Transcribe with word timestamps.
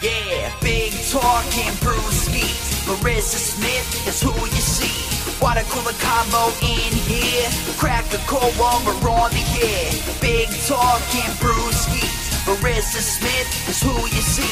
Yeah, 0.00 0.52
big 0.60 0.92
talking 1.10 1.74
brewskis. 1.82 2.86
Marissa 2.86 3.36
Smith 3.36 4.06
is 4.06 4.22
who 4.22 4.30
you 4.30 4.62
see. 4.62 5.42
Water 5.42 5.64
cooler 5.70 5.96
combo 5.98 6.54
in 6.62 6.94
here. 7.10 7.48
Crack 7.78 8.06
a 8.14 8.18
cold 8.18 8.54
one, 8.54 8.84
we're 8.84 9.10
on 9.10 9.30
the 9.32 9.42
air. 9.60 9.90
Big 10.20 10.48
talking 10.68 11.30
brewskis. 11.42 12.27
Marissa 12.48 13.04
Smith 13.04 13.68
is 13.68 13.82
who 13.82 13.92
you 14.08 14.24
see. 14.24 14.48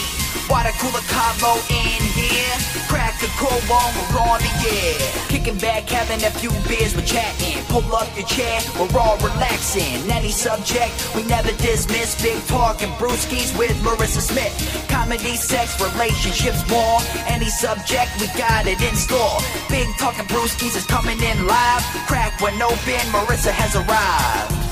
Water 0.52 0.70
cooler 0.76 1.00
combo 1.08 1.56
in 1.72 2.02
here. 2.12 2.52
Crack 2.92 3.16
a 3.24 3.26
cold 3.40 3.64
one, 3.72 3.88
we're 3.96 4.20
on 4.20 4.38
the 4.38 4.52
air. 4.68 5.00
Kicking 5.28 5.56
back, 5.56 5.88
having 5.88 6.22
a 6.22 6.30
few 6.30 6.50
beers, 6.68 6.94
we're 6.94 7.08
chatting. 7.08 7.64
Pull 7.72 7.88
up 7.96 8.06
your 8.14 8.26
chair, 8.26 8.60
we're 8.78 9.00
all 9.00 9.16
relaxing. 9.24 9.96
Any 10.12 10.30
subject, 10.30 10.92
we 11.16 11.22
never 11.24 11.50
dismiss. 11.56 12.20
Big 12.20 12.36
talking 12.44 12.90
brewskis 13.00 13.56
with 13.56 13.72
Marissa 13.80 14.20
Smith. 14.20 14.52
Comedy, 14.90 15.34
sex, 15.36 15.80
relationships, 15.80 16.68
more. 16.68 17.00
Any 17.32 17.48
subject, 17.48 18.12
we 18.20 18.26
got 18.36 18.66
it 18.66 18.80
in 18.82 18.94
store. 18.94 19.40
Big 19.70 19.88
talking 19.96 20.26
brewskis 20.26 20.76
is 20.76 20.84
coming 20.84 21.18
in 21.22 21.46
live. 21.46 21.82
Crack 22.06 22.38
one 22.42 22.60
open, 22.60 23.00
Marissa 23.08 23.52
has 23.56 23.74
arrived. 23.74 24.65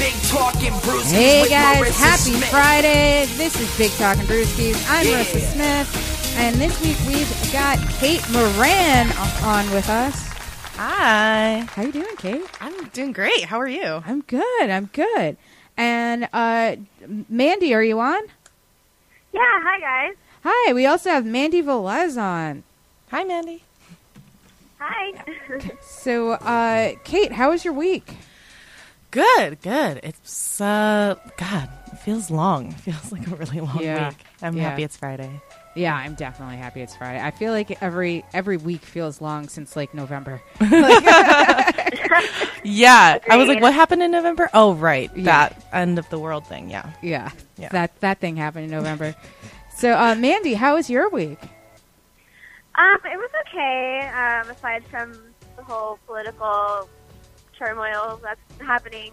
Big 0.00 0.14
talking 0.30 0.72
brewskis 0.80 1.12
Hey 1.12 1.42
with 1.42 1.50
guys, 1.50 1.76
Marissa 1.82 1.98
happy 1.98 2.32
Smith. 2.32 2.48
Friday. 2.48 3.26
This 3.36 3.60
is 3.60 3.76
Big 3.76 3.90
Talking 3.98 4.22
Brewskis. 4.24 4.82
I'm 4.88 5.06
Yeah. 5.06 5.22
Marissa 5.22 5.52
Smith, 5.52 6.36
and 6.38 6.56
this 6.56 6.80
week 6.80 6.96
we've 7.06 7.52
got 7.52 7.78
Kate 7.98 8.24
Moran 8.30 9.12
on 9.44 9.70
with 9.74 9.90
us. 9.90 10.26
Hi. 10.76 11.66
How 11.74 11.82
you 11.82 11.92
doing, 11.92 12.16
Kate? 12.16 12.42
I'm 12.62 12.88
doing 12.88 13.12
great. 13.12 13.44
How 13.44 13.60
are 13.60 13.68
you? 13.68 14.02
I'm 14.06 14.22
good. 14.22 14.70
I'm 14.70 14.86
good. 14.86 15.36
And 15.76 16.28
uh, 16.32 16.76
Mandy, 17.28 17.74
are 17.74 17.82
you 17.82 18.00
on? 18.00 18.22
Yeah, 19.34 19.40
hi 19.42 19.80
guys. 19.80 20.16
Hi. 20.44 20.72
We 20.72 20.86
also 20.86 21.10
have 21.10 21.26
Mandy 21.26 21.62
Velez 21.62 22.16
on. 22.20 22.62
Hi, 23.10 23.22
Mandy. 23.24 23.64
Hi. 24.78 25.22
So, 25.82 26.32
uh, 26.32 26.92
Kate, 27.04 27.32
how 27.32 27.50
was 27.50 27.66
your 27.66 27.74
week? 27.74 28.16
Good, 29.10 29.60
good. 29.62 30.00
It's 30.04 30.60
uh 30.60 31.16
God, 31.36 31.68
it 31.92 31.96
feels 31.98 32.30
long. 32.30 32.68
It 32.68 32.74
feels 32.80 33.10
like 33.12 33.26
a 33.26 33.34
really 33.34 33.60
long 33.60 33.80
Yeah. 33.82 34.08
week. 34.10 34.18
I'm 34.42 34.56
Yeah. 34.56 34.70
happy 34.70 34.84
it's 34.84 34.96
Friday. 34.96 35.40
Yeah, 35.74 35.94
I'm 35.94 36.14
definitely 36.14 36.56
happy 36.56 36.80
it's 36.80 36.94
Friday. 36.96 37.20
I 37.20 37.30
feel 37.30 37.52
like 37.52 37.82
every 37.82 38.24
every 38.32 38.56
week 38.56 38.82
feels 38.82 39.20
long 39.20 39.48
since 39.48 39.74
like 39.76 39.94
November. 39.94 40.40
Yeah. 42.62 43.18
I 43.30 43.36
was 43.38 43.48
like, 43.48 43.62
what 43.62 43.72
happened 43.72 44.02
in 44.02 44.10
November? 44.10 44.50
Oh 44.52 44.74
right. 44.74 45.10
Yeah. 45.16 45.24
That 45.24 45.64
end 45.72 45.98
of 45.98 46.08
the 46.10 46.18
world 46.18 46.46
thing, 46.46 46.68
yeah. 46.70 46.90
Yeah, 47.02 47.30
Yeah. 47.56 47.70
that 47.70 47.98
that 48.00 48.18
thing 48.20 48.36
happened 48.36 48.66
in 48.66 48.70
November. 48.70 49.14
so, 49.76 49.92
uh, 49.92 50.14
Mandy, 50.14 50.54
how 50.54 50.74
was 50.74 50.90
your 50.90 51.08
week? 51.08 51.38
um, 52.76 52.98
it 53.04 53.16
was 53.16 53.30
okay. 53.48 54.08
Um, 54.14 54.50
aside 54.50 54.84
from 54.90 55.12
the 55.56 55.62
whole 55.62 55.98
political 56.06 56.88
turmoil 57.60 58.18
that's 58.22 58.40
happening, 58.60 59.12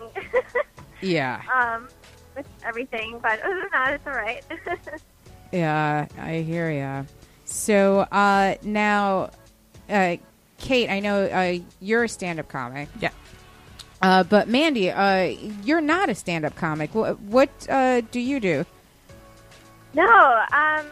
Yeah, 1.01 1.41
um, 1.53 1.87
with 2.35 2.47
everything. 2.63 3.19
But 3.21 3.39
other 3.43 3.59
than 3.61 3.69
that, 3.71 3.93
it's 3.93 4.07
all 4.07 4.13
right. 4.13 4.43
yeah, 5.51 6.07
I 6.17 6.37
hear 6.37 6.71
ya. 6.71 7.03
So, 7.45 7.99
uh, 8.11 8.55
now, 8.63 9.29
uh, 9.89 10.17
Kate, 10.57 10.89
I 10.89 10.99
know 10.99 11.25
uh, 11.25 11.59
you're 11.79 12.05
a 12.05 12.09
stand-up 12.09 12.49
comic. 12.49 12.89
Yeah. 12.99 13.11
Uh, 14.01 14.23
but 14.23 14.47
Mandy, 14.47 14.89
uh, 14.91 15.35
you're 15.63 15.81
not 15.81 16.09
a 16.09 16.15
stand-up 16.15 16.55
comic. 16.55 16.95
What, 16.95 17.19
what 17.21 17.49
uh, 17.69 18.01
do 18.11 18.19
you 18.19 18.39
do? 18.39 18.65
no. 19.93 20.43
Um. 20.51 20.85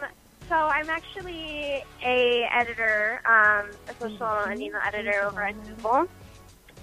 So 0.47 0.53
I'm 0.53 0.91
actually 0.91 1.83
a 2.03 2.47
editor, 2.51 3.19
um, 3.25 3.71
a 3.89 3.93
social 3.99 4.27
and 4.27 4.61
email 4.61 4.79
editor 4.85 5.23
over 5.23 5.41
at 5.41 5.55
Google, 5.65 6.07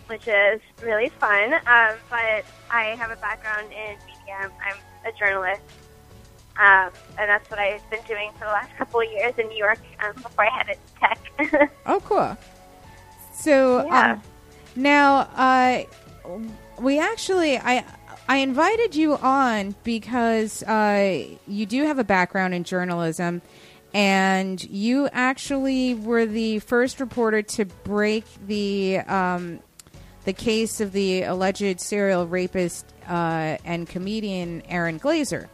which 0.07 0.27
is 0.29 0.61
really 0.83 1.09
fun. 1.21 1.55
Um, 1.55 1.97
but 2.11 2.45
I 2.71 2.95
have 2.99 3.11
a 3.11 3.17
background 3.17 3.69
in 3.73 3.97
media. 4.07 4.51
I'm 4.65 4.77
a 5.07 5.17
journalist. 5.19 5.63
Um, 6.59 6.91
and 7.19 7.31
that's 7.31 7.49
what 7.51 7.59
I've 7.59 7.89
been 7.91 8.03
doing 8.07 8.31
for 8.35 8.41
the 8.41 8.53
last 8.53 8.77
couple 8.77 9.01
of 9.01 9.11
years 9.11 9.33
in 9.39 9.49
New 9.49 9.57
York 9.57 9.79
um, 10.05 10.15
before 10.23 10.45
I 10.45 10.51
headed 10.59 10.77
to 10.77 11.01
tech. 11.59 11.71
Oh, 11.87 12.01
cool. 12.01 12.37
So 13.35 13.87
Yeah. 13.87 14.13
um, 14.13 14.23
now, 14.77 15.17
uh, 15.35 15.83
we 16.79 16.99
actually 17.01 17.59
I 17.59 17.85
I 18.29 18.37
invited 18.39 18.95
you 18.95 19.17
on 19.17 19.75
because 19.83 20.63
uh, 20.63 21.27
you 21.47 21.67
do 21.67 21.85
have 21.87 21.99
a 21.99 22.05
background 22.05 22.55
in 22.55 22.65
journalism, 22.65 23.43
and 23.95 24.63
you 24.65 25.09
actually 25.13 25.95
were 25.95 26.27
the 26.27 26.59
first 26.61 27.01
reporter 27.01 27.43
to 27.43 27.65
break 27.65 28.25
the 28.47 28.99
um, 29.01 29.61
the 30.25 30.33
case 30.33 30.81
of 30.81 30.93
the 30.93 31.23
alleged 31.23 31.81
serial 31.81 32.27
rapist 32.27 32.87
uh, 33.09 33.57
and 33.65 33.89
comedian 33.89 34.63
Aaron 34.69 34.99
Glaser. 34.99 35.49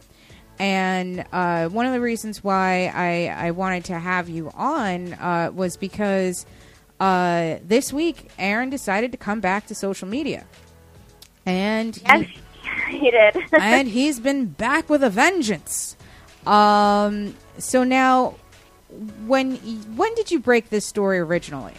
And 0.59 1.23
uh, 1.31 1.69
one 1.69 1.85
of 1.85 1.93
the 1.93 2.01
reasons 2.01 2.43
why 2.43 2.91
I, 2.93 3.47
I 3.47 3.51
wanted 3.51 3.85
to 3.85 3.97
have 3.97 4.27
you 4.27 4.51
on 4.53 5.13
uh, 5.13 5.51
was 5.53 5.77
because 5.77 6.45
uh, 6.99 7.57
this 7.63 7.93
week 7.93 8.29
Aaron 8.37 8.69
decided 8.69 9.13
to 9.13 9.17
come 9.17 9.39
back 9.39 9.67
to 9.67 9.75
social 9.75 10.07
media, 10.07 10.45
and 11.45 11.95
he- 11.95 12.03
yes, 12.05 12.27
he 12.89 13.11
did. 13.11 13.37
and 13.53 13.87
he's 13.87 14.19
been 14.19 14.47
back 14.47 14.89
with 14.89 15.01
a 15.01 15.09
vengeance. 15.09 15.95
Um, 16.45 17.35
so 17.57 17.85
now, 17.85 18.35
when 19.25 19.55
when 19.95 20.13
did 20.15 20.29
you 20.29 20.39
break 20.39 20.69
this 20.69 20.85
story 20.85 21.19
originally? 21.19 21.75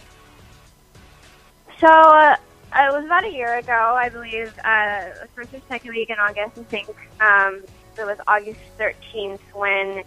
So 1.79 2.35
uh, 2.73 2.87
it 2.89 2.93
was 2.93 3.05
about 3.05 3.25
a 3.25 3.31
year 3.31 3.57
ago, 3.57 3.95
I 3.95 4.09
believe, 4.09 4.53
uh, 4.63 5.05
first 5.35 5.53
or 5.53 5.61
second 5.67 5.91
week 5.91 6.09
in 6.09 6.17
August, 6.17 6.57
I 6.57 6.63
think. 6.63 6.89
Um, 7.19 7.63
it 7.97 8.05
was 8.05 8.17
August 8.27 8.59
13th 8.79 9.39
when 9.53 9.99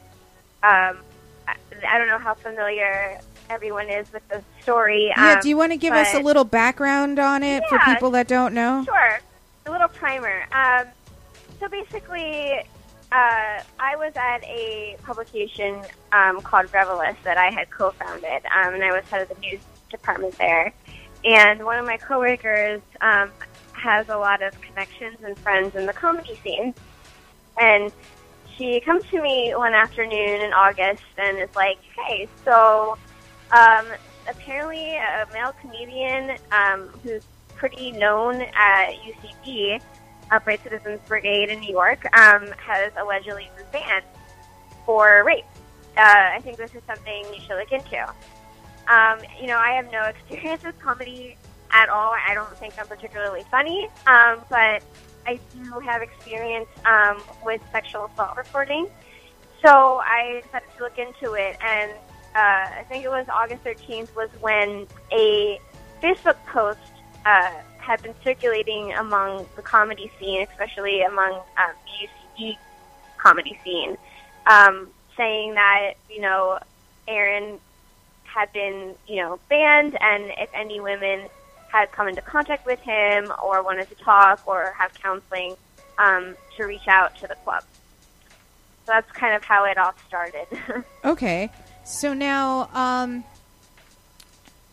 um, 0.63 0.99
I, 1.47 1.57
I 1.87 1.99
don't 1.99 2.09
know 2.09 2.19
how 2.19 2.35
familiar 2.35 3.21
everyone 3.51 3.91
is 3.91 4.11
with 4.13 4.27
the 4.29 4.43
story. 4.63 5.13
yeah, 5.17 5.35
um, 5.35 5.41
do 5.41 5.49
you 5.49 5.57
want 5.57 5.73
to 5.73 5.77
give 5.77 5.93
us 5.93 6.15
a 6.15 6.21
little 6.21 6.45
background 6.45 7.19
on 7.19 7.43
it 7.43 7.63
for 7.69 7.79
people 7.81 8.11
that 8.13 8.29
don't 8.29 8.55
know? 8.55 8.85
Sure. 8.85 9.21
A 9.67 9.71
little 9.71 9.89
primer. 9.89 10.47
Um, 10.53 10.87
so 11.61 11.69
basically, 11.69 12.61
uh, 13.13 13.63
I 13.79 13.97
was 13.97 14.13
at 14.17 14.43
a 14.45 14.97
publication 15.03 15.81
um, 16.13 16.41
called 16.41 16.67
Revelist 16.73 17.23
that 17.25 17.37
I 17.39 17.51
had 17.51 17.71
co-founded, 17.71 18.43
um, 18.47 18.75
and 18.75 18.83
I 18.83 18.93
was 18.93 19.05
head 19.05 19.23
of 19.23 19.29
the 19.29 19.41
news 19.41 19.61
department 19.91 20.37
there. 20.39 20.73
And 21.25 21.65
one 21.65 21.79
of 21.79 21.87
my 21.87 21.97
coworkers 21.97 22.83
um, 23.01 23.31
has 23.73 24.09
a 24.09 24.17
lot 24.17 24.43
of 24.43 24.59
connections 24.61 25.19
and 25.25 25.39
friends 25.39 25.75
in 25.75 25.87
the 25.87 25.93
comedy 25.93 26.39
scene. 26.43 26.75
And 27.59 27.93
she 28.57 28.81
comes 28.81 29.05
to 29.11 29.23
me 29.23 29.53
one 29.55 29.75
afternoon 29.75 30.41
in 30.41 30.53
August 30.53 31.03
and 31.17 31.39
is 31.39 31.55
like, 31.57 31.79
"Hey, 32.07 32.29
so 32.45 32.97
um, 33.53 33.87
apparently 34.29 34.97
a 34.97 35.27
male 35.33 35.55
comedian 35.61 36.37
um, 36.53 36.89
who's 37.03 37.25
pretty 37.57 37.93
known 37.93 38.43
at 38.55 38.93
UCB, 38.93 39.81
Upright 40.31 40.63
Citizens 40.63 41.01
Brigade 41.07 41.51
in 41.51 41.61
New 41.61 41.73
York, 41.73 42.05
um, 42.17 42.47
has 42.59 42.93
allegedly 42.99 43.49
been 43.57 43.67
banned 43.73 44.05
for 44.85 45.23
rape. 45.25 45.45
Uh, 45.97 46.33
I 46.35 46.41
think 46.43 46.57
this 46.57 46.75
is 46.75 46.83
something 46.87 47.25
you 47.33 47.41
should 47.41 47.57
look 47.57 47.73
into. 47.73 48.07
Um, 48.89 49.19
you 49.41 49.47
know, 49.47 49.59
I 49.59 49.73
have 49.73 49.91
no 49.91 50.05
experience 50.05 50.63
with 50.63 50.79
comedy 50.79 51.37
at 51.71 51.89
all. 51.89 52.15
I 52.15 52.35
don't 52.35 52.57
think 52.59 52.75
I'm 52.79 52.87
particularly 52.87 53.45
funny, 53.51 53.89
um, 54.07 54.41
but 54.51 54.83
I 55.27 55.39
do 55.55 55.81
have 55.81 56.03
experience 56.03 56.69
um, 56.85 57.23
with 57.45 57.61
sexual 57.73 58.07
assault 58.07 58.37
reporting. 58.37 58.89
So 59.65 60.01
I 60.05 60.43
decided 60.45 60.69
to 60.77 60.83
look 60.83 60.99
into 60.99 61.35
it, 61.35 61.57
and 61.63 61.91
uh, 62.35 62.69
I 62.79 62.85
think 62.89 63.05
it 63.05 63.09
was 63.09 63.27
August 63.33 63.65
13th 63.65 64.15
was 64.15 64.29
when 64.41 64.87
a 65.13 65.59
Facebook 66.03 66.37
post 66.47 66.79
uh, 67.25 67.51
had 67.79 68.03
been 68.03 68.15
circulating 68.23 68.93
among 68.93 69.47
the 69.57 69.63
comedy 69.63 70.11
scene, 70.19 70.47
especially 70.51 71.03
among 71.03 71.33
um, 71.33 71.73
the 71.87 72.43
UCB 72.45 72.59
comedy 73.17 73.59
scene, 73.65 73.97
um, 74.47 74.89
saying 75.17 75.55
that 75.55 75.95
you 76.11 76.21
know 76.21 76.59
Aaron 77.09 77.59
had 78.35 78.53
been 78.53 78.95
you 79.07 79.17
know 79.17 79.39
banned, 79.49 79.97
and 80.01 80.33
if 80.39 80.51
any 80.55 80.81
women 80.81 81.29
had 81.73 81.91
come 81.93 82.09
into 82.09 82.23
contact 82.23 82.67
with 82.67 82.81
him 82.81 83.33
or 83.43 83.63
wanted 83.63 83.89
to 83.89 83.95
talk 83.97 84.47
or 84.47 84.75
have 84.79 84.93
counseling, 84.95 85.57
um, 85.99 86.37
to 86.57 86.65
reach 86.65 86.87
out 86.89 87.17
to 87.17 87.27
the 87.27 87.35
club. 87.37 87.65
So 88.87 88.93
that's 88.93 89.11
kind 89.13 89.35
of 89.35 89.43
how 89.45 89.65
it 89.65 89.79
all 89.79 89.95
started. 90.07 90.47
Okay. 91.05 91.51
So 91.85 92.15
now, 92.15 92.71
um, 92.73 93.25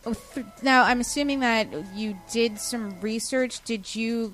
oh, 0.06 0.16
now 0.62 0.84
I'm 0.84 0.98
assuming 0.98 1.40
that 1.40 1.68
you 1.94 2.16
did 2.30 2.58
some 2.58 2.98
research. 3.02 3.62
Did 3.64 3.94
you 3.94 4.32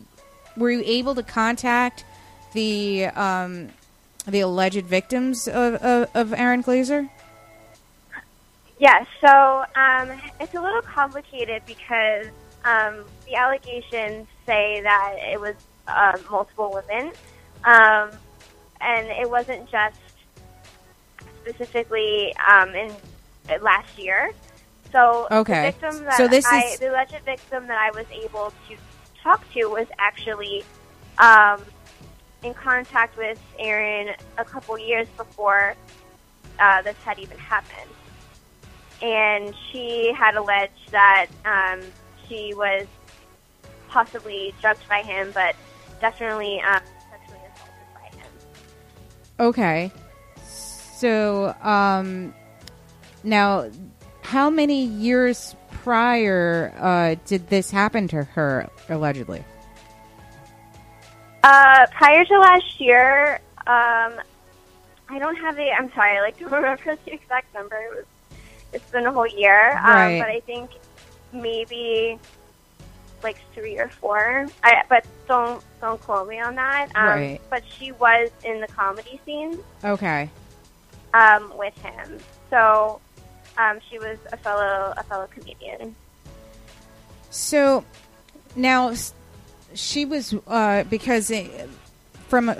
were 0.56 0.70
you 0.70 0.82
able 0.87 1.16
to 1.16 1.25
contact 1.25 2.04
the 2.52 3.06
um, 3.06 3.70
the 4.26 4.40
alleged 4.40 4.87
victims 4.87 5.49
of, 5.49 5.75
of, 5.75 6.08
of 6.14 6.32
Aaron 6.32 6.61
Glaser? 6.61 7.08
Yeah, 8.78 9.04
so 9.25 9.64
um, 9.75 10.20
it's 10.40 10.54
a 10.54 10.61
little 10.61 10.82
complicated 10.82 11.62
because 11.66 12.26
um, 12.64 13.04
the 13.26 13.35
allegations 13.35 14.28
say 14.47 14.80
that 14.82 15.16
it 15.32 15.40
was 15.40 15.54
uh, 15.88 16.16
multiple 16.30 16.70
women, 16.73 17.12
um, 17.64 18.11
and 18.80 19.06
it 19.08 19.28
wasn't 19.28 19.68
just 19.68 19.97
specifically 21.42 22.32
um, 22.49 22.68
in 22.75 22.92
uh, 23.49 23.58
last 23.62 23.99
year. 23.99 24.30
So 24.92 25.26
Okay. 25.30 25.54
the 25.66 25.73
victim 25.73 26.04
that 26.04 26.16
So 26.16 26.28
this 26.28 26.47
I, 26.47 26.70
is- 26.73 26.78
the 26.78 26.90
alleged 26.90 27.25
victim 27.25 27.66
that 27.66 27.78
I 27.78 27.90
was 27.90 28.06
able 28.12 28.52
to 28.68 28.76
talk 29.23 29.44
to 29.54 29.66
was 29.66 29.87
actually 29.99 30.64
um, 31.18 31.61
in 32.44 32.54
contact 32.54 33.18
with 33.18 33.40
Aaron 33.58 34.14
a 34.38 34.44
couple 34.44 34.78
years 34.78 35.08
before 35.16 35.75
uh, 36.61 36.82
this 36.82 36.97
had 37.04 37.18
even 37.18 37.37
happened 37.38 37.90
and 39.02 39.55
she 39.71 40.12
had 40.17 40.37
alleged 40.37 40.90
that 40.90 41.26
um, 41.45 41.81
she 42.28 42.55
was 42.55 42.87
possibly 43.88 44.55
drugged 44.61 44.87
by 44.88 45.02
him, 45.02 45.31
but 45.33 45.55
definitely 46.00 46.61
um, 46.61 46.81
sexually 47.11 47.40
assaulted 47.55 47.87
by 47.95 48.17
him. 48.17 48.31
Okay. 49.40 49.93
So 50.43 51.55
um, 51.62 52.35
now, 53.23 53.71
how 54.23 54.50
many 54.50 54.85
years 54.85 55.55
prior 55.71 56.75
uh, 56.78 57.14
did 57.26 57.49
this 57.49 57.71
happen 57.71 58.09
to 58.09 58.25
her 58.25 58.69
allegedly? 58.88 59.45
Uh, 61.43 61.87
prior 61.93 62.25
to 62.25 62.38
last 62.38 62.81
year, 62.81 63.40
um, 63.67 64.21
I 65.09 65.19
don't 65.19 65.37
have 65.37 65.57
the. 65.57 65.71
I'm 65.71 65.93
sorry, 65.93 66.19
I 66.19 66.21
like 66.21 66.37
to 66.38 66.45
remember 66.49 66.97
the 67.05 67.12
exact 67.12 67.55
number. 67.55 67.76
It 67.76 67.97
was, 67.97 68.05
it's 68.78 68.90
been 68.90 69.06
a 69.06 69.12
whole 69.12 69.26
year, 69.26 69.73
Right. 69.75 70.14
um, 70.14 70.18
but 70.18 70.28
I 70.28 70.40
think 70.40 70.70
maybe 71.32 72.18
like 73.23 73.37
three 73.54 73.76
or 73.78 73.88
four. 73.88 74.47
I, 74.62 74.82
but 74.88 75.04
don't 75.26 75.62
don't 75.80 76.00
quote 76.00 76.28
me 76.28 76.38
on 76.40 76.54
that. 76.54 76.88
Um, 76.94 77.06
Right. 77.08 77.40
But 77.50 77.62
she 77.78 77.92
was 77.92 78.30
in 78.44 78.61
the 78.61 78.68
comedy 78.68 79.20
scene. 79.25 79.58
Okay. 79.85 80.30
um, 81.14 81.52
with 81.56 81.76
him. 81.78 82.18
So 82.50 83.00
um, 83.56 83.80
she 83.90 83.99
was 83.99 84.18
a 84.32 84.37
fellow 84.37 84.94
a 84.97 85.02
fellow 85.04 85.26
comedian. 85.35 85.94
So 87.30 87.85
now 88.56 88.94
she 89.75 90.04
was 90.04 90.35
uh, 90.47 90.85
because 90.85 91.30
uh, 91.30 91.66
from 92.28 92.49
uh, 92.49 92.54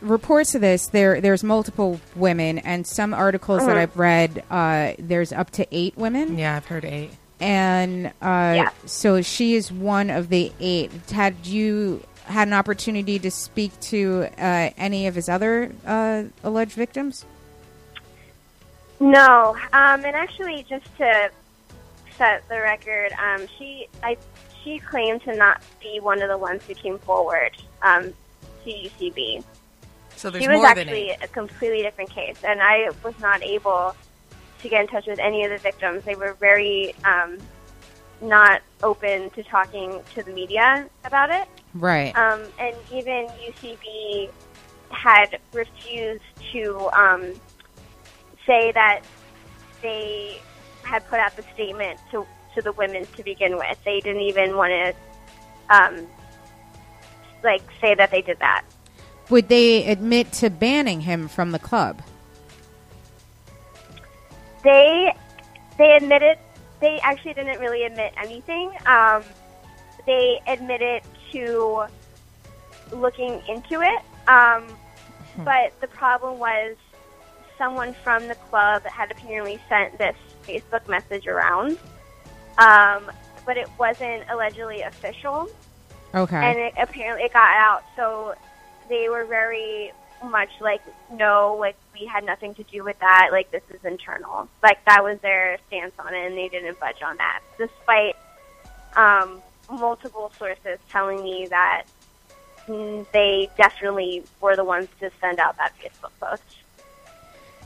reports 0.00 0.54
of 0.54 0.60
this, 0.60 0.88
there 0.88 1.20
there's 1.20 1.42
multiple 1.44 2.00
women, 2.14 2.58
and 2.58 2.86
some 2.86 3.14
articles 3.14 3.64
that 3.66 3.76
Mhm. 3.76 3.80
I've 3.80 3.96
read, 3.96 4.44
uh, 4.50 4.92
there's 4.98 5.32
up 5.32 5.50
to 5.52 5.66
eight 5.72 5.96
women, 5.96 6.38
Yeah, 6.38 6.56
I've 6.56 6.66
heard 6.66 6.84
eight. 6.84 7.10
and 7.40 8.06
uh, 8.06 8.10
Yeah. 8.56 8.68
so 8.84 9.22
she 9.22 9.54
is 9.54 9.70
one 9.72 10.10
of 10.10 10.28
the 10.28 10.52
eight. 10.60 10.90
Had 11.10 11.46
you 11.46 12.02
had 12.26 12.48
an 12.48 12.54
opportunity 12.54 13.18
to 13.20 13.30
speak 13.30 13.78
to 13.80 14.28
uh, 14.38 14.70
any 14.76 15.06
of 15.06 15.14
his 15.14 15.28
other 15.28 15.70
uh, 15.86 16.24
alleged 16.42 16.72
victims? 16.72 17.24
No, 18.98 19.56
um, 19.72 20.04
and 20.04 20.16
actually, 20.16 20.64
just 20.68 20.86
to 20.96 21.30
set 22.16 22.48
the 22.48 22.60
record, 22.60 23.12
um, 23.12 23.46
she 23.58 23.88
I 24.02 24.16
she 24.64 24.78
claimed 24.78 25.22
to 25.22 25.36
not 25.36 25.60
be 25.80 26.00
one 26.00 26.22
of 26.22 26.28
the 26.28 26.38
ones 26.38 26.62
who 26.66 26.74
came 26.74 26.98
forward 27.00 27.50
um, 27.82 28.12
to 28.64 28.70
UCB. 28.70 29.44
So 30.16 30.30
there's 30.30 30.44
she 30.44 30.48
was 30.48 30.64
actually 30.64 31.10
a 31.10 31.28
completely 31.28 31.82
different 31.82 32.10
case, 32.10 32.38
and 32.42 32.60
I 32.62 32.90
was 33.04 33.18
not 33.20 33.42
able 33.42 33.94
to 34.62 34.68
get 34.68 34.80
in 34.80 34.88
touch 34.88 35.06
with 35.06 35.18
any 35.18 35.44
of 35.44 35.50
the 35.50 35.58
victims. 35.58 36.04
They 36.04 36.14
were 36.14 36.34
very 36.34 36.94
um, 37.04 37.38
not 38.20 38.62
open 38.82 39.30
to 39.30 39.42
talking 39.42 40.00
to 40.14 40.22
the 40.22 40.32
media 40.32 40.88
about 41.04 41.30
it. 41.30 41.46
Right. 41.74 42.16
Um, 42.16 42.42
and 42.58 42.74
even 42.92 43.28
UCB 43.46 44.30
had 44.90 45.38
refused 45.52 46.22
to 46.52 46.88
um, 46.92 47.32
say 48.46 48.72
that 48.72 49.02
they 49.82 50.40
had 50.82 51.06
put 51.08 51.18
out 51.18 51.36
the 51.36 51.44
statement 51.54 51.98
to, 52.10 52.26
to 52.54 52.62
the 52.62 52.72
women 52.72 53.04
to 53.16 53.22
begin 53.22 53.56
with. 53.56 53.78
They 53.84 54.00
didn't 54.00 54.22
even 54.22 54.56
want 54.56 54.70
to 54.70 54.94
um, 55.74 56.06
like 57.42 57.62
say 57.80 57.94
that 57.94 58.10
they 58.10 58.22
did 58.22 58.38
that. 58.38 58.64
Would 59.30 59.48
they 59.48 59.86
admit 59.86 60.32
to 60.34 60.50
banning 60.50 61.02
him 61.02 61.28
from 61.28 61.52
the 61.52 61.58
club? 61.58 62.02
They 64.62 65.12
they 65.78 65.96
admitted 65.96 66.38
they 66.80 66.98
actually 67.00 67.34
didn't 67.34 67.58
really 67.60 67.84
admit 67.84 68.12
anything. 68.22 68.72
Um, 68.86 69.22
they 70.06 70.40
admitted 70.46 71.02
to 71.32 71.86
looking 72.92 73.42
into 73.48 73.82
it, 73.82 74.00
um, 74.28 74.66
but 75.38 75.78
the 75.80 75.88
problem 75.88 76.38
was 76.38 76.76
someone 77.58 77.94
from 77.94 78.28
the 78.28 78.34
club 78.34 78.82
had 78.84 79.10
apparently 79.10 79.58
sent 79.68 79.98
this 79.98 80.16
Facebook 80.46 80.86
message 80.88 81.26
around, 81.26 81.78
um, 82.58 83.10
but 83.44 83.56
it 83.56 83.68
wasn't 83.78 84.22
allegedly 84.30 84.82
official 84.82 85.48
Okay. 86.14 86.36
and 86.36 86.58
it, 86.58 86.74
apparently 86.78 87.24
it 87.24 87.32
got 87.32 87.54
out. 87.56 87.82
So 87.96 88.34
they 88.88 89.08
were 89.08 89.24
very 89.24 89.92
much 90.24 90.50
like, 90.60 90.82
no, 91.12 91.56
like 91.58 91.76
we 91.98 92.06
had 92.06 92.24
nothing 92.24 92.54
to 92.54 92.62
do 92.64 92.84
with 92.84 92.98
that. 93.00 93.28
Like 93.30 93.50
this 93.50 93.62
is 93.70 93.84
internal. 93.84 94.48
Like 94.62 94.84
that 94.84 95.04
was 95.04 95.18
their 95.20 95.58
stance 95.66 95.94
on 95.98 96.14
it, 96.14 96.26
and 96.26 96.36
they 96.36 96.48
didn't 96.48 96.78
budge 96.80 97.02
on 97.02 97.16
that, 97.16 97.40
despite 97.58 98.16
um, 98.96 99.42
multiple 99.70 100.32
sources 100.38 100.78
telling 100.90 101.22
me 101.22 101.46
that 101.48 101.84
they 103.12 103.48
definitely 103.56 104.24
were 104.40 104.56
the 104.56 104.64
ones 104.64 104.88
to 105.00 105.10
send 105.20 105.38
out 105.38 105.56
that 105.56 105.72
Facebook 105.78 106.10
post. 106.20 106.42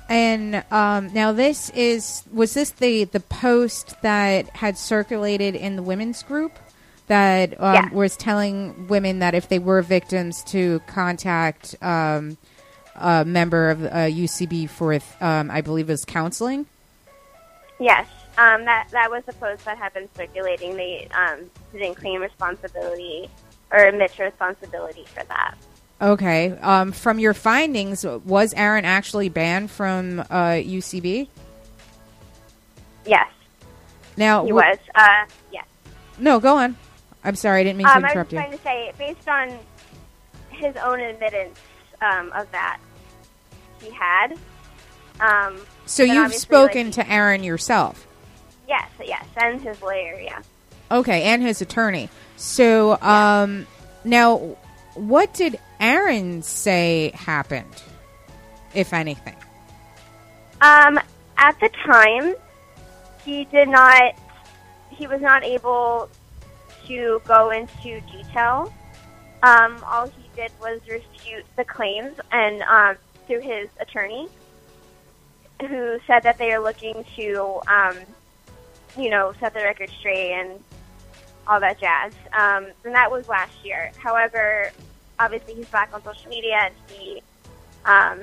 And 0.09 0.65
um, 0.73 1.13
now 1.15 1.33
this 1.33 1.71
is 1.71 2.25
was 2.33 2.55
this 2.55 2.73
the 2.73 3.05
the 3.05 3.21
post 3.21 4.01
that 4.03 4.49
had 4.57 4.77
circulated 4.77 5.55
in 5.55 5.77
the 5.77 5.83
women's 5.83 6.23
group 6.25 6.59
that 7.11 7.61
um, 7.61 7.75
Yeah. 7.75 7.89
was 7.93 8.17
telling 8.17 8.87
women 8.87 9.19
that 9.19 9.35
if 9.35 9.49
they 9.49 9.59
were 9.59 9.83
victims 9.83 10.43
to 10.45 10.81
contact 10.87 11.75
um, 11.83 12.39
a 12.95 13.25
member 13.25 13.69
of 13.71 13.85
uh, 13.85 13.89
UCB 14.09 14.71
for 14.71 14.95
um, 15.21 15.51
I 15.51 15.61
believe 15.61 15.89
was 15.89 16.05
counseling. 16.05 16.67
Yes, 17.81 18.07
um, 18.39 18.65
that 18.65 18.89
that 18.93 19.11
was 19.11 19.25
a 19.27 19.33
post 19.35 19.65
that 19.65 19.77
had 19.77 19.93
been 19.93 20.09
circulating. 20.15 20.77
They 20.77 21.09
um, 21.13 21.51
didn't 21.73 21.97
claim 21.97 22.21
responsibility 22.21 23.29
or 23.73 23.79
admit 23.87 24.17
responsibility 24.19 25.05
for 25.07 25.25
that. 25.25 25.55
Okay. 26.01 26.53
Um, 26.61 26.93
from 26.93 27.19
your 27.19 27.35
findings, 27.35 28.05
was 28.25 28.55
Aaron 28.55 28.85
actually 28.85 29.29
banned 29.29 29.71
from 29.71 30.21
uh, 30.21 30.57
UCB? 30.63 31.29
Yes, 33.05 33.29
Now, 34.17 34.45
he 34.45 34.51
wh- 34.51 34.55
was. 34.55 34.79
Uh, 34.95 35.25
yes. 35.53 35.65
No, 36.19 36.39
go 36.39 36.57
on. 36.57 36.77
I'm 37.25 37.37
sorry, 37.37 37.61
I 37.61 37.65
didn't 37.65 37.79
mean 37.79 37.87
to 37.87 37.93
Um, 37.93 38.05
I 38.05 38.09
was 38.09 38.13
interrupt 38.13 38.33
you. 38.33 38.39
trying 38.39 38.53
to 38.53 38.59
say, 38.59 38.93
based 38.99 39.29
on 39.29 39.59
his 40.51 40.77
own 40.77 41.01
admittance 41.01 41.59
um, 42.01 42.33
of 42.33 42.51
that, 42.53 42.79
he 43.81 43.91
had. 43.91 44.39
Um, 45.21 45.61
So 45.87 46.03
you've 46.03 46.35
spoken 46.35 46.87
like, 46.87 46.95
to 46.95 47.11
Aaron 47.11 47.43
yourself. 47.43 48.07
Yes, 48.69 48.89
yes, 49.05 49.25
and 49.37 49.61
his 49.61 49.81
lawyer. 49.83 50.19
Yeah. 50.21 50.41
Okay, 50.91 51.25
and 51.25 51.43
his 51.43 51.61
attorney. 51.61 52.09
So, 52.37 53.01
um, 53.03 53.67
now, 54.05 54.57
what 54.95 55.35
did 55.35 55.59
Aaron 55.79 56.43
say 56.43 57.13
happened, 57.15 57.83
if 58.75 58.93
anything? 58.93 59.37
Um, 60.61 60.99
at 61.37 61.59
the 61.61 61.69
time, 61.85 62.35
he 63.25 63.45
did 63.47 63.69
not. 63.69 64.15
He 64.91 65.07
was 65.07 65.21
not 65.21 65.45
able 65.45 66.11
to 66.91 67.23
go 67.27 67.51
into 67.51 68.01
detail. 68.13 68.73
Um, 69.43 69.83
all 69.87 70.07
he 70.07 70.29
did 70.35 70.51
was 70.61 70.81
refute 70.89 71.45
the 71.57 71.65
claims, 71.65 72.19
and 72.33 72.63
um, 72.63 72.97
through 73.27 73.41
his 73.41 73.69
attorney, 73.81 74.29
who 75.61 75.99
said 76.07 76.23
that 76.25 76.37
they 76.37 76.53
are 76.53 76.61
looking 76.61 77.05
to, 77.17 77.61
um, 77.69 77.97
you 78.99 79.09
know, 79.09 79.33
set 79.39 79.55
the 79.55 79.61
record 79.61 79.91
straight 79.99 80.33
and 80.33 80.63
all 81.47 81.61
that 81.61 81.79
jazz. 81.81 82.13
Um, 82.33 82.67
and 82.85 82.95
that 82.95 83.11
was 83.11 83.29
last 83.29 83.65
year. 83.65 83.93
However, 83.97 84.73
obviously 85.19 85.55
he's 85.55 85.69
back 85.69 85.95
on 85.95 86.03
social 86.03 86.29
media, 86.29 86.57
and 86.65 86.75
he 86.89 87.23
um, 87.85 88.21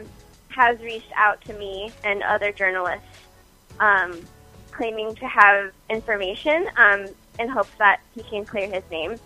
has 0.50 0.80
reached 0.82 1.12
out 1.16 1.40
to 1.42 1.54
me 1.54 1.92
and 2.04 2.22
other 2.24 2.52
journalists 2.52 3.08
um, 3.80 4.20
claiming 4.72 5.16
to 5.16 5.28
have 5.28 5.72
information 5.90 6.68
um, 6.78 7.08
in 7.40 7.50
hopes 7.50 7.72
that 7.78 8.00
he 8.16 8.24
can 8.24 8.46
clear 8.46 8.68
his 8.70 8.84
name. 8.92 9.18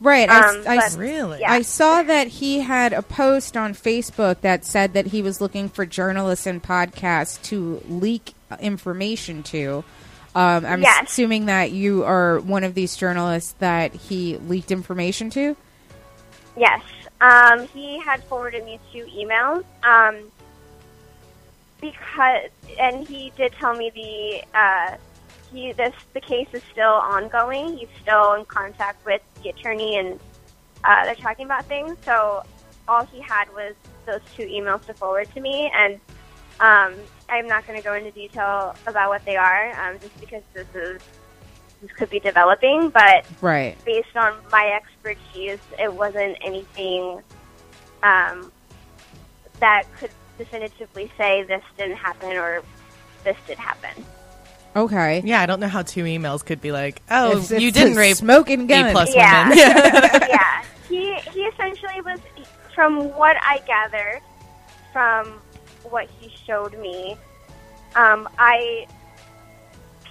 Right. 0.00 0.28
I, 0.28 0.48
Um, 0.50 0.64
I- 0.66 0.76
but- 0.76 0.96
Really? 0.98 1.40
Yeah. 1.40 1.52
I 1.52 1.62
saw 1.62 2.02
that 2.02 2.26
he 2.26 2.60
had 2.60 2.92
a 2.92 3.00
post 3.02 3.56
on 3.56 3.74
Facebook 3.74 4.40
that 4.42 4.64
said 4.64 4.92
that 4.94 5.06
he 5.06 5.22
was 5.22 5.40
looking 5.40 5.68
for 5.68 5.86
journalists 5.86 6.46
and 6.46 6.62
podcasts 6.62 7.40
to 7.44 7.82
leak 7.88 8.34
information 8.60 9.42
to. 9.44 9.84
Um, 10.34 10.66
I'm 10.66 10.82
Yes. 10.82 11.04
assuming 11.10 11.46
that 11.46 11.70
you 11.70 12.02
are 12.04 12.40
one 12.40 12.64
of 12.64 12.74
these 12.74 12.96
journalists 12.96 13.54
that 13.60 13.94
he 13.94 14.36
leaked 14.36 14.72
information 14.72 15.30
to. 15.30 15.56
Yes, 16.56 16.82
um, 17.20 17.68
he 17.68 18.00
had 18.00 18.22
forwarded 18.24 18.64
me 18.64 18.78
two 18.92 19.04
emails 19.06 19.64
um, 19.84 20.16
because, 21.80 22.48
and 22.78 23.06
he 23.06 23.32
did 23.36 23.52
tell 23.60 23.74
me 23.74 23.90
the 23.90 24.58
uh, 24.58 24.96
he 25.54 25.72
this 25.72 25.94
the 26.12 26.20
case 26.20 26.48
is 26.52 26.62
still 26.72 26.94
ongoing. 26.94 27.78
He's 27.78 27.88
still 28.02 28.34
in 28.34 28.44
contact 28.44 29.04
with 29.06 29.22
the 29.42 29.50
attorney, 29.50 29.96
and 29.96 30.18
uh, 30.84 31.04
they're 31.04 31.14
talking 31.14 31.46
about 31.46 31.64
things. 31.66 31.96
So 32.04 32.42
all 32.88 33.04
he 33.06 33.20
had 33.20 33.48
was 33.54 33.74
those 34.04 34.20
two 34.36 34.44
emails 34.44 34.84
to 34.86 34.94
forward 34.94 35.32
to 35.34 35.40
me, 35.40 35.70
and 35.74 35.94
um, 36.60 36.94
I'm 37.28 37.46
not 37.46 37.66
going 37.66 37.80
to 37.80 37.84
go 37.84 37.94
into 37.94 38.10
detail 38.10 38.74
about 38.86 39.08
what 39.08 39.24
they 39.24 39.36
are, 39.36 39.70
um, 39.80 39.98
just 40.00 40.18
because 40.20 40.42
this 40.52 40.66
is 40.74 41.00
this 41.80 41.90
could 41.92 42.10
be 42.10 42.20
developing, 42.20 42.90
but 42.90 43.24
Right. 43.40 43.76
based 43.84 44.16
on 44.16 44.34
my 44.50 44.72
expertise, 44.72 45.58
it 45.78 45.92
wasn't 45.92 46.36
anything 46.42 47.20
um, 48.02 48.50
that 49.60 49.84
could 49.98 50.10
definitively 50.38 51.10
say 51.18 51.42
this 51.44 51.62
didn't 51.76 51.96
happen 51.96 52.32
or 52.32 52.62
this 53.22 53.36
did 53.46 53.58
happen. 53.58 54.04
Okay. 54.76 55.22
Yeah, 55.24 55.40
I 55.40 55.46
don't 55.46 55.60
know 55.60 55.68
how 55.68 55.82
two 55.82 56.04
emails 56.04 56.44
could 56.44 56.60
be 56.60 56.72
like, 56.72 57.02
oh, 57.10 57.32
It's- 57.42 57.50
you 57.50 57.68
it's 57.68 57.76
didn't 57.78 57.96
a 57.96 58.00
rape 58.00 58.16
smoking 58.16 58.62
A 58.62 58.66
gun. 58.66 58.90
plus 58.92 59.14
Yeah. 59.14 59.48
women. 59.48 59.58
yeah, 60.28 60.64
he 60.88 61.14
he 61.32 61.40
essentially 61.42 62.00
was, 62.00 62.18
from 62.74 63.14
what 63.16 63.36
I 63.40 63.58
gathered, 63.66 64.20
from 64.92 65.40
what 65.84 66.08
he 66.20 66.32
showed 66.46 66.76
me, 66.80 67.16
um, 67.94 68.28
I 68.38 68.86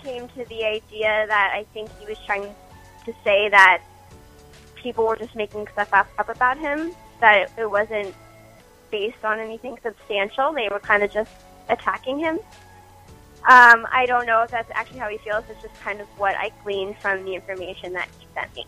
came 0.02 0.28
to 0.30 0.46
the 0.46 0.64
idea 0.66 1.26
that 1.28 1.52
I 1.54 1.66
think 1.74 1.90
he 2.00 2.06
was 2.06 2.18
trying 2.26 2.44
to 3.06 3.14
say 3.24 3.50
that 3.50 3.82
people 4.76 5.06
were 5.06 5.16
just 5.18 5.36
making 5.36 5.68
stuff 5.74 5.90
up, 5.94 6.08
up 6.18 6.30
about 6.30 6.58
him, 6.58 6.94
that 7.20 7.42
it, 7.44 7.52
it 7.58 7.72
wasn't 7.72 8.14
based 8.92 9.24
on 9.26 9.40
anything 9.40 9.78
substantial. 9.84 10.54
They 10.54 10.70
were 10.70 10.80
kind 10.80 11.04
of 11.04 11.12
just 11.12 11.32
attacking 11.70 12.20
him. 12.20 12.40
Um, 13.50 13.86
I 13.92 14.06
don't 14.08 14.26
know 14.26 14.42
if 14.42 14.52
that's 14.52 14.72
actually 14.74 15.00
how 15.00 15.10
he 15.10 15.18
feels. 15.18 15.44
It's 15.50 15.62
just 15.62 15.80
kind 15.82 16.00
of 16.00 16.08
what 16.18 16.36
I 16.36 16.52
gleaned 16.64 16.98
from 16.98 17.26
the 17.26 17.36
information 17.36 17.94
that 17.94 18.08
he 18.20 18.28
sent 18.34 18.56
me. 18.56 18.66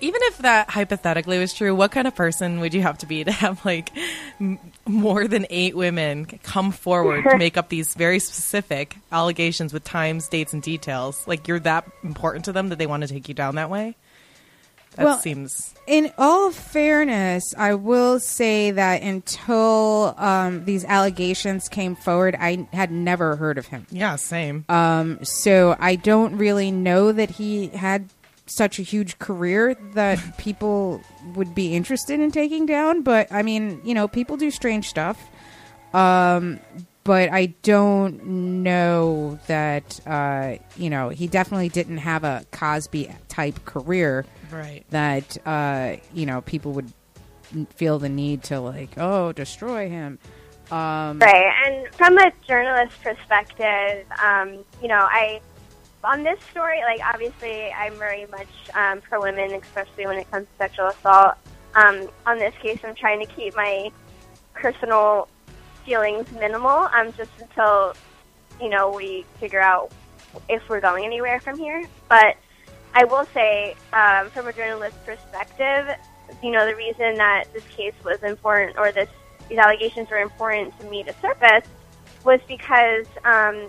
Even 0.00 0.20
if 0.24 0.38
that 0.38 0.70
hypothetically 0.70 1.38
was 1.38 1.54
true, 1.54 1.74
what 1.74 1.92
kind 1.92 2.08
of 2.08 2.14
person 2.14 2.58
would 2.60 2.74
you 2.74 2.82
have 2.82 2.98
to 2.98 3.06
be 3.06 3.22
to 3.22 3.30
have 3.30 3.64
like 3.64 3.90
m- 4.40 4.58
more 4.86 5.28
than 5.28 5.46
eight 5.48 5.76
women 5.76 6.26
come 6.26 6.72
forward 6.72 7.24
to 7.28 7.36
make 7.38 7.56
up 7.56 7.68
these 7.68 7.94
very 7.94 8.18
specific 8.18 8.96
allegations 9.12 9.72
with 9.72 9.84
times, 9.84 10.28
dates, 10.28 10.52
and 10.52 10.62
details? 10.62 11.26
Like 11.26 11.46
you're 11.46 11.60
that 11.60 11.88
important 12.02 12.44
to 12.46 12.52
them 12.52 12.68
that 12.70 12.78
they 12.78 12.86
want 12.86 13.02
to 13.02 13.08
take 13.08 13.28
you 13.28 13.34
down 13.34 13.56
that 13.56 13.70
way? 13.70 13.96
That 14.96 15.04
Well, 15.04 15.18
seems 15.18 15.74
In 15.86 16.12
all 16.18 16.50
fairness, 16.52 17.54
I 17.56 17.74
will 17.74 18.20
say 18.20 18.70
that 18.72 19.02
until 19.02 20.14
um, 20.18 20.64
these 20.64 20.84
allegations 20.84 21.68
came 21.68 21.96
forward, 21.96 22.36
I 22.38 22.68
had 22.72 22.90
never 22.90 23.36
heard 23.36 23.58
of 23.58 23.66
him. 23.66 23.86
yeah, 23.90 24.16
same. 24.16 24.64
Um, 24.68 25.18
so 25.24 25.76
I 25.80 25.96
don't 25.96 26.36
really 26.36 26.70
know 26.70 27.10
that 27.12 27.30
he 27.30 27.68
had 27.68 28.08
such 28.46 28.78
a 28.78 28.82
huge 28.82 29.18
career 29.18 29.74
that 29.94 30.18
people 30.38 31.00
would 31.34 31.54
be 31.54 31.74
interested 31.74 32.20
in 32.20 32.30
taking 32.30 32.66
down. 32.66 33.02
But 33.02 33.32
I 33.32 33.42
mean, 33.42 33.80
you 33.84 33.94
know, 33.94 34.06
people 34.08 34.36
do 34.36 34.50
strange 34.50 34.88
stuff. 34.88 35.18
Um, 35.94 36.60
but 37.04 37.30
I 37.32 37.46
don't 37.62 38.24
know 38.62 39.38
that, 39.46 40.00
uh, 40.06 40.56
you 40.76 40.90
know, 40.90 41.08
he 41.08 41.26
definitely 41.26 41.68
didn't 41.68 41.98
have 41.98 42.24
a 42.24 42.44
Cosby 42.52 43.10
type 43.28 43.64
career 43.64 44.24
right. 44.50 44.84
that, 44.90 45.36
uh, 45.46 45.96
you 46.14 46.26
know, 46.26 46.40
people 46.42 46.72
would 46.72 46.92
feel 47.74 47.98
the 47.98 48.08
need 48.08 48.44
to, 48.44 48.60
like, 48.60 48.90
oh, 48.96 49.32
destroy 49.32 49.88
him. 49.88 50.18
Um, 50.70 51.18
Right, 51.18 51.52
and 51.66 51.94
from 51.94 52.16
a 52.18 52.32
journalist 52.46 52.96
perspective, 53.02 54.06
um, 54.22 54.64
you 54.80 54.88
know, 54.88 55.00
I 55.00 55.40
on 56.04 56.22
this 56.22 56.38
story, 56.50 56.80
like 56.82 57.00
obviously, 57.04 57.70
I'm 57.72 57.94
very 57.94 58.26
much 58.26 58.48
um, 58.74 59.00
pro 59.00 59.20
women, 59.20 59.52
especially 59.52 60.06
when 60.06 60.18
it 60.18 60.30
comes 60.30 60.46
to 60.46 60.56
sexual 60.58 60.86
assault. 60.88 61.34
Um, 61.74 62.08
on 62.26 62.38
this 62.38 62.54
case, 62.60 62.80
I'm 62.84 62.94
trying 62.94 63.24
to 63.24 63.32
keep 63.34 63.54
my 63.56 63.90
personal 64.54 65.28
feelings 65.84 66.30
minimal, 66.32 66.88
um, 66.94 67.12
just 67.12 67.30
until 67.40 67.94
you 68.60 68.68
know 68.68 68.90
we 68.90 69.24
figure 69.38 69.60
out 69.60 69.92
if 70.48 70.68
we're 70.68 70.80
going 70.80 71.04
anywhere 71.04 71.40
from 71.40 71.58
here. 71.58 71.84
But 72.08 72.36
I 72.94 73.04
will 73.04 73.26
say, 73.32 73.74
um, 73.92 74.30
from 74.30 74.48
a 74.48 74.52
journalist 74.52 74.96
perspective, 75.04 75.88
you 76.42 76.50
know, 76.50 76.66
the 76.66 76.76
reason 76.76 77.14
that 77.16 77.44
this 77.52 77.64
case 77.68 77.94
was 78.04 78.22
important 78.22 78.76
or 78.78 78.92
this 78.92 79.08
these 79.48 79.58
allegations 79.58 80.08
were 80.08 80.18
important 80.18 80.78
to 80.80 80.86
me 80.86 81.02
to 81.02 81.12
surface 81.20 81.68
was 82.24 82.40
because 82.48 83.06
um, 83.24 83.68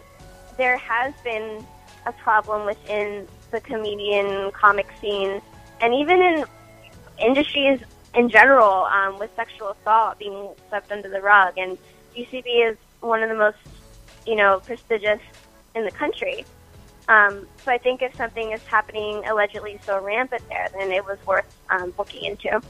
there 0.58 0.78
has 0.78 1.14
been 1.24 1.66
a 2.06 2.12
problem 2.12 2.66
within 2.66 3.28
the 3.52 3.60
comedian 3.62 4.52
comic 4.52 4.88
scene 5.02 5.42
and 5.82 5.94
even 5.94 6.22
in 6.22 6.46
industries 7.20 7.80
in 8.16 8.30
general 8.30 8.86
um, 8.86 9.18
with 9.20 9.30
sexual 9.36 9.76
assault 9.82 10.20
being 10.20 10.50
swept 10.70 10.92
under 10.92 11.10
the 11.10 11.22
rug. 11.22 11.58
And 11.58 11.78
UCB 12.16 12.72
is 12.72 12.78
one 13.02 13.24
of 13.24 13.30
the 13.30 13.36
most, 13.36 13.58
you 14.26 14.36
know, 14.36 14.62
prestigious 14.66 15.20
in 15.76 15.86
the 15.86 15.92
country. 15.92 16.46
Um, 17.08 17.48
so 17.64 17.72
I 17.72 17.78
think 17.78 18.02
if 18.02 18.16
something 18.16 18.52
is 18.52 18.64
happening 18.64 19.24
allegedly 19.26 19.80
so 19.86 20.02
rampant 20.02 20.48
there, 20.48 20.70
then 20.78 20.92
it 20.92 21.06
was 21.06 21.18
worth 21.26 21.46
um, 21.70 21.94
looking 21.98 22.24
into. 22.24 22.62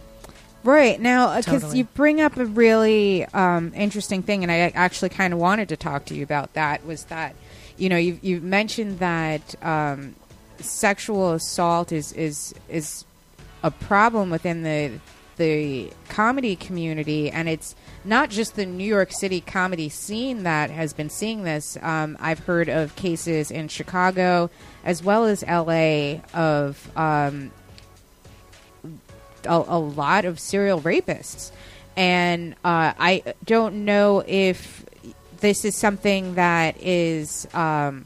Right 0.63 1.00
now, 1.00 1.38
because 1.38 1.62
Totally. 1.62 1.79
you 1.79 1.83
bring 1.83 2.21
up 2.21 2.38
a 2.38 2.45
really 2.45 3.25
um, 3.25 3.73
interesting 3.75 4.23
thing, 4.23 4.43
and 4.43 4.51
I 4.51 4.59
actually 4.69 5.09
kind 5.09 5.33
of 5.33 5.39
wanted 5.39 5.69
to 5.69 5.77
talk 5.77 6.05
to 6.05 6.15
you 6.15 6.23
about 6.23 6.53
that. 6.53 6.85
Was 6.85 7.03
that 7.05 7.35
you 7.75 7.89
know 7.89 7.97
you 7.97 8.17
you 8.21 8.39
mentioned 8.39 9.00
that 9.00 9.62
um, 9.62 10.15
sexual 10.59 11.33
assault 11.33 11.91
is 11.91 12.13
is 12.13 12.55
is 12.69 13.03
a 13.62 13.71
problem 13.71 14.29
within 14.29 14.63
the 14.63 14.99
the 15.38 15.91
comedy 16.10 16.56
community, 16.56 17.30
and 17.30 17.50
it's 17.50 17.76
not 18.04 18.30
just 18.30 18.56
the 18.56 18.65
New 18.65 18.86
York 18.86 19.12
City 19.12 19.41
comedy 19.41 19.89
scene 19.89 20.43
that 20.43 20.69
has 20.69 20.93
been 20.93 21.10
seeing 21.10 21.43
this. 21.43 21.78
Um, 21.82 22.17
I've 22.19 22.39
heard 22.39 22.69
of 22.69 22.96
cases 22.96 23.52
in 23.52 23.67
Chicago 23.67 24.50
as 24.84 25.04
well 25.04 25.26
as 25.26 25.43
L.A. 25.46 26.22
of 26.34 26.91
um, 26.98 27.52
a, 29.46 29.63
a 29.67 29.80
lot 29.80 30.26
of 30.26 30.39
serial 30.39 30.82
rapists, 30.82 31.52
and 31.96 32.54
uh, 32.65 32.93
I 32.98 33.34
don't 33.46 33.86
know 33.86 34.24
if 34.26 34.86
this 35.39 35.65
is 35.65 35.76
something 35.76 36.36
that 36.36 36.82
is 36.82 37.48
um, 37.54 38.06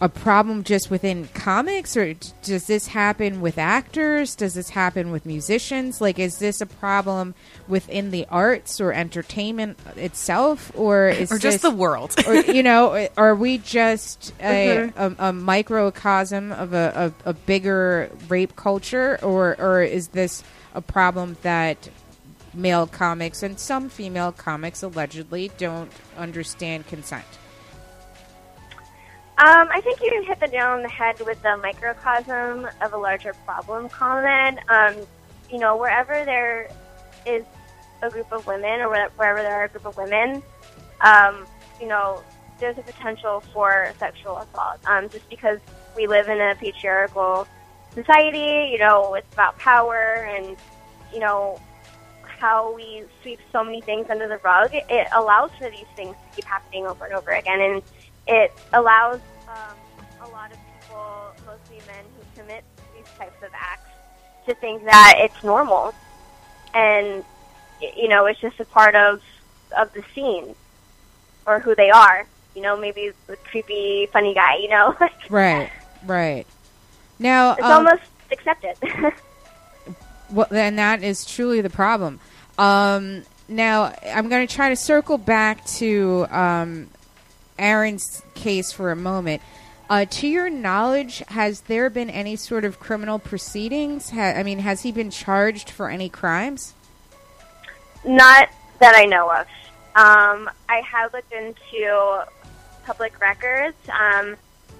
a 0.00 0.08
problem 0.08 0.64
just 0.64 0.90
within 0.90 1.28
comics, 1.34 1.96
or 1.96 2.14
does 2.42 2.66
this 2.66 2.88
happen 2.88 3.40
with 3.40 3.58
actors? 3.58 4.34
Does 4.34 4.54
this 4.54 4.70
happen 4.70 5.12
with 5.12 5.24
musicians? 5.24 6.00
Like, 6.00 6.18
is 6.18 6.38
this 6.38 6.60
a 6.60 6.66
problem 6.66 7.34
within 7.68 8.10
the 8.10 8.26
arts 8.28 8.80
or 8.80 8.92
entertainment 8.92 9.78
itself, 9.94 10.72
or 10.74 11.08
is 11.08 11.30
or 11.30 11.38
just 11.38 11.54
this- 11.54 11.62
the 11.62 11.70
world. 11.70 12.14
or 12.26 12.34
you 12.34 12.62
know, 12.62 13.08
are 13.16 13.36
we 13.36 13.58
just 13.58 14.34
a, 14.40 14.90
mm-hmm. 14.92 15.20
a, 15.22 15.28
a 15.28 15.32
microcosm 15.32 16.50
of 16.52 16.72
a, 16.72 17.14
a, 17.24 17.30
a 17.30 17.32
bigger 17.32 18.10
rape 18.28 18.56
culture, 18.56 19.18
or 19.22 19.54
or 19.60 19.82
is 19.82 20.08
this 20.08 20.42
a 20.74 20.82
problem 20.82 21.36
that 21.42 21.88
male 22.52 22.86
comics 22.86 23.42
and 23.42 23.60
some 23.60 23.88
female 23.88 24.32
comics 24.32 24.82
allegedly 24.82 25.52
don't 25.56 25.92
understand 26.16 26.86
consent? 26.88 27.26
Um, 29.36 29.68
I 29.72 29.80
think 29.80 30.00
you 30.00 30.22
hit 30.22 30.38
the 30.38 30.46
nail 30.46 30.68
on 30.68 30.82
the 30.82 30.88
head 30.88 31.20
with 31.26 31.42
the 31.42 31.56
microcosm 31.56 32.68
of 32.80 32.92
a 32.92 32.96
larger 32.96 33.34
problem 33.44 33.88
comment. 33.88 34.60
Um, 34.68 34.94
you 35.50 35.58
know, 35.58 35.76
wherever 35.76 36.24
there 36.24 36.70
is 37.26 37.44
a 38.02 38.10
group 38.10 38.30
of 38.30 38.46
women, 38.46 38.80
or 38.80 38.90
wherever 38.90 39.42
there 39.42 39.54
are 39.54 39.64
a 39.64 39.68
group 39.68 39.86
of 39.86 39.96
women, 39.96 40.40
um, 41.00 41.46
you 41.80 41.88
know, 41.88 42.22
there's 42.60 42.78
a 42.78 42.82
potential 42.82 43.40
for 43.52 43.92
sexual 43.98 44.38
assault. 44.38 44.78
Um, 44.86 45.08
just 45.08 45.28
because 45.28 45.58
we 45.96 46.06
live 46.06 46.28
in 46.28 46.40
a 46.40 46.54
patriarchal 46.54 47.48
society, 47.92 48.70
you 48.70 48.78
know, 48.78 49.14
it's 49.14 49.32
about 49.32 49.58
power 49.58 50.28
and, 50.30 50.56
you 51.12 51.18
know, 51.18 51.60
how 52.22 52.72
we 52.74 53.02
sweep 53.22 53.40
so 53.50 53.64
many 53.64 53.80
things 53.80 54.06
under 54.10 54.28
the 54.28 54.38
rug, 54.38 54.70
it 54.72 55.08
allows 55.12 55.50
for 55.58 55.70
these 55.70 55.86
things 55.96 56.14
to 56.14 56.36
keep 56.36 56.44
happening 56.44 56.86
over 56.86 57.04
and 57.06 57.14
over 57.14 57.30
again. 57.30 57.60
And 57.60 57.82
it 58.26 58.52
allows 58.72 59.20
um, 59.48 59.76
a 60.22 60.28
lot 60.30 60.52
of 60.52 60.58
people, 60.80 61.32
mostly 61.46 61.78
men 61.86 62.04
who 62.16 62.40
commit 62.40 62.64
these 62.96 63.06
types 63.18 63.42
of 63.42 63.50
acts, 63.54 63.90
to 64.46 64.54
think 64.54 64.84
that 64.84 65.14
it's 65.18 65.42
normal. 65.42 65.94
And, 66.74 67.24
you 67.96 68.08
know, 68.08 68.26
it's 68.26 68.40
just 68.40 68.58
a 68.60 68.64
part 68.64 68.94
of, 68.94 69.22
of 69.76 69.92
the 69.92 70.02
scene 70.14 70.54
or 71.46 71.60
who 71.60 71.74
they 71.74 71.90
are. 71.90 72.26
You 72.54 72.62
know, 72.62 72.76
maybe 72.76 73.10
the 73.26 73.36
creepy, 73.36 74.08
funny 74.12 74.34
guy, 74.34 74.56
you 74.56 74.68
know? 74.68 74.94
Right, 75.28 75.70
right. 76.06 76.46
Now, 77.18 77.52
um, 77.52 77.62
almost 77.62 78.02
accepted. 78.30 78.76
Well, 80.30 80.46
and 80.50 80.78
that 80.78 81.02
is 81.02 81.24
truly 81.24 81.60
the 81.60 81.70
problem. 81.70 82.18
Um, 82.58 83.24
now, 83.46 83.94
I'm 84.04 84.28
going 84.28 84.46
to 84.46 84.52
try 84.52 84.70
to 84.70 84.76
circle 84.76 85.18
back 85.18 85.64
to 85.66 86.26
um, 86.30 86.88
Aaron's 87.58 88.22
case 88.34 88.72
for 88.72 88.90
a 88.90 88.96
moment. 88.96 89.42
Uh, 89.88 90.06
to 90.06 90.26
your 90.26 90.48
knowledge, 90.48 91.18
has 91.28 91.62
there 91.62 91.90
been 91.90 92.08
any 92.08 92.36
sort 92.36 92.64
of 92.64 92.80
criminal 92.80 93.18
proceedings? 93.18 94.10
Ha- 94.10 94.34
I 94.36 94.42
mean, 94.42 94.60
has 94.60 94.82
he 94.82 94.92
been 94.92 95.10
charged 95.10 95.68
for 95.68 95.90
any 95.90 96.08
crimes? 96.08 96.74
Not 98.04 98.48
that 98.80 98.94
I 98.96 99.04
know 99.04 99.30
of. 99.30 99.46
Um, 99.96 100.50
I 100.68 100.80
have 100.80 101.12
looked 101.12 101.32
into 101.32 102.24
public 102.84 103.20
records, 103.20 103.76
um, 103.88 104.36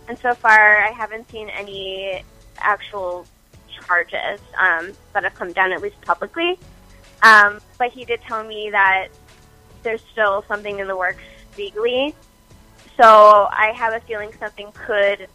and 0.08 0.18
so 0.18 0.34
far 0.34 0.78
I 0.78 0.90
haven't 0.90 1.30
seen 1.30 1.48
any 1.50 2.22
actual 2.58 3.26
charges 3.87 4.40
um, 4.58 4.92
that 5.12 5.24
have 5.24 5.34
come 5.34 5.52
down, 5.52 5.72
at 5.72 5.80
least 5.80 6.00
publicly. 6.00 6.58
Um, 7.22 7.60
but 7.78 7.92
he 7.92 8.04
did 8.04 8.20
tell 8.22 8.44
me 8.44 8.70
that 8.70 9.08
there's 9.82 10.02
still 10.12 10.44
something 10.48 10.78
in 10.78 10.88
the 10.88 10.96
works 10.96 11.22
legally. 11.56 12.14
So 12.96 13.48
I 13.50 13.72
have 13.74 13.92
a 13.92 14.00
feeling 14.00 14.33
something 14.38 14.70
could 14.72 15.28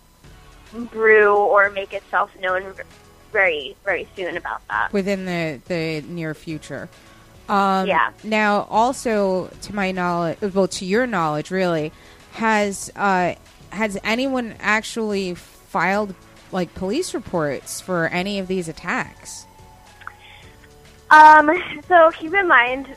brew 0.91 1.36
or 1.36 1.69
make 1.69 1.93
itself 1.93 2.32
known 2.39 2.74
very, 3.32 3.76
very 3.86 4.08
soon 4.15 4.38
about 4.38 4.65
that. 4.69 4.91
within 4.93 5.26
the, 5.26 5.60
the 5.67 6.02
near 6.08 6.34
future. 6.34 6.89
Um, 7.48 7.88
Yeah. 7.88 8.12
Now, 8.24 8.67
also 8.69 9.48
to 9.63 9.76
my 9.76 9.91
knowledge, 9.91 10.39
well, 10.41 10.67
to 10.67 10.86
your 10.86 11.08
knowledge, 11.08 11.52
really, 11.52 11.91
has 12.34 12.91
uh, 12.95 13.34
has 13.72 13.98
anyone 14.04 14.56
actually 14.60 15.34
filed 15.36 16.13
like 16.52 16.74
police 16.76 17.13
reports 17.13 17.82
for 17.82 18.08
any 18.08 18.39
of 18.39 18.48
these 18.48 18.67
attacks? 18.67 19.45
Um, 21.10 21.52
so 21.88 22.12
keep 22.12 22.34
in 22.34 22.48
mind, 22.48 22.95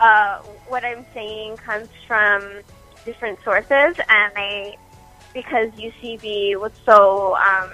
uh, 0.00 0.38
what 0.68 0.84
I'm 0.84 1.06
saying 1.14 1.56
comes 1.58 1.88
from 2.06 2.42
different 3.06 3.38
sources, 3.42 3.96
and 4.08 4.34
they, 4.34 4.76
because 5.32 5.70
UCB 5.70 6.60
was 6.60 6.72
so 6.84 7.36
um, 7.36 7.70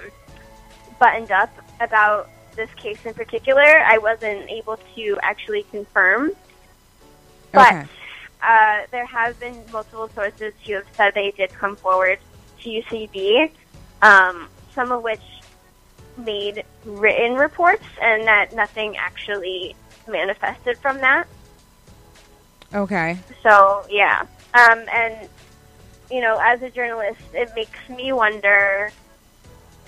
buttoned 0.99 1.31
up 1.31 1.49
about 1.81 2.29
this 2.55 2.69
case 2.75 2.99
in 3.03 3.13
particular, 3.13 3.63
I 3.63 3.97
wasn't 3.97 4.49
able 4.49 4.77
to 4.95 5.19
actually 5.21 5.63
confirm. 5.63 6.31
But 7.51 7.73
Okay. 7.73 7.85
uh, 8.41 8.81
there 8.91 9.05
have 9.05 9.37
been 9.39 9.61
multiple 9.71 10.09
sources 10.15 10.53
who 10.65 10.75
have 10.75 10.85
said 10.95 11.13
they 11.13 11.31
did 11.31 11.51
come 11.53 11.75
forward 11.75 12.19
to 12.61 12.69
UCB, 12.69 13.51
um, 14.01 14.47
some 14.73 14.91
of 14.91 15.03
which 15.03 15.21
made 16.17 16.63
written 16.85 17.35
reports, 17.35 17.83
and 18.01 18.27
that 18.27 18.53
nothing 18.53 18.95
actually 18.97 19.75
manifested 20.07 20.77
from 20.77 20.99
that. 20.99 21.27
Okay. 22.73 23.17
So 23.41 23.85
yeah, 23.89 24.25
um, 24.53 24.85
and 24.91 25.29
you 26.11 26.21
know, 26.21 26.39
as 26.41 26.61
a 26.61 26.69
journalist, 26.69 27.19
it 27.33 27.51
makes 27.55 27.79
me 27.89 28.11
wonder: 28.13 28.91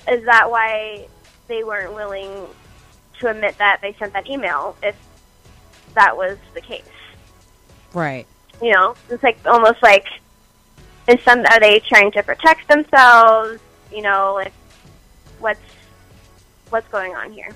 is 0.10 0.24
that 0.26 0.50
why 0.50 1.08
they 1.48 1.64
weren't 1.64 1.94
willing 1.94 2.48
to 3.20 3.30
admit 3.30 3.58
that 3.60 3.80
they 3.82 3.94
sent 4.00 4.14
that 4.14 4.30
email? 4.30 4.76
If 4.82 4.96
that 5.94 6.18
was 6.18 6.38
the 6.54 6.62
case, 6.62 6.84
Right. 7.94 8.26
you 8.62 8.72
know, 8.74 8.96
it's 9.10 9.24
like 9.24 9.38
almost 9.46 9.82
like 9.84 10.06
is 11.08 11.22
some 11.22 11.40
are 11.46 11.60
they 11.60 11.80
trying 11.80 12.12
to 12.14 12.24
protect 12.24 12.68
themselves? 12.68 13.60
You 13.92 14.02
know, 14.02 14.34
like 14.36 14.54
what's 15.40 15.60
what's 16.70 16.88
going 16.90 17.16
on 17.16 17.32
here? 17.32 17.50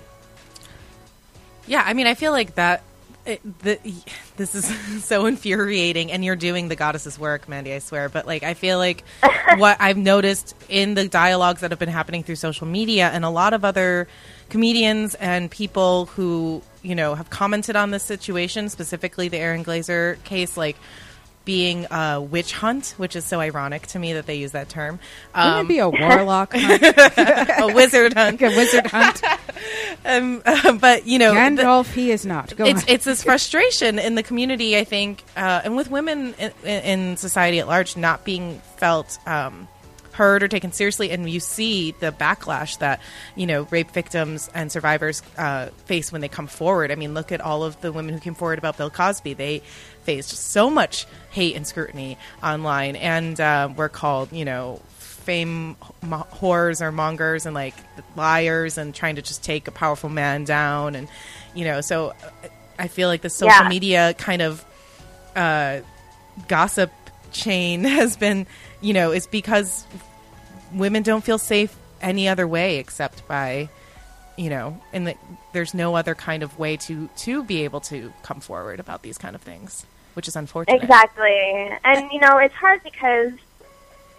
Yeah, 1.67 1.83
I 1.85 1.93
mean, 1.93 2.07
I 2.07 2.13
feel 2.13 2.31
like 2.31 2.55
that. 2.55 2.81
It, 3.25 3.59
the, 3.59 3.79
this 4.37 4.55
is 4.55 4.65
so 5.03 5.25
infuriating, 5.25 6.11
and 6.11 6.23
you're 6.23 6.35
doing 6.35 6.67
the 6.67 6.75
goddess's 6.75 7.19
work, 7.19 7.47
Mandy. 7.47 7.73
I 7.73 7.79
swear. 7.79 8.09
But 8.09 8.25
like, 8.25 8.43
I 8.43 8.53
feel 8.53 8.77
like 8.77 9.03
what 9.57 9.77
I've 9.79 9.97
noticed 9.97 10.55
in 10.67 10.93
the 10.93 11.07
dialogues 11.07 11.61
that 11.61 11.71
have 11.71 11.79
been 11.79 11.89
happening 11.89 12.23
through 12.23 12.35
social 12.35 12.67
media, 12.67 13.09
and 13.09 13.23
a 13.25 13.29
lot 13.29 13.53
of 13.53 13.63
other 13.65 14.07
comedians 14.49 15.15
and 15.15 15.51
people 15.51 16.07
who 16.07 16.61
you 16.81 16.95
know 16.95 17.15
have 17.15 17.29
commented 17.29 17.75
on 17.75 17.91
this 17.91 18.03
situation, 18.03 18.69
specifically 18.69 19.27
the 19.27 19.37
Aaron 19.37 19.63
Glaser 19.63 20.17
case, 20.23 20.57
like 20.57 20.77
being 21.49 21.87
a 21.89 22.21
witch 22.21 22.53
hunt, 22.53 22.93
which 22.97 23.15
is 23.15 23.25
so 23.25 23.39
ironic 23.39 23.87
to 23.87 23.97
me 23.97 24.13
that 24.13 24.27
they 24.27 24.35
use 24.35 24.51
that 24.51 24.69
term. 24.69 24.99
Wouldn't 25.33 25.53
Um, 25.55 25.65
it 25.65 25.67
be 25.67 25.79
a 25.79 25.89
warlock 26.03 26.53
hunt? 26.53 26.83
a 26.83 27.71
wizard 27.73 28.13
hunt. 28.13 28.39
a 28.39 28.49
wizard 28.49 28.85
hunt? 28.85 29.19
Um, 30.05 30.41
but 30.79 31.05
you 31.07 31.17
know, 31.19 31.33
the- 31.33 31.39
Gandalf, 31.39 31.91
he 31.91 32.11
is 32.11 32.25
not. 32.25 32.55
Go 32.55 32.65
it's 32.65 32.83
on. 32.83 32.89
it's 32.89 33.03
this 33.05 33.23
frustration 33.23 33.99
in 33.99 34.15
the 34.15 34.23
community, 34.23 34.77
I 34.77 34.83
think, 34.85 35.23
uh, 35.35 35.61
and 35.65 35.75
with 35.75 35.89
women 35.91 36.33
in, 36.35 36.51
in 36.63 37.17
society 37.17 37.59
at 37.59 37.67
large 37.67 37.97
not 37.97 38.23
being 38.23 38.61
felt 38.77 39.17
um, 39.27 39.67
heard 40.13 40.41
or 40.43 40.47
taken 40.47 40.71
seriously, 40.71 41.11
and 41.11 41.29
you 41.29 41.41
see 41.41 41.91
the 41.99 42.11
backlash 42.13 42.77
that 42.79 43.01
you 43.35 43.45
know 43.45 43.67
rape 43.71 43.91
victims 43.91 44.49
and 44.53 44.71
survivors 44.71 45.21
uh, 45.37 45.67
face 45.85 46.11
when 46.13 46.21
they 46.21 46.29
come 46.29 46.47
forward. 46.47 46.91
I 46.91 46.95
mean, 46.95 47.13
look 47.13 47.31
at 47.33 47.41
all 47.41 47.63
of 47.65 47.79
the 47.81 47.91
women 47.91 48.13
who 48.13 48.21
came 48.21 48.35
forward 48.35 48.57
about 48.59 48.77
Bill 48.77 48.89
Cosby. 48.89 49.33
They 49.33 49.61
faced 50.09 50.29
so 50.29 50.69
much 50.71 51.05
hate 51.29 51.55
and 51.55 51.67
scrutiny 51.67 52.17
online, 52.41 52.95
and 52.95 53.39
uh, 53.39 53.69
were 53.75 53.89
called 53.89 54.31
you 54.33 54.43
know 54.45 54.81
fame 54.97 55.75
mo- 56.01 56.25
whores 56.33 56.81
or 56.81 56.91
mongers 56.91 57.45
and 57.45 57.53
like 57.53 57.75
liars 58.15 58.77
and 58.79 58.95
trying 58.95 59.15
to 59.17 59.21
just 59.21 59.43
take 59.43 59.67
a 59.67 59.71
powerful 59.71 60.09
man 60.09 60.43
down 60.45 60.95
and 60.95 61.07
you 61.53 61.63
know 61.65 61.81
so 61.81 62.09
uh, 62.09 62.47
i 62.79 62.87
feel 62.87 63.07
like 63.07 63.21
the 63.21 63.29
social 63.29 63.63
Yeah. 63.63 63.69
media 63.69 64.13
kind 64.17 64.41
of 64.41 64.65
uh, 65.35 65.81
gossip 66.47 66.91
chain 67.31 67.83
has 67.99 68.17
been 68.17 68.47
you 68.81 68.93
know 68.93 69.11
is 69.11 69.27
because 69.27 69.85
women 70.73 71.03
don't 71.03 71.23
feel 71.23 71.37
safe 71.37 71.75
any 72.01 72.27
other 72.27 72.47
way 72.47 72.77
except 72.77 73.27
by 73.27 73.69
you 74.37 74.49
know 74.49 74.81
and 74.93 75.05
the, 75.07 75.15
there's 75.53 75.73
no 75.75 75.95
other 75.95 76.15
kind 76.15 76.41
of 76.41 76.57
way 76.57 76.75
to 76.77 77.07
to 77.17 77.43
be 77.43 77.65
able 77.65 77.81
to 77.81 78.11
come 78.23 78.39
forward 78.39 78.79
about 78.79 79.03
these 79.03 79.17
kind 79.19 79.35
of 79.35 79.41
things 79.43 79.85
which 80.13 80.27
is 80.27 80.35
unfortunate 80.35 80.81
Exactly. 80.81 81.69
And, 81.83 82.11
you 82.11 82.19
know, 82.19 82.37
it's 82.37 82.53
hard 82.55 82.81
because 82.83 83.31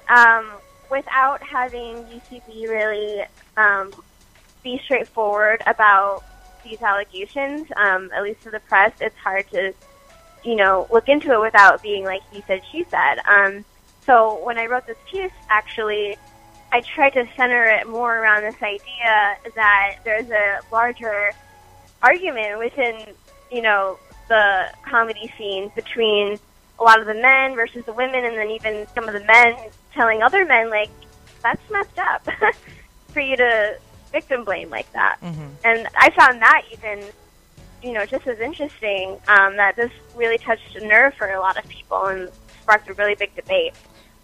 um, 0.09 0.51
without 0.91 1.43
having 1.43 2.05
UCB 2.05 2.69
really 2.69 3.25
um, 3.57 3.93
be 4.63 4.81
straightforward 4.85 5.63
about 5.67 6.25
these 6.65 6.83
allegations, 6.83 7.69
um, 7.77 8.11
at 8.15 8.23
least 8.23 8.43
to 8.43 8.51
the 8.51 8.61
press, 8.61 8.93
it's 9.01 9.17
hard 9.17 9.49
to, 9.51 9.73
you 10.45 10.57
know, 10.57 10.87
look 10.91 11.09
into 11.09 11.33
it 11.33 11.41
without 11.41 11.83
being 11.83 12.05
like 12.05 12.23
he 12.33 12.43
said, 12.47 12.63
she 12.71 12.85
said. 12.85 13.19
Um, 13.27 13.65
so 14.05 14.45
when 14.45 14.59
I 14.59 14.67
wrote 14.67 14.87
this 14.87 14.99
piece, 15.11 15.33
actually, 15.49 16.17
I 16.73 16.81
tried 16.81 17.11
to 17.11 17.27
center 17.37 17.65
it 17.65 17.89
more 17.89 18.19
around 18.19 18.43
this 18.43 18.63
idea 18.63 19.37
that 19.55 19.97
there's 20.05 20.31
a 20.31 20.61
larger 20.73 21.33
argument 22.03 22.59
within, 22.59 23.07
you 23.51 23.63
know, 23.63 23.99
the 24.31 24.69
comedy 24.89 25.31
scene 25.37 25.71
between 25.75 26.39
a 26.79 26.83
lot 26.83 26.99
of 26.99 27.07
the 27.07 27.15
men 27.15 27.55
versus 27.55 27.85
the 27.85 27.93
women, 27.93 28.25
and 28.25 28.35
then 28.39 28.49
even 28.51 28.87
some 28.95 29.07
of 29.07 29.13
the 29.13 29.25
men 29.25 29.55
telling 29.93 30.23
other 30.23 30.47
men, 30.47 30.71
like, 30.71 30.89
that's 31.43 31.61
messed 31.71 31.99
up 31.99 32.27
for 33.09 33.21
you 33.21 33.37
to 33.37 33.77
victim 34.13 34.45
blame 34.45 34.71
like 34.71 34.91
that. 34.93 35.19
And 35.65 35.87
I 35.97 36.11
found 36.11 36.41
that 36.41 36.63
even, 36.73 37.05
you 37.83 37.93
know, 37.93 38.07
just 38.07 38.27
as 38.27 38.39
interesting, 38.41 39.19
um, 39.29 39.57
that 39.57 39.77
this 39.77 39.91
really 40.17 40.39
touched 40.39 40.75
a 40.77 40.87
nerve 40.87 41.15
for 41.15 41.29
a 41.29 41.39
lot 41.39 41.59
of 41.59 41.69
people 41.69 42.07
and 42.07 42.31
sparked 42.63 42.89
a 42.89 42.95
really 42.95 43.15
big 43.15 43.35
debate. 43.35 43.75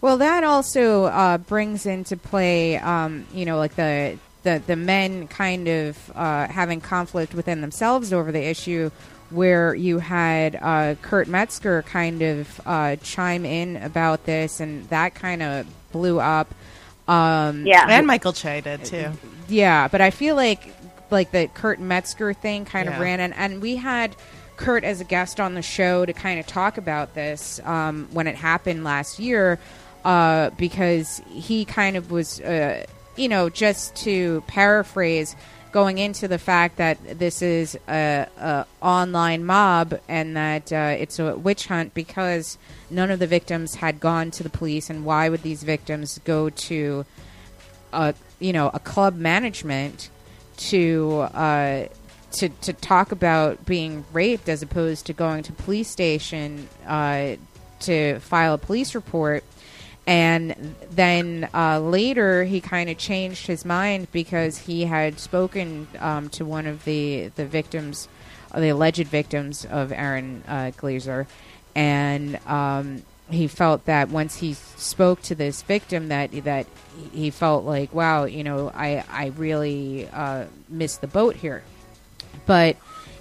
Well, 0.01 0.17
that 0.17 0.43
also 0.43 1.05
uh, 1.05 1.37
brings 1.37 1.85
into 1.85 2.17
play, 2.17 2.77
um, 2.77 3.25
you 3.33 3.45
know, 3.45 3.57
like 3.57 3.75
the 3.75 4.17
the 4.43 4.61
the 4.65 4.75
men 4.75 5.27
kind 5.27 5.67
of 5.67 6.11
uh, 6.15 6.47
having 6.47 6.81
conflict 6.81 7.33
within 7.33 7.61
themselves 7.61 8.13
over 8.13 8.31
the 8.31 8.43
issue, 8.43 8.91
where 9.29 9.73
you 9.75 9.99
had 9.99 10.55
uh, 10.55 10.95
Kurt 11.01 11.27
Metzger 11.27 11.81
kind 11.83 12.21
of 12.21 12.61
uh, 12.65 12.95
chime 12.97 13.45
in 13.45 13.77
about 13.77 14.25
this, 14.25 14.59
and 14.59 14.87
that 14.89 15.15
kind 15.15 15.41
of 15.41 15.67
blew 15.91 16.19
up. 16.19 16.53
Um, 17.07 17.65
Yeah. 17.65 17.85
and 17.89 18.05
michael 18.05 18.33
che 18.33 18.59
did 18.59 18.83
too 18.83 19.11
yeah, 19.47 19.87
but 19.87 20.01
I 20.01 20.11
feel 20.11 20.35
like 20.35 20.73
like 21.09 21.31
the 21.31 21.47
Kurt 21.47 21.79
Metzger 21.79 22.33
thing 22.33 22.65
kind 22.65 22.89
of 22.89 22.99
ran, 22.99 23.19
and, 23.19 23.33
and 23.33 23.61
we 23.61 23.77
had 23.77 24.15
Kurt 24.57 24.83
as 24.83 24.99
a 24.99 25.05
guest 25.05 25.39
on 25.39 25.53
the 25.53 25.61
show 25.61 26.05
to 26.05 26.11
kind 26.11 26.39
of 26.39 26.45
talk 26.47 26.77
about 26.77 27.13
this 27.15 27.61
um, 27.63 28.09
when 28.11 28.27
it 28.27 28.35
happened 28.35 28.83
last 28.83 29.17
year, 29.17 29.57
uh, 30.03 30.49
because 30.51 31.21
he 31.29 31.63
kind 31.63 31.95
of 31.95 32.11
was, 32.11 32.41
uh, 32.41 32.85
you 33.15 33.29
know, 33.29 33.49
just 33.49 33.95
to 33.95 34.43
paraphrase, 34.47 35.35
going 35.71 35.97
into 35.97 36.27
the 36.27 36.37
fact 36.37 36.77
that 36.77 37.19
this 37.19 37.41
is 37.41 37.77
a, 37.87 38.27
a 38.37 38.65
online 38.81 39.45
mob 39.45 39.99
and 40.07 40.35
that 40.35 40.71
uh, 40.71 40.95
it's 40.97 41.19
a 41.19 41.35
witch 41.37 41.67
hunt 41.67 41.93
because 41.93 42.57
none 42.89 43.11
of 43.11 43.19
the 43.19 43.27
victims 43.27 43.75
had 43.75 43.99
gone 43.99 44.31
to 44.31 44.43
the 44.43 44.49
police, 44.49 44.89
and 44.89 45.05
why 45.05 45.29
would 45.29 45.43
these 45.43 45.63
victims 45.63 46.19
go 46.23 46.49
to 46.49 47.05
a 47.93 48.13
you 48.39 48.53
know 48.53 48.69
a 48.73 48.79
club 48.79 49.15
management 49.15 50.09
to 50.57 51.27
uh, 51.33 51.85
to 52.31 52.49
to 52.49 52.73
talk 52.73 53.11
about 53.11 53.65
being 53.65 54.05
raped 54.13 54.49
as 54.49 54.61
opposed 54.61 55.05
to 55.05 55.13
going 55.13 55.43
to 55.43 55.53
police 55.53 55.89
station 55.89 56.67
uh, 56.85 57.35
to 57.79 58.19
file 58.19 58.53
a 58.53 58.57
police 58.57 58.95
report. 58.95 59.43
And 60.07 60.75
then 60.89 61.49
uh, 61.53 61.81
later, 61.81 62.45
he 62.45 62.61
kind 62.61 62.89
of 62.89 62.97
changed 62.97 63.45
his 63.45 63.65
mind 63.65 64.07
because 64.13 64.57
he 64.59 64.85
had 64.85 65.19
spoken 65.19 65.89
um, 65.99 66.29
to 66.29 66.45
one 66.45 66.65
of 66.65 66.85
the 66.85 67.27
the 67.35 67.45
victims, 67.45 68.07
uh, 68.53 68.61
the 68.61 68.69
alleged 68.69 69.05
victims 69.07 69.65
of 69.65 69.91
Aaron 69.91 70.43
uh, 70.47 70.71
Glaser, 70.77 71.27
and 71.75 72.39
um, 72.47 73.03
he 73.29 73.49
felt 73.49 73.83
that 73.83 74.07
once 74.07 74.37
he 74.37 74.53
spoke 74.53 75.21
to 75.23 75.35
this 75.35 75.61
victim, 75.63 76.07
that 76.07 76.31
that 76.45 76.67
he 77.11 77.29
felt 77.29 77.65
like, 77.65 77.93
wow, 77.93 78.23
you 78.23 78.45
know, 78.45 78.71
I 78.73 79.03
I 79.11 79.33
really 79.35 80.07
uh, 80.07 80.45
missed 80.69 81.01
the 81.01 81.07
boat 81.07 81.35
here. 81.35 81.63
But 82.45 82.77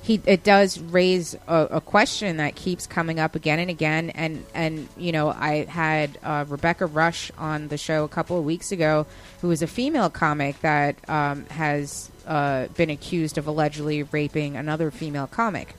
he 0.07 0.21
it 0.25 0.45
does 0.45 0.79
raise 0.79 1.35
a, 1.49 1.67
a 1.73 1.81
question 1.81 2.37
that 2.37 2.55
keeps 2.55 2.87
coming 2.87 3.19
up 3.19 3.35
again 3.35 3.59
and 3.59 3.69
again 3.69 4.11
and 4.11 4.45
and 4.55 4.89
you 4.97 5.11
know 5.11 5.31
I 5.31 5.65
had 5.65 6.17
uh, 6.23 6.45
Rebecca 6.49 6.87
Rush 6.87 7.33
on 7.37 7.67
the 7.69 7.77
show 7.77 8.05
a 8.05 8.09
couple 8.09 8.39
of 8.39 8.45
weeks 8.45 8.71
ago 8.71 9.05
who 9.41 9.51
is 9.51 9.63
a 9.63 9.67
female 9.67 10.09
comic 10.09 10.61
that 10.61 10.97
um, 11.11 11.45
has 11.47 12.09
uh, 12.25 12.69
been 12.77 12.89
accused 12.91 13.37
of 13.37 13.49
allegedly 13.49 14.05
raping 14.05 14.55
another 14.57 14.93
female 14.93 15.27
comic 15.27 15.75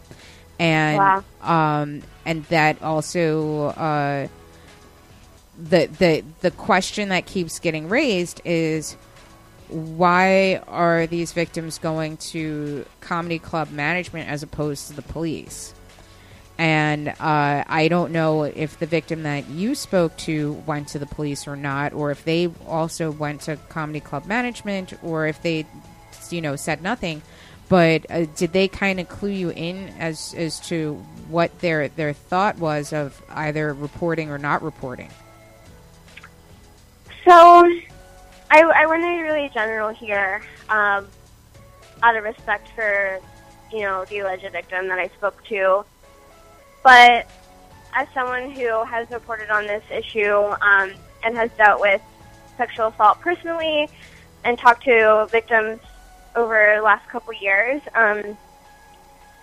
and 0.59 0.97
Wow. 0.97 1.23
um, 1.41 2.01
and 2.25 2.43
that 2.45 2.81
also 2.83 3.67
uh, 3.67 4.27
the 5.57 5.85
the 5.85 6.23
the 6.41 6.51
question 6.51 7.07
that 7.09 7.25
keeps 7.25 7.59
getting 7.59 7.87
raised 7.87 8.41
is 8.43 8.97
why 9.69 10.61
are 10.67 11.07
these 11.07 11.31
victims 11.31 11.77
going 11.77 12.17
to 12.17 12.85
comedy 13.01 13.39
club 13.39 13.71
management 13.71 14.29
as 14.29 14.43
opposed 14.43 14.87
to 14.87 14.93
the 14.93 15.01
police? 15.01 15.73
And 16.57 17.09
uh, 17.09 17.13
I 17.67 17.87
don't 17.87 18.11
know 18.11 18.43
if 18.43 18.79
the 18.79 18.87
victim 18.87 19.23
that 19.23 19.47
you 19.49 19.75
spoke 19.75 20.17
to 20.17 20.53
went 20.65 20.87
to 20.89 20.99
the 20.99 21.05
police 21.05 21.47
or 21.47 21.55
not, 21.55 21.93
or 21.93 22.09
if 22.09 22.23
they 22.23 22.49
also 22.65 23.11
went 23.11 23.41
to 23.41 23.57
comedy 23.69 23.99
club 23.99 24.25
management, 24.25 24.93
or 25.03 25.27
if 25.27 25.41
they, 25.43 25.67
you 26.31 26.41
know, 26.41 26.55
said 26.55 26.81
nothing. 26.81 27.21
But 27.69 28.09
uh, 28.09 28.25
did 28.35 28.53
they 28.53 28.67
kind 28.67 28.99
of 28.99 29.07
clue 29.09 29.29
you 29.29 29.49
in 29.49 29.89
as 29.99 30.33
as 30.35 30.59
to 30.67 30.95
what 31.27 31.59
their 31.59 31.89
their 31.89 32.13
thought 32.13 32.57
was 32.57 32.93
of 32.93 33.21
either 33.29 33.73
reporting 33.73 34.31
or 34.31 34.37
not 34.37 34.63
reporting? 34.63 35.11
So, 37.25 37.69
I, 38.49 38.61
I 38.61 38.85
want 38.85 39.01
to 39.01 39.07
be 39.07 39.21
really 39.21 39.49
general 39.53 39.89
here, 39.89 40.41
um, 40.69 41.07
out 42.03 42.15
of 42.15 42.23
respect 42.23 42.69
for, 42.75 43.19
you 43.71 43.81
know, 43.81 44.05
the 44.05 44.19
alleged 44.19 44.49
victim 44.51 44.87
that 44.87 44.99
I 44.99 45.07
spoke 45.09 45.43
to. 45.45 45.83
But 46.83 47.29
as 47.93 48.07
someone 48.13 48.51
who 48.51 48.83
has 48.83 49.09
reported 49.11 49.49
on 49.49 49.65
this 49.67 49.83
issue 49.91 50.35
um, 50.35 50.93
and 51.23 51.35
has 51.35 51.51
dealt 51.57 51.81
with 51.81 52.01
sexual 52.57 52.87
assault 52.87 53.19
personally 53.19 53.89
and 54.43 54.57
talked 54.57 54.83
to 54.85 55.27
victims 55.31 55.79
over 56.35 56.75
the 56.77 56.81
last 56.81 57.07
couple 57.09 57.33
years, 57.33 57.81
um, 57.95 58.37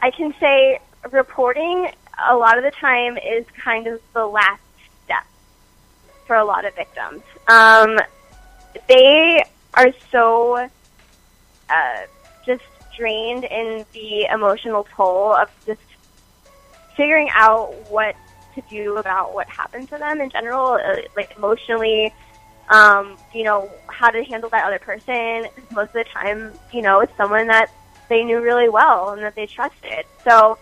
I 0.01 0.11
can 0.11 0.35
say 0.41 0.79
reporting 1.11 1.91
a 2.29 2.37
lot 2.37 2.57
of 2.57 2.65
the 2.65 2.71
time 2.71 3.19
is 3.19 3.45
kind 3.63 3.87
of 3.87 4.01
the 4.15 4.27
last 4.27 4.63
step 5.05 5.25
for 6.27 6.37
a 6.37 6.45
lot 6.45 6.65
of 6.65 6.75
victims. 6.75 7.23
Um, 7.49 7.99
they 8.89 9.45
are 9.75 9.93
so 10.11 10.69
uh, 11.69 12.03
just 12.45 12.63
drained 12.97 13.45
in 13.45 13.85
the 13.93 14.27
emotional 14.33 14.87
toll 14.95 15.35
of 15.35 15.51
just 15.67 15.81
figuring 16.97 17.29
out 17.33 17.73
what 17.91 18.15
to 18.55 18.63
do 18.71 18.97
about 18.97 19.35
what 19.35 19.49
happened 19.49 19.89
to 19.89 19.99
them 19.99 20.21
in 20.21 20.31
general, 20.31 20.75
uh, 20.75 20.97
like 21.17 21.33
emotionally. 21.37 22.13
Um, 22.71 23.19
you 23.35 23.45
know 23.45 23.71
how 23.89 24.11
to 24.11 24.25
handle 24.25 24.49
that 24.51 24.65
other 24.65 24.79
person. 24.79 25.49
Most 25.73 25.89
of 25.89 25.93
the 25.93 26.05
time, 26.05 26.53
you 26.73 26.81
know, 26.81 27.01
it's 27.01 27.15
someone 27.17 27.47
that 27.49 27.71
they 28.09 28.25
knew 28.25 28.41
really 28.41 28.69
well 28.69 29.11
and 29.11 29.23
that 29.23 29.35
they 29.35 29.47
trusted. 29.47 30.07
So 30.23 30.57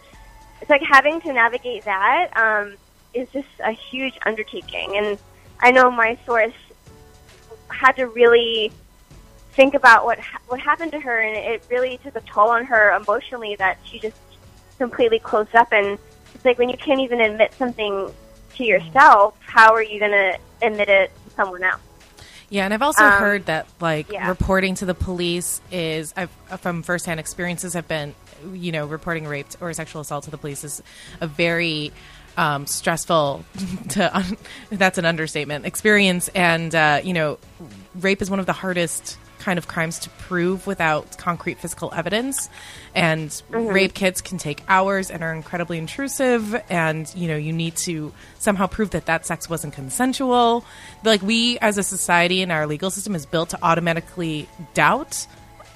it's 0.60 0.70
like 0.70 0.82
having 0.82 1.20
to 1.20 1.32
navigate 1.32 1.84
that 1.84 2.30
um, 2.36 2.74
is 3.14 3.28
just 3.32 3.48
a 3.64 3.72
huge 3.72 4.18
undertaking. 4.24 4.96
And 4.96 5.18
I 5.60 5.70
know 5.70 5.90
my 5.90 6.18
source 6.26 6.54
had 7.72 7.92
to 7.96 8.06
really 8.06 8.72
think 9.52 9.74
about 9.74 10.04
what 10.04 10.18
what 10.48 10.60
happened 10.60 10.92
to 10.92 11.00
her, 11.00 11.18
and 11.20 11.36
it 11.36 11.64
really 11.70 11.98
took 12.04 12.16
a 12.16 12.20
toll 12.22 12.48
on 12.48 12.64
her 12.64 12.92
emotionally 12.92 13.56
that 13.56 13.78
she 13.84 13.98
just 13.98 14.16
completely 14.78 15.18
closed 15.18 15.54
up. 15.54 15.72
And 15.72 15.98
it's 16.34 16.44
like 16.44 16.58
when 16.58 16.68
you 16.68 16.76
can't 16.76 17.00
even 17.00 17.20
admit 17.20 17.52
something 17.54 18.12
to 18.56 18.64
yourself, 18.64 19.36
how 19.40 19.72
are 19.74 19.82
you 19.82 19.98
going 19.98 20.12
to 20.12 20.38
admit 20.62 20.88
it 20.88 21.10
to 21.24 21.30
someone 21.34 21.62
else? 21.62 21.80
Yeah, 22.48 22.66
and 22.66 22.74
I've 22.74 22.82
also 22.82 23.04
Um, 23.04 23.12
heard 23.12 23.46
that 23.46 23.66
like 23.80 24.12
yeah. 24.12 24.28
reporting 24.28 24.74
to 24.76 24.84
the 24.84 24.94
police 24.94 25.60
is 25.70 26.12
I've 26.16 26.30
from 26.60 26.82
firsthand 26.82 27.18
experiences 27.18 27.72
have 27.74 27.88
been 27.88 28.14
you 28.52 28.72
know 28.72 28.86
reporting 28.86 29.26
rape 29.26 29.46
or 29.60 29.72
sexual 29.72 30.02
assault 30.02 30.24
to 30.24 30.30
the 30.30 30.36
police 30.36 30.62
is 30.64 30.82
a 31.20 31.26
very 31.26 31.92
um, 32.36 32.66
stressful 32.66 33.44
to 33.90 34.16
un- 34.16 34.36
that's 34.70 34.98
an 34.98 35.04
understatement 35.04 35.66
experience. 35.66 36.28
And 36.28 36.74
uh, 36.74 37.00
you 37.02 37.12
know 37.12 37.38
rape 37.94 38.22
is 38.22 38.30
one 38.30 38.40
of 38.40 38.46
the 38.46 38.52
hardest 38.52 39.18
kind 39.38 39.58
of 39.58 39.66
crimes 39.66 39.98
to 39.98 40.08
prove 40.10 40.68
without 40.68 41.18
concrete 41.18 41.58
physical 41.58 41.92
evidence. 41.92 42.48
And 42.94 43.42
rape 43.50 43.92
kits 43.92 44.20
can 44.20 44.38
take 44.38 44.62
hours 44.68 45.10
and 45.10 45.22
are 45.24 45.34
incredibly 45.34 45.78
intrusive. 45.78 46.54
And 46.70 47.12
you 47.14 47.28
know 47.28 47.36
you 47.36 47.52
need 47.52 47.76
to 47.78 48.12
somehow 48.38 48.66
prove 48.66 48.90
that 48.90 49.06
that 49.06 49.26
sex 49.26 49.50
wasn't 49.50 49.74
consensual. 49.74 50.64
Like 51.04 51.22
we 51.22 51.58
as 51.58 51.78
a 51.78 51.82
society 51.82 52.42
and 52.42 52.52
our 52.52 52.66
legal 52.66 52.90
system 52.90 53.14
is 53.14 53.26
built 53.26 53.50
to 53.50 53.58
automatically 53.62 54.48
doubt 54.74 55.26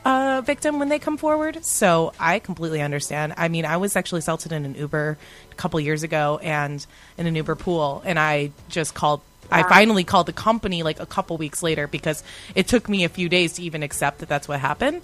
a 0.06 0.42
victim 0.42 0.78
when 0.78 0.88
they 0.88 0.98
come 0.98 1.16
forward 1.16 1.64
so 1.64 2.12
i 2.20 2.38
completely 2.38 2.80
understand 2.80 3.34
i 3.36 3.48
mean 3.48 3.64
i 3.64 3.76
was 3.76 3.92
sexually 3.92 4.20
assaulted 4.20 4.52
in 4.52 4.64
an 4.64 4.74
uber 4.74 5.18
a 5.50 5.54
couple 5.56 5.80
years 5.80 6.02
ago 6.02 6.38
and 6.42 6.86
in 7.18 7.26
an 7.26 7.34
uber 7.34 7.54
pool 7.56 8.02
and 8.04 8.18
i 8.18 8.50
just 8.68 8.94
called 8.94 9.20
I 9.48 9.62
finally 9.62 10.02
called 10.02 10.26
the 10.26 10.32
company 10.32 10.82
like 10.82 10.98
a 10.98 11.06
couple 11.06 11.36
weeks 11.36 11.62
later 11.62 11.86
because 11.86 12.24
it 12.56 12.66
took 12.66 12.88
me 12.88 13.04
a 13.04 13.08
few 13.08 13.28
days 13.28 13.52
to 13.54 13.62
even 13.62 13.84
accept 13.84 14.18
that 14.18 14.28
that's 14.28 14.48
what 14.48 14.58
happened. 14.58 15.02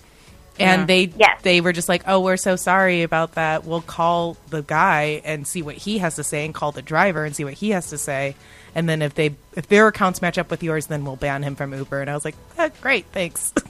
And 0.58 0.80
Yeah. 0.80 0.86
they 0.86 1.12
Yes. 1.16 1.38
they 1.42 1.60
were 1.60 1.72
just 1.72 1.88
like, 1.88 2.02
"Oh, 2.08 2.18
we're 2.18 2.36
so 2.36 2.56
sorry 2.56 3.02
about 3.04 3.36
that. 3.36 3.64
We'll 3.64 3.82
call 3.82 4.36
the 4.50 4.62
guy 4.62 5.22
and 5.24 5.46
see 5.46 5.62
what 5.62 5.76
he 5.76 5.98
has 5.98 6.16
to 6.16 6.24
say, 6.24 6.44
and 6.44 6.52
call 6.52 6.72
the 6.72 6.82
driver 6.82 7.24
and 7.24 7.36
see 7.36 7.44
what 7.44 7.54
he 7.54 7.70
has 7.70 7.86
to 7.90 7.98
say, 7.98 8.34
and 8.74 8.88
then 8.88 9.00
if 9.00 9.14
they 9.14 9.36
if 9.54 9.68
their 9.68 9.86
accounts 9.86 10.20
match 10.20 10.38
up 10.38 10.50
with 10.50 10.64
yours, 10.64 10.86
then 10.88 11.04
we'll 11.04 11.14
ban 11.14 11.44
him 11.44 11.54
from 11.54 11.72
Uber." 11.72 12.00
And 12.00 12.10
I 12.10 12.14
was 12.14 12.24
like, 12.24 12.34
eh, 12.58 12.70
"Great, 12.80 13.06
thanks." 13.12 13.52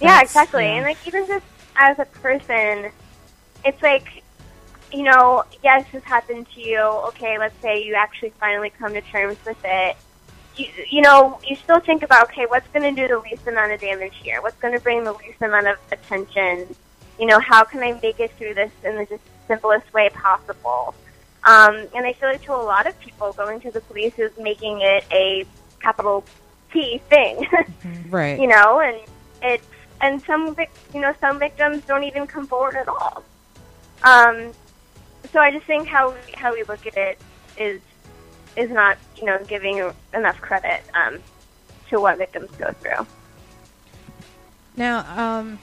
Yeah, 0.00 0.20
exactly. 0.20 0.64
yeah. 0.64 0.76
And 0.76 0.84
like 0.84 0.98
even 1.06 1.26
just 1.26 1.44
as 1.76 1.98
a 1.98 2.04
person, 2.04 2.90
it's 3.64 3.82
like, 3.82 4.22
you 4.92 5.02
know, 5.02 5.44
yes, 5.62 5.84
this 5.92 6.04
happened 6.04 6.46
to 6.54 6.60
you. 6.60 6.80
Okay, 6.80 7.38
let's 7.38 7.60
say 7.60 7.82
you 7.82 7.94
actually 7.94 8.30
finally 8.40 8.70
come 8.70 8.92
to 8.94 9.00
terms 9.00 9.36
with 9.44 9.58
it. 9.64 9.96
You, 10.56 10.66
you 10.90 11.02
know, 11.02 11.38
you 11.46 11.56
still 11.56 11.80
think 11.80 12.02
about, 12.02 12.30
okay, 12.30 12.46
what's 12.46 12.68
going 12.68 12.94
to 12.94 13.02
do 13.02 13.08
the 13.08 13.18
least 13.18 13.46
amount 13.46 13.72
of 13.72 13.80
damage 13.80 14.14
here? 14.22 14.40
What's 14.40 14.56
going 14.58 14.74
to 14.74 14.80
bring 14.80 15.04
the 15.04 15.12
least 15.12 15.42
amount 15.42 15.66
of 15.66 15.76
attention? 15.92 16.74
You 17.18 17.26
know, 17.26 17.40
how 17.40 17.64
can 17.64 17.82
I 17.82 17.98
make 18.02 18.20
it 18.20 18.32
through 18.38 18.54
this 18.54 18.72
in 18.84 18.96
the 18.96 19.06
just 19.06 19.22
simplest 19.48 19.92
way 19.92 20.08
possible? 20.10 20.94
Um, 21.44 21.86
and 21.94 22.06
I 22.06 22.12
feel 22.12 22.28
like 22.28 22.42
to 22.42 22.54
a 22.54 22.56
lot 22.56 22.86
of 22.86 22.98
people, 23.00 23.32
going 23.32 23.60
to 23.60 23.70
the 23.70 23.80
police 23.82 24.18
is 24.18 24.32
making 24.38 24.80
it 24.80 25.04
a 25.12 25.44
capital 25.80 26.24
T 26.72 27.00
thing. 27.08 27.46
Right. 28.08 28.38
you 28.38 28.46
know, 28.46 28.80
and 28.80 28.96
it's 29.42 29.66
and 30.00 30.22
some 30.22 30.56
you 30.94 31.00
know 31.00 31.14
some 31.20 31.38
victims 31.38 31.84
don't 31.86 32.04
even 32.04 32.26
come 32.26 32.46
forward 32.46 32.76
at 32.76 32.88
all. 32.88 33.24
Um, 34.02 34.52
so 35.32 35.40
I 35.40 35.50
just 35.50 35.66
think 35.66 35.88
how 35.88 36.14
how 36.34 36.52
we 36.52 36.62
look 36.64 36.86
at 36.86 36.96
it 36.96 37.18
is 37.58 37.80
is 38.56 38.70
not 38.70 38.98
you 39.16 39.24
know 39.24 39.38
giving 39.46 39.90
enough 40.14 40.40
credit 40.40 40.82
um, 40.94 41.18
to 41.90 42.00
what 42.00 42.18
victims 42.18 42.50
go 42.58 42.72
through. 42.72 43.06
Now, 44.76 45.38
um, 45.38 45.58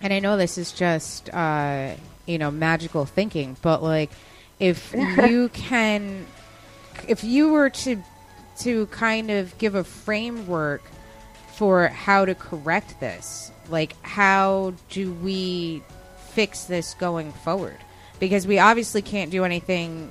and 0.00 0.12
I 0.12 0.18
know 0.18 0.36
this 0.36 0.58
is 0.58 0.72
just 0.72 1.32
uh, 1.32 1.94
you 2.26 2.38
know 2.38 2.50
magical 2.50 3.04
thinking, 3.04 3.56
but 3.62 3.82
like 3.82 4.10
if 4.58 4.92
you 4.94 5.48
can, 5.50 6.26
if 7.06 7.24
you 7.24 7.50
were 7.50 7.70
to 7.70 8.02
to 8.60 8.86
kind 8.86 9.30
of 9.30 9.56
give 9.58 9.74
a 9.74 9.84
framework 9.84 10.82
for 11.56 11.88
how 11.88 12.24
to 12.24 12.34
correct 12.34 13.00
this, 13.00 13.52
like 13.68 13.94
how 14.02 14.74
do 14.90 15.12
we 15.14 15.82
fix 16.30 16.64
this 16.64 16.94
going 16.94 17.32
forward? 17.32 17.76
Because 18.18 18.46
we 18.46 18.58
obviously 18.58 19.02
can't 19.02 19.30
do 19.30 19.44
anything 19.44 20.10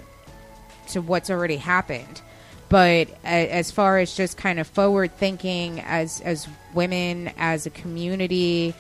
to 0.90 1.02
what's 1.02 1.30
already 1.30 1.58
happened. 1.58 2.22
But 2.70 3.10
as 3.24 3.72
far 3.72 4.00
as 4.00 4.16
just 4.16 4.38
kind 4.38 4.60
of 4.60 4.66
forward 4.66 5.16
thinking 5.18 5.80
as 5.82 6.22
as 6.22 6.48
women, 6.74 7.32
as 7.38 7.68
a 7.68 7.70
community, 7.70 8.74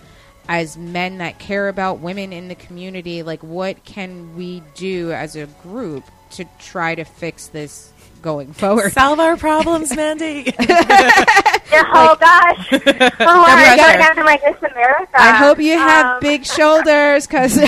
as 0.47 0.77
men 0.77 1.19
that 1.19 1.37
care 1.37 1.69
about 1.69 1.99
women 1.99 2.33
in 2.33 2.47
the 2.47 2.55
community, 2.55 3.23
like 3.23 3.43
what 3.43 3.83
can 3.85 4.35
we 4.35 4.63
do 4.73 5.11
as 5.11 5.35
a 5.35 5.45
group 5.61 6.03
to 6.31 6.45
try 6.59 6.95
to 6.95 7.03
fix 7.03 7.47
this 7.47 7.92
going 8.23 8.53
forward? 8.53 8.91
Solve 8.93 9.19
our 9.19 9.37
problems, 9.37 9.95
Mandy. 9.95 10.51
oh 10.59 12.15
gosh! 12.19 12.67
Oh 13.19 13.41
my 13.41 13.75
pressure. 13.75 13.97
god! 13.99 14.17
I'm 14.17 14.25
like 14.25 14.41
Miss 14.43 14.71
America. 14.71 15.11
I 15.15 15.35
hope 15.35 15.59
you 15.59 15.77
have 15.77 16.05
Um, 16.15 16.19
big 16.21 16.45
shoulders 16.45 17.27
because 17.27 17.57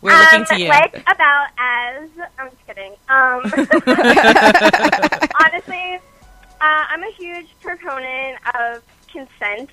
We're 0.00 0.18
looking 0.18 0.40
um, 0.40 0.46
to 0.46 0.58
you. 0.60 0.68
Like 0.68 0.96
about 1.06 1.48
as 1.58 2.08
I'm 2.38 2.50
just 2.50 2.66
kidding. 2.66 2.92
Um, 3.08 3.42
honestly, 5.40 5.98
uh, 6.60 6.84
I'm 6.90 7.02
a 7.02 7.10
huge 7.12 7.48
proponent 7.60 8.38
of 8.58 8.82
consent. 9.10 9.70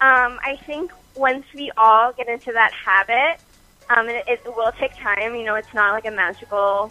Um, 0.00 0.38
I 0.44 0.58
think 0.66 0.92
once 1.16 1.44
we 1.54 1.70
all 1.76 2.12
get 2.12 2.28
into 2.28 2.52
that 2.52 2.72
habit, 2.72 3.40
um, 3.90 4.08
and 4.08 4.10
it, 4.10 4.24
it 4.28 4.56
will 4.56 4.72
take 4.72 4.96
time. 4.96 5.34
You 5.34 5.44
know, 5.44 5.56
it's 5.56 5.72
not 5.74 5.92
like 5.92 6.06
a 6.06 6.10
magical, 6.10 6.90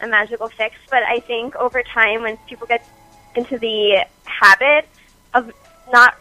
a 0.00 0.06
magical 0.08 0.48
fix. 0.48 0.76
But 0.90 1.02
I 1.02 1.20
think 1.20 1.56
over 1.56 1.82
time, 1.82 2.22
when 2.22 2.36
people 2.48 2.66
get 2.66 2.86
into 3.34 3.58
the 3.58 4.04
habit 4.24 4.88
of 5.34 5.52
not 5.92 6.16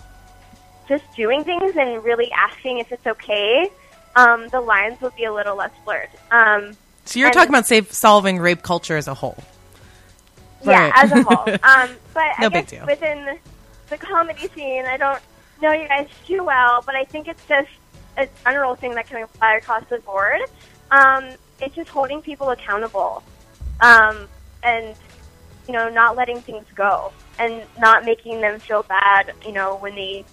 just 0.88 1.04
doing 1.16 1.44
things 1.44 1.76
and 1.76 2.04
really 2.04 2.32
asking 2.32 2.80
if 2.80 2.92
it's 2.92 3.06
okay, 3.06 3.70
um, 4.16 4.48
the 4.50 4.62
lines 4.62 5.00
will 5.02 5.12
be 5.12 5.26
a 5.26 5.34
little 5.34 5.56
less 5.56 5.72
blurred. 5.86 6.10
Um, 6.32 6.76
So 7.06 7.20
you're 7.20 7.32
talking 7.32 7.50
about 7.50 7.66
safe 7.68 7.92
solving 7.94 8.40
rape 8.40 8.64
culture 8.64 8.98
as 8.98 9.08
a 9.08 9.14
whole. 9.14 9.38
Right. 10.64 10.88
yeah, 10.88 10.92
as 10.96 11.12
a 11.12 11.22
whole. 11.24 11.48
um, 11.64 11.96
but 12.14 12.26
No 12.40 12.48
I 12.48 12.50
big 12.50 12.68
deal. 12.68 12.86
within 12.86 13.38
the 13.90 13.98
comedy 13.98 14.48
scene, 14.56 14.86
I 14.86 14.98
don't 14.98 15.22
know 15.62 15.72
you 15.72 15.88
guys 15.88 16.08
too 16.26 16.44
well, 16.44 16.82
but 16.86 16.96
I 16.96 17.04
think 17.06 17.28
it's 17.28 17.46
just 17.48 17.70
a 18.18 18.28
general 18.44 18.76
thing 18.76 18.96
that 18.96 19.08
can 19.08 19.22
apply 19.24 19.56
across 19.58 19.84
the 19.90 20.00
board. 20.00 20.42
Um, 20.92 21.30
it's 21.62 21.76
just 21.76 21.90
holding 21.90 22.22
people 22.22 22.50
accountable, 22.50 23.24
um, 23.82 24.28
and 24.64 24.96
you 25.68 25.74
know, 25.74 25.90
not 25.90 26.16
letting 26.16 26.42
things 26.42 26.66
go, 26.76 27.12
and 27.40 27.64
not 27.80 28.06
making 28.06 28.42
them 28.42 28.60
feel 28.60 28.84
bad. 28.84 29.34
You 29.46 29.52
know, 29.52 29.76
when 29.78 29.96
they 29.96 30.26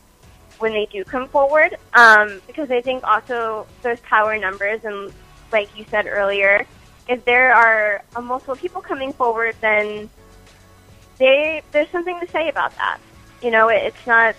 when 0.59 0.73
they 0.73 0.87
do 0.93 1.05
come 1.05 1.29
forward, 1.29 1.77
um, 1.95 2.41
because 2.47 2.71
I 2.71 2.81
think 2.81 3.03
also 3.05 3.67
there's 3.83 4.01
power 4.01 4.39
numbers, 4.39 4.81
and 4.85 5.13
like 5.53 5.77
you 5.77 5.85
said 5.91 6.07
earlier, 6.07 6.67
if 7.09 7.25
there 7.25 7.53
are 7.53 8.03
uh, 8.15 8.21
multiple 8.21 8.57
people 8.57 8.81
coming 8.81 9.13
forward, 9.13 9.57
then 9.61 10.09
they 11.19 11.63
there's 11.73 11.91
something 11.91 12.19
to 12.21 12.31
say 12.31 12.49
about 12.49 12.75
that. 12.77 12.99
You 13.43 13.51
know, 13.51 13.69
it, 13.69 13.83
it's 13.85 14.07
not 14.07 14.37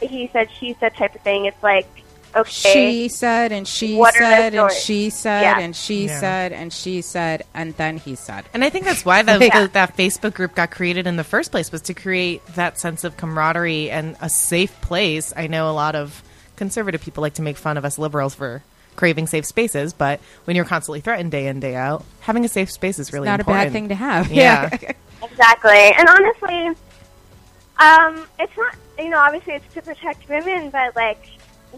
he 0.00 0.30
said, 0.32 0.48
she 0.58 0.76
said 0.78 0.94
type 0.94 1.14
of 1.14 1.20
thing. 1.22 1.46
It's 1.46 1.62
like 1.62 1.88
okay, 2.36 2.50
she 2.50 3.08
said 3.08 3.52
and 3.52 3.66
she 3.66 3.96
What 3.96 4.14
said 4.14 4.54
and 4.54 4.70
she 4.72 5.10
said 5.10 5.42
Yeah. 5.42 5.58
and 5.58 5.74
she 5.76 6.06
Yeah. 6.06 6.20
said 6.20 6.52
and 6.52 6.72
she 6.72 7.02
said 7.02 7.44
and 7.54 7.74
then 7.76 7.96
he 7.98 8.14
said. 8.14 8.44
And 8.54 8.64
I 8.64 8.70
think 8.70 8.84
that's 8.84 9.04
why 9.04 9.22
the, 9.22 9.38
Yeah. 9.44 9.62
the- 9.62 9.68
that 9.68 9.96
Facebook 9.96 10.34
group 10.34 10.54
got 10.54 10.70
created 10.70 11.06
in 11.06 11.16
the 11.16 11.24
first 11.24 11.50
place 11.50 11.70
was 11.72 11.82
to 11.82 11.94
create 11.94 12.44
that 12.54 12.78
sense 12.78 13.04
of 13.04 13.16
camaraderie 13.16 13.90
and 13.90 14.16
a 14.20 14.28
safe 14.28 14.78
place. 14.80 15.32
I 15.36 15.46
know 15.46 15.70
a 15.70 15.72
lot 15.72 15.94
of 15.94 16.22
conservative 16.56 17.00
people 17.02 17.22
like 17.22 17.34
to 17.34 17.42
make 17.42 17.56
fun 17.56 17.76
of 17.76 17.84
us 17.84 17.98
liberals 17.98 18.34
for 18.34 18.62
craving 18.96 19.28
safe 19.28 19.44
spaces, 19.46 19.92
but 19.92 20.18
when 20.44 20.56
you're 20.56 20.64
constantly 20.64 21.00
threatened 21.00 21.30
day 21.30 21.46
in 21.46 21.60
day 21.60 21.76
out, 21.76 22.04
having 22.20 22.44
a 22.44 22.48
safe 22.48 22.68
space 22.70 22.98
is 22.98 23.12
really 23.12 23.26
Not 23.26 23.38
important. 23.38 23.62
a 23.62 23.66
bad 23.66 23.72
thing 23.72 23.88
to 23.90 23.94
have. 23.94 24.30
Yeah. 24.32 24.68
Exactly. 25.20 25.92
And 25.96 26.08
honestly, 26.08 26.68
um, 27.78 28.26
it's 28.38 28.56
not, 28.56 28.74
you 28.98 29.08
know, 29.08 29.18
obviously 29.18 29.54
it's 29.54 29.74
to 29.74 29.82
protect 29.82 30.28
women, 30.28 30.70
but 30.70 30.94
like 30.96 31.18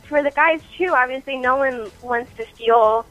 for 0.04 0.22
the 0.22 0.30
guys 0.30 0.60
too, 0.76 0.92
obviously 0.94 1.36
no 1.36 1.56
one 1.56 1.90
wants 2.02 2.34
to 2.36 2.44
feel 2.44 3.06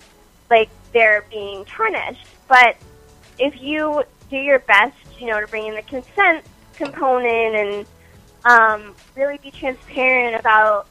like 0.50 0.70
they're 0.94 1.26
being 1.30 1.66
tarnished. 1.66 2.26
But 2.48 2.78
if 3.38 3.62
you 3.62 4.04
do 4.30 4.38
your 4.38 4.60
best, 4.60 4.96
you 5.20 5.28
know, 5.28 5.40
to 5.40 5.48
bring 5.48 5.68
in 5.68 5.76
the 5.76 5.82
consent 5.84 6.46
component 6.74 7.56
and 7.56 7.86
um, 8.46 8.96
really 9.16 9.38
be 9.38 9.52
transparent 9.52 10.40
about 10.40 10.88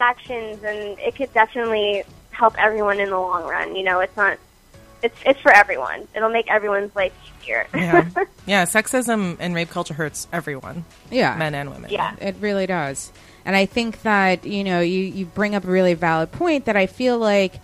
actions, 0.00 0.62
and 0.62 0.98
it 0.98 1.14
could 1.16 1.32
definitely 1.32 2.04
help 2.30 2.54
everyone 2.58 3.00
in 3.00 3.10
the 3.10 3.18
long 3.18 3.44
run. 3.44 3.74
You 3.74 3.82
know, 3.82 4.00
it's 4.00 4.16
not, 4.16 4.38
it's 5.02 5.16
it's 5.24 5.40
for 5.40 5.52
everyone. 5.52 6.06
It'll 6.14 6.30
make 6.30 6.50
everyone's 6.50 6.94
life 6.94 7.12
easier. 7.40 7.66
yeah. 7.74 8.08
yeah, 8.46 8.64
sexism 8.64 9.36
and 9.40 9.54
rape 9.54 9.70
culture 9.70 9.94
hurts 9.94 10.28
everyone, 10.32 10.84
yeah. 11.10 11.36
men 11.36 11.54
and 11.54 11.70
women. 11.70 11.90
Yeah. 11.90 12.14
It 12.20 12.36
really 12.40 12.66
does. 12.66 13.12
And 13.46 13.56
I 13.56 13.64
think 13.64 14.02
that, 14.02 14.44
you 14.44 14.62
know, 14.64 14.80
you, 14.80 15.00
you 15.04 15.24
bring 15.24 15.54
up 15.54 15.64
a 15.64 15.68
really 15.68 15.94
valid 15.94 16.32
point 16.32 16.66
that 16.66 16.76
I 16.76 16.86
feel 16.86 17.16
like 17.16 17.54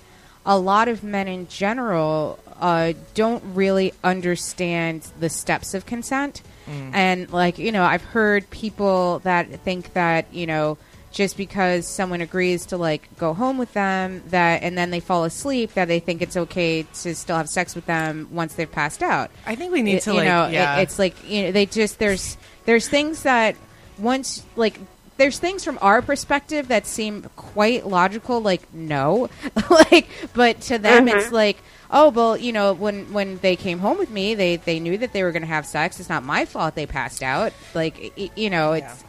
a 0.46 0.56
lot 0.58 0.88
of 0.88 1.02
men 1.04 1.28
in 1.28 1.48
general 1.48 2.38
uh, 2.60 2.92
don't 3.14 3.42
really 3.54 3.92
understand 4.02 5.02
the 5.20 5.28
steps 5.28 5.74
of 5.74 5.84
consent. 5.84 6.40
And 6.94 7.30
like, 7.32 7.58
you 7.58 7.72
know, 7.72 7.82
I've 7.82 8.02
heard 8.04 8.48
people 8.48 9.18
that 9.24 9.48
think 9.60 9.92
that, 9.94 10.32
you 10.32 10.46
know, 10.46 10.78
just 11.10 11.36
because 11.36 11.86
someone 11.86 12.22
agrees 12.22 12.66
to 12.66 12.78
like 12.78 13.14
go 13.18 13.34
home 13.34 13.58
with 13.58 13.74
them 13.74 14.22
that 14.28 14.62
and 14.62 14.78
then 14.78 14.90
they 14.90 15.00
fall 15.00 15.24
asleep 15.24 15.74
that 15.74 15.86
they 15.88 15.98
think 16.00 16.22
it's 16.22 16.36
okay 16.36 16.84
to 16.84 17.14
still 17.14 17.36
have 17.36 17.48
sex 17.50 17.74
with 17.74 17.84
them 17.84 18.28
once 18.30 18.54
they've 18.54 18.70
passed 18.72 19.02
out. 19.02 19.30
I 19.44 19.54
think 19.56 19.72
we 19.72 19.82
need 19.82 19.96
It- 19.96 20.02
to 20.04 20.12
you 20.12 20.16
like 20.18 20.24
know, 20.26 20.44
it- 20.78 20.82
it's 20.82 20.98
like 20.98 21.14
you 21.28 21.42
know, 21.42 21.52
they 21.52 21.66
just 21.66 21.98
there's 21.98 22.38
there's 22.64 22.88
things 22.88 23.24
that 23.24 23.56
once 23.98 24.42
like 24.56 24.78
there's 25.16 25.38
things 25.38 25.64
from 25.64 25.78
our 25.82 26.02
perspective 26.02 26.68
that 26.68 26.86
seem 26.86 27.22
quite 27.36 27.86
logical, 27.86 28.40
like 28.40 28.72
no, 28.72 29.28
like, 29.70 30.08
but 30.34 30.60
to 30.62 30.78
them 30.78 31.08
it's 31.08 31.26
mm-hmm. 31.26 31.34
like, 31.34 31.58
oh 31.90 32.08
well, 32.10 32.36
you 32.36 32.52
know, 32.52 32.72
when 32.72 33.12
when 33.12 33.38
they 33.38 33.56
came 33.56 33.78
home 33.78 33.98
with 33.98 34.10
me, 34.10 34.34
they 34.34 34.56
they 34.56 34.80
knew 34.80 34.98
that 34.98 35.12
they 35.12 35.22
were 35.22 35.32
going 35.32 35.42
to 35.42 35.48
have 35.48 35.66
sex. 35.66 36.00
It's 36.00 36.08
not 36.08 36.24
my 36.24 36.44
fault 36.44 36.74
they 36.74 36.86
passed 36.86 37.22
out. 37.22 37.52
Like, 37.74 38.12
y- 38.16 38.30
you 38.36 38.50
know, 38.50 38.72
it's. 38.72 39.04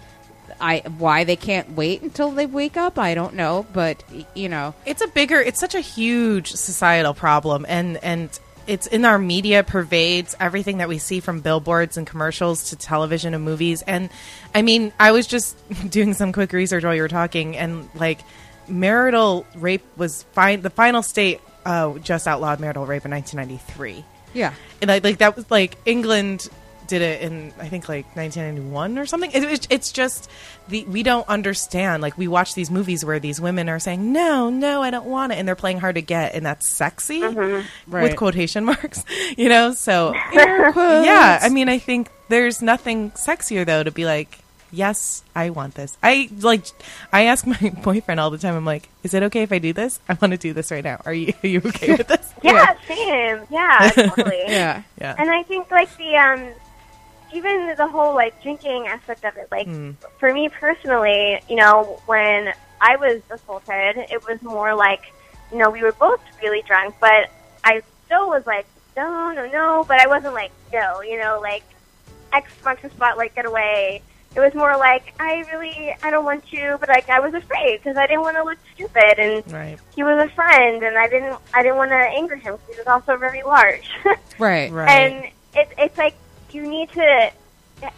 I 0.62 0.84
why 0.98 1.24
they 1.24 1.36
can't 1.36 1.72
wait 1.72 2.02
until 2.04 2.30
they 2.32 2.46
wake 2.46 2.78
up, 2.78 3.00
I 3.00 3.16
don't 3.16 3.34
know, 3.34 3.66
but 3.74 4.04
you 4.36 4.50
know, 4.50 4.76
it's 4.86 5.02
a 5.02 5.08
bigger 5.08 5.42
it's 5.42 5.60
such 5.60 5.74
a 5.74 5.80
huge 5.80 6.52
societal 6.52 7.14
problem 7.14 7.66
and 7.68 7.98
and 8.04 8.30
it's 8.68 8.88
in 8.88 9.06
our 9.06 9.18
media 9.18 9.64
pervades 9.64 10.36
everything 10.40 10.78
that 10.78 10.88
we 10.90 10.98
see 10.98 11.20
from 11.20 11.42
billboards 11.42 11.98
and 11.98 12.08
commercials 12.08 12.70
to 12.70 12.76
television 12.76 13.34
and 13.34 13.44
movies. 13.44 13.82
And 13.82 14.10
i 14.56 14.62
mean 14.62 14.94
i 15.00 15.12
was 15.12 15.28
just 15.28 15.58
doing 15.90 16.14
some 16.14 16.32
quick 16.32 16.54
research 16.54 16.84
while 16.84 16.96
you 16.96 17.02
were 17.02 17.08
talking 17.08 17.58
and 17.58 17.90
like 17.96 18.20
marital 18.68 19.46
rape 19.56 19.84
was 19.98 20.24
fine 20.34 20.62
the 20.62 20.70
final 20.70 21.02
state 21.02 21.42
uh, 21.66 21.98
just 22.00 22.28
outlawed 22.28 22.60
marital 22.60 22.86
rape 22.86 23.06
in 23.06 23.12
1993 23.12 24.06
yeah, 24.34 24.54
and 24.82 24.92
I, 24.92 25.00
like 25.00 25.20
that 25.20 25.36
was 25.36 25.50
like 25.50 25.78
England 25.86 26.50
did 26.88 27.02
it 27.02 27.22
in 27.22 27.54
I 27.60 27.68
think 27.70 27.88
like 27.90 28.06
1991 28.16 28.98
or 29.00 29.06
something. 29.06 29.32
It, 29.32 29.44
it, 29.44 29.68
it's 29.70 29.92
just 29.92 30.30
the 30.68 30.84
we 30.86 31.04
don't 31.04 31.28
understand. 31.30 32.02
Like 32.02 32.18
we 32.18 32.28
watch 32.28 32.54
these 32.56 32.70
movies 32.72 33.04
where 33.06 33.20
these 33.20 33.40
women 33.42 33.70
are 33.70 33.80
saying 33.80 34.12
no, 34.14 34.50
no, 34.50 34.82
I 34.82 34.90
don't 34.92 35.06
want 35.06 35.32
it, 35.34 35.36
and 35.38 35.48
they're 35.48 35.56
playing 35.56 35.80
hard 35.80 35.96
to 35.96 36.02
get, 36.02 36.36
and 36.36 36.46
that's 36.46 36.70
sexy 36.70 37.22
with 37.22 37.66
Right. 37.88 38.16
quotation 38.18 38.66
marks, 38.72 39.04
you 39.38 39.50
know. 39.50 39.74
So 39.74 40.14
yeah, 40.34 41.40
I 41.42 41.50
mean, 41.50 41.70
I 41.70 41.78
think 41.80 42.10
there's 42.30 42.62
nothing 42.62 43.12
sexier 43.12 43.66
though 43.66 43.84
to 43.84 43.92
be 43.92 44.06
like. 44.06 44.40
Yes, 44.76 45.24
I 45.36 45.52
want 45.52 45.76
this. 45.76 45.96
I 46.02 46.30
like. 46.40 46.66
I 47.12 47.26
ask 47.26 47.46
my 47.62 47.70
boyfriend 47.84 48.20
all 48.20 48.32
the 48.32 48.40
time. 48.40 48.56
I'm 48.56 48.66
like, 48.66 48.90
"Is 49.04 49.14
it 49.14 49.22
okay 49.22 49.44
if 49.44 49.52
I 49.52 49.60
do 49.60 49.72
this? 49.72 50.00
I 50.10 50.18
want 50.20 50.32
to 50.32 50.38
do 50.38 50.52
this 50.52 50.72
right 50.72 50.84
now. 50.84 51.00
Are 51.06 51.14
you? 51.14 51.32
Are 51.44 51.48
you 51.48 51.62
okay 51.64 51.92
with 51.96 52.08
this?" 52.08 52.34
Yeah, 52.42 52.76
same. 52.88 53.42
Yeah, 53.52 53.92
totally. 53.94 54.42
yeah, 54.48 54.82
Yeah. 55.00 55.14
And 55.16 55.30
I 55.30 55.44
think 55.44 55.70
like 55.70 55.96
the 55.98 56.18
um 56.18 56.48
even 57.34 57.74
the 57.78 57.88
whole 57.88 58.14
like 58.14 58.42
drinking 58.42 58.88
aspect 58.88 59.24
of 59.26 59.36
it, 59.38 59.48
like 59.52 59.68
hmm. 59.68 59.92
for 60.20 60.34
me 60.34 60.50
personally, 60.50 61.42
you 61.50 61.56
know, 61.56 62.00
when 62.06 62.54
I 62.82 62.96
was 62.98 63.22
assaulted, 63.30 63.98
it 64.12 64.24
was 64.28 64.42
more 64.42 64.76
like, 64.76 65.02
you 65.52 65.58
know, 65.58 65.70
we 65.70 65.82
were 65.82 65.94
both 65.94 66.22
really 66.42 66.62
drunk, 66.64 66.96
but 67.00 67.30
I 67.64 67.82
still 68.06 68.28
was 68.30 68.46
like, 68.46 68.66
no, 68.96 69.32
no, 69.32 69.48
no, 69.48 69.86
but 69.88 70.00
I 70.00 70.08
wasn't 70.08 70.34
like, 70.34 70.52
no, 70.72 71.02
you 71.02 71.20
know, 71.20 71.40
like 71.42 71.64
X 72.32 72.52
marks 72.64 72.82
the 72.82 72.90
spot, 72.90 73.18
like 73.18 73.36
get 73.36 73.46
away. 73.46 74.02
It 74.36 74.40
was 74.40 74.54
more 74.56 74.76
like 74.78 75.14
I 75.20 75.46
really 75.54 75.96
I 76.02 76.10
don't 76.10 76.26
want 76.26 76.52
you, 76.52 76.78
but 76.80 76.90
like 76.90 77.08
I 77.08 77.20
was 77.20 77.36
afraid 77.36 77.78
because 77.78 77.98
I 77.98 78.08
didn't 78.08 78.22
want 78.22 78.36
to 78.38 78.44
look 78.44 78.58
stupid, 78.74 79.20
and 79.20 79.54
Right. 79.54 79.78
he 79.96 80.02
was 80.04 80.18
a 80.18 80.28
friend, 80.34 80.82
and 80.84 80.98
I 80.98 81.08
didn't 81.08 81.38
I 81.54 81.62
didn't 81.62 81.78
want 81.78 81.92
to 81.92 81.96
anger 81.96 82.36
him 82.36 82.56
because 82.56 82.76
he 82.76 82.80
was 82.80 82.88
also 82.88 83.16
very 83.18 83.44
large. 83.44 83.88
right, 84.40 84.72
Right. 84.72 84.90
and 84.90 85.26
it, 85.54 85.70
it's 85.78 85.98
like 86.00 86.16
you 86.54 86.68
need 86.68 86.90
to 86.92 87.32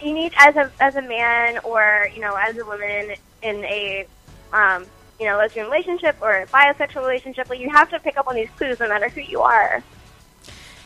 you 0.01 0.13
need 0.13 0.33
as 0.37 0.55
a 0.55 0.71
as 0.79 0.95
a 0.95 1.01
man 1.01 1.59
or 1.59 2.09
you 2.13 2.21
know 2.21 2.35
as 2.35 2.57
a 2.57 2.65
woman 2.65 3.13
in 3.41 3.63
a 3.65 4.07
um, 4.53 4.85
you 5.19 5.25
know 5.27 5.37
lesbian 5.37 5.65
relationship 5.65 6.15
or 6.21 6.41
a 6.41 6.47
bisexual 6.47 7.01
relationship 7.01 7.49
like 7.49 7.59
you 7.59 7.69
have 7.69 7.89
to 7.89 7.99
pick 7.99 8.17
up 8.17 8.27
on 8.27 8.35
these 8.35 8.49
clues 8.57 8.79
no 8.79 8.87
matter 8.87 9.09
who 9.09 9.21
you 9.21 9.41
are. 9.41 9.83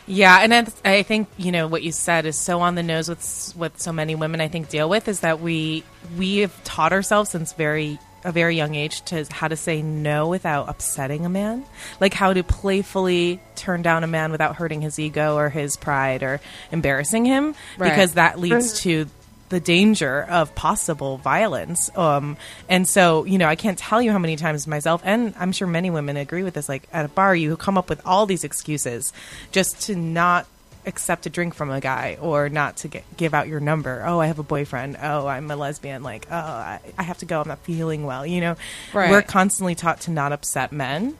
Yeah, 0.06 0.38
and 0.40 0.74
I 0.84 1.02
think 1.02 1.28
you 1.36 1.52
know 1.52 1.68
what 1.68 1.82
you 1.82 1.92
said 1.92 2.26
is 2.26 2.38
so 2.38 2.60
on 2.60 2.74
the 2.74 2.82
nose 2.82 3.08
with 3.08 3.52
what 3.54 3.80
so 3.80 3.92
many 3.92 4.14
women 4.14 4.40
I 4.40 4.48
think 4.48 4.68
deal 4.68 4.88
with 4.88 5.06
is 5.08 5.20
that 5.20 5.40
we 5.40 5.84
we 6.18 6.38
have 6.38 6.64
taught 6.64 6.92
ourselves 6.92 7.30
since 7.30 7.52
very 7.52 7.98
a 8.24 8.32
very 8.32 8.56
young 8.56 8.74
age 8.74 9.02
to 9.06 9.24
how 9.30 9.48
to 9.48 9.56
say 9.56 9.82
no 9.82 10.28
without 10.28 10.68
upsetting 10.68 11.24
a 11.24 11.28
man, 11.28 11.64
like 12.00 12.14
how 12.14 12.32
to 12.32 12.42
playfully 12.42 13.40
turn 13.56 13.82
down 13.82 14.04
a 14.04 14.06
man 14.06 14.30
without 14.32 14.56
hurting 14.56 14.80
his 14.80 14.98
ego 14.98 15.36
or 15.36 15.48
his 15.48 15.76
pride 15.76 16.22
or 16.22 16.40
embarrassing 16.70 17.24
him, 17.24 17.54
Right. 17.78 17.90
because 17.90 18.14
that 18.14 18.38
leads 18.38 18.80
to 18.80 19.06
the 19.48 19.58
danger 19.60 20.22
of 20.30 20.54
possible 20.54 21.16
violence. 21.18 21.90
Um, 21.96 22.36
and 22.68 22.86
so, 22.86 23.24
you 23.24 23.36
know, 23.36 23.48
I 23.48 23.56
can't 23.56 23.76
tell 23.76 24.00
you 24.00 24.12
how 24.12 24.18
many 24.18 24.36
times 24.36 24.66
myself, 24.68 25.02
and 25.04 25.34
I'm 25.38 25.50
sure 25.50 25.66
many 25.66 25.90
women 25.90 26.16
agree 26.16 26.44
with 26.44 26.54
this, 26.54 26.68
like 26.68 26.88
at 26.92 27.04
a 27.04 27.08
bar, 27.08 27.34
you 27.34 27.56
come 27.56 27.76
up 27.76 27.88
with 27.88 28.00
all 28.06 28.26
these 28.26 28.44
excuses 28.44 29.12
just 29.50 29.80
to 29.86 29.96
not 29.96 30.46
accept 30.86 31.26
a 31.26 31.30
drink 31.30 31.54
from 31.54 31.70
a 31.70 31.80
guy 31.80 32.16
or 32.20 32.48
not 32.48 32.76
to 32.78 32.88
get, 32.88 33.04
give 33.16 33.34
out 33.34 33.48
your 33.48 33.60
number. 33.60 34.02
Oh, 34.06 34.18
I 34.20 34.26
have 34.26 34.38
a 34.38 34.42
boyfriend. 34.42 34.96
Oh, 35.00 35.26
I'm 35.26 35.50
a 35.50 35.56
lesbian. 35.56 36.02
Like, 36.02 36.26
oh, 36.30 36.34
I, 36.34 36.80
I 36.98 37.02
have 37.02 37.18
to 37.18 37.26
go. 37.26 37.40
I'm 37.40 37.48
not 37.48 37.58
feeling 37.60 38.04
well. 38.04 38.24
You 38.26 38.40
know, 38.40 38.56
Right. 38.92 39.10
we're 39.10 39.22
constantly 39.22 39.74
taught 39.74 40.00
to 40.02 40.10
not 40.10 40.32
upset 40.32 40.72
men 40.72 41.16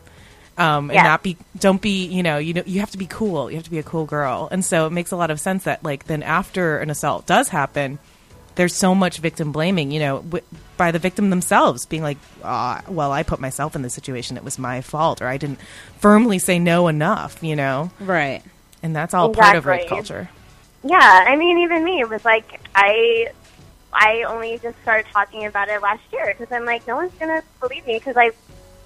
um, 0.59 0.91
and 0.91 0.95
Yeah. 0.97 1.03
not 1.05 1.23
be 1.23 1.37
don't 1.59 1.81
be 1.81 2.07
you 2.07 2.23
know 2.23 2.39
you 2.39 2.53
know 2.55 2.63
you 2.67 2.81
have 2.81 2.91
to 2.91 2.99
be 2.99 3.07
cool 3.07 3.51
you 3.51 3.57
have 3.57 3.65
to 3.65 3.71
be 3.71 3.79
a 3.79 3.83
cool 3.83 4.05
girl 4.05 4.49
and 4.51 4.65
so 4.65 4.87
it 4.87 4.91
makes 4.91 5.11
a 5.13 5.17
lot 5.17 5.31
of 5.31 5.39
sense 5.41 5.65
that 5.65 5.83
like 5.85 6.05
then 6.05 6.23
after 6.23 6.79
an 6.79 6.91
assault 6.91 7.25
does 7.27 7.49
happen 7.49 7.99
there's 8.57 8.75
so 8.75 8.95
much 8.95 9.19
victim 9.19 9.53
blaming 9.53 9.91
you 9.93 10.01
know 10.01 10.17
w- 10.23 10.45
by 10.77 10.91
the 10.91 10.99
victim 10.99 11.31
themselves 11.31 11.87
being 11.87 12.03
like 12.03 12.19
ah, 12.45 12.83
well 12.89 13.13
i 13.13 13.23
put 13.23 13.39
myself 13.41 13.77
in 13.77 13.83
this 13.83 13.95
situation 13.95 14.37
it 14.37 14.45
was 14.45 14.59
my 14.59 14.81
fault 14.81 15.23
or 15.23 15.27
i 15.29 15.37
didn't 15.37 15.61
firmly 15.99 16.39
say 16.39 16.59
no 16.59 16.89
enough 16.89 17.43
you 17.43 17.55
know 17.57 17.91
right. 18.01 18.43
And 18.83 18.95
that's 18.95 19.15
all 19.15 19.33
part 19.33 19.57
of 19.57 19.67
rape 19.67 19.89
culture 19.89 20.29
yeah 20.85 21.25
i 21.27 21.37
mean 21.37 21.59
even 21.59 21.85
me 21.85 22.01
it 22.01 22.09
was 22.09 22.25
like 22.25 22.61
i 22.75 23.31
i 23.93 24.23
only 24.23 24.59
just 24.59 24.81
started 24.83 25.07
talking 25.13 25.47
about 25.47 25.69
it 25.69 25.81
last 25.83 26.03
year 26.13 26.35
because 26.37 26.51
i'm 26.53 26.65
like 26.65 26.87
no 26.87 26.97
one's 26.97 27.13
gonna 27.15 27.43
believe 27.61 27.87
me 27.87 27.95
because 27.95 28.17
i 28.17 28.31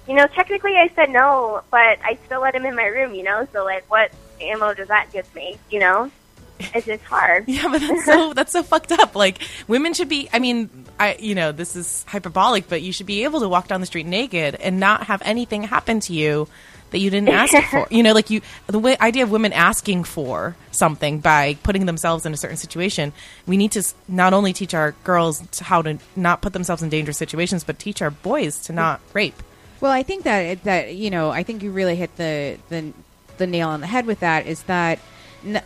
you 0.07 0.13
know 0.15 0.27
technically 0.27 0.75
i 0.75 0.89
said 0.95 1.09
no 1.09 1.61
but 1.71 1.99
i 2.03 2.17
still 2.25 2.41
let 2.41 2.55
him 2.55 2.65
in 2.65 2.75
my 2.75 2.85
room 2.85 3.13
you 3.13 3.23
know 3.23 3.47
so 3.53 3.63
like 3.63 3.89
what 3.89 4.11
ammo 4.41 4.73
does 4.73 4.87
that 4.87 5.11
give 5.11 5.33
me 5.35 5.57
you 5.69 5.79
know 5.79 6.11
it's 6.59 6.85
just 6.85 7.03
hard 7.03 7.45
Yeah, 7.47 7.67
but 7.69 7.81
that's 7.81 8.05
so 8.05 8.33
that's 8.35 8.51
so 8.51 8.63
fucked 8.63 8.91
up. 8.91 9.15
Like 9.15 9.39
women 9.67 9.93
should 9.93 10.09
be. 10.09 10.29
I 10.31 10.39
mean, 10.39 10.69
I 10.99 11.15
you 11.19 11.35
know 11.35 11.51
this 11.51 11.75
is 11.75 12.03
hyperbolic, 12.07 12.67
but 12.69 12.81
you 12.81 12.91
should 12.91 13.05
be 13.05 13.23
able 13.23 13.41
to 13.41 13.49
walk 13.49 13.67
down 13.67 13.81
the 13.81 13.85
street 13.85 14.05
naked 14.05 14.55
and 14.55 14.79
not 14.79 15.03
have 15.03 15.21
anything 15.25 15.63
happen 15.63 15.99
to 16.01 16.13
you 16.13 16.47
that 16.95 17.01
you 17.01 17.09
didn't 17.09 17.27
ask 17.27 17.53
for. 17.69 17.87
You 17.91 18.03
know, 18.03 18.13
like 18.13 18.29
you 18.29 18.41
the 18.67 18.79
way, 18.79 18.97
idea 18.99 19.23
of 19.23 19.31
women 19.31 19.51
asking 19.51 20.05
for 20.05 20.55
something 20.71 21.19
by 21.19 21.55
putting 21.61 21.85
themselves 21.85 22.25
in 22.25 22.33
a 22.33 22.37
certain 22.37 22.55
situation. 22.55 23.11
We 23.45 23.57
need 23.57 23.73
to 23.73 23.83
not 24.07 24.33
only 24.33 24.53
teach 24.53 24.73
our 24.73 24.93
girls 25.03 25.43
how 25.59 25.81
to 25.81 25.99
not 26.15 26.41
put 26.41 26.53
themselves 26.53 26.81
in 26.81 26.89
dangerous 26.89 27.17
situations, 27.17 27.65
but 27.65 27.79
teach 27.79 28.01
our 28.01 28.11
boys 28.11 28.59
to 28.59 28.73
not 28.73 29.01
rape. 29.13 29.43
Well, 29.81 29.91
I 29.91 30.03
think 30.03 30.23
that 30.23 30.63
that 30.63 30.95
you 30.95 31.09
know, 31.09 31.31
I 31.31 31.43
think 31.43 31.63
you 31.63 31.71
really 31.71 31.97
hit 31.97 32.15
the 32.15 32.57
the 32.69 32.93
the 33.37 33.45
nail 33.45 33.67
on 33.69 33.81
the 33.81 33.87
head 33.87 34.05
with 34.05 34.21
that. 34.21 34.47
Is 34.47 34.63
that 34.63 34.99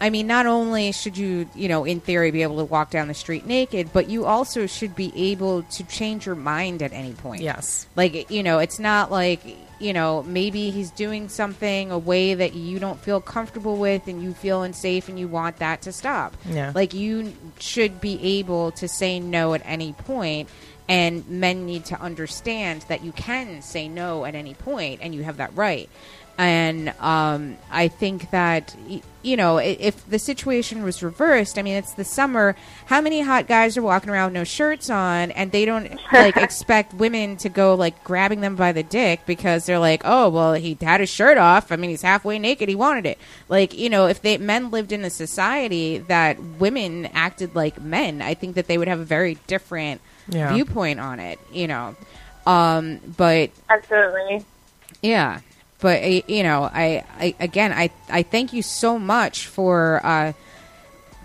I 0.01 0.09
mean, 0.09 0.27
not 0.27 0.45
only 0.45 0.91
should 0.91 1.17
you, 1.17 1.49
you 1.55 1.67
know, 1.67 1.85
in 1.85 1.99
theory, 1.99 2.31
be 2.31 2.43
able 2.43 2.57
to 2.57 2.65
walk 2.65 2.91
down 2.91 3.07
the 3.07 3.13
street 3.13 3.45
naked, 3.45 3.91
but 3.93 4.09
you 4.09 4.25
also 4.25 4.65
should 4.65 4.95
be 4.95 5.11
able 5.31 5.63
to 5.63 5.83
change 5.85 6.25
your 6.25 6.35
mind 6.35 6.81
at 6.81 6.91
any 6.91 7.13
point. 7.13 7.41
Yes. 7.41 7.87
Like, 7.95 8.29
you 8.29 8.43
know, 8.43 8.59
it's 8.59 8.79
not 8.79 9.11
like, 9.11 9.41
you 9.79 9.93
know, 9.93 10.23
maybe 10.23 10.69
he's 10.71 10.91
doing 10.91 11.29
something 11.29 11.91
a 11.91 11.97
way 11.97 12.33
that 12.33 12.53
you 12.53 12.79
don't 12.79 12.99
feel 12.99 13.21
comfortable 13.21 13.77
with 13.77 14.07
and 14.07 14.21
you 14.21 14.33
feel 14.33 14.63
unsafe 14.63 15.07
and 15.07 15.17
you 15.17 15.27
want 15.27 15.57
that 15.57 15.83
to 15.83 15.91
stop. 15.93 16.35
Yeah. 16.45 16.73
Like, 16.75 16.93
you 16.93 17.33
should 17.59 18.01
be 18.01 18.39
able 18.39 18.71
to 18.73 18.87
say 18.87 19.19
no 19.19 19.53
at 19.53 19.61
any 19.63 19.93
point, 19.93 20.49
and 20.89 21.27
men 21.29 21.65
need 21.65 21.85
to 21.85 22.01
understand 22.01 22.83
that 22.87 23.03
you 23.03 23.11
can 23.11 23.61
say 23.61 23.87
no 23.87 24.25
at 24.25 24.33
any 24.33 24.55
point 24.55 24.99
and 25.03 25.13
you 25.13 25.23
have 25.23 25.37
that 25.37 25.55
right. 25.55 25.87
And 26.41 26.93
um, 27.01 27.57
I 27.69 27.89
think 27.89 28.31
that, 28.31 28.73
you 29.23 29.35
know, 29.35 29.57
if 29.57 30.09
the 30.09 30.17
situation 30.17 30.83
was 30.83 31.03
reversed, 31.03 31.59
I 31.59 31.63
mean, 31.63 31.75
it's 31.75 31.95
the 31.95 32.05
summer. 32.05 32.55
How 32.85 33.01
many 33.01 33.19
hot 33.19 33.45
guys 33.45 33.75
are 33.75 33.81
walking 33.81 34.09
around 34.09 34.27
with 34.27 34.35
no 34.35 34.43
shirts 34.45 34.89
on 34.89 35.31
and 35.31 35.51
they 35.51 35.65
don't, 35.65 35.99
like, 36.13 36.37
expect 36.47 36.93
women 36.93 37.35
to 37.37 37.49
go, 37.49 37.75
like, 37.75 38.05
grabbing 38.05 38.39
them 38.39 38.55
by 38.55 38.71
the 38.71 38.83
dick 38.83 39.19
because 39.25 39.65
they're 39.65 39.79
like, 39.79 40.03
oh, 40.05 40.29
well, 40.29 40.53
he 40.53 40.77
had 40.79 41.01
his 41.01 41.09
shirt 41.09 41.37
off. 41.37 41.73
I 41.73 41.75
mean, 41.75 41.89
he's 41.89 42.03
halfway 42.03 42.39
naked. 42.39 42.69
He 42.69 42.75
wanted 42.75 43.05
it. 43.05 43.17
Like, 43.49 43.77
you 43.77 43.89
know, 43.89 44.07
if 44.07 44.21
they 44.21 44.37
men 44.37 44.71
lived 44.71 44.93
in 44.93 45.03
a 45.03 45.09
society 45.09 45.97
that 45.97 46.41
women 46.41 47.07
acted 47.07 47.53
like 47.53 47.81
men, 47.81 48.21
I 48.21 48.33
think 48.33 48.55
that 48.55 48.67
they 48.67 48.77
would 48.77 48.87
have 48.87 49.01
a 49.01 49.03
very 49.05 49.37
different 49.47 49.99
Yeah. 50.29 50.53
viewpoint 50.53 51.01
on 51.01 51.19
it, 51.19 51.37
you 51.51 51.67
know. 51.67 51.97
Um, 52.47 52.99
but 53.17 53.49
absolutely 53.69 54.45
yeah, 55.01 55.39
but 55.79 56.29
you 56.29 56.43
know, 56.43 56.63
I, 56.63 57.03
I 57.17 57.35
again, 57.39 57.71
I 57.71 57.89
I 58.09 58.23
thank 58.23 58.53
you 58.53 58.61
so 58.61 58.99
much 58.99 59.47
for 59.47 60.01
uh, 60.05 60.33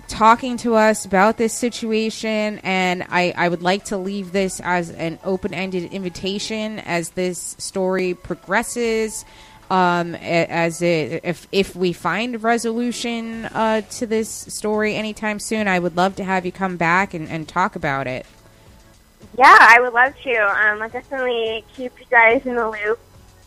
talking 0.09 0.57
to 0.59 0.74
us 0.76 1.05
about 1.05 1.36
this 1.36 1.52
situation. 1.52 2.61
And 2.62 3.05
I, 3.09 3.34
I 3.36 3.48
would 3.48 3.62
like 3.62 3.86
to 3.86 3.96
leave 3.96 4.32
this 4.32 4.61
as 4.61 4.90
an 4.90 5.18
open 5.24 5.55
ended 5.55 5.92
invitation 5.92 6.78
as 6.80 7.11
this 7.11 7.57
story 7.59 8.14
progresses. 8.14 9.24
Um, 9.70 10.14
as 10.14 10.82
it, 10.82 11.22
if 11.24 11.48
if 11.50 11.74
we 11.74 11.94
find 11.94 12.40
resolution 12.42 13.46
uh, 13.46 13.80
to 13.80 14.07
this 14.07 14.28
story 14.28 14.94
anytime 14.94 15.38
soon, 15.38 15.68
I 15.68 15.78
would 15.78 15.96
love 15.96 16.16
to 16.16 16.24
have 16.24 16.44
you 16.44 16.52
come 16.52 16.76
back 16.76 17.14
and, 17.14 17.28
and 17.28 17.48
talk 17.48 17.74
about 17.74 18.07
it. 18.07 18.26
Yeah, 19.38 19.57
I 19.59 19.80
would 19.80 19.94
love 19.94 20.12
to. 20.22 20.36
Um, 20.36 20.82
I'll 20.82 20.90
definitely 20.90 21.64
keep 21.74 21.98
you 21.98 22.05
guys 22.11 22.44
in 22.44 22.57
the 22.57 22.68
loop 22.68 23.00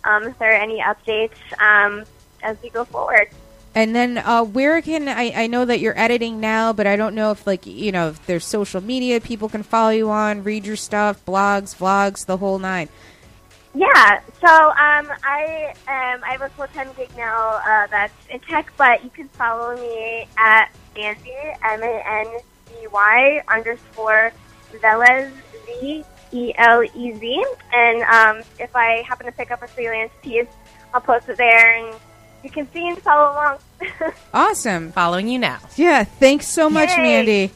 um, 0.04 0.24
if 0.24 0.38
there 0.40 0.52
are 0.52 0.62
any 0.62 0.82
updates 0.82 1.38
um, 1.60 2.06
as 2.44 2.58
we 2.62 2.70
go 2.70 2.86
forward. 2.86 3.30
And 3.76 3.96
then 3.96 4.18
uh, 4.18 4.44
where 4.44 4.82
can 4.82 5.08
I, 5.08 5.44
I 5.44 5.48
know 5.48 5.64
that 5.66 5.80
you're 5.80 5.98
editing 6.00 6.40
now, 6.40 6.74
but 6.74 6.88
I 6.88 6.96
don't 6.96 7.14
know 7.14 7.30
if 7.32 7.46
like 7.46 7.68
you 7.68 7.92
know 7.92 8.10
if 8.10 8.26
there's 8.26 8.44
social 8.44 8.82
media 8.82 9.22
people 9.22 9.50
can 9.50 9.62
follow 9.62 9.92
you 9.92 10.10
on, 10.10 10.44
read 10.44 10.66
your 10.66 10.76
stuff, 10.76 11.24
blogs, 11.26 11.76
vlogs, 11.76 12.26
the 12.26 12.38
whole 12.38 12.58
nine. 12.58 12.90
Yeah, 13.76 14.22
so 14.42 14.48
um, 14.48 15.12
I 15.24 15.76
um, 15.88 16.24
I 16.24 16.32
have 16.32 16.42
a 16.42 16.50
full 16.50 16.66
time 16.68 16.90
gig 16.98 17.10
now 17.16 17.62
uh, 17.64 17.86
that's 17.88 18.14
in 18.32 18.40
tech, 18.40 18.74
but 18.78 19.04
you 19.04 19.12
can 19.12 19.28
follow 19.30 19.76
me 19.76 20.28
at 20.38 20.72
Mandy 20.96 21.32
M 21.64 21.84
A 21.84 22.04
N 22.04 22.40
D 22.66 22.88
Y 22.92 23.44
underscore 23.48 24.32
Velez 24.82 25.32
V 25.68 26.04
E 26.32 26.54
L 26.58 26.84
E 26.84 27.14
Z, 27.14 27.46
and 27.74 28.02
um, 28.04 28.44
if 28.60 28.76
I 28.76 29.02
happen 29.08 29.26
to 29.26 29.32
pick 29.32 29.52
up 29.52 29.62
a 29.64 29.68
freelance 29.68 30.12
piece, 30.22 30.48
I'll 30.94 31.02
post 31.02 31.30
it 31.30 31.38
there, 31.38 31.76
and 31.76 31.96
you 32.44 32.50
can 32.50 32.72
see 32.72 32.88
and 32.88 32.98
follow 33.02 33.32
along. 33.34 33.58
Awesome. 34.34 34.92
Following 34.92 35.28
you 35.28 35.40
now. 35.40 35.60
Yeah. 35.76 36.04
Thanks 36.04 36.48
so 36.48 36.70
much, 36.70 36.90
Yay. 36.90 36.98
Mandy. 36.98 37.52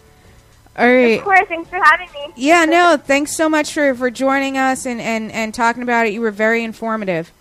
All 0.78 0.88
right. 0.88 1.17
of 1.19 1.24
course, 1.24 1.47
thanks 1.47 1.69
for 1.69 1.80
having 1.84 2.07
me. 2.13 2.34
Yeah. 2.36 2.65
No. 2.65 2.97
Thanks 2.97 3.36
so 3.36 3.49
much 3.49 3.74
for 3.74 3.93
for 3.95 4.09
joining 4.09 4.57
us 4.57 4.86
and 4.86 5.01
and 5.01 5.32
and 5.32 5.53
talking 5.53 5.84
about 5.84 6.07
it. 6.07 6.13
You 6.13 6.22
were 6.22 6.32
very 6.32 6.63
informative. 6.63 7.32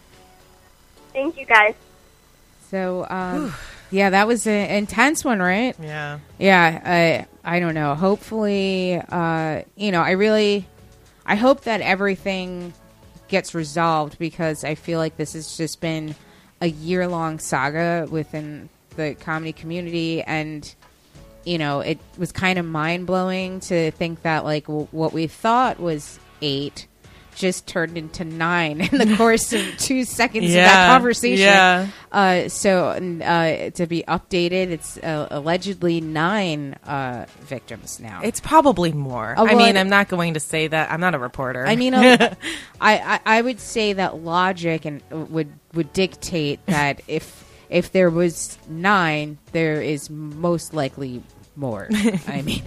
Thank 1.12 1.39
you 1.39 1.47
guys. 1.47 1.74
So 2.70 3.07
um, 3.09 3.55
yeah, 3.91 4.11
that 4.11 4.26
was 4.26 4.47
an 4.47 4.70
intense 4.70 5.24
one, 5.24 5.41
right? 5.41 5.74
Yeah. 5.81 6.18
Yeah, 6.39 7.26
I 7.45 7.57
I 7.57 7.61
don't 7.61 7.74
know. 7.74 7.95
Hopefully, 7.95 9.01
uh, 9.09 9.62
you 9.76 9.93
know, 9.93 10.03
I 10.03 10.11
really, 10.12 10.66
I 11.31 11.37
hope 11.37 11.61
that 11.61 11.81
everything 11.81 12.74
gets 13.28 13.55
resolved 13.55 14.18
because 14.18 14.64
I 14.64 14.74
feel 14.74 14.99
like 14.99 15.16
this 15.16 15.35
has 15.35 15.57
just 15.57 15.81
been 15.81 16.16
a 16.61 16.66
year 16.66 17.07
long 17.07 17.39
saga 17.39 18.09
within 18.11 18.68
the 18.97 19.14
comedy 19.14 19.53
community, 19.53 20.22
and 20.22 20.74
you 21.45 21.57
know, 21.57 21.83
it 21.83 22.01
was 22.18 22.33
kind 22.33 22.59
of 22.59 22.66
mind 22.66 23.07
blowing 23.07 23.61
to 23.61 23.93
think 23.93 24.22
that 24.22 24.45
like 24.45 24.66
w- 24.66 24.89
what 24.91 25.12
we 25.12 25.28
thought 25.28 25.78
was 25.78 26.18
eight 26.43 26.89
just 27.41 27.66
turned 27.66 27.97
into 27.97 28.22
nine 28.22 28.82
in 28.82 28.99
the 28.99 29.16
course 29.18 29.53
of 29.55 29.62
two 29.78 30.05
seconds 30.05 30.47
of 30.47 30.53
that 30.53 30.91
conversation. 30.91 31.47
yeah. 31.47 31.88
Uh, 32.12 32.49
so 32.49 32.88
uh, 32.88 33.70
to 33.70 33.86
be 33.86 34.05
updated, 34.07 34.68
it's 34.68 34.99
uh, 34.99 35.26
allegedly 35.30 36.01
nine 36.03 36.74
uh, 36.84 37.24
victims 37.41 37.99
now. 37.99 38.20
It's 38.22 38.41
probably 38.41 38.93
more. 38.93 39.34
Oh, 39.38 39.47
I 39.47 39.55
mean, 39.55 39.76
I'm 39.78 39.88
not 39.88 40.09
going 40.09 40.34
to 40.34 40.41
say 40.41 40.68
that. 40.68 40.93
I'm 40.93 41.01
not 41.01 41.14
a 41.14 41.18
reporter. 41.18 41.66
I 41.66 41.76
mean, 41.76 41.95
I, 41.95 42.36
I 42.80 43.20
I 43.24 43.43
would 43.43 43.59
say 43.59 43.95
that 43.95 44.18
logic 44.18 44.84
and 44.84 45.03
would 45.11 45.51
would 45.72 45.93
dictate 45.95 46.64
that 46.66 47.01
if 47.09 47.45
if 47.70 47.91
there 47.91 48.11
was 48.11 48.59
nine, 48.68 49.38
there 49.53 49.80
is 49.80 50.11
most 50.11 50.74
likely 50.74 51.22
more. 51.57 51.88
I 52.28 52.43
mean, 52.45 52.62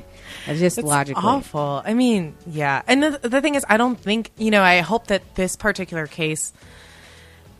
it's 0.47 0.59
just 0.59 0.77
It's 0.77 0.87
logically. 0.87 1.21
awful. 1.23 1.81
I 1.85 1.93
mean, 1.93 2.35
yeah. 2.47 2.81
And 2.87 3.01
the, 3.03 3.19
the 3.21 3.41
thing 3.41 3.55
is, 3.55 3.65
I 3.69 3.77
don't 3.77 3.99
think 3.99 4.31
you 4.37 4.51
know. 4.51 4.61
I 4.61 4.79
hope 4.81 5.07
that 5.07 5.35
this 5.35 5.55
particular 5.55 6.07
case 6.07 6.53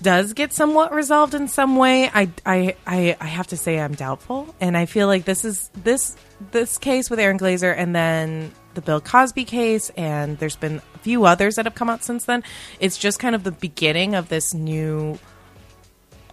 does 0.01 0.33
get 0.33 0.51
somewhat 0.51 0.93
resolved 0.93 1.33
in 1.33 1.47
some 1.47 1.77
way. 1.77 2.09
I, 2.13 2.29
I, 2.45 2.75
I, 2.85 3.15
I 3.21 3.25
have 3.27 3.47
to 3.47 3.57
say 3.57 3.79
I'm 3.79 3.93
doubtful, 3.95 4.53
and 4.59 4.75
I 4.75 4.85
feel 4.85 5.07
like 5.07 5.23
this 5.23 5.45
is 5.45 5.69
this 5.83 6.15
this 6.51 6.77
case 6.77 7.09
with 7.09 7.19
Aaron 7.19 7.37
Glaser, 7.37 7.71
and 7.71 7.95
then 7.95 8.51
the 8.73 8.81
Bill 8.81 8.99
Cosby 8.99 9.45
case, 9.45 9.91
and 9.95 10.37
there's 10.39 10.55
been 10.57 10.81
a 10.95 10.97
few 10.99 11.23
others 11.25 11.55
that 11.55 11.65
have 11.65 11.75
come 11.75 11.89
out 11.89 12.03
since 12.03 12.25
then. 12.25 12.43
It's 12.81 12.97
just 12.97 13.19
kind 13.19 13.33
of 13.35 13.43
the 13.43 13.51
beginning 13.51 14.15
of 14.15 14.27
this 14.29 14.53
new 14.53 15.19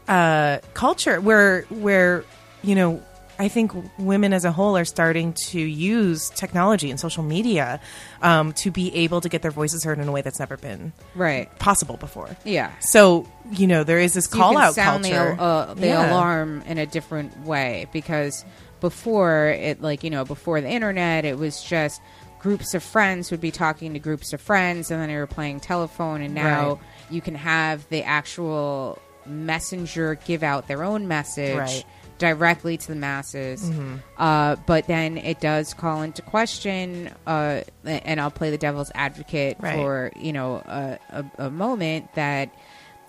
uh, 0.09 0.59
culture 0.75 1.21
where 1.21 1.63
where 1.69 2.25
you 2.63 2.75
know 2.75 3.03
I 3.41 3.49
think 3.49 3.73
women 3.99 4.33
as 4.35 4.45
a 4.45 4.53
whole 4.53 4.77
are 4.77 4.85
starting 4.85 5.33
to 5.49 5.59
use 5.61 6.29
technology 6.31 6.91
and 6.91 7.01
social 7.01 7.23
media 7.23 7.81
um, 8.23 8.53
to 8.63 8.71
be 8.71 8.95
able 8.95 9.21
to 9.23 9.29
get 9.31 9.41
their 9.43 9.51
voices 9.51 9.83
heard 9.83 9.99
in 9.99 10.07
a 10.07 10.13
way 10.13 10.21
that's 10.23 10.39
never 10.39 10.57
been 10.59 10.93
Right. 11.15 11.49
possible 11.59 11.97
before. 11.97 12.37
Yeah. 12.45 12.71
So 12.81 13.27
you 13.51 13.67
know 13.67 13.83
there 13.83 13.99
is 13.99 14.13
this 14.15 14.29
you 14.33 14.39
call 14.39 14.59
out 14.59 14.75
sound 14.75 15.05
culture. 15.05 15.35
the, 15.37 15.43
uh, 15.43 15.75
the 15.75 15.87
Yeah. 15.87 16.11
alarm 16.13 16.63
in 16.67 16.77
a 16.79 16.87
different 16.87 17.47
way 17.47 17.87
because 17.93 18.45
before 18.81 19.49
it 19.49 19.81
like 19.83 20.05
you 20.05 20.11
know 20.11 20.25
before 20.25 20.61
the 20.61 20.69
internet 20.69 21.25
it 21.25 21.39
was 21.39 21.63
just 21.63 22.01
groups 22.41 22.75
of 22.75 22.83
friends 22.83 23.31
would 23.31 23.41
be 23.41 23.51
talking 23.51 23.93
to 23.95 23.99
groups 23.99 24.33
of 24.33 24.41
friends 24.41 24.91
and 24.91 25.01
then 25.01 25.09
they 25.09 25.17
were 25.17 25.27
playing 25.27 25.61
telephone 25.61 26.21
and 26.23 26.35
now 26.35 26.69
Right. 26.75 26.79
you 27.11 27.21
can 27.21 27.35
have 27.35 27.89
the 27.91 28.03
actual 28.05 28.99
messenger 29.27 30.15
give 30.27 30.43
out 30.43 30.67
their 30.69 30.83
own 30.83 31.09
message 31.09 31.57
Right. 31.57 31.85
Directly 32.21 32.77
to 32.77 32.87
the 32.87 32.95
masses 32.95 33.63
Mm-hmm. 33.69 33.97
uh, 34.19 34.55
but 34.67 34.87
then 34.87 35.17
it 35.19 35.41
does 35.41 35.75
call 35.75 36.03
into 36.03 36.23
question 36.23 37.11
uh, 37.27 37.63
and 37.85 38.21
i'll 38.21 38.31
play 38.31 38.51
the 38.51 38.59
devil's 38.59 38.93
advocate 38.95 39.57
Right. 39.59 39.75
for 39.75 40.13
you 40.17 40.33
know 40.33 40.57
a, 40.57 40.99
a, 41.09 41.47
a 41.47 41.51
moment 41.51 42.15
that 42.15 42.55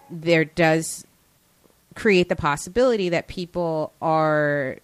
there 0.10 0.46
does 0.46 1.06
create 1.94 2.30
the 2.30 2.36
possibility 2.38 3.10
that 3.10 3.28
people 3.28 3.92
are 4.02 4.78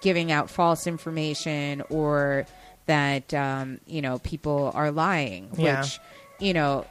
giving 0.00 0.32
out 0.32 0.48
false 0.50 0.86
information 0.86 1.82
or 1.90 2.46
that 2.86 3.32
um, 3.34 3.78
you 3.86 4.00
know 4.02 4.18
people 4.20 4.72
are 4.74 4.90
lying 4.90 5.50
Yeah. 5.56 5.80
which 5.82 6.00
you 6.40 6.54
know 6.54 6.86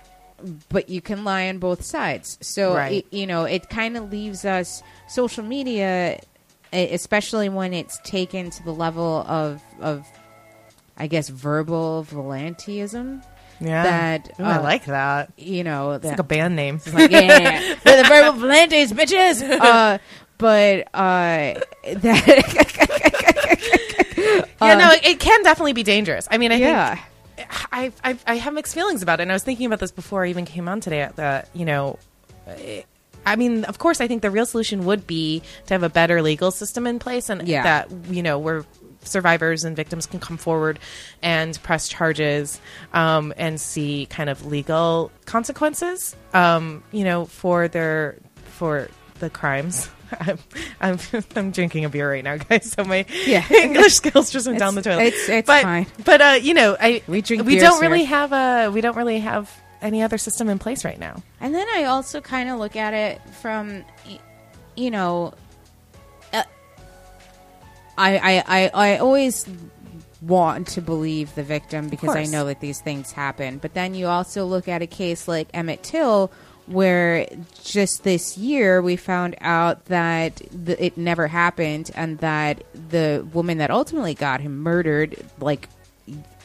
but 0.69 0.89
you 0.89 0.99
can 1.01 1.23
lie 1.23 1.47
on 1.49 1.57
both 1.59 1.83
sides 1.83 2.37
so 2.41 2.75
Right. 2.75 3.05
it, 3.05 3.13
you 3.13 3.25
know 3.25 3.45
it 3.45 3.69
kind 3.69 3.97
of 3.97 4.11
leaves 4.11 4.45
us 4.45 4.83
social 5.07 5.43
media 5.43 6.19
especially 6.73 7.49
when 7.49 7.73
it's 7.73 7.99
taken 8.03 8.49
to 8.49 8.63
the 8.63 8.73
level 8.73 9.23
of 9.27 9.61
of 9.79 10.05
i 10.97 11.07
guess 11.07 11.29
verbal 11.29 12.05
volantism 12.09 13.23
yeah, 13.61 13.83
that, 13.83 14.31
Ooh, 14.39 14.43
I 14.43 14.57
uh, 14.57 14.63
like 14.63 14.85
that. 14.85 15.31
you 15.37 15.63
know 15.63 15.91
It's 15.91 16.03
that 16.03 16.09
like 16.09 16.19
a 16.19 16.23
band 16.23 16.55
name. 16.57 16.81
like, 16.91 17.11
yeah, 17.11 17.75
we're 17.85 18.03
the 18.03 18.09
verbal 18.09 18.41
Volantes, 18.41 18.91
bitches. 18.91 19.41
Uh, 19.61 19.99
but 20.37 20.87
uh, 20.93 21.61
that 21.83 23.23
yeah, 24.61 24.75
no, 24.75 24.91
it, 24.91 25.05
it 25.05 25.19
can 25.19 25.43
definitely 25.43 25.71
be 25.73 25.83
dangerous. 25.83 26.27
I 26.29 26.37
mean, 26.37 26.51
I 26.51 26.55
yeah, 26.55 26.95
think 27.35 27.47
I, 27.71 27.91
I 28.03 28.17
I 28.27 28.35
have 28.35 28.53
mixed 28.53 28.73
feelings 28.73 29.01
about 29.01 29.19
it, 29.19 29.23
and 29.23 29.31
I 29.31 29.35
was 29.35 29.43
thinking 29.43 29.67
about 29.67 29.79
this 29.79 29.91
before 29.91 30.25
I 30.25 30.29
even 30.29 30.43
came 30.45 30.67
on 30.67 30.81
today. 30.81 31.07
That 31.15 31.47
you 31.53 31.63
know, 31.63 31.99
I 33.25 33.35
mean, 33.35 33.63
of 33.65 33.77
course, 33.79 34.01
I 34.01 34.07
think 34.07 34.21
the 34.21 34.31
real 34.31 34.45
solution 34.45 34.85
would 34.85 35.07
be 35.07 35.41
to 35.67 35.73
have 35.73 35.83
a 35.83 35.89
better 35.89 36.21
legal 36.21 36.51
system 36.51 36.85
in 36.87 36.99
place, 36.99 37.29
and 37.29 37.47
Yeah. 37.47 37.63
that 37.63 37.89
you 38.09 38.23
know 38.23 38.37
where 38.39 38.65
survivors 39.05 39.65
and 39.65 39.75
victims 39.75 40.05
can 40.05 40.19
come 40.19 40.37
forward 40.37 40.79
and 41.21 41.61
press 41.61 41.89
charges 41.89 42.59
um, 42.93 43.33
and 43.35 43.59
see 43.59 44.05
kind 44.09 44.29
of 44.29 44.45
legal 44.45 45.11
consequences, 45.25 46.15
um, 46.33 46.83
you 46.91 47.03
know, 47.03 47.25
for 47.25 47.67
their 47.67 48.15
for 48.45 48.87
the 49.19 49.29
crimes. 49.29 49.89
I'm, 50.19 50.37
I'm 50.79 50.99
I'm 51.35 51.51
drinking 51.51 51.85
a 51.85 51.89
beer 51.89 52.09
right 52.09 52.23
now, 52.23 52.37
guys. 52.49 52.71
So 52.71 52.83
my 52.85 53.05
Yeah. 53.25 53.43
English 53.51 53.95
skills 53.95 54.31
just 54.31 54.47
went 54.47 54.59
down 54.59 54.75
the 54.75 54.81
toilet. 54.81 55.03
it's- 55.07 55.27
it's 55.29 55.47
but, 55.47 55.63
fine. 55.63 55.87
But 56.05 56.21
uh, 56.21 56.39
you 56.41 56.53
know, 56.53 56.77
I 56.79 57.01
We 57.07 57.21
drink 57.21 57.43
we 57.45 57.57
don't 57.57 57.81
here. 57.81 57.89
really 57.89 58.05
have 58.05 58.31
a 58.31 58.69
we 58.71 58.79
don't 58.81 58.95
really 58.95 59.19
have 59.19 59.49
any 59.83 60.01
other 60.01 60.17
system 60.17 60.49
in 60.49 60.57
place 60.57 60.83
right 60.83 60.99
now. 60.99 61.21
and 61.39 61.53
then 61.53 61.67
I 61.75 61.83
also 61.85 62.21
kind 62.21 62.49
of 62.49 62.57
look 62.57 62.75
at 62.75 62.93
it 62.93 63.21
from, 63.41 63.83
you 64.75 64.89
know, 64.89 65.33
uh, 66.33 66.43
I, 67.97 68.17
I 68.17 68.43
I 68.47 68.71
I 68.73 68.97
always 68.97 69.47
want 70.21 70.67
to 70.69 70.81
believe 70.81 71.35
the 71.35 71.43
victim 71.43 71.89
because 71.89 72.15
I 72.15 72.23
know 72.23 72.45
that 72.45 72.61
these 72.61 72.79
things 72.79 73.11
happen. 73.11 73.57
But 73.57 73.73
then 73.73 73.93
you 73.93 74.07
also 74.07 74.45
look 74.45 74.67
at 74.67 74.81
a 74.81 74.87
case 74.87 75.27
like 75.27 75.49
Emmett 75.53 75.83
Till, 75.83 76.31
where 76.65 77.27
just 77.61 78.03
this 78.03 78.37
year 78.37 78.81
we 78.81 78.95
found 78.95 79.35
out 79.41 79.85
that 79.85 80.41
the, 80.51 80.81
it 80.83 80.97
never 80.97 81.27
happened, 81.27 81.91
and 81.93 82.19
that 82.19 82.63
the 82.89 83.27
woman 83.33 83.57
that 83.57 83.69
ultimately 83.69 84.13
got 84.13 84.39
him 84.39 84.59
murdered, 84.59 85.17
like 85.39 85.67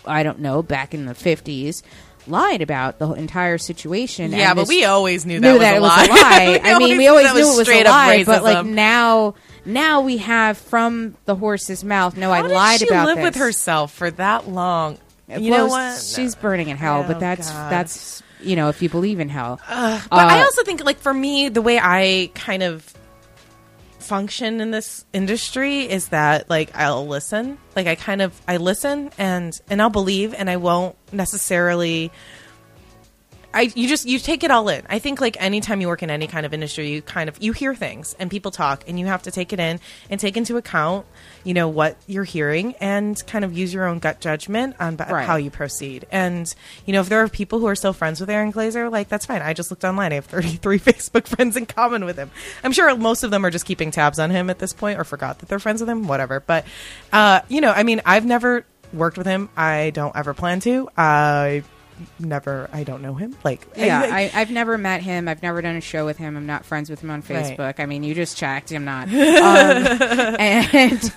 I 0.05 0.25
don't 0.25 0.41
know, 0.41 0.63
back 0.63 0.93
in 0.93 1.07
the 1.07 1.15
fifties, 1.15 1.83
lied 2.31 2.63
about 2.63 2.99
the 2.99 3.13
entire 3.13 3.59
situation. 3.59 4.33
and 4.35 4.69
we 4.69 4.85
always 4.85 5.25
knew 5.27 5.41
knew 5.41 5.59
that 5.59 5.77
it 5.77 5.81
was 5.81 5.91
a 6.09 6.11
lie. 6.11 6.61
I 6.65 6.79
mean, 6.79 6.97
we 6.99 7.07
always 7.09 7.33
knew 7.35 7.41
it 7.53 7.57
was 7.59 7.69
a 7.69 7.85
lie, 7.85 8.25
but 8.25 8.43
like 8.43 8.67
now, 8.67 9.35
now 9.65 10.01
we 10.03 10.19
have 10.19 10.59
from 10.59 11.17
the 11.25 11.35
horse's 11.35 11.85
mouth. 11.85 12.17
No, 12.17 12.31
I 12.33 12.37
How 12.43 12.49
did 12.49 12.55
lied 12.55 12.81
she 12.81 12.89
about 12.89 13.07
live 13.07 13.17
this. 13.17 13.25
with 13.25 13.35
herself 13.37 13.93
for 13.93 14.11
that 14.13 14.49
long? 14.49 14.99
You 15.29 15.51
well, 15.51 15.67
know 15.67 15.71
what? 15.73 16.01
She's 16.01 16.35
burning 16.35 16.69
in 16.69 16.77
hell, 16.79 17.03
Oh, 17.05 17.07
but 17.07 17.21
that's 17.21 17.51
God. 17.51 17.71
that's 17.71 18.23
you 18.41 18.57
know 18.57 18.69
if 18.71 18.81
you 18.81 18.89
believe 18.89 19.21
in 19.21 19.29
hell. 19.29 19.61
But 19.69 20.07
I 20.11 20.41
Uh, 20.41 20.45
also 20.45 20.63
think, 20.63 20.83
like, 20.85 20.99
for 20.99 21.13
me, 21.13 21.49
the 21.51 21.61
way 21.61 21.79
I 21.83 22.31
kind 22.35 22.63
of 22.63 22.83
function 24.09 24.61
in 24.61 24.71
this 24.71 25.05
industry 25.13 25.81
is 25.81 26.09
that, 26.09 26.49
like, 26.49 26.75
I'll 26.75 27.07
listen. 27.07 27.59
Like, 27.77 27.87
I 27.87 27.95
kind 27.95 28.23
of 28.23 28.41
I 28.49 28.57
listen 28.57 29.11
and 29.19 29.53
and 29.71 29.81
I'll 29.81 29.91
believe, 29.91 30.35
and 30.35 30.49
I 30.51 30.57
won't 30.57 30.97
necessarily. 31.13 32.11
I 33.59 33.73
you 33.75 33.89
just 33.89 34.07
you 34.07 34.19
take 34.19 34.45
it 34.45 34.51
all 34.51 34.69
in. 34.69 34.83
I 34.89 34.99
think 35.01 35.21
like 35.21 35.37
anytime 35.41 35.81
you 35.81 35.89
work 35.89 36.03
in 36.03 36.11
any 36.11 36.27
kind 36.27 36.47
of 36.47 36.55
industry, 36.55 36.89
you 36.91 37.03
kind 37.03 37.29
of 37.29 37.43
you 37.43 37.53
hear 37.53 37.75
things 37.75 38.15
and 38.19 38.31
people 38.31 38.51
talk, 38.51 38.85
and 38.87 38.99
you 38.99 39.07
have 39.07 39.23
to 39.25 39.31
take 39.31 39.53
it 39.53 39.59
in 39.61 39.81
and 40.09 40.21
take 40.21 40.37
into 40.37 40.57
account, 40.57 41.07
you 41.45 41.55
know, 41.55 41.69
what 41.69 41.97
you're 42.07 42.25
hearing, 42.25 42.75
and 42.81 43.17
kind 43.27 43.45
of 43.45 43.57
use 43.57 43.75
your 43.75 43.87
own 43.87 43.99
gut 43.99 44.21
judgment 44.21 44.77
on 44.79 44.97
b- 44.97 45.05
Right. 45.11 45.27
how 45.27 45.37
you 45.37 45.51
proceed. 45.51 46.07
And 46.13 46.47
you 46.87 46.93
know, 46.93 47.01
if 47.01 47.09
there 47.09 47.21
are 47.23 47.29
people 47.29 47.59
who 47.59 47.67
are 47.67 47.75
still 47.75 47.93
friends 47.93 48.21
with 48.21 48.31
Aaron 48.31 48.51
Glaser, 48.53 48.89
like 48.89 49.09
that's 49.09 49.27
fine. 49.27 49.43
I 49.43 49.53
just 49.55 49.71
looked 49.71 49.85
online; 49.85 50.13
I 50.13 50.17
have 50.17 50.27
33 50.27 50.79
Facebook 50.79 51.27
friends 51.27 51.57
in 51.57 51.67
common 51.67 52.05
with 52.05 52.17
him. 52.17 52.31
I'm 52.63 52.73
sure 52.73 52.95
most 52.97 53.25
of 53.25 53.31
them 53.31 53.45
are 53.45 53.51
just 53.51 53.65
keeping 53.67 53.91
tabs 53.91 54.19
on 54.19 54.31
him 54.31 54.51
at 54.51 54.59
this 54.61 54.73
point, 54.73 55.01
or 55.01 55.05
forgot 55.05 55.41
that 55.41 55.49
they're 55.49 55.59
friends 55.59 55.81
with 55.81 55.91
him. 55.91 56.07
Whatever. 56.07 56.41
But 56.41 56.65
uh, 57.13 57.41
you 57.49 57.61
know, 57.61 57.73
I 57.73 57.83
mean, 57.83 58.03
I've 58.07 58.25
never 58.25 58.65
worked 58.93 59.19
with 59.19 59.27
him. 59.27 59.49
I 59.57 59.91
don't 59.91 60.15
ever 60.17 60.33
plan 60.33 60.61
to. 60.61 60.89
I 60.97 61.65
never. 62.19 62.69
I 62.73 62.85
don't 62.85 63.03
know 63.03 63.15
him. 63.15 63.37
Like 63.45 63.67
Yeah, 63.77 64.01
I, 64.05 64.31
I've 64.35 64.51
never 64.51 64.77
met 64.79 65.03
him. 65.03 65.29
I've 65.29 65.43
never 65.43 65.61
done 65.63 65.77
a 65.77 65.81
show 65.81 66.05
with 66.07 66.17
him. 66.19 66.37
I'm 66.37 66.47
not 66.47 66.65
friends 66.65 66.89
with 66.91 67.01
him 67.03 67.11
on 67.11 67.21
Right. 67.29 67.57
Facebook. 67.57 67.81
I 67.81 67.87
mean, 67.87 68.03
you 68.03 68.15
just 68.15 68.37
checked. 68.37 68.71
I'm 68.73 68.85
not. 68.85 69.09
Um, 69.19 70.37
and 70.41 71.15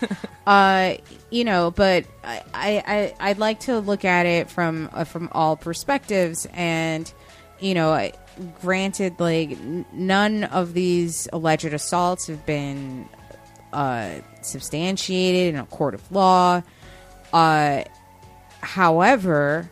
uh, 0.48 0.94
you 1.30 1.44
know, 1.44 1.72
but 1.72 2.06
I, 2.24 2.44
I 2.54 3.14
I'd 3.20 3.38
like 3.38 3.62
to 3.62 3.80
look 3.80 4.06
at 4.06 4.26
it 4.26 4.50
from 4.50 4.90
uh, 4.94 5.04
from 5.04 5.30
all 5.32 5.56
perspectives, 5.56 6.48
and 6.54 7.12
you 7.60 7.74
know, 7.74 7.92
I, 7.92 8.14
granted, 8.62 9.20
like 9.20 9.52
n- 9.52 9.86
none 9.94 10.44
of 10.46 10.74
these 10.74 11.28
alleged 11.32 11.66
assaults 11.74 12.28
have 12.28 12.46
been 12.46 13.08
uh, 13.74 14.16
substantiated 14.42 15.54
in 15.56 15.60
a 15.60 15.66
court 15.66 15.94
of 15.94 16.12
law. 16.12 16.62
Uh, 17.34 17.84
however, 18.62 19.70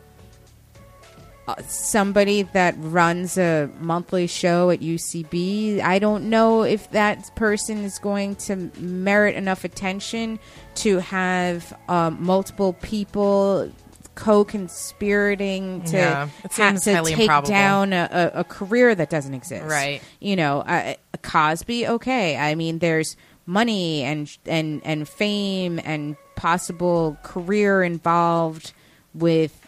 somebody 1.68 2.44
that 2.44 2.76
runs 2.78 3.38
a 3.38 3.70
monthly 3.80 4.28
show 4.28 4.70
at 4.70 4.80
UCB, 4.80 5.80
I 5.82 6.00
don't 6.00 6.30
know 6.30 6.64
if 6.64 6.90
that 6.92 7.36
person 7.36 7.84
is 7.84 8.00
going 8.00 8.36
to 8.36 8.56
merit 8.78 9.36
enough 9.36 9.64
attention 9.64 10.40
to 10.76 11.00
have 11.00 11.78
um, 11.88 12.18
multiple 12.24 12.74
people 12.74 13.72
co-conspirating 14.16 15.82
to, 15.84 15.98
Yeah, 15.98 16.30
to 16.50 16.80
take 16.80 17.20
improbable. 17.20 17.50
down 17.50 17.94
a, 17.94 18.32
a, 18.34 18.40
a 18.40 18.44
career 18.44 18.94
that 18.96 19.10
doesn't 19.10 19.34
exist. 19.34 19.66
Right. 19.66 20.02
You 20.20 20.36
know, 20.36 20.60
uh, 20.62 20.96
Cosby. 21.22 21.88
Okay, 21.88 22.38
I 22.38 22.56
mean, 22.56 22.80
there's 22.80 23.16
money 23.46 24.04
and 24.04 24.30
and 24.46 24.82
and 24.86 25.08
fame 25.08 25.80
and 25.84 26.16
possible 26.36 27.18
career 27.24 27.84
involved 27.84 28.74
with 29.14 29.59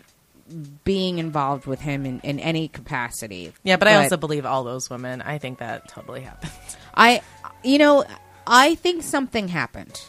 being 0.84 1.20
involved 1.20 1.66
with 1.66 1.80
him 1.80 2.06
in, 2.06 2.20
in 2.22 2.39
any 2.39 2.68
capacity. 2.68 3.54
Yeah, 3.64 3.78
but, 3.78 3.88
I 3.88 4.04
also 4.04 4.18
believe 4.18 4.45
all 4.45 4.64
those 4.64 4.89
women. 4.89 5.22
I 5.22 5.38
think 5.38 5.60
that 5.60 5.88
totally 5.88 6.22
happened. 6.22 6.52
I, 6.93 7.22
you 7.64 7.78
know, 7.78 8.06
I 8.45 8.76
think 8.76 9.04
something 9.04 9.47
happened, 9.47 10.02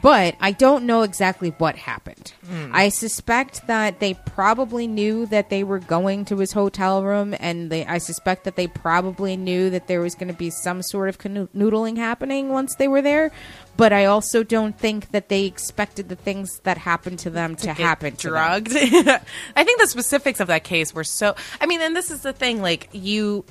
but 0.00 0.36
I 0.40 0.52
don't 0.52 0.84
know 0.84 1.02
exactly 1.02 1.50
what 1.58 1.76
happened. 1.76 2.32
Hmm. 2.46 2.70
I 2.72 2.88
suspect 2.88 3.66
that 3.66 4.00
they 4.00 4.14
probably 4.14 4.86
knew 4.86 5.26
that 5.26 5.50
they 5.50 5.64
were 5.64 5.78
going 5.78 6.24
to 6.26 6.38
his 6.38 6.52
hotel 6.52 7.02
room, 7.02 7.34
and 7.38 7.70
they, 7.70 7.84
I 7.86 7.98
suspect 7.98 8.44
that 8.44 8.56
they 8.56 8.66
probably 8.66 9.36
knew 9.36 9.70
that 9.70 9.86
there 9.86 10.00
was 10.00 10.14
going 10.14 10.28
to 10.28 10.34
be 10.34 10.50
some 10.50 10.82
sort 10.82 11.08
of 11.08 11.18
canoodling 11.18 11.96
happening 11.96 12.50
once 12.50 12.76
they 12.76 12.88
were 12.88 13.02
there. 13.02 13.32
But 13.76 13.92
I 13.92 14.04
also 14.04 14.42
don't 14.42 14.78
think 14.78 15.12
that 15.12 15.28
they 15.28 15.44
expected 15.44 16.08
the 16.08 16.16
things 16.16 16.60
that 16.60 16.76
happened 16.76 17.20
to 17.20 17.30
them 17.30 17.56
to, 17.56 17.72
happen 17.72 18.16
to 18.16 18.28
them. 18.28 18.32
drugged. 18.32 18.72
I 19.56 19.64
think 19.64 19.80
the 19.80 19.86
specifics 19.86 20.40
of 20.40 20.48
that 20.48 20.64
case 20.64 20.92
were 20.92 21.04
so. 21.04 21.34
I 21.60 21.66
mean, 21.66 21.80
and 21.80 21.96
this 21.96 22.10
is 22.10 22.20
the 22.20 22.32
thing. 22.32 22.60
Like 22.60 22.90
you, 22.92 23.44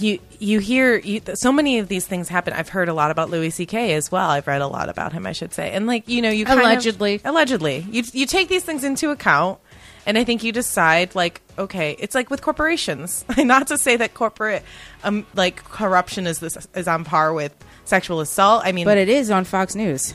you, 0.00 0.18
you 0.38 0.58
hear 0.58 0.98
you, 0.98 1.20
so 1.34 1.52
many 1.52 1.78
of 1.78 1.88
these 1.88 2.06
things 2.06 2.28
happen. 2.28 2.52
I've 2.52 2.68
heard 2.68 2.88
a 2.88 2.94
lot 2.94 3.10
about 3.10 3.30
Louis 3.30 3.50
C.K. 3.50 3.94
as 3.94 4.10
well. 4.12 4.28
I've 4.30 4.46
read 4.46 4.60
a 4.62 4.66
lot 4.66 4.88
about 4.88 5.12
him, 5.12 5.26
I 5.26 5.32
should 5.32 5.52
say. 5.54 5.70
And 5.72 5.86
like 5.86 6.08
you 6.08 6.22
know, 6.22 6.30
you 6.30 6.44
kind 6.44 6.60
of- 6.60 6.66
Allegedly. 6.66 7.20
allegedly, 7.24 7.86
you 7.90 8.02
you 8.12 8.26
take 8.26 8.48
these 8.48 8.64
things 8.64 8.84
into 8.84 9.10
account. 9.10 9.58
And 10.06 10.18
I 10.18 10.24
think 10.24 10.44
you 10.44 10.52
decide, 10.52 11.14
like, 11.14 11.40
okay, 11.58 11.96
it's 11.98 12.14
like 12.14 12.28
with 12.28 12.42
corporations. 12.42 13.24
Not 13.38 13.68
to 13.68 13.78
say 13.78 13.96
that 13.96 14.12
corporate, 14.12 14.62
um, 15.02 15.26
like 15.34 15.64
corruption 15.64 16.26
is 16.26 16.40
this 16.40 16.58
is 16.74 16.86
on 16.86 17.04
par 17.04 17.32
with 17.32 17.54
sexual 17.84 18.20
assault. 18.20 18.62
I 18.64 18.72
mean, 18.72 18.84
But 18.84 18.98
it 18.98 19.08
is 19.08 19.30
on 19.30 19.44
Fox 19.44 19.74
News. 19.74 20.14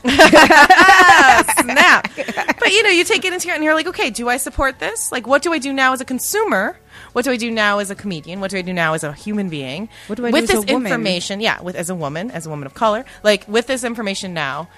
snap. 1.60 2.10
But 2.58 2.72
you 2.72 2.82
know, 2.82 2.90
you 2.90 3.04
take 3.04 3.24
it 3.24 3.32
into 3.32 3.46
account 3.48 3.56
and 3.56 3.64
you're 3.64 3.74
like, 3.74 3.86
okay, 3.86 4.10
do 4.10 4.28
I 4.28 4.36
support 4.36 4.78
this? 4.78 5.10
Like, 5.12 5.26
what 5.26 5.42
do 5.42 5.52
I 5.52 5.58
do 5.58 5.72
now 5.72 5.92
as 5.92 6.00
a 6.00 6.04
consumer? 6.04 6.76
What 7.12 7.24
do 7.24 7.30
I 7.30 7.36
do 7.36 7.50
now 7.50 7.78
as 7.78 7.90
a 7.90 7.94
comedian? 7.94 8.40
What 8.40 8.50
do 8.50 8.58
I 8.58 8.62
do 8.62 8.72
now 8.72 8.94
as 8.94 9.02
a 9.04 9.12
human 9.12 9.48
being? 9.48 9.88
What 10.06 10.16
do 10.16 10.26
I 10.26 10.30
do 10.30 10.32
with 10.32 10.44
as 10.44 10.50
a 10.50 10.60
this 10.62 10.70
information? 10.70 11.40
Yeah, 11.40 11.60
with 11.62 11.76
as 11.76 11.90
a 11.90 11.94
woman, 11.94 12.30
as 12.30 12.46
a 12.46 12.50
woman 12.50 12.66
of 12.66 12.74
color, 12.74 13.04
like 13.22 13.44
with 13.48 13.66
this 13.66 13.84
information 13.84 14.34
now. 14.34 14.68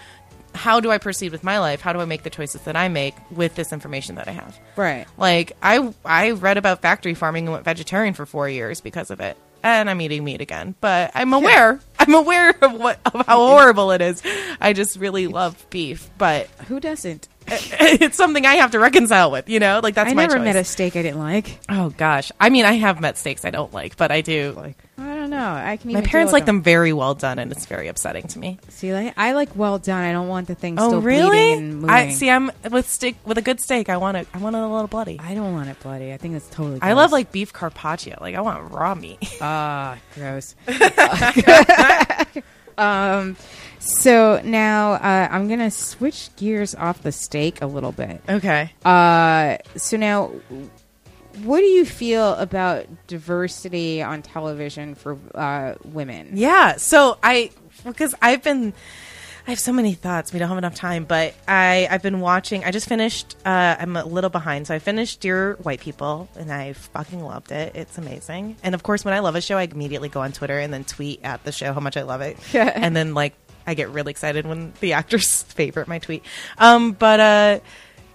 How 0.54 0.80
do 0.80 0.90
I 0.90 0.98
proceed 0.98 1.32
with 1.32 1.42
my 1.42 1.58
life? 1.60 1.80
How 1.80 1.94
do 1.94 2.00
I 2.00 2.04
make 2.04 2.24
the 2.24 2.30
choices 2.30 2.60
that 2.62 2.76
I 2.76 2.88
make 2.88 3.14
with 3.30 3.54
this 3.54 3.72
information 3.72 4.16
that 4.16 4.28
I 4.28 4.32
have? 4.32 4.58
right. 4.76 5.06
Like 5.16 5.52
I 5.62 5.94
I 6.04 6.32
read 6.32 6.58
about 6.58 6.82
factory 6.82 7.14
farming 7.14 7.46
and 7.46 7.52
went 7.52 7.64
vegetarian 7.64 8.12
for 8.12 8.26
four 8.26 8.50
years 8.50 8.82
because 8.82 9.10
of 9.10 9.20
it. 9.20 9.38
And 9.62 9.88
I'm 9.88 10.00
eating 10.02 10.24
meat 10.24 10.40
again. 10.42 10.74
But 10.82 11.12
I'm 11.14 11.32
aware. 11.32 11.80
I'm 12.02 12.14
aware 12.14 12.50
of 12.62 12.72
what 12.74 12.98
of 13.06 13.26
how 13.26 13.36
horrible 13.36 13.90
it 13.92 14.00
is. 14.00 14.22
I 14.60 14.72
just 14.72 14.96
really 14.98 15.26
love 15.26 15.66
beef. 15.70 16.10
But 16.18 16.48
Who 16.68 16.80
doesn't? 16.80 17.28
it's 17.48 18.16
something 18.16 18.46
I 18.46 18.54
have 18.54 18.72
to 18.72 18.78
reconcile 18.78 19.30
with, 19.30 19.48
you 19.48 19.60
know? 19.60 19.80
Like 19.82 19.94
that's. 19.94 20.10
I 20.10 20.14
my 20.14 20.22
never 20.22 20.36
choice. 20.36 20.44
met 20.44 20.56
a 20.56 20.64
steak 20.64 20.96
I 20.96 21.02
didn't 21.02 21.18
like. 21.18 21.58
Oh 21.68 21.90
gosh. 21.90 22.32
I 22.40 22.50
mean 22.50 22.64
I 22.64 22.72
have 22.72 23.00
met 23.00 23.18
steaks 23.18 23.44
I 23.44 23.50
don't 23.50 23.72
like, 23.72 23.96
but 23.96 24.10
I 24.10 24.20
do 24.20 24.52
like 24.56 24.76
I 24.98 25.16
don't 25.16 25.30
know. 25.30 25.52
I 25.52 25.78
can. 25.78 25.92
my 25.92 26.02
parents 26.02 26.32
like 26.32 26.42
with 26.42 26.46
them 26.46 26.62
very 26.62 26.92
well 26.92 27.14
done 27.14 27.38
and 27.38 27.50
it's 27.50 27.66
very 27.66 27.88
upsetting 27.88 28.28
to 28.28 28.38
me. 28.38 28.58
See, 28.68 28.92
like, 28.92 29.14
I 29.16 29.32
like 29.32 29.56
well 29.56 29.78
done. 29.78 30.04
I 30.04 30.12
don't 30.12 30.28
want 30.28 30.46
the 30.46 30.54
thing 30.54 30.78
Oh 30.78 30.88
still 30.88 31.00
bleeding 31.00 31.82
really? 31.82 31.88
I 31.88 32.10
see 32.10 32.30
I'm 32.30 32.52
with 32.70 32.88
steak 32.88 33.16
with 33.24 33.38
a 33.38 33.42
good 33.42 33.60
steak 33.60 33.88
I 33.88 33.96
want 33.96 34.16
it 34.16 34.28
I 34.32 34.38
want 34.38 34.54
it 34.54 34.60
a 34.60 34.68
little 34.68 34.88
bloody. 34.88 35.18
I 35.18 35.34
don't 35.34 35.52
want 35.52 35.68
it 35.68 35.80
bloody. 35.80 36.12
I 36.12 36.16
think 36.18 36.36
it's 36.36 36.48
totally. 36.48 36.80
I 36.82 36.92
love 36.92 37.12
like 37.12 37.32
beef 37.32 37.52
carpaccio. 37.52 38.18
Like 38.20 38.34
I 38.34 38.40
want 38.40 38.70
raw 38.70 38.94
meat. 38.94 39.18
ah 39.40 39.98
gross. 40.14 40.54
um, 42.78 43.36
so 43.82 44.40
now 44.44 44.92
uh, 44.92 45.28
I'm 45.30 45.48
gonna 45.48 45.70
switch 45.70 46.34
gears 46.36 46.74
off 46.74 47.02
the 47.02 47.12
steak 47.12 47.60
a 47.62 47.66
little 47.66 47.92
bit. 47.92 48.20
okay. 48.28 48.72
Uh, 48.84 49.58
so 49.76 49.96
now, 49.96 50.30
what 51.42 51.60
do 51.60 51.66
you 51.66 51.84
feel 51.84 52.34
about 52.34 52.86
diversity 53.06 54.02
on 54.02 54.22
television 54.22 54.94
for 54.94 55.18
uh, 55.34 55.74
women? 55.84 56.30
Yeah. 56.34 56.76
So 56.76 57.18
I, 57.22 57.50
because 57.84 58.14
I've 58.22 58.42
been, 58.42 58.72
I 59.46 59.50
have 59.50 59.58
so 59.58 59.72
many 59.72 59.94
thoughts. 59.94 60.32
We 60.32 60.38
don't 60.38 60.48
have 60.50 60.58
enough 60.58 60.76
time, 60.76 61.04
but 61.04 61.34
I, 61.48 61.88
I've 61.90 62.02
been 62.02 62.20
watching. 62.20 62.64
I 62.64 62.70
just 62.70 62.88
finished. 62.88 63.34
Uh, 63.44 63.74
I'm 63.78 63.96
a 63.96 64.04
little 64.04 64.30
behind, 64.30 64.68
so 64.68 64.74
I 64.74 64.78
finished 64.78 65.20
Dear 65.20 65.54
White 65.62 65.80
People, 65.80 66.28
and 66.36 66.52
I 66.52 66.74
fucking 66.74 67.20
loved 67.20 67.50
it. 67.50 67.74
It's 67.74 67.98
amazing. 67.98 68.56
And 68.62 68.74
of 68.74 68.84
course, 68.84 69.04
when 69.04 69.14
I 69.14 69.18
love 69.18 69.34
a 69.34 69.40
show, 69.40 69.56
I 69.56 69.62
immediately 69.64 70.08
go 70.10 70.20
on 70.20 70.30
Twitter 70.30 70.58
and 70.60 70.72
then 70.72 70.84
tweet 70.84 71.24
at 71.24 71.42
the 71.42 71.50
show 71.50 71.72
how 71.72 71.80
much 71.80 71.96
I 71.96 72.02
love 72.02 72.20
it, 72.20 72.36
and 72.54 72.94
then 72.94 73.14
like 73.14 73.34
I 73.66 73.74
get 73.74 73.90
really 73.90 74.10
excited 74.10 74.46
when 74.46 74.72
the 74.80 74.92
actors 74.94 75.42
favorite 75.48 75.88
my 75.88 75.98
tweet. 75.98 76.24
Um, 76.58 76.92
but 76.92 77.20
uh, 77.20 77.60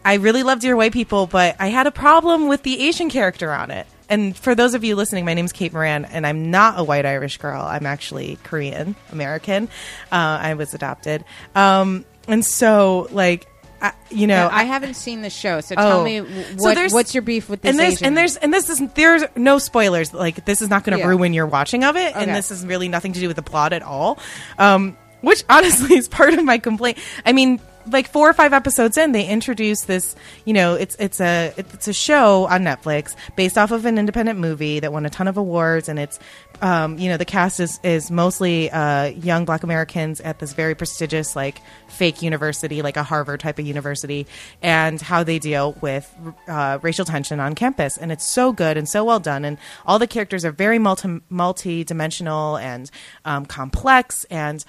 I 0.06 0.16
really 0.16 0.44
loved 0.44 0.62
Dear 0.62 0.76
White 0.76 0.94
People, 0.94 1.28
but 1.28 1.56
I 1.60 1.68
had 1.68 1.88
a 1.88 1.92
problem 1.92 2.48
with 2.48 2.64
the 2.64 2.88
Asian 2.88 3.10
character 3.10 3.52
on 3.54 3.72
it. 3.72 3.88
And 4.10 4.38
for 4.38 4.56
those 4.56 4.74
of 4.74 4.86
you 4.86 4.96
listening, 4.96 5.26
my 5.26 5.34
name's 5.34 5.52
Kate 5.52 5.74
Moran, 5.74 6.06
and 6.06 6.26
I'm 6.26 6.50
not 6.50 6.80
a 6.80 6.84
white 6.84 7.06
Irish 7.06 7.38
girl. 7.40 7.62
I'm 7.62 7.86
actually 7.86 8.38
Korean 8.44 8.96
American. 9.12 9.66
Uh, 10.10 10.16
I 10.42 10.54
was 10.54 10.74
adopted. 10.74 11.26
Um, 11.56 12.06
and 12.26 12.46
so, 12.46 13.10
like, 13.12 13.48
I, 13.82 13.92
you 14.10 14.26
know, 14.26 14.48
I 14.50 14.64
haven't 14.64 14.94
seen 14.94 15.22
the 15.24 15.30
show, 15.30 15.60
so 15.60 15.76
tell 15.76 16.00
Oh. 16.00 16.04
me 16.06 16.20
w- 16.20 16.58
So 16.58 16.96
what's 16.96 17.14
your 17.14 17.22
beef 17.22 17.48
with 17.50 17.62
this 17.62 17.70
and 17.70 17.78
there's 17.80 17.94
Asian? 17.96 18.08
and 18.08 18.18
there's 18.18 18.36
and 18.38 18.54
this 18.54 18.70
is 18.70 18.82
there's 18.96 19.24
no 19.36 19.60
spoilers. 19.60 20.14
Like 20.14 20.46
this 20.46 20.62
is 20.64 20.70
not 20.70 20.84
going 20.86 20.98
to 20.98 21.04
Yeah. 21.04 21.10
ruin 21.10 21.34
your 21.34 21.46
watching 21.46 21.84
of 21.84 21.96
it, 21.98 22.16
and 22.16 22.34
this 22.34 22.50
is 22.50 22.66
really 22.66 22.88
nothing 22.88 23.12
to 23.14 23.20
do 23.20 23.28
with 23.28 23.36
the 23.36 23.44
plot 23.44 23.74
at 23.74 23.84
all. 23.84 24.18
Um, 24.58 24.96
which 25.22 25.44
honestly 25.50 25.98
is 25.98 26.08
part 26.08 26.34
of 26.34 26.44
my 26.44 26.58
complaint. 26.58 26.98
I 27.26 27.34
mean, 27.34 27.60
like 27.92 28.10
four 28.10 28.30
or 28.30 28.34
five 28.34 28.54
episodes 28.54 28.98
in, 28.98 29.12
they 29.12 29.28
introduce 29.28 29.82
this. 29.84 30.16
You 30.46 30.54
know, 30.54 30.76
it's 30.76 30.96
it's 31.00 31.20
a 31.22 31.54
it's 31.58 31.88
a 31.88 31.94
show 31.94 32.46
on 32.46 32.64
Netflix 32.64 33.16
based 33.36 33.58
off 33.58 33.72
of 33.72 33.86
an 33.86 33.98
independent 33.98 34.40
movie 34.40 34.80
that 34.80 34.92
won 34.92 35.06
a 35.06 35.10
ton 35.10 35.28
of 35.28 35.38
awards, 35.38 35.90
and 35.90 36.00
it's 36.00 36.20
um, 36.62 36.98
you 36.98 37.10
know 37.10 37.18
the 37.18 37.26
cast 37.26 37.60
is 37.60 37.80
is 37.84 38.12
mostly 38.12 38.70
uh, 38.72 39.06
young 39.06 39.46
Black 39.46 39.64
Americans 39.64 40.22
at 40.22 40.40
this 40.40 40.54
very 40.54 40.76
prestigious 40.76 41.36
like 41.36 41.62
fake 41.88 42.22
university, 42.22 42.82
like 42.82 42.98
a 42.98 43.04
Harvard 43.04 43.40
type 43.40 43.60
of 43.60 43.66
university, 43.66 44.28
and 44.62 45.02
how 45.02 45.24
they 45.24 45.40
deal 45.40 45.74
with 45.82 46.14
uh, 46.48 46.80
racial 46.82 47.06
tension 47.06 47.40
on 47.40 47.56
campus, 47.56 47.98
and 47.98 48.12
it's 48.12 48.28
so 48.28 48.52
good 48.52 48.78
and 48.78 48.88
so 48.88 49.04
well 49.04 49.20
done, 49.20 49.46
and 49.46 49.58
all 49.86 50.00
the 50.00 50.08
characters 50.08 50.44
are 50.46 50.52
very 50.52 50.80
multi 50.80 51.20
multi 51.30 51.84
dimensional 51.84 52.58
and 52.58 52.90
um, 53.26 53.46
complex 53.46 54.26
and 54.26 54.66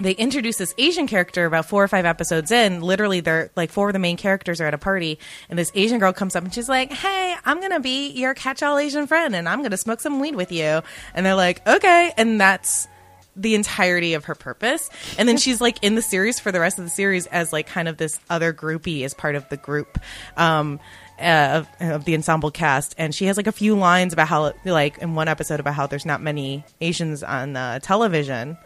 they 0.00 0.12
introduce 0.12 0.56
this 0.56 0.74
Asian 0.76 1.06
character 1.06 1.46
about 1.46 1.66
four 1.66 1.84
or 1.84 1.88
five 1.88 2.04
episodes 2.04 2.50
in. 2.50 2.80
Literally, 2.80 3.20
they're 3.20 3.50
like 3.56 3.70
four 3.70 3.88
of 3.88 3.92
the 3.92 3.98
main 3.98 4.16
characters 4.16 4.60
are 4.60 4.66
at 4.66 4.74
a 4.74 4.78
party, 4.78 5.18
and 5.48 5.58
this 5.58 5.70
Asian 5.74 5.98
girl 5.98 6.12
comes 6.12 6.34
up 6.34 6.44
and 6.44 6.52
she's 6.52 6.68
like, 6.68 6.92
"Hey, 6.92 7.34
I'm 7.44 7.60
gonna 7.60 7.80
be 7.80 8.10
your 8.10 8.34
catch-all 8.34 8.78
Asian 8.78 9.06
friend, 9.06 9.34
and 9.36 9.48
I'm 9.48 9.62
gonna 9.62 9.76
smoke 9.76 10.00
some 10.00 10.20
weed 10.20 10.34
with 10.34 10.50
you." 10.50 10.82
And 11.14 11.24
they're 11.24 11.34
like, 11.34 11.66
"Okay," 11.66 12.12
and 12.16 12.40
that's 12.40 12.88
the 13.36 13.54
entirety 13.54 14.14
of 14.14 14.26
her 14.26 14.34
purpose. 14.34 14.90
And 15.18 15.28
then 15.28 15.36
she's 15.36 15.60
like 15.60 15.82
in 15.82 15.94
the 15.94 16.02
series 16.02 16.38
for 16.38 16.52
the 16.52 16.60
rest 16.60 16.78
of 16.78 16.84
the 16.84 16.90
series 16.90 17.26
as 17.26 17.52
like 17.52 17.66
kind 17.66 17.88
of 17.88 17.96
this 17.96 18.20
other 18.30 18.52
groupie 18.52 19.04
as 19.04 19.14
part 19.14 19.34
of 19.34 19.48
the 19.48 19.56
group. 19.56 19.98
Um, 20.36 20.80
uh, 21.16 21.62
of, 21.80 22.04
the 22.04 22.14
ensemble 22.14 22.50
cast, 22.50 22.94
and 22.98 23.14
she 23.14 23.26
has 23.26 23.36
like 23.36 23.46
a 23.46 23.52
few 23.52 23.76
lines 23.76 24.12
about 24.12 24.26
how, 24.26 24.52
like, 24.64 24.98
in 24.98 25.14
one 25.14 25.28
episode 25.28 25.60
about 25.60 25.74
how 25.74 25.86
there's 25.86 26.04
not 26.04 26.20
many 26.20 26.64
Asians 26.80 27.22
on 27.22 27.56
uh, 27.56 27.78
television, 27.78 28.58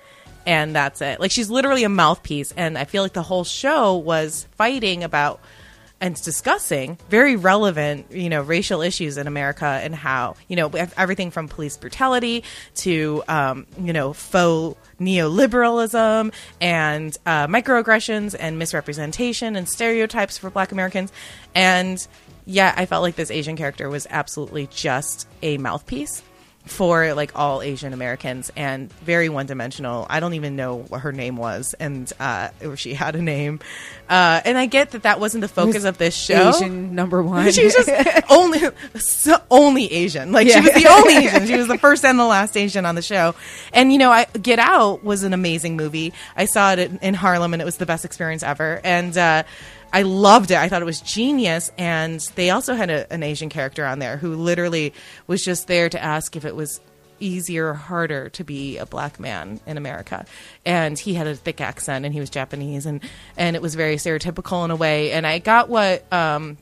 and 0.48 0.74
that's 0.74 1.02
it. 1.02 1.20
Like 1.20 1.30
she's 1.30 1.50
literally 1.50 1.84
a 1.84 1.90
mouthpiece, 1.90 2.54
and 2.56 2.78
I 2.78 2.86
feel 2.86 3.02
like 3.02 3.12
the 3.12 3.22
whole 3.22 3.44
show 3.44 3.96
was 3.96 4.46
fighting 4.56 5.04
about 5.04 5.40
and 6.00 6.14
discussing 6.22 6.96
very 7.10 7.36
relevant, 7.36 8.10
you 8.10 8.30
know, 8.30 8.40
racial 8.40 8.80
issues 8.80 9.18
in 9.18 9.26
America 9.26 9.66
and 9.66 9.94
how, 9.94 10.36
you 10.46 10.56
know, 10.56 10.70
everything 10.96 11.30
from 11.30 11.48
police 11.48 11.76
brutality 11.76 12.44
to, 12.76 13.22
um, 13.28 13.66
you 13.78 13.92
know, 13.92 14.14
faux 14.14 14.80
neoliberalism 14.98 16.32
and 16.62 17.16
uh, 17.26 17.46
microaggressions 17.46 18.34
and 18.38 18.58
misrepresentation 18.58 19.54
and 19.54 19.68
stereotypes 19.68 20.38
for 20.38 20.48
Black 20.48 20.72
Americans. 20.72 21.12
And 21.54 22.06
yeah, 22.46 22.72
I 22.74 22.86
felt 22.86 23.02
like 23.02 23.16
this 23.16 23.30
Asian 23.30 23.56
character 23.56 23.90
was 23.90 24.06
absolutely 24.08 24.68
just 24.68 25.28
a 25.42 25.58
mouthpiece 25.58 26.22
for 26.70 27.14
like 27.14 27.32
all 27.34 27.62
Asian 27.62 27.92
Americans 27.92 28.50
and 28.56 28.92
very 28.94 29.28
one 29.28 29.46
dimensional. 29.46 30.06
I 30.08 30.20
don't 30.20 30.34
even 30.34 30.56
know 30.56 30.76
what 30.76 31.02
her 31.02 31.12
name 31.12 31.36
was, 31.36 31.74
and 31.78 32.10
uh, 32.20 32.50
or 32.62 32.76
she 32.76 32.94
had 32.94 33.16
a 33.16 33.22
name. 33.22 33.60
Uh, 34.08 34.40
and 34.44 34.56
I 34.56 34.66
get 34.66 34.92
that 34.92 35.02
that 35.02 35.20
wasn't 35.20 35.42
the 35.42 35.48
focus 35.48 35.84
of 35.84 35.98
this 35.98 36.14
show. 36.16 36.50
Asian 36.50 36.94
number 36.94 37.22
one. 37.22 37.50
She's 37.52 37.74
just 37.74 37.90
only 38.30 38.60
so, 38.96 39.36
only 39.50 39.92
Asian. 39.92 40.32
Like 40.32 40.46
Yeah. 40.48 40.60
she 40.60 40.70
was 40.70 40.82
the 40.82 40.88
only 40.88 41.16
Asian. 41.26 41.46
She 41.46 41.56
was 41.56 41.68
the 41.68 41.78
first 41.78 42.04
and 42.04 42.18
the 42.18 42.24
last 42.24 42.56
Asian 42.56 42.86
on 42.86 42.94
the 42.94 43.02
show. 43.02 43.34
And 43.72 43.92
you 43.92 43.98
know, 43.98 44.10
I, 44.10 44.24
Get 44.40 44.58
Out 44.58 45.04
was 45.04 45.24
an 45.24 45.32
amazing 45.34 45.76
movie. 45.76 46.12
I 46.36 46.46
saw 46.46 46.72
it 46.72 46.78
in, 46.78 46.98
in 46.98 47.14
Harlem, 47.14 47.52
and 47.52 47.60
it 47.60 47.64
was 47.64 47.76
the 47.76 47.86
best 47.86 48.04
experience 48.04 48.42
ever. 48.42 48.80
And 48.82 49.16
uh, 49.16 49.42
I 49.92 50.02
loved 50.02 50.50
it. 50.50 50.58
I 50.58 50.68
thought 50.68 50.82
it 50.82 50.86
was 50.86 51.00
genius. 51.00 51.70
And 51.78 52.20
they 52.34 52.50
also 52.50 52.74
had 52.74 52.90
a, 52.90 53.10
an 53.12 53.22
Asian 53.22 53.48
character 53.48 53.84
on 53.86 53.98
there 53.98 54.16
who 54.16 54.34
literally 54.34 54.92
was 55.26 55.42
just 55.42 55.66
there 55.66 55.88
to 55.88 56.02
ask 56.02 56.36
if 56.36 56.44
it 56.44 56.54
was 56.54 56.80
easier 57.20 57.70
or 57.70 57.74
harder 57.74 58.28
to 58.28 58.44
be 58.44 58.78
a 58.78 58.86
black 58.86 59.18
man 59.18 59.60
in 59.66 59.76
America. 59.76 60.24
And 60.64 60.98
he 60.98 61.14
had 61.14 61.26
a 61.26 61.34
thick 61.34 61.60
accent 61.60 62.04
and 62.04 62.14
he 62.14 62.20
was 62.20 62.30
Japanese 62.30 62.86
and, 62.86 63.02
and 63.36 63.56
it 63.56 63.62
was 63.62 63.74
very 63.74 63.96
stereotypical 63.96 64.64
in 64.64 64.70
a 64.70 64.76
way. 64.76 65.12
And 65.12 65.26
I 65.26 65.38
got 65.38 65.68
what 65.68 66.10
um 66.12 66.58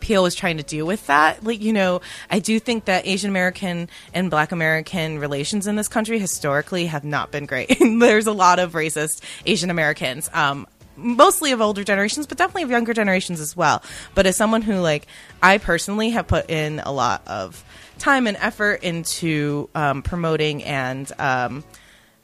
Peele 0.00 0.22
was 0.22 0.34
trying 0.34 0.58
to 0.58 0.62
do 0.62 0.84
with 0.84 1.06
that. 1.06 1.42
Like, 1.42 1.62
you 1.62 1.72
know, 1.72 2.00
I 2.30 2.38
do 2.38 2.60
think 2.60 2.84
that 2.84 3.06
Asian 3.06 3.30
American 3.30 3.88
and 4.12 4.30
Black 4.30 4.52
American 4.52 5.18
relations 5.18 5.66
in 5.66 5.76
this 5.76 5.88
country 5.88 6.18
historically 6.18 6.86
have 6.86 7.02
not 7.02 7.30
been 7.30 7.46
great. 7.46 7.76
There's 7.80 8.26
a 8.26 8.32
lot 8.32 8.58
of 8.58 8.72
racist 8.72 9.22
Asian 9.46 9.70
Americans. 9.70 10.28
Um, 10.32 10.66
mostly 10.96 11.52
of 11.52 11.60
older 11.60 11.84
generations, 11.84 12.26
but 12.26 12.38
definitely 12.38 12.62
of 12.62 12.70
younger 12.70 12.94
generations 12.94 13.40
as 13.40 13.56
well. 13.56 13.82
But 14.14 14.26
as 14.26 14.36
someone 14.36 14.62
who, 14.62 14.80
like, 14.80 15.06
I 15.42 15.58
personally 15.58 16.10
have 16.10 16.26
put 16.26 16.50
in 16.50 16.80
a 16.80 16.92
lot 16.92 17.22
of 17.26 17.64
time 17.98 18.26
and 18.26 18.36
effort 18.38 18.82
into 18.82 19.68
um, 19.74 20.02
promoting 20.02 20.64
and 20.64 21.10
um, 21.18 21.64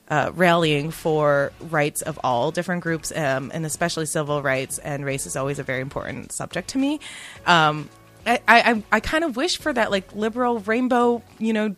uh, 0.08 0.30
rallying 0.34 0.90
for 0.90 1.52
rights 1.70 2.02
of 2.02 2.18
all 2.22 2.50
different 2.50 2.82
groups, 2.82 3.12
um, 3.12 3.50
and 3.54 3.64
especially 3.64 4.06
civil 4.06 4.42
rights 4.42 4.78
and 4.78 5.04
race 5.04 5.26
is 5.26 5.36
always 5.36 5.58
a 5.58 5.62
very 5.62 5.80
important 5.80 6.32
subject 6.32 6.68
to 6.68 6.78
me. 6.78 7.00
Um, 7.46 7.88
I, 8.26 8.40
I, 8.46 8.82
I 8.92 9.00
kind 9.00 9.24
of 9.24 9.36
wish 9.36 9.58
for 9.58 9.72
that 9.72 9.90
like 9.90 10.14
liberal 10.14 10.60
rainbow, 10.60 11.22
you 11.38 11.52
know, 11.52 11.74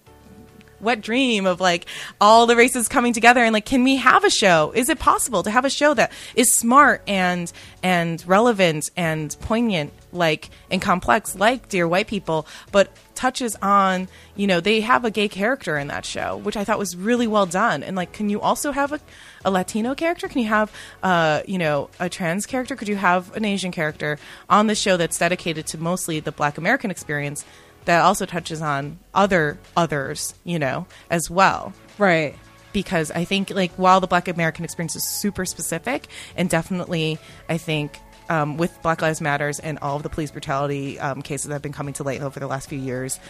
wet 0.85 1.01
dream 1.01 1.47
of 1.47 1.61
like 1.61 1.87
all 2.21 2.47
the 2.47 2.57
races 2.57 2.89
coming 2.89 3.13
together 3.13 3.41
and 3.41 3.53
like 3.53 3.65
can 3.65 3.83
we 3.83 3.97
have 3.97 4.25
a 4.25 4.31
show? 4.31 4.73
Is 4.75 4.89
it 4.89 4.99
possible 4.99 5.43
to 5.43 5.51
have 5.51 5.65
a 5.65 5.71
show 5.71 5.95
that 5.95 6.13
is 6.35 6.55
smart 6.55 7.03
and 7.07 7.53
and 7.83 8.27
relevant 8.27 8.91
and 8.97 9.37
poignant 9.41 9.93
like 10.13 10.49
and 10.71 10.81
complex 10.81 11.35
like 11.35 11.69
dear 11.69 11.89
white 11.89 12.07
people 12.07 12.47
but 12.71 12.89
touches 13.15 13.57
on 13.57 14.09
you 14.37 14.47
know 14.47 14.61
they 14.61 14.81
have 14.81 15.05
a 15.05 15.11
gay 15.11 15.29
character 15.29 15.77
in 15.77 15.89
that 15.89 16.05
show 16.05 16.37
which 16.39 16.57
i 16.57 16.65
thought 16.65 16.79
was 16.79 16.97
really 16.97 17.27
well 17.27 17.47
done. 17.47 17.83
And 17.83 17.97
like 17.97 18.13
can 18.13 18.29
you 18.29 18.41
also 18.41 18.73
have 18.73 18.93
a, 18.93 19.01
a 19.45 19.51
latino 19.51 19.95
character? 19.95 20.29
Can 20.29 20.43
you 20.43 20.49
have 20.49 20.73
uh 21.03 21.43
you 21.47 21.59
know 21.59 21.91
a 22.01 22.09
trans 22.09 22.47
character? 22.47 22.77
Could 22.77 22.89
you 22.89 22.97
have 22.97 23.35
an 23.37 23.45
asian 23.45 23.73
character 23.73 24.19
on 24.49 24.67
the 24.67 24.75
show 24.75 24.97
that's 24.97 25.19
dedicated 25.19 25.67
to 25.69 25.79
mostly 25.79 26.21
the 26.21 26.33
black 26.33 26.59
american 26.59 26.91
experience 26.91 27.45
that 27.85 28.01
also 28.01 28.27
touches 28.27 28.63
on 28.63 28.99
other 29.15 29.59
others, 29.77 30.35
you 30.45 30.59
know, 30.59 30.87
as 31.11 31.29
well. 31.31 31.73
right. 31.99 32.35
Because 32.73 33.13
I 33.13 33.25
think, 33.25 33.51
like, 33.51 33.71
while 33.75 34.01
the 34.01 34.09
Black 34.09 34.27
American 34.27 34.65
experience 34.65 34.97
is 34.97 35.05
super 35.09 35.45
specific, 35.45 36.09
and 36.37 36.51
definitely, 36.51 37.19
I 37.49 37.57
think 37.57 38.01
um, 38.29 38.57
with 38.57 38.77
Black 38.83 39.01
Lives 39.01 39.21
Matters 39.21 39.61
and 39.61 39.79
all 39.79 39.97
of 39.97 40.03
the 40.03 40.09
police 40.09 40.33
brutality 40.33 40.99
um, 40.99 41.23
cases 41.23 41.47
that 41.47 41.53
have 41.53 41.63
been 41.63 41.73
coming 41.73 41.95
to 41.95 42.03
light 42.03 42.21
over 42.21 42.41
the 42.41 42.49
last 42.49 42.69
few 42.69 42.79
years, 42.81 43.21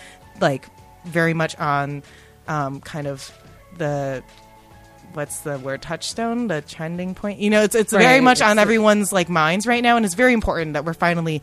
like, 0.40 0.66
very 1.05 1.34
much 1.34 1.59
on 1.59 2.02
um, 2.48 2.80
kind 2.80 3.07
of 3.07 3.30
the 3.76 4.22
what's 5.12 5.40
the 5.40 5.59
word 5.59 5.80
touchstone 5.80 6.48
the 6.48 6.61
trending 6.62 7.14
point 7.14 7.38
you 7.38 7.48
know 7.48 7.62
it's 7.62 7.76
it's 7.76 7.92
very 7.92 8.05
Right. 8.05 8.22
much 8.22 8.40
on 8.42 8.59
everyone's 8.59 9.12
like 9.12 9.28
minds 9.28 9.64
right 9.64 9.80
now 9.82 9.96
and 9.96 10.05
it's 10.05 10.16
very 10.16 10.32
important 10.32 10.72
that 10.72 10.84
we're 10.84 10.92
finally 10.94 11.40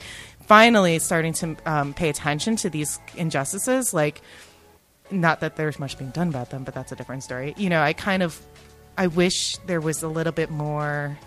finally 0.52 1.00
starting 1.00 1.32
to 1.32 1.56
um, 1.66 1.94
pay 1.94 2.10
attention 2.10 2.58
to 2.58 2.70
these 2.70 3.00
injustices 3.16 3.94
like 3.94 4.22
not 5.10 5.40
that 5.40 5.56
there's 5.56 5.80
much 5.80 5.98
being 5.98 6.12
done 6.12 6.28
about 6.28 6.50
them 6.50 6.66
but 6.66 6.74
that's 6.74 6.92
a 6.92 6.96
different 6.96 7.24
story 7.24 7.54
you 7.56 7.70
know 7.70 7.82
i 7.82 7.94
kind 7.94 8.22
of 8.22 8.38
i 8.98 9.08
wish 9.08 9.56
there 9.66 9.80
was 9.80 10.04
a 10.04 10.10
little 10.10 10.34
bit 10.34 10.50
more 10.50 11.18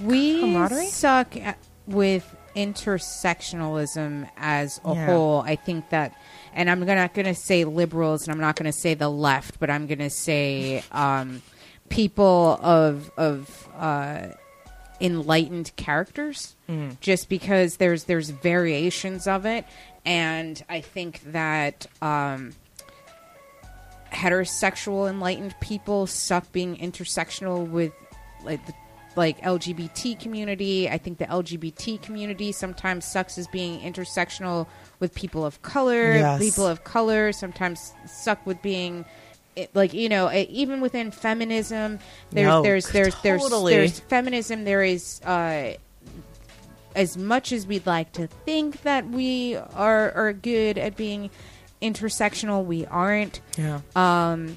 We 0.00 0.40
suck 0.88 1.36
at, 1.36 1.58
with 1.86 2.24
intersectionalism 2.56 4.28
as 4.36 4.80
a 4.84 4.94
Yeah. 4.94 5.06
whole. 5.06 5.40
I 5.40 5.56
think 5.56 5.90
that, 5.90 6.14
and 6.54 6.70
I'm 6.70 6.80
not 6.80 7.12
going 7.14 7.26
to 7.26 7.34
say 7.34 7.64
liberals, 7.64 8.22
and 8.24 8.32
I'm 8.32 8.40
not 8.40 8.56
going 8.56 8.70
to 8.70 8.78
say 8.78 8.94
the 8.94 9.10
left, 9.10 9.60
but 9.60 9.68
I'm 9.70 9.86
going 9.86 9.98
to 9.98 10.10
say 10.10 10.82
um, 10.92 11.42
people 11.90 12.58
of 12.62 13.10
of 13.16 13.68
uh, 13.76 14.28
enlightened 15.00 15.72
characters, 15.76 16.56
just 17.00 17.28
because 17.28 17.76
there's 17.76 18.04
there's 18.04 18.30
variations 18.30 19.26
of 19.26 19.46
it, 19.46 19.64
and 20.04 20.62
I 20.68 20.80
think 20.80 21.20
that. 21.32 21.86
Um, 22.02 22.52
heterosexual 24.12 25.08
enlightened 25.08 25.54
people 25.60 26.04
suck 26.04 26.50
being 26.50 26.76
intersectional 26.76 27.70
with 27.70 27.92
like 28.42 28.66
the 28.66 28.74
like 29.16 29.40
LGBT 29.42 30.18
community. 30.20 30.88
I 30.88 30.98
think 30.98 31.18
the 31.18 31.26
LGBT 31.26 32.00
community 32.02 32.52
sometimes 32.52 33.04
sucks 33.04 33.38
as 33.38 33.46
being 33.48 33.80
intersectional 33.80 34.66
with 35.00 35.14
people 35.14 35.44
of 35.44 35.62
color. 35.62 36.14
Yes. 36.14 36.40
People 36.40 36.66
of 36.66 36.84
color 36.84 37.32
sometimes 37.32 37.92
suck 38.06 38.44
with 38.46 38.60
being 38.62 39.04
it, 39.56 39.70
like 39.74 39.92
you 39.94 40.08
know 40.08 40.28
eh, 40.28 40.46
even 40.48 40.80
within 40.80 41.10
feminism 41.10 41.98
there's 42.30 42.46
No, 42.46 42.62
there's 42.62 42.88
there's 42.90 43.14
there's 43.22 43.42
totally. 43.42 43.74
there's 43.74 44.00
feminism 44.00 44.64
there 44.64 44.82
is 44.82 45.20
uh 45.24 45.72
as 46.96 47.16
much 47.16 47.52
as 47.52 47.66
we'd 47.66 47.86
like 47.86 48.12
to 48.12 48.26
think 48.26 48.82
that 48.82 49.08
we 49.08 49.56
are 49.56 50.10
are 50.12 50.32
good 50.32 50.76
at 50.78 50.96
being 50.96 51.30
intersectional 51.82 52.64
we 52.64 52.84
aren't 52.86 53.40
yeah 53.56 53.80
um, 53.96 54.56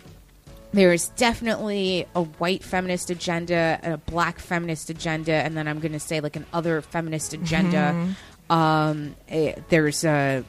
there 0.73 0.91
is 0.91 1.09
definitely 1.09 2.07
a 2.15 2.23
white 2.23 2.63
feminist 2.63 3.11
agenda, 3.11 3.79
a 3.83 3.97
black 3.97 4.39
feminist 4.39 4.89
agenda, 4.89 5.31
and 5.33 5.55
then 5.55 5.67
I'm 5.67 5.79
going 5.79 5.91
to 5.91 5.99
say 5.99 6.19
like 6.19 6.35
an 6.35 6.47
other 6.51 6.81
feminist 6.81 7.31
agenda. 7.35 8.15
Um, 8.49 9.15
eh, 9.29 9.53
there's 9.69 10.03
a, 10.03 10.43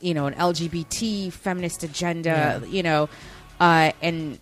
you 0.00 0.12
know, 0.12 0.26
an 0.26 0.34
LGBT 0.34 1.32
feminist 1.32 1.84
agenda, 1.84 2.60
Yeah. 2.64 2.68
you 2.68 2.82
know, 2.82 3.08
uh, 3.60 3.92
and 4.02 4.38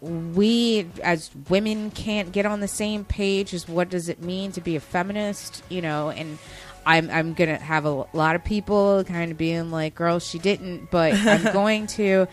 we 0.00 0.86
as 1.02 1.30
women 1.48 1.90
can't 1.90 2.32
get 2.32 2.46
on 2.46 2.60
the 2.60 2.68
same 2.68 3.04
page 3.04 3.52
as 3.52 3.68
what 3.68 3.90
does 3.90 4.08
it 4.08 4.22
mean 4.22 4.52
to 4.52 4.60
be 4.60 4.76
a 4.76 4.80
feminist, 4.80 5.62
you 5.68 5.82
know, 5.82 6.10
and 6.10 6.38
I'm 6.86 7.10
I'm 7.10 7.34
gonna 7.34 7.58
have 7.58 7.84
a 7.84 8.06
lot 8.12 8.36
of 8.36 8.44
people 8.44 9.04
kind 9.04 9.30
of 9.30 9.38
being 9.38 9.70
like, 9.70 9.94
"Girl, 9.94 10.18
she 10.18 10.38
didn't," 10.38 10.90
but 10.90 11.12
I'm 11.14 11.42
going 11.52 11.86
to, 11.88 12.26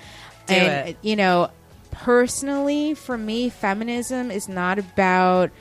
and 0.48 0.90
it. 0.90 0.98
you 1.02 1.16
know, 1.16 1.50
personally, 1.92 2.94
for 2.94 3.18
me, 3.18 3.50
feminism 3.50 4.32
is 4.32 4.48
not 4.48 4.80
about 4.80 5.52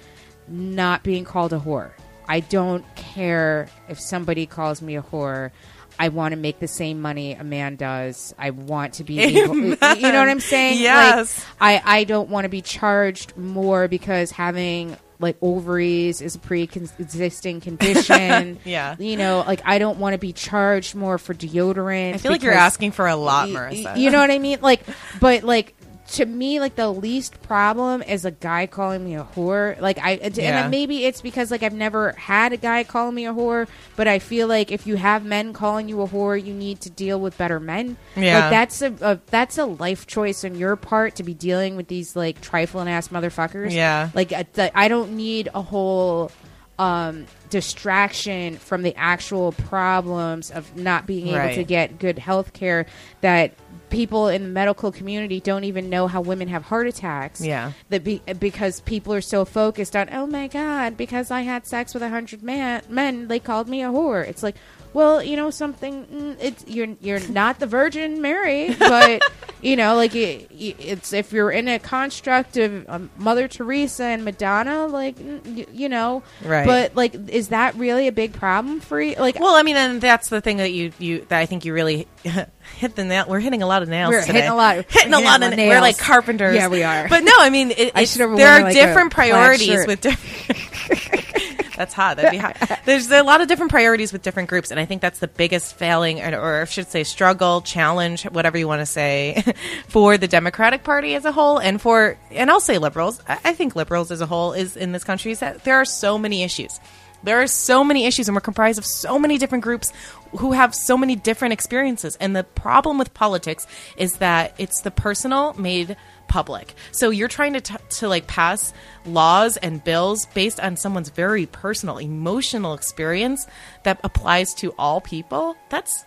not 0.48 1.02
being 1.02 1.24
called 1.24 1.52
a 1.52 1.58
whore. 1.58 1.90
I 2.28 2.40
don't 2.40 2.84
care 2.94 3.68
if 3.88 3.98
somebody 4.00 4.46
calls 4.46 4.82
me 4.82 4.96
a 4.96 5.02
whore. 5.02 5.50
I 5.98 6.08
want 6.08 6.32
to 6.32 6.36
make 6.36 6.58
the 6.60 6.68
same 6.68 7.00
money 7.00 7.32
a 7.34 7.44
man 7.44 7.76
does. 7.76 8.34
I 8.38 8.50
want 8.50 8.94
to 8.94 9.04
be, 9.04 9.18
able, 9.40 9.56
you 9.56 9.70
know 9.76 9.76
what 10.20 10.28
I'm 10.28 10.40
saying? 10.54 10.80
Yes. 10.80 11.38
Like, 11.60 11.82
I 11.84 12.00
I 12.00 12.04
don't 12.04 12.28
want 12.28 12.44
to 12.44 12.48
be 12.48 12.62
charged 12.62 13.36
more 13.36 13.88
because 13.88 14.30
having 14.30 14.96
like 15.18 15.36
ovaries 15.40 16.20
is 16.20 16.34
a 16.34 16.38
pre-existing 16.38 17.60
condition. 17.62 18.58
Yeah. 18.64 18.96
you 18.98 19.16
know, 19.16 19.44
like 19.46 19.62
I 19.64 19.78
don't 19.78 19.98
want 19.98 20.12
to 20.14 20.18
be 20.18 20.32
charged 20.32 20.94
more 20.94 21.18
for 21.18 21.32
deodorant. 21.34 22.14
I 22.14 22.18
feel 22.18 22.32
like 22.32 22.42
you're 22.42 22.52
asking 22.52 22.92
for 22.92 23.06
a 23.06 23.16
lot, 23.16 23.48
Marissa. 23.48 23.84
y- 23.84 23.96
You 23.96 24.10
know 24.10 24.20
what 24.20 24.30
I 24.30 24.38
mean? 24.38 24.58
Like, 24.60 24.82
but 25.20 25.42
like 25.44 25.74
to 26.12 26.24
me, 26.24 26.60
like 26.60 26.76
the 26.76 26.90
least 26.90 27.42
problem 27.42 28.00
is 28.02 28.24
a 28.24 28.30
guy 28.30 28.66
calling 28.66 29.04
me 29.04 29.16
a 29.16 29.24
whore. 29.34 29.80
Like 29.80 29.98
I, 29.98 30.12
and 30.12 30.36
Yeah. 30.36 30.68
maybe 30.68 31.04
it's 31.04 31.20
because 31.20 31.50
like 31.50 31.62
I've 31.62 31.72
never 31.74 32.12
had 32.12 32.52
a 32.52 32.56
guy 32.56 32.84
call 32.84 33.10
me 33.10 33.26
a 33.26 33.32
whore, 33.34 33.66
but 33.96 34.06
I 34.06 34.18
feel 34.20 34.46
like 34.46 34.70
if 34.70 34.86
you 34.86 34.96
have 34.96 35.24
men 35.24 35.52
calling 35.52 35.88
you 35.88 36.00
a 36.02 36.06
whore, 36.08 36.42
you 36.42 36.54
need 36.54 36.80
to 36.82 36.90
deal 36.90 37.20
with 37.20 37.36
better 37.36 37.58
men. 37.58 37.96
Yeah. 38.16 38.40
like 38.40 38.50
that's 38.50 38.82
a, 38.82 38.94
a 39.00 39.20
that's 39.26 39.58
a 39.58 39.64
life 39.66 40.06
choice 40.06 40.44
on 40.44 40.54
your 40.54 40.76
part 40.76 41.16
to 41.16 41.22
be 41.22 41.34
dealing 41.34 41.76
with 41.76 41.88
these 41.88 42.14
like 42.14 42.40
trifling 42.40 42.88
ass 42.88 43.08
motherfuckers. 43.08 43.72
Yeah. 43.72 44.10
like 44.14 44.32
uh, 44.32 44.44
th- 44.54 44.72
I 44.74 44.88
don't 44.88 45.16
need 45.16 45.48
a 45.54 45.62
whole 45.62 46.30
um 46.78 47.26
distraction 47.48 48.56
from 48.56 48.82
the 48.82 48.94
actual 48.96 49.52
problems 49.52 50.50
of 50.50 50.76
not 50.76 51.06
being 51.06 51.28
able 51.28 51.38
Right. 51.38 51.54
to 51.54 51.64
get 51.64 51.98
good 51.98 52.18
health 52.18 52.52
care 52.52 52.86
that 53.22 53.52
people 53.90 54.28
in 54.28 54.42
the 54.42 54.48
medical 54.48 54.90
community 54.92 55.40
don't 55.40 55.64
even 55.64 55.88
know 55.88 56.06
how 56.06 56.20
women 56.20 56.48
have 56.48 56.64
heart 56.64 56.86
attacks 56.86 57.40
Yeah. 57.40 57.72
that 57.88 58.02
be, 58.04 58.20
because 58.38 58.80
people 58.80 59.12
are 59.14 59.20
so 59.20 59.44
focused 59.44 59.94
on 59.94 60.08
oh 60.12 60.26
my 60.26 60.48
god 60.48 60.96
because 60.96 61.30
i 61.30 61.42
had 61.42 61.66
sex 61.66 61.94
with 61.94 62.02
a 62.02 62.08
hundred 62.08 62.42
man, 62.42 62.82
men 62.88 63.28
they 63.28 63.38
called 63.38 63.68
me 63.68 63.82
a 63.82 63.88
whore 63.88 64.26
it's 64.26 64.42
like 64.42 64.56
well 64.96 65.22
you 65.22 65.36
know 65.36 65.50
something 65.50 66.06
mm, 66.06 66.36
it's 66.40 66.64
you're 66.66 66.88
you're 67.02 67.20
not 67.28 67.58
the 67.60 67.66
virgin 67.66 68.22
mary 68.22 68.74
but 68.78 69.20
you 69.60 69.76
know 69.76 69.94
like 69.94 70.14
it, 70.14 70.48
it's 70.50 71.12
if 71.12 71.32
you're 71.32 71.50
in 71.50 71.68
a 71.68 71.78
construct 71.78 72.56
of 72.56 72.88
um, 72.88 73.10
mother 73.18 73.46
teresa 73.46 74.04
and 74.04 74.24
madonna 74.24 74.86
like 74.86 75.16
mm, 75.16 75.56
you, 75.56 75.66
you 75.70 75.88
know 75.90 76.22
Right. 76.42 76.64
but 76.64 76.96
like 76.96 77.14
is 77.28 77.48
that 77.48 77.74
really 77.74 78.08
a 78.08 78.12
big 78.12 78.32
problem 78.32 78.80
for 78.80 78.98
you 79.00 79.16
like 79.18 79.38
Well, 79.38 79.54
I 79.54 79.62
mean, 79.62 79.76
and 79.76 80.00
that's 80.00 80.28
the 80.30 80.40
thing 80.40 80.56
that 80.56 80.72
you 80.72 80.92
you 80.98 81.26
that 81.28 81.38
I 81.38 81.44
think 81.46 81.64
you 81.66 81.74
really 81.74 82.08
hit 82.22 82.96
the 82.96 83.04
nail. 83.04 83.26
We're 83.28 83.40
hitting 83.40 83.62
a 83.62 83.66
lot 83.66 83.82
of 83.82 83.88
nails. 83.88 84.10
We're 84.12 84.22
today. 84.22 84.32
hitting 84.40 84.50
a 84.50 84.56
lot- 84.56 84.90
hitting 84.90 85.12
a 85.12 85.20
lot 85.20 85.42
of 85.42 85.54
nails. 85.54 85.70
We're 85.70 85.80
like 85.80 85.98
carpenters. 85.98 86.56
Yeah, 86.56 86.68
we 86.68 86.82
are. 86.82 87.08
But 87.08 87.22
no, 87.22 87.32
I 87.38 87.50
mean, 87.50 87.70
it, 87.70 87.92
I 87.94 88.04
should 88.04 88.22
have 88.22 88.36
there 88.36 88.48
are 88.48 88.62
like, 88.62 88.74
different 88.74 89.12
priorities 89.12 89.86
with 89.86 90.00
different. 90.00 91.65
That's 91.76 91.94
hot. 91.94 92.16
That'd 92.16 92.32
be 92.32 92.38
hot. 92.38 92.56
There's 92.84 93.10
a 93.10 93.22
lot 93.22 93.40
of 93.40 93.48
different 93.48 93.70
priorities 93.70 94.12
with 94.12 94.22
different 94.22 94.48
groups, 94.48 94.70
and 94.70 94.80
I 94.80 94.84
think 94.84 95.02
that's 95.02 95.18
the 95.18 95.28
biggest 95.28 95.74
failing, 95.74 96.20
or, 96.20 96.38
or 96.38 96.62
I 96.62 96.64
should 96.64 96.88
say, 96.88 97.04
struggle, 97.04 97.60
challenge, 97.60 98.24
whatever 98.24 98.58
you 98.58 98.66
want 98.66 98.80
to 98.80 98.86
say, 98.86 99.44
for 99.88 100.18
the 100.18 100.28
Democratic 100.28 100.82
Party 100.82 101.14
as 101.14 101.24
a 101.24 101.32
whole, 101.32 101.58
and 101.58 101.80
for, 101.80 102.18
and 102.30 102.50
I'll 102.50 102.60
say 102.60 102.78
liberals. 102.78 103.20
I, 103.28 103.38
I 103.44 103.52
think 103.52 103.76
liberals 103.76 104.10
as 104.10 104.20
a 104.20 104.26
whole 104.26 104.52
is 104.52 104.76
in 104.76 104.92
this 104.92 105.04
country 105.04 105.32
is 105.32 105.40
that 105.40 105.64
there 105.64 105.76
are 105.76 105.84
so 105.84 106.18
many 106.18 106.42
issues. 106.42 106.80
There 107.22 107.42
are 107.42 107.46
so 107.46 107.82
many 107.82 108.06
issues, 108.06 108.28
and 108.28 108.34
we're 108.34 108.40
comprised 108.40 108.78
of 108.78 108.86
so 108.86 109.18
many 109.18 109.38
different 109.38 109.64
groups 109.64 109.92
who 110.38 110.52
have 110.52 110.74
so 110.74 110.96
many 110.96 111.16
different 111.16 111.52
experiences. 111.52 112.16
And 112.20 112.36
the 112.36 112.44
problem 112.44 112.98
with 112.98 113.14
politics 113.14 113.66
is 113.96 114.18
that 114.18 114.54
it's 114.58 114.82
the 114.82 114.90
personal 114.90 115.54
made 115.54 115.96
public. 116.28 116.74
So 116.92 117.10
you're 117.10 117.28
trying 117.28 117.54
to 117.54 117.60
t- 117.60 117.76
to 117.98 118.08
like 118.08 118.26
pass 118.26 118.72
laws 119.04 119.56
and 119.58 119.82
bills 119.82 120.26
based 120.34 120.60
on 120.60 120.76
someone's 120.76 121.10
very 121.10 121.46
personal, 121.46 121.98
emotional 121.98 122.74
experience 122.74 123.46
that 123.84 124.00
applies 124.04 124.54
to 124.54 124.74
all 124.78 125.00
people. 125.00 125.56
That's 125.68 126.04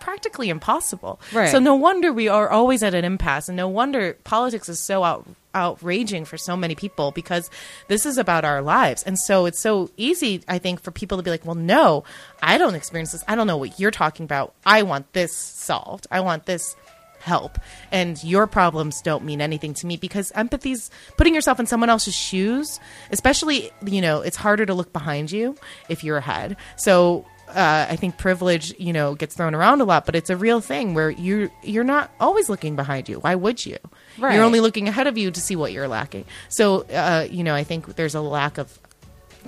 practically 0.00 0.48
impossible. 0.48 1.20
Right. 1.32 1.50
So 1.50 1.58
no 1.58 1.74
wonder 1.76 2.12
we 2.12 2.28
are 2.28 2.48
always 2.48 2.82
at 2.82 2.94
an 2.94 3.04
impasse, 3.04 3.48
and 3.48 3.56
no 3.56 3.68
wonder 3.68 4.14
politics 4.24 4.68
is 4.68 4.80
so 4.80 5.04
out, 5.04 5.28
outraging 5.54 6.24
for 6.24 6.38
so 6.38 6.56
many 6.56 6.74
people 6.74 7.10
because 7.12 7.50
this 7.88 8.06
is 8.06 8.18
about 8.18 8.44
our 8.44 8.62
lives. 8.62 9.02
And 9.02 9.18
so 9.18 9.46
it's 9.46 9.60
so 9.60 9.90
easy, 9.96 10.42
I 10.48 10.58
think, 10.58 10.80
for 10.80 10.90
people 10.90 11.18
to 11.18 11.22
be 11.22 11.30
like, 11.30 11.44
"Well, 11.44 11.54
no, 11.54 12.04
I 12.42 12.58
don't 12.58 12.74
experience 12.74 13.12
this. 13.12 13.22
I 13.28 13.34
don't 13.34 13.46
know 13.46 13.58
what 13.58 13.78
you're 13.78 13.90
talking 13.90 14.24
about. 14.24 14.54
I 14.64 14.82
want 14.82 15.12
this 15.12 15.36
solved. 15.36 16.06
I 16.10 16.20
want 16.20 16.46
this." 16.46 16.74
Help 17.20 17.58
and 17.92 18.22
your 18.24 18.46
problems 18.46 19.00
don't 19.02 19.24
mean 19.24 19.40
anything 19.40 19.74
to 19.74 19.86
me 19.86 19.96
because 19.96 20.32
empathy's 20.34 20.90
putting 21.16 21.34
yourself 21.34 21.60
in 21.60 21.66
someone 21.66 21.90
else's 21.90 22.14
shoes 22.14 22.80
especially 23.10 23.70
you 23.86 24.00
know 24.00 24.20
it's 24.20 24.36
harder 24.36 24.66
to 24.66 24.74
look 24.74 24.92
behind 24.92 25.30
you 25.30 25.54
if 25.88 26.02
you're 26.02 26.16
ahead 26.16 26.56
so 26.76 27.24
uh, 27.54 27.86
I 27.88 27.96
think 27.96 28.16
privilege, 28.16 28.74
you 28.78 28.92
know, 28.92 29.14
gets 29.14 29.34
thrown 29.34 29.54
around 29.54 29.80
a 29.80 29.84
lot, 29.84 30.06
but 30.06 30.14
it's 30.14 30.30
a 30.30 30.36
real 30.36 30.60
thing 30.60 30.94
where 30.94 31.10
you 31.10 31.50
you're 31.62 31.84
not 31.84 32.10
always 32.20 32.48
looking 32.48 32.76
behind 32.76 33.08
you. 33.08 33.18
Why 33.18 33.34
would 33.34 33.64
you? 33.64 33.76
Right. 34.18 34.34
You're 34.34 34.44
only 34.44 34.60
looking 34.60 34.88
ahead 34.88 35.06
of 35.06 35.18
you 35.18 35.30
to 35.30 35.40
see 35.40 35.56
what 35.56 35.72
you're 35.72 35.88
lacking. 35.88 36.26
So, 36.48 36.82
uh, 36.82 37.26
you 37.30 37.44
know, 37.44 37.54
I 37.54 37.64
think 37.64 37.96
there's 37.96 38.14
a 38.14 38.20
lack 38.20 38.58
of 38.58 38.79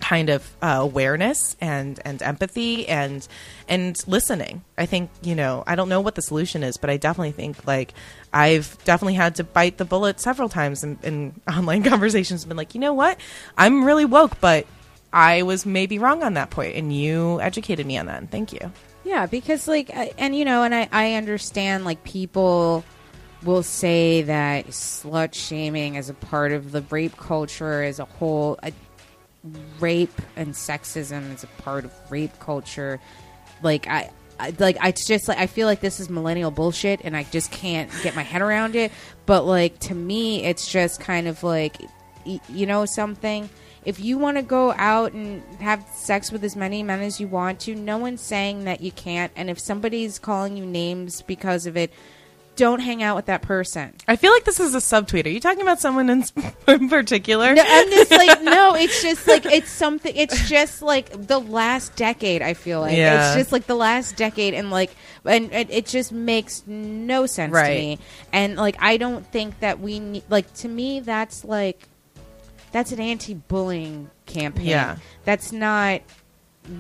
kind 0.01 0.31
of 0.31 0.55
uh, 0.63 0.79
awareness 0.81 1.57
and 1.61 2.01
and 2.05 2.23
empathy 2.23 2.89
and 2.89 3.27
and 3.69 3.97
listening. 4.07 4.65
I 4.77 4.87
think 4.87 5.11
you 5.23 5.35
know 5.35 5.65
I 5.67 5.75
don't 5.75 5.89
know 5.89 6.01
what 6.01 6.15
the 6.15 6.23
solution 6.23 6.63
is, 6.63 6.77
but 6.77 6.91
I 6.91 6.97
definitely 6.97 7.33
think 7.33 7.67
like 7.67 7.95
I've 8.33 8.77
definitely 8.85 9.15
had 9.15 9.37
to 9.37 9.45
bite 9.45 9.79
the 9.79 9.85
bullet 9.85 10.21
several 10.21 10.49
times 10.49 10.83
in, 10.83 10.99
in 11.03 11.41
online 11.49 11.83
conversations. 11.83 12.43
and 12.43 12.49
Been 12.49 12.57
like, 12.57 12.75
you 12.75 12.81
know 12.81 12.95
what, 12.95 13.19
I'm 13.57 13.85
really 13.85 14.05
woke, 14.05 14.41
but 14.41 14.67
I 15.13 15.43
was 15.43 15.67
maybe 15.67 15.99
wrong 15.99 16.23
on 16.23 16.35
that 16.35 16.51
point, 16.51 16.75
and 16.77 16.95
you 16.95 17.41
educated 17.41 17.87
me 17.87 17.99
on 17.99 18.07
that. 18.07 18.19
And 18.19 18.31
thank 18.31 18.53
you. 18.53 18.73
Yeah, 19.05 19.27
because 19.27 19.69
like, 19.69 19.91
and 20.19 20.35
you 20.35 20.45
know, 20.45 20.63
and 20.63 20.75
I 20.75 20.89
I 20.93 21.15
understand 21.15 21.85
like 21.85 22.03
people 22.05 22.85
will 23.45 23.63
say 23.63 24.23
that 24.23 24.67
slut 24.69 25.35
shaming 25.35 25.97
is 25.97 26.09
a 26.09 26.15
part 26.15 26.53
of 26.53 26.73
the 26.73 26.83
rape 26.83 27.17
culture 27.17 27.83
as 27.83 27.99
a 27.99 28.05
whole. 28.05 28.59
Uh, 28.63 28.71
rape 29.81 30.21
and 30.37 30.55
sexism 30.55 31.35
is 31.35 31.45
a 31.45 31.49
part 31.63 31.85
of 31.85 31.93
rape 32.11 32.39
culture. 32.41 33.01
Like 33.63 33.87
I. 33.89 34.11
Like 34.59 34.77
I 34.81 34.91
just 34.91 35.29
like 35.29 35.39
I 35.39 35.47
feel 35.47 35.69
like 35.69 35.79
this 35.79 36.01
is 36.01 36.11
millennial 36.11 36.51
bullshit, 36.51 37.03
and 37.05 37.17
I 37.17 37.23
just 37.23 37.53
can't 37.53 37.89
get 38.03 38.17
my 38.17 38.23
head 38.23 38.43
around 38.43 38.75
it. 38.75 38.91
But 39.25 39.45
like 39.45 39.79
to 39.81 39.95
me, 39.95 40.43
it's 40.43 40.67
just 40.69 40.99
kind 40.99 41.29
of 41.29 41.45
like, 41.45 41.77
you 42.25 42.67
know, 42.67 42.85
something. 42.85 43.49
If 43.85 44.01
you 44.01 44.19
want 44.19 44.39
to 44.39 44.43
go 44.43 44.73
out 44.73 45.13
and 45.13 45.45
have 45.61 45.87
sex 45.95 46.33
with 46.33 46.43
as 46.43 46.57
many 46.57 46.83
men 46.83 47.03
as 47.03 47.21
you 47.21 47.29
want 47.29 47.61
to, 47.61 47.77
no 47.77 47.99
one's 47.99 48.21
saying 48.21 48.65
that 48.65 48.81
you 48.81 48.91
can't. 48.91 49.31
And 49.37 49.49
if 49.49 49.61
somebody's 49.61 50.19
calling 50.19 50.57
you 50.57 50.67
names 50.67 51.23
because 51.23 51.67
of 51.67 51.77
it, 51.77 51.93
don't 52.57 52.81
hang 52.81 53.03
out 53.03 53.17
with 53.17 53.27
that 53.27 53.41
person. 53.43 53.95
I 54.07 54.17
feel 54.17 54.31
like 54.33 54.45
this 54.45 54.61
is 54.61 54.75
a 54.75 54.79
subtweet. 54.79 55.25
Are 55.25 55.31
you 55.31 55.41
talking 55.41 55.63
about 55.63 55.81
someone 55.81 56.11
in, 56.11 56.23
in 56.69 56.89
particular? 56.89 57.55
No, 57.55 57.63
I'm 57.67 57.91
just 57.91 58.11
like, 58.11 58.43
no, 58.43 58.75
it's 58.75 59.03
just 59.03 59.27
like 59.27 59.47
it's 59.47 59.71
something. 59.71 60.15
It's 60.15 60.49
just 60.49 60.83
like 60.83 61.27
the 61.27 61.39
last 61.41 61.97
decade. 61.97 62.43
I 62.43 62.55
feel 62.55 62.81
like 62.81 62.97
Yeah. 62.97 63.29
it's 63.29 63.37
just 63.37 63.53
like 63.53 63.67
the 63.67 63.75
last 63.75 64.17
decade, 64.17 64.53
and 64.55 64.71
like, 64.71 64.95
and 65.25 65.53
it, 65.53 65.71
it 65.71 65.87
just 65.87 66.13
makes 66.13 66.63
no 66.67 67.25
sense 67.27 67.53
to 67.55 67.63
me. 67.65 67.99
And 68.33 68.57
like, 68.57 68.77
I 68.81 68.97
don't 68.99 69.27
think 69.27 69.61
that 69.61 69.81
we 69.81 69.99
need. 70.01 70.25
Like 70.29 70.53
to 70.57 70.69
me, 70.69 71.01
that's 71.01 71.45
like 71.45 71.89
that's 72.71 72.93
an 72.93 73.01
anti-bullying 73.01 74.11
campaign. 74.27 74.67
Yeah. 74.67 74.97
that's 75.25 75.53
not 75.53 76.01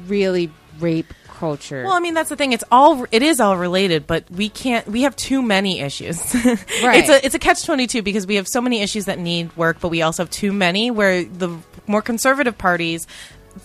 really 0.07 0.51
rape 0.79 1.13
culture. 1.43 1.83
Well, 1.83 1.93
I 1.93 1.99
mean, 1.99 2.15
that's 2.15 2.29
the 2.29 2.37
thing. 2.37 2.53
It's 2.53 2.63
all 2.71 3.05
it 3.11 3.21
is 3.21 3.41
all 3.41 3.57
related, 3.57 4.07
but 4.07 4.31
we 4.31 4.49
can't. 4.49 4.87
We 4.87 5.03
have 5.03 5.17
too 5.17 5.43
many 5.43 5.81
issues. 5.81 6.23
Right. 6.83 7.01
It's 7.01 7.09
a 7.09 7.27
it's 7.27 7.35
a 7.35 7.39
catch 7.39 7.65
twenty 7.65 7.87
two 7.87 8.03
because 8.03 8.27
we 8.27 8.37
have 8.37 8.47
so 8.49 8.61
many 8.61 8.81
issues 8.81 9.07
that 9.07 9.19
need 9.19 9.57
work, 9.57 9.79
but 9.81 9.89
we 9.89 10.03
also 10.03 10.23
have 10.23 10.31
too 10.31 10.53
many. 10.53 10.91
Where 10.91 11.25
the 11.25 11.57
more 11.87 12.03
conservative 12.03 12.57
parties, 12.57 13.07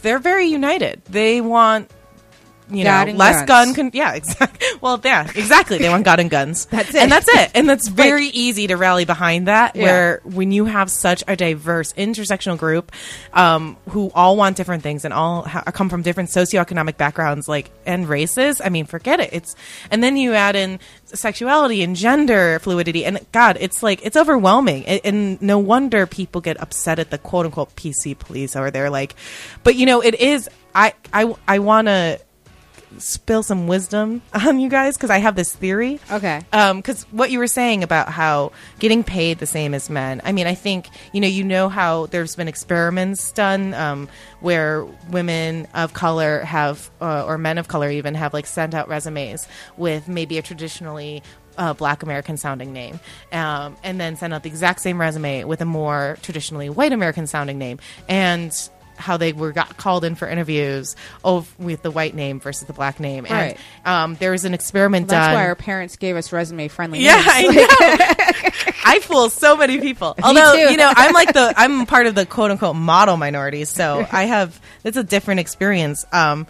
they're 0.02 0.20
very 0.20 0.48
united. 0.48 1.02
They 1.06 1.42
want 1.42 1.92
you 2.70 2.84
God 2.84 3.05
know 3.05 3.09
and 3.11 3.18
less 3.18 3.45
guns. 3.45 3.74
gun. 3.74 3.76
Con- 3.76 3.91
yeah, 3.93 4.13
exactly. 4.13 4.68
Well, 4.82 5.01
yeah, 5.03 5.24
exactly. 5.36 5.80
They 5.80 5.89
want 5.89 6.05
God 6.05 6.20
and 6.24 6.30
guns. 6.30 6.65
That's 6.65 6.89
it. 6.93 7.01
and 7.01 7.11
that's 7.11 7.28
it. 7.28 7.51
And 7.55 7.68
that's 7.68 7.88
very 7.88 8.28
easy 8.28 8.68
to 8.68 8.76
rally 8.78 9.05
behind 9.05 9.47
that. 9.47 9.76
Yeah. 9.76 9.84
Where 9.84 10.22
when 10.24 10.51
you 10.51 10.65
have 10.65 10.91
such 10.91 11.24
a 11.28 11.36
diverse 11.36 11.93
intersectional 11.93 12.57
group 12.57 12.91
um, 13.34 13.76
who 13.89 14.11
all 14.13 14.36
want 14.38 14.55
different 14.57 14.84
things 14.84 15.03
and 15.05 15.13
all 15.13 15.43
ha- 15.43 15.63
come 15.74 15.89
from 15.89 16.03
different 16.03 16.30
socioeconomic 16.30 16.97
backgrounds, 16.97 17.47
like 17.47 17.72
and 17.86 18.07
races. 18.07 18.61
I 18.63 18.70
mean, 18.70 18.86
forget 18.86 19.20
it. 19.20 19.30
It's 19.34 19.55
and 19.89 20.03
then 20.03 20.15
you 20.18 20.34
add 20.34 20.55
in 20.55 20.80
sexuality 21.05 21.82
and 21.84 21.95
gender 21.95 22.59
fluidity, 22.59 23.03
and 23.05 23.20
God, 23.32 23.57
it's 23.59 23.82
like 23.82 24.05
it's 24.05 24.15
overwhelming. 24.18 24.84
A- 24.86 25.01
And 25.03 25.41
no 25.41 25.57
wonder 25.57 26.05
people 26.05 26.41
get 26.41 26.61
upset 26.61 26.99
at 26.99 27.09
the 27.09 27.18
quote 27.18 27.45
unquote 27.45 27.76
PC 27.76 28.18
police, 28.18 28.55
or 28.55 28.70
they're 28.72 28.89
like, 28.91 29.15
but 29.63 29.76
you 29.76 29.86
know, 29.86 30.01
it 30.01 30.15
is. 30.15 30.49
I 30.76 30.93
I 31.11 31.34
I 31.47 31.59
want 31.59 31.88
to 31.88 32.20
spill 32.98 33.43
some 33.43 33.68
wisdom 33.68 34.22
on 34.34 34.60
you 34.60 34.70
guys 34.70 34.98
because 34.98 35.10
I 35.10 35.18
have 35.18 35.36
this 35.36 35.54
theory. 35.56 36.00
Okay. 36.12 36.41
Because 36.52 37.04
what 37.12 37.32
you 37.32 37.39
were 37.39 37.48
saying 37.48 37.84
about 37.84 38.10
how 38.10 38.52
getting 38.80 39.04
paid 39.04 39.39
the 39.39 39.45
same 39.45 39.74
as 39.74 39.89
men, 39.89 40.22
I 40.24 40.32
mean, 40.32 40.48
I 40.48 40.56
think 40.56 40.88
you 41.14 41.22
know, 41.22 41.28
you 41.28 41.43
know 41.43 41.70
how 41.70 42.08
there's 42.08 42.36
been 42.36 42.48
experiments 42.48 43.32
done 43.32 43.74
um, 43.74 44.10
where 44.39 44.86
women 45.10 45.68
of 45.74 45.93
color 45.93 46.41
have, 46.41 46.89
uh, 47.02 47.26
or 47.26 47.38
men 47.38 47.58
of 47.58 47.68
color 47.68 47.89
even 47.89 48.16
have, 48.16 48.34
like 48.34 48.45
sent 48.45 48.74
out 48.74 48.88
resumes 48.88 49.48
with 49.78 50.08
maybe 50.08 50.38
a 50.38 50.41
traditionally 50.41 51.24
uh, 51.58 51.74
Black 51.74 52.04
American 52.04 52.38
sounding 52.38 52.72
name, 52.72 53.00
um, 53.32 53.76
and 53.84 54.00
then 54.00 54.16
send 54.16 54.34
out 54.34 54.43
the 54.43 54.50
exact 54.50 54.80
same 54.80 55.00
resume 55.02 55.43
with 55.43 55.62
a 55.62 55.66
more 55.66 56.18
traditionally 56.22 56.70
white 56.70 56.93
American 56.93 57.28
sounding 57.28 57.58
name, 57.58 57.80
and 58.08 58.70
how 58.98 59.18
they 59.18 59.34
were 59.34 59.52
got 59.52 59.78
called 59.78 60.04
in 60.04 60.16
for 60.16 60.28
interviews 60.28 60.95
of 61.24 61.58
with 61.60 61.82
the 61.82 61.91
white 61.91 62.16
name 62.16 62.39
versus 62.39 62.68
the 62.68 62.74
black 62.74 63.00
name, 63.00 63.26
Right. 63.30 63.58
um, 63.86 64.16
there 64.16 64.32
was 64.32 64.43
an 64.45 64.54
experiment 64.54 65.08
That's 65.08 65.28
done. 65.28 65.36
why 65.36 65.45
our 65.45 65.56
parents 65.56 65.95
gave 65.98 66.16
us 66.16 66.32
resume 66.34 66.68
friendly. 66.68 67.00
Yeah, 67.00 67.22
I 67.26 67.41
know. 68.74 68.76
I 68.86 69.00
fool 69.00 69.30
so 69.30 69.56
many 69.58 69.80
people. 69.80 70.16
Although 70.24 70.54
you 70.54 70.78
know, 70.78 70.91
I'm 70.95 71.14
like 71.14 71.34
the 71.34 71.54
I'm 71.56 71.86
part 71.86 72.08
of 72.08 72.16
the 72.16 72.26
quote 72.26 72.52
unquote 72.52 72.76
model 72.76 73.18
minority, 73.18 73.66
so 73.66 74.06
I 74.12 74.24
have 74.26 74.60
it's 74.84 74.98
a 74.98 75.04
different 75.04 75.39
experience. 75.39 76.06
Um, 76.12 76.48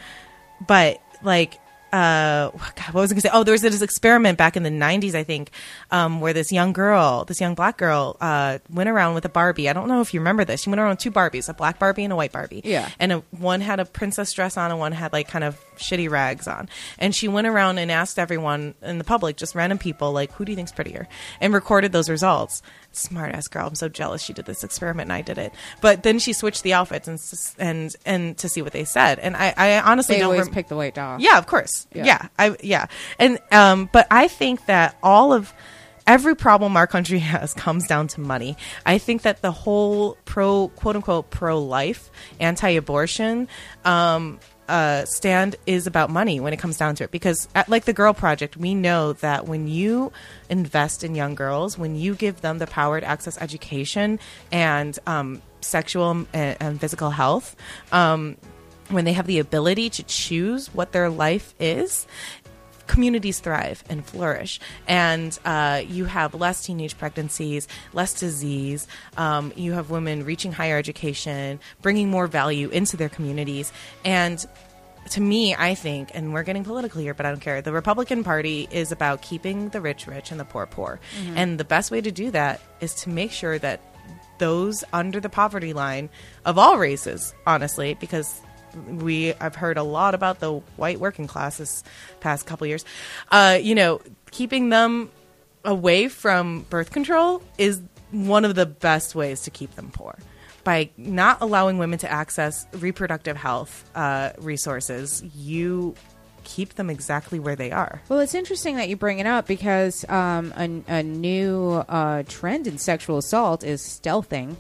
but 0.65 1.01
like. 1.23 1.59
Uh, 1.97 2.51
God, 2.51 2.93
what 2.93 3.01
was 3.01 3.11
I 3.11 3.15
gonna 3.15 3.21
say? 3.21 3.29
Oh, 3.33 3.43
there 3.43 3.53
was 3.53 3.61
this 3.61 3.81
experiment 3.81 4.37
back 4.37 4.55
in 4.55 4.61
the 4.61 4.69
'90s, 4.69 5.15
I 5.15 5.23
think, 5.23 5.49
um, 5.89 6.21
where 6.21 6.31
this 6.31 6.51
young 6.51 6.71
girl, 6.71 7.25
this 7.25 7.41
young 7.41 7.55
black 7.55 7.77
girl, 7.77 8.17
uh, 8.21 8.59
went 8.69 8.87
around 8.87 9.15
with 9.15 9.25
a 9.25 9.29
Barbie. 9.29 9.67
I 9.67 9.73
don't 9.73 9.87
know 9.87 10.01
if 10.01 10.13
you 10.13 10.19
remember 10.19 10.45
this. 10.45 10.61
She 10.61 10.69
went 10.69 10.79
around 10.79 10.91
with 10.91 10.99
two 10.99 11.09
Barbies, 11.11 11.49
a 11.49 11.55
black 11.55 11.79
Barbie 11.79 12.03
and 12.03 12.13
a 12.13 12.15
white 12.15 12.31
Barbie. 12.31 12.61
Yeah. 12.63 12.87
And 12.99 13.11
a, 13.11 13.17
one 13.31 13.61
had 13.61 13.79
a 13.79 13.85
princess 13.85 14.31
dress 14.31 14.57
on, 14.57 14.69
and 14.69 14.79
one 14.79 14.91
had 14.91 15.11
like 15.11 15.27
kind 15.27 15.43
of 15.43 15.59
shitty 15.77 16.07
rags 16.07 16.47
on. 16.47 16.69
And 16.99 17.15
she 17.15 17.27
went 17.27 17.47
around 17.47 17.79
and 17.79 17.91
asked 17.91 18.19
everyone 18.19 18.75
in 18.83 18.99
the 18.99 19.03
public, 19.03 19.35
just 19.35 19.55
random 19.55 19.79
people, 19.79 20.11
like, 20.11 20.31
"Who 20.33 20.45
do 20.45 20.51
you 20.51 20.55
think's 20.55 20.71
prettier?" 20.71 21.07
And 21.41 21.51
recorded 21.51 21.93
those 21.93 22.11
results. 22.11 22.61
Smart 22.97 23.33
ass 23.35 23.47
girl. 23.47 23.67
I'm 23.67 23.75
so 23.75 23.87
jealous 23.89 24.21
she 24.21 24.33
did 24.33 24.45
this 24.45 24.63
experiment 24.63 25.07
and 25.07 25.13
I 25.13 25.21
did 25.21 25.37
it. 25.37 25.53
But 25.81 26.03
then 26.03 26.19
she 26.19 26.33
switched 26.33 26.63
the 26.63 26.73
outfits 26.73 27.07
and 27.07 27.19
and 27.59 27.95
and 28.05 28.37
to 28.39 28.49
see 28.49 28.61
what 28.61 28.73
they 28.73 28.85
said. 28.85 29.19
And 29.19 29.35
I, 29.37 29.53
I 29.55 29.79
honestly 29.79 30.15
They 30.15 30.19
don't 30.21 30.31
always 30.31 30.45
rem- 30.47 30.53
pick 30.53 30.67
the 30.67 30.75
white 30.75 30.95
dog. 30.95 31.21
yeah, 31.21 31.37
of 31.37 31.45
course. 31.47 31.87
Yeah. 31.93 32.05
Yeah. 32.05 32.27
I 32.39 32.55
yeah. 32.61 32.87
And 33.19 33.39
um 33.51 33.89
but 33.93 34.07
I 34.11 34.27
think 34.27 34.65
that 34.65 34.97
all 35.03 35.31
of 35.33 35.53
every 36.07 36.35
problem 36.35 36.75
our 36.77 36.87
country 36.87 37.19
has 37.33 37.53
comes 37.53 37.85
down 37.87 38.07
to 38.07 38.21
money. 38.21 38.57
I 38.85 38.97
think 38.97 39.21
that 39.23 39.41
the 39.41 39.51
whole 39.51 40.17
pro 40.25 40.69
quote 40.69 40.95
unquote 40.95 41.29
pro 41.29 41.59
life, 41.61 42.09
anti 42.39 42.69
abortion 42.71 43.47
um 43.85 44.39
uh, 44.67 45.05
stand 45.05 45.55
is 45.65 45.87
about 45.87 46.09
money 46.09 46.39
when 46.39 46.53
it 46.53 46.57
comes 46.57 46.77
down 46.77 46.95
to 46.95 47.03
it. 47.03 47.11
Because 47.11 47.47
at, 47.55 47.69
like 47.69 47.85
the 47.85 47.93
girl 47.93 48.13
project 48.13 48.57
we 48.57 48.75
know 48.75 49.13
that 49.13 49.47
when 49.47 49.67
you 49.67 50.11
invest 50.49 51.03
in 51.03 51.15
young 51.15 51.35
girls 51.35 51.77
when 51.77 51.95
you 51.95 52.15
give 52.15 52.41
them 52.41 52.57
the 52.57 52.67
power 52.67 52.99
to 52.99 53.05
access 53.05 53.37
education 53.41 54.19
and 54.51 54.97
um, 55.07 55.41
sexual 55.61 56.11
and, 56.11 56.27
and 56.33 56.79
physical 56.79 57.09
health 57.09 57.55
um, 57.91 58.37
when 58.89 59.05
they 59.05 59.13
have 59.13 59.27
the 59.27 59.39
ability 59.39 59.89
to 59.89 60.03
choose 60.03 60.73
what 60.73 60.91
their 60.91 61.09
life 61.09 61.53
is, 61.59 62.07
communities 62.87 63.39
thrive 63.39 63.83
and 63.89 64.05
flourish. 64.05 64.59
And 64.87 65.37
uh, 65.45 65.83
you 65.87 66.05
have 66.05 66.33
less 66.33 66.65
teenage 66.65 66.97
pregnancies, 66.97 67.67
less 67.93 68.13
disease. 68.13 68.87
Um, 69.17 69.53
you 69.55 69.73
have 69.73 69.89
women 69.89 70.25
reaching 70.25 70.51
higher 70.51 70.77
education, 70.77 71.59
bringing 71.81 72.09
more 72.09 72.27
value 72.27 72.69
into 72.69 72.97
their 72.97 73.09
communities. 73.09 73.71
And 74.03 74.43
to 75.11 75.21
me, 75.21 75.55
I 75.55 75.73
think, 75.75 76.11
and 76.13 76.33
we're 76.33 76.43
getting 76.43 76.63
political 76.63 77.01
here, 77.01 77.13
but 77.13 77.25
I 77.25 77.29
don't 77.29 77.39
care. 77.39 77.61
The 77.61 77.71
Republican 77.71 78.23
Party 78.23 78.67
is 78.71 78.91
about 78.91 79.21
keeping 79.21 79.69
the 79.69 79.79
rich 79.79 80.07
rich 80.07 80.31
and 80.31 80.39
the 80.39 80.45
poor 80.45 80.65
poor. 80.65 80.99
And 81.35 81.57
the 81.57 81.63
best 81.63 81.91
way 81.91 82.01
to 82.01 82.11
do 82.11 82.31
that 82.31 82.59
is 82.81 82.93
to 82.95 83.09
make 83.09 83.31
sure 83.31 83.57
that 83.59 83.79
those 84.37 84.83
under 84.93 85.19
the 85.19 85.29
poverty 85.29 85.73
line 85.73 86.09
of 86.45 86.57
all 86.57 86.77
races, 86.77 87.33
honestly, 87.45 87.95
because 87.95 88.41
we 88.85 89.33
I've 89.33 89.55
heard 89.55 89.77
a 89.77 89.83
lot 89.83 90.15
about 90.15 90.39
the 90.39 90.53
white 90.75 90.99
working 90.99 91.27
class 91.27 91.57
this 91.57 91.83
past 92.19 92.45
couple 92.45 92.67
years. 92.67 92.85
Uh, 93.31 93.59
you 93.61 93.75
know, 93.75 94.01
keeping 94.31 94.69
them 94.69 95.11
away 95.63 96.07
from 96.07 96.61
birth 96.69 96.91
control 96.91 97.41
is 97.57 97.81
one 98.11 98.45
of 98.45 98.55
the 98.55 98.65
best 98.65 99.15
ways 99.15 99.41
to 99.43 99.51
keep 99.51 99.75
them 99.75 99.91
poor. 99.91 100.17
By 100.63 100.89
not 100.97 101.41
allowing 101.41 101.77
women 101.77 101.99
to 101.99 102.11
access 102.11 102.65
reproductive 102.73 103.37
health 103.37 103.89
uh, 103.95 104.31
resources, 104.39 105.23
you 105.35 105.95
keep 106.43 106.75
them 106.75 106.89
exactly 106.89 107.39
where 107.39 107.55
they 107.55 107.71
are. 107.71 108.01
Well, 108.09 108.19
it's 108.19 108.33
interesting 108.33 108.77
that 108.77 108.89
you 108.89 108.95
bring 108.95 109.19
it 109.19 109.27
up 109.27 109.47
because 109.47 110.07
um, 110.09 110.53
a, 110.57 110.99
a 110.99 111.03
new 111.03 111.83
uh, 111.87 112.23
trend 112.27 112.67
in 112.67 112.77
sexual 112.77 113.17
assault 113.17 113.63
is 113.63 113.81
stealthing. 113.81 114.55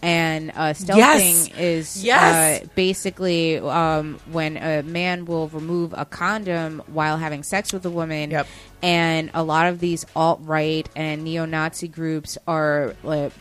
And 0.00 0.50
uh, 0.50 0.74
stealthing 0.74 1.48
Yes. 1.48 1.50
is 1.58 2.04
Yes. 2.04 2.62
uh, 2.62 2.66
basically 2.76 3.58
um, 3.58 4.20
when 4.30 4.56
a 4.56 4.82
man 4.82 5.24
will 5.24 5.48
remove 5.48 5.92
a 5.96 6.04
condom 6.04 6.82
while 6.86 7.16
having 7.16 7.42
sex 7.42 7.72
with 7.72 7.84
a 7.84 7.90
woman. 7.90 8.30
Yep. 8.30 8.46
And 8.82 9.30
a 9.34 9.42
lot 9.42 9.66
of 9.66 9.80
these 9.80 10.06
alt 10.14 10.40
right 10.44 10.88
and 10.94 11.24
neo 11.24 11.46
Nazi 11.46 11.88
groups 11.88 12.38
are 12.46 12.94
like, 13.02 13.32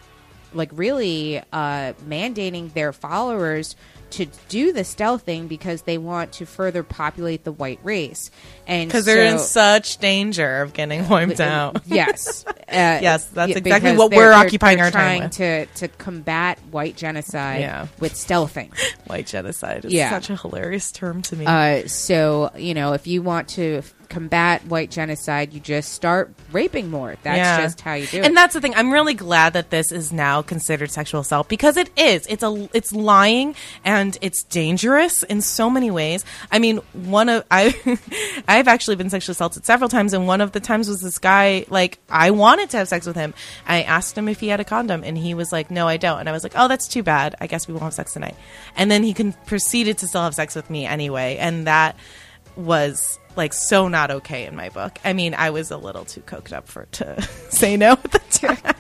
like 0.53 0.70
really 0.74 1.38
uh, 1.53 1.93
mandating 2.08 2.74
their 2.74 2.91
followers 2.91 3.76
to 4.12 4.28
do 4.49 4.72
the 4.74 4.84
stealth 4.84 5.24
thing 5.24 5.47
because 5.47 5.84
they 5.84 5.97
want 5.97 6.32
to 6.34 6.45
further 6.45 6.84
populate 6.84 7.43
the 7.43 7.51
white 7.51 7.80
race. 7.84 8.32
And 8.66 8.88
Because 8.89 9.05
they're 9.05 9.26
in 9.32 9.39
such 9.39 9.97
danger 9.97 10.62
of 10.62 10.74
getting 10.74 11.08
wiped 11.10 11.39
out. 11.39 11.82
Yes, 11.88 12.45
uh, 12.47 12.53
Yes, 12.70 13.26
that's 13.26 13.51
yeah, 13.51 13.58
exactly 13.58 13.95
what 13.97 14.12
we're 14.12 14.34
occupying 14.34 14.78
they're 14.78 14.86
our 14.86 14.91
time 14.91 15.01
trying 15.20 15.22
with. 15.24 15.32
to 15.34 15.66
to 15.88 15.88
combat 15.88 16.60
white 16.72 16.95
genocide 16.97 17.62
Yeah. 17.62 17.88
with 17.99 18.14
stealthing. 18.14 18.72
White 19.08 19.28
genocide 19.28 19.86
is 19.86 19.93
Yeah. 19.93 20.10
such 20.10 20.30
a 20.30 20.36
hilarious 20.36 20.91
term 20.91 21.22
to 21.24 21.36
me. 21.36 21.45
Uh, 21.45 21.88
so 21.88 22.51
you 22.58 22.74
know, 22.74 22.93
if 22.93 23.08
you 23.08 23.22
want 23.22 23.47
to 23.49 23.82
combat 24.10 24.66
white 24.66 24.89
genocide, 24.91 25.53
you 25.53 25.60
just 25.60 25.93
start 25.93 26.32
raping 26.51 26.89
more. 26.89 27.16
That's 27.24 27.38
Yeah. 27.38 27.62
just 27.62 27.82
how 27.82 27.93
you 27.93 28.08
do 28.08 28.20
it. 28.20 28.26
And 28.26 28.36
that's 28.36 28.53
the 28.53 28.62
thing. 28.62 28.74
I'm 28.76 28.91
really 28.91 29.14
glad 29.14 29.53
that 29.53 29.70
this 29.70 29.91
is 29.91 30.12
now 30.12 30.41
considered 30.41 30.91
sexual 30.91 31.22
assault 31.22 31.47
because 31.49 31.78
it 31.78 31.89
is. 31.97 32.26
It's 32.28 32.43
a 32.43 32.70
it's 32.74 32.91
lying 32.93 33.55
and 33.86 34.18
it's 34.22 34.43
dangerous 34.43 35.24
in 35.24 35.41
so 35.41 35.70
many 35.70 35.91
ways. 35.91 36.24
I 36.51 36.60
mean, 36.60 36.78
one 36.93 37.30
of 37.30 37.43
I 37.51 37.76
I've 38.47 38.68
actually 38.68 38.95
been 38.95 39.10
sexually 39.10 39.34
assaulted 39.34 39.66
several 39.66 39.89
times 39.89 40.14
and 40.14 40.28
one 40.28 40.41
of 40.41 40.51
the 40.51 40.60
times 40.60 40.88
was 40.88 41.01
this 41.01 41.18
guy 41.18 41.66
like 41.70 41.99
I 42.10 42.32
wanted 42.32 42.70
to 42.72 42.78
have 42.78 42.88
sex 42.88 43.05
with 43.05 43.16
him. 43.16 43.34
I 43.68 43.84
asked 43.84 44.18
him 44.18 44.28
if 44.28 44.39
he 44.39 44.47
had 44.47 44.60
a 44.60 44.66
condom 44.66 45.03
and 45.03 45.18
he 45.18 45.34
was 45.34 45.51
like, 45.51 45.70
"No, 45.72 45.88
I 45.88 45.97
don't." 45.97 46.20
And 46.20 46.30
I 46.30 46.32
was 46.32 46.43
like, 46.43 46.53
"Oh, 46.55 46.68
that's 46.68 46.88
too 46.88 47.03
bad. 47.03 47.36
I 47.41 47.47
guess 47.47 47.68
we 47.68 47.74
won't 47.74 47.84
have 47.84 47.93
sex 47.93 48.14
tonight." 48.14 48.36
And 48.76 48.89
then 48.89 49.03
he 49.03 49.14
con- 49.14 49.36
proceeded 49.45 49.97
to 49.99 50.08
still 50.08 50.22
have 50.24 50.36
sex 50.36 50.55
with 50.55 50.70
me 50.70 50.86
anyway, 50.86 51.38
and 51.38 51.68
that 51.68 51.95
was 52.58 53.20
like 53.36 53.53
so 53.53 53.88
not 53.88 54.10
okay 54.12 54.45
in 54.45 54.55
my 54.55 54.70
book. 54.70 54.97
I 55.05 55.14
mean, 55.14 55.34
I 55.36 55.51
was 55.51 55.72
a 55.72 55.78
little 55.78 56.05
too 56.05 56.22
coked 56.22 56.51
up 56.53 56.68
for 56.68 56.86
to 56.93 57.22
say 57.49 57.78
no 57.78 57.91
at 57.93 58.03
the 58.12 58.20
time. 58.32 58.76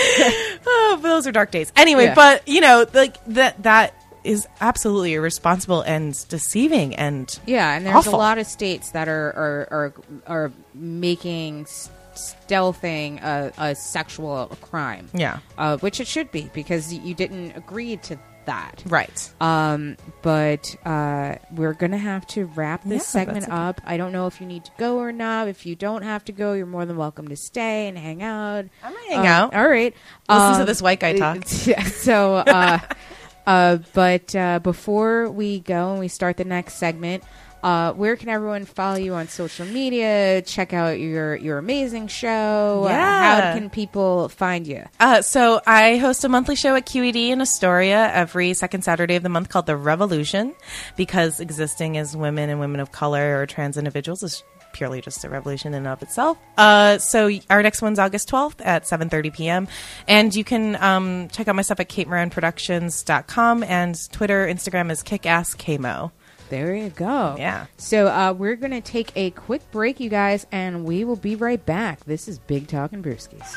oh, 0.66 0.98
but 1.02 1.08
those 1.08 1.26
are 1.26 1.32
dark 1.32 1.50
days. 1.50 1.72
Anyway, 1.76 2.04
Yeah. 2.04 2.14
but 2.14 2.46
you 2.46 2.60
know, 2.60 2.86
like 2.94 3.16
that 3.26 3.62
that 3.64 3.94
is 4.24 4.46
absolutely 4.60 5.14
irresponsible 5.14 5.80
and 5.82 6.26
deceiving 6.28 6.94
and 6.96 7.38
yeah, 7.46 7.74
and 7.74 7.86
there's 7.86 7.96
awful. 7.96 8.14
a 8.14 8.16
lot 8.16 8.38
of 8.38 8.46
states 8.46 8.90
that 8.92 9.08
are 9.08 9.28
are 9.30 9.68
are, 9.70 9.92
are 10.26 10.52
making 10.74 11.66
stealthing 12.14 13.22
a, 13.22 13.52
a 13.58 13.74
sexual 13.74 14.46
crime. 14.60 15.08
Yeah. 15.14 15.38
uh, 15.56 15.76
which 15.78 16.00
it 16.00 16.06
should 16.06 16.30
be 16.32 16.50
because 16.52 16.92
you 16.92 17.14
didn't 17.14 17.52
agree 17.56 17.96
to 17.98 18.18
that. 18.48 18.82
right. 18.86 19.32
Um, 19.40 19.96
but 20.22 20.74
uh, 20.84 21.36
we're 21.52 21.72
gonna 21.72 21.96
have 21.98 22.26
to 22.28 22.46
wrap 22.46 22.82
this 22.84 23.02
Yeah, 23.02 23.20
segment 23.22 23.44
okay. 23.44 23.52
up. 23.52 23.80
I 23.86 23.96
don't 23.96 24.12
know 24.12 24.26
if 24.26 24.40
you 24.40 24.46
need 24.46 24.64
to 24.64 24.70
go 24.78 24.98
or 24.98 25.12
not. 25.12 25.48
If 25.48 25.64
you 25.64 25.74
don't 25.76 26.02
have 26.02 26.24
to 26.26 26.32
go, 26.32 26.52
you're 26.54 26.66
more 26.66 26.84
than 26.84 26.96
welcome 26.96 27.28
to 27.28 27.36
stay 27.36 27.88
and 27.88 27.96
hang 27.96 28.22
out. 28.22 28.64
I'm 28.82 28.92
gonna 28.92 29.06
hang 29.08 29.18
Um, 29.20 29.26
out. 29.26 29.54
All 29.54 29.68
right. 29.68 29.94
Listen 30.28 30.54
to 30.54 30.60
Um, 30.60 30.66
this 30.66 30.82
white 30.82 31.00
guy 31.00 31.16
talk. 31.16 31.38
Yeah. 31.66 31.82
So, 31.84 32.34
uh, 32.36 32.78
uh, 33.46 33.78
but 33.94 34.34
uh, 34.34 34.58
before 34.60 35.30
we 35.30 35.60
go 35.60 35.90
and 35.92 36.00
we 36.00 36.08
start 36.08 36.36
the 36.36 36.44
next 36.44 36.74
segment, 36.74 37.22
Uh, 37.62 37.92
where 37.94 38.14
can 38.16 38.28
everyone 38.28 38.64
follow 38.64 38.96
you 38.96 39.14
on 39.14 39.28
social 39.28 39.66
media? 39.66 40.42
Check 40.42 40.72
out 40.72 40.98
your 41.00 41.34
your 41.36 41.58
amazing 41.58 42.06
show. 42.08 42.84
Uh, 42.86 42.88
Yeah. 42.90 43.40
how 43.52 43.54
can 43.58 43.68
people 43.70 44.28
find 44.28 44.66
you? 44.66 44.84
Uh, 45.00 45.22
so 45.22 45.60
I 45.66 45.96
host 45.96 46.24
a 46.24 46.28
monthly 46.28 46.54
show 46.56 46.74
at 46.76 46.86
QED 46.86 47.30
in 47.30 47.40
Astoria 47.40 48.10
every 48.12 48.54
second 48.54 48.82
Saturday 48.82 49.16
of 49.16 49.22
the 49.22 49.28
month 49.28 49.48
called 49.48 49.66
The 49.66 49.76
Revolution, 49.76 50.54
because 50.96 51.40
existing 51.40 51.96
as 51.96 52.16
women 52.16 52.48
and 52.50 52.60
women 52.60 52.80
of 52.80 52.92
color 52.92 53.40
or 53.40 53.46
trans 53.46 53.76
individuals 53.76 54.22
is 54.22 54.42
purely 54.74 55.00
just 55.00 55.24
a 55.24 55.28
revolution 55.30 55.72
in 55.72 55.78
and 55.78 55.88
of 55.88 56.02
itself. 56.02 56.36
Uh, 56.58 56.98
so 56.98 57.30
our 57.50 57.62
next 57.62 57.80
one's 57.82 57.98
August 57.98 58.28
12th 58.30 58.60
at 58.64 58.84
7.30 58.84 59.32
p.m. 59.32 59.68
And 60.06 60.32
you 60.34 60.44
can 60.44 60.76
um, 60.82 61.28
check 61.30 61.48
out 61.48 61.56
my 61.56 61.62
stuff 61.62 61.80
at 61.80 61.88
katemoranproductions.com 61.88 63.62
and 63.64 64.12
Twitter, 64.12 64.46
Instagram 64.46 64.90
is 64.90 65.02
kickasskmo. 65.02 66.12
There 66.48 66.74
you 66.74 66.90
go. 66.90 67.36
Yeah. 67.38 67.66
So 67.76 68.06
uh, 68.08 68.32
we're 68.32 68.56
going 68.56 68.70
to 68.70 68.80
take 68.80 69.12
a 69.16 69.30
quick 69.30 69.70
break, 69.70 70.00
you 70.00 70.08
guys, 70.08 70.46
and 70.50 70.84
we 70.84 71.04
will 71.04 71.16
be 71.16 71.36
right 71.36 71.64
back. 71.64 72.04
This 72.04 72.26
is 72.28 72.38
Big 72.38 72.68
Talk 72.68 72.92
and 72.92 73.04
Brewskis. 73.04 73.56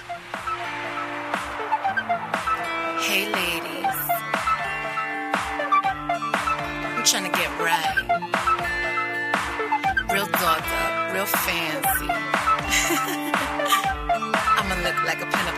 Hey 3.02 3.26
ladies, 3.32 3.96
I'm 6.96 7.04
trying 7.04 7.24
to 7.24 7.38
get 7.38 7.50
right. 7.60 7.98
Real 10.14 10.28
dogged 10.28 10.68
up, 10.68 11.14
real 11.14 11.26
fancy. 11.26 12.08
I'ma 14.58 14.76
look 14.84 15.04
like 15.04 15.22
a 15.22 15.26
pinup 15.26 15.32
tonight. 15.32 15.32
Stuck 15.32 15.48
the 15.48 15.51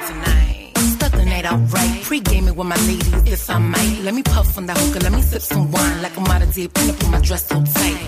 night 1.44 1.52
out 1.52 1.74
right, 1.74 2.02
pre-gaming 2.04 2.56
with 2.56 2.68
my 2.68 2.76
ladies 2.88 3.14
if 3.26 3.50
I 3.50 3.60
might. 3.60 4.00
Let 4.04 4.14
me 4.14 4.24
puff 4.24 4.58
on 4.58 4.66
that 4.68 4.78
hookah, 4.78 5.00
let 5.00 5.12
me 5.12 5.22
sip 5.22 5.42
some 5.42 5.72
wine 5.72 6.02
like 6.02 6.18
I'm 6.18 6.26
out 6.28 6.42
of 6.42 6.54
date, 6.54 6.74
pin 6.74 6.90
up 6.90 7.04
on 7.04 7.12
my 7.12 7.20
dress 7.20 7.48
so 7.48 7.64
tight. 7.64 8.00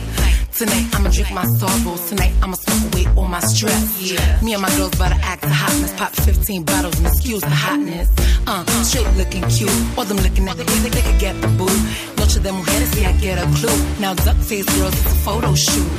Tonight 0.55 0.87
I'ma 0.93 1.09
drink 1.09 1.31
my 1.33 1.43
sorrows. 1.59 2.09
Tonight 2.09 2.31
I'ma 2.41 2.53
smoke 2.53 2.93
away 2.93 3.05
all 3.17 3.27
my 3.27 3.41
stress. 3.41 3.99
Yeah. 3.99 4.41
Me 4.41 4.53
and 4.53 4.61
my 4.61 4.69
girls 4.77 4.95
about 4.95 5.09
to 5.09 5.15
act 5.15 5.41
the 5.41 5.49
hotness. 5.49 5.91
Pop 5.97 6.11
15 6.13 6.63
bottles 6.63 6.97
and 6.97 7.07
excuse 7.07 7.41
the 7.41 7.49
hotness. 7.49 8.07
Uh, 8.47 8.63
straight 8.83 9.11
looking 9.17 9.43
cute. 9.49 9.69
All 9.97 10.05
them 10.05 10.15
looking 10.15 10.47
at 10.47 10.55
the 10.55 10.63
they, 10.63 10.89
they 10.89 11.01
could 11.01 11.19
get 11.19 11.35
the 11.41 11.49
boo. 11.59 11.67
Noche 12.15 12.39
de 12.39 12.51
mujeres, 12.53 12.87
see 12.93 13.05
I 13.05 13.11
get 13.19 13.37
a 13.37 13.45
clue. 13.59 13.99
Now 13.99 14.13
duck 14.13 14.37
face 14.37 14.65
girls, 14.77 14.93
it's 14.93 15.11
a 15.11 15.15
photo 15.27 15.53
shoot. 15.55 15.91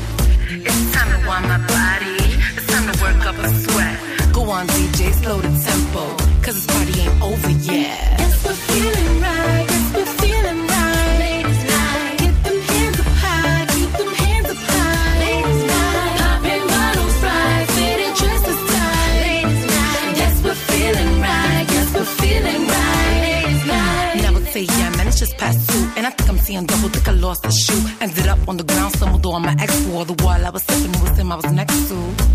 It's 0.49 0.93
time 0.95 1.11
to 1.13 1.29
warm 1.29 1.43
my 1.43 1.59
body. 1.69 2.17
It's 2.57 2.67
time 2.67 2.91
to 2.91 3.03
work 3.03 3.27
up 3.27 3.37
a 3.37 3.49
sweat. 3.61 4.33
Go 4.33 4.49
on, 4.49 4.67
DJ, 4.69 5.13
slow 5.21 5.39
the 5.39 5.53
tempo. 5.69 6.36
Cause 6.47 6.65
this 6.65 6.77
party 6.77 7.01
ain't 7.01 7.23
over 7.23 7.51
yet. 7.51 8.21
Yes, 8.21 8.45
we're 8.47 8.55
feeling 8.55 9.21
right. 9.21 9.67
Yes, 9.69 9.95
we're 9.97 10.13
feeling 10.23 10.61
right. 10.69 11.19
Ladies 11.19 11.65
night. 11.75 12.19
Get 12.23 12.45
them 12.45 12.61
hands 12.71 13.01
up 13.01 13.07
high. 13.19 13.67
Keep 13.75 13.91
them 13.99 14.15
hands 14.15 14.51
up 14.55 14.61
high. 14.71 15.19
Ladies 15.27 15.63
night. 15.67 16.19
Popping 16.23 16.67
bottles 16.71 17.17
right. 17.27 17.67
Fitted 17.75 18.15
dresses 18.21 18.61
tight. 18.71 19.19
Ladies 19.27 19.65
night. 19.75 20.13
Yes, 20.21 20.35
we're 20.45 20.61
feeling 20.71 21.21
right. 21.21 21.67
Yes, 21.75 21.95
we're 21.97 22.13
feeling 22.23 22.63
right. 22.77 23.19
Ladies 23.27 23.67
night. 23.67 24.23
Never 24.23 24.41
say 24.47 24.63
yeah, 24.79 24.91
man. 24.91 25.09
It's 25.09 25.19
just 25.19 25.37
past 25.39 25.69
two. 25.69 25.85
And 25.97 26.07
I 26.07 26.11
think 26.11 26.29
I'm 26.31 26.39
seeing 26.39 26.65
double. 26.65 26.91
Think 26.91 27.09
I 27.09 27.13
lost 27.27 27.43
the 27.43 27.51
shoe. 27.51 27.83
Ended 28.01 28.29
up 28.29 28.49
on 28.49 28.57
the 28.57 28.63
ground. 28.63 28.95
Stumbled 28.95 29.27
on 29.27 29.43
my 29.43 29.57
ex 29.59 29.85
wall. 29.87 30.05
The 30.05 30.15
wall 30.23 30.47
I 30.47 30.51
was 30.51 30.63
stepping 30.63 30.93
with 31.03 31.17
him. 31.19 31.33
I 31.33 31.35
was 31.35 31.51
next 31.51 31.89
to. 31.89 32.26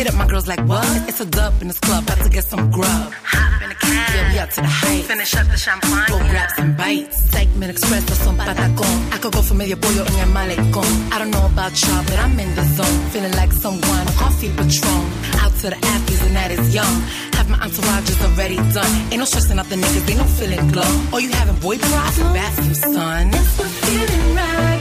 Hit 0.00 0.08
up 0.08 0.14
my 0.14 0.26
girls 0.26 0.48
like 0.48 0.64
what? 0.66 1.08
It's 1.10 1.20
a 1.20 1.26
dub 1.26 1.60
in 1.60 1.68
this 1.68 1.78
club, 1.78 2.04
about 2.04 2.24
to 2.24 2.30
get 2.30 2.44
some 2.44 2.70
grub. 2.70 3.12
Hop 3.22 3.62
in 3.62 3.70
a 3.70 3.74
cab, 3.74 4.14
yeah, 4.14 4.32
we 4.32 4.38
out 4.38 4.50
to 4.52 4.62
the 4.62 4.66
heights. 4.66 5.06
Finish 5.08 5.36
up 5.36 5.46
the 5.46 5.58
champagne, 5.58 6.08
go 6.08 6.16
grab 6.32 6.48
some 6.56 6.74
bites. 6.74 7.16
Segment 7.30 7.70
Express 7.70 8.10
or 8.10 8.14
some 8.14 8.38
patacon. 8.38 9.12
I 9.12 9.18
could 9.18 9.34
go 9.34 9.42
for 9.42 9.52
medio 9.52 9.76
pollo 9.76 10.00
in 10.00 10.16
el 10.24 10.30
malecón. 10.32 10.88
I 11.12 11.18
don't 11.18 11.30
know 11.30 11.44
about 11.44 11.72
y'all, 11.82 12.02
but 12.04 12.18
I'm 12.18 12.40
in 12.40 12.48
the 12.54 12.64
zone. 12.76 13.10
Feeling 13.12 13.32
like 13.32 13.52
some 13.52 13.78
wine, 13.78 14.08
a 14.08 14.12
coffee 14.12 14.48
patron. 14.56 15.02
Out 15.44 15.52
to 15.60 15.68
the 15.68 15.76
Afghans 15.76 16.22
and 16.22 16.34
that 16.34 16.50
is 16.50 16.74
young. 16.74 16.96
Have 17.36 17.50
my 17.50 17.58
entourage 17.60 18.08
is 18.08 18.22
already 18.24 18.56
done. 18.56 18.92
Ain't 19.12 19.18
no 19.18 19.26
stressing 19.26 19.58
out 19.58 19.68
the 19.68 19.76
niggas, 19.76 20.06
they 20.06 20.16
no 20.16 20.24
feeling 20.24 20.66
glum. 20.72 21.08
Oh, 21.12 21.18
you 21.18 21.28
having 21.28 21.60
boy 21.60 21.76
problems? 21.76 22.32
Bathroom, 22.32 22.72
son. 22.72 23.32
Yes, 23.32 23.58
we're 23.58 23.68
feeling 23.68 24.34
right. 24.34 24.79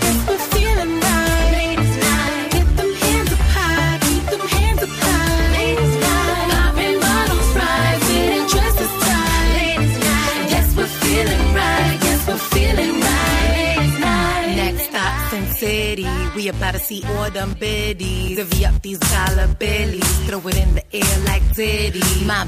About 16.49 16.73
to 16.73 16.79
see 16.79 17.03
all 17.05 17.29
them 17.29 17.53
biddies. 17.59 18.35
Divvy 18.35 18.65
up 18.65 18.81
these 18.81 18.97
dollar 18.97 19.47
billies. 19.59 20.27
Throw 20.27 20.39
it 20.47 20.57
in 20.57 20.73
the 20.73 20.83
air 20.95 21.17
like 21.25 21.43
Diddy. 21.55 22.01
My, 22.25 22.47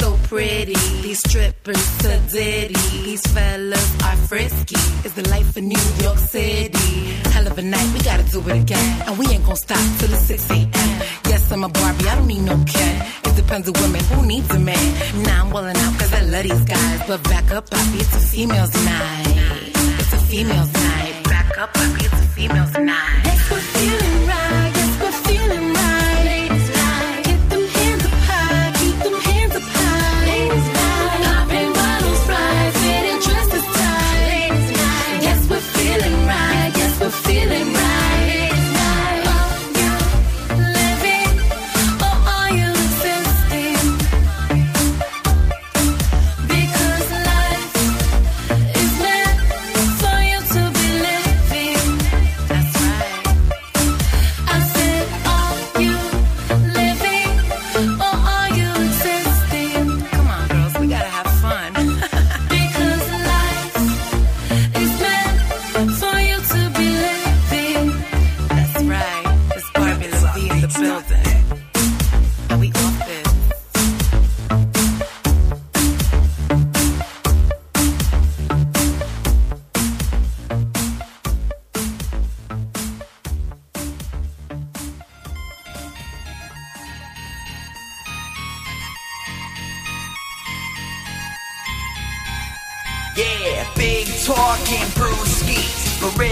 so 0.00 0.18
pretty. 0.24 0.74
These 1.02 1.20
strippers 1.20 1.80
so 2.02 2.10
ditty. 2.32 2.74
These 3.04 3.24
fellas 3.28 4.02
are 4.02 4.16
frisky. 4.28 4.74
It's 5.04 5.14
the 5.14 5.28
life 5.28 5.56
of 5.56 5.62
New 5.62 5.84
York 6.02 6.18
City. 6.18 7.14
Hell 7.30 7.46
of 7.46 7.56
a 7.56 7.62
night, 7.62 7.88
we 7.94 8.00
gotta 8.00 8.24
do 8.24 8.40
it 8.40 8.56
again. 8.62 9.02
And 9.06 9.16
we 9.18 9.26
ain't 9.28 9.44
gonna 9.44 9.56
stop 9.56 9.84
till 9.98 10.12
it's 10.12 10.24
6 10.24 10.50
a.m. 10.50 10.90
Yes, 11.30 11.50
I'm 11.52 11.62
a 11.62 11.68
Barbie, 11.68 12.08
I 12.08 12.16
don't 12.16 12.26
need 12.26 12.42
no 12.42 12.56
Ken. 12.66 13.06
It 13.24 13.36
depends 13.36 13.68
on 13.68 13.74
women 13.82 14.02
who 14.10 14.26
needs 14.26 14.50
a 14.50 14.58
man. 14.58 15.22
Now 15.22 15.44
I'm 15.44 15.50
willing 15.52 15.76
out 15.76 15.98
cause 15.98 16.12
I 16.12 16.22
love 16.22 16.42
these 16.42 16.64
guys. 16.64 17.02
But 17.06 17.22
back 17.24 17.52
up, 17.52 17.70
Bobby, 17.70 17.98
it's 17.98 18.16
a 18.16 18.20
female's 18.20 18.74
night. 18.84 19.72
It's 20.00 20.12
a 20.12 20.18
female's 20.18 20.72
night. 20.72 21.21
Back 21.32 21.56
up, 21.56 21.72
Bobby, 21.72 22.04
it's 22.04 22.12
a 22.12 22.26
female's 22.34 22.76
night. 22.76 23.91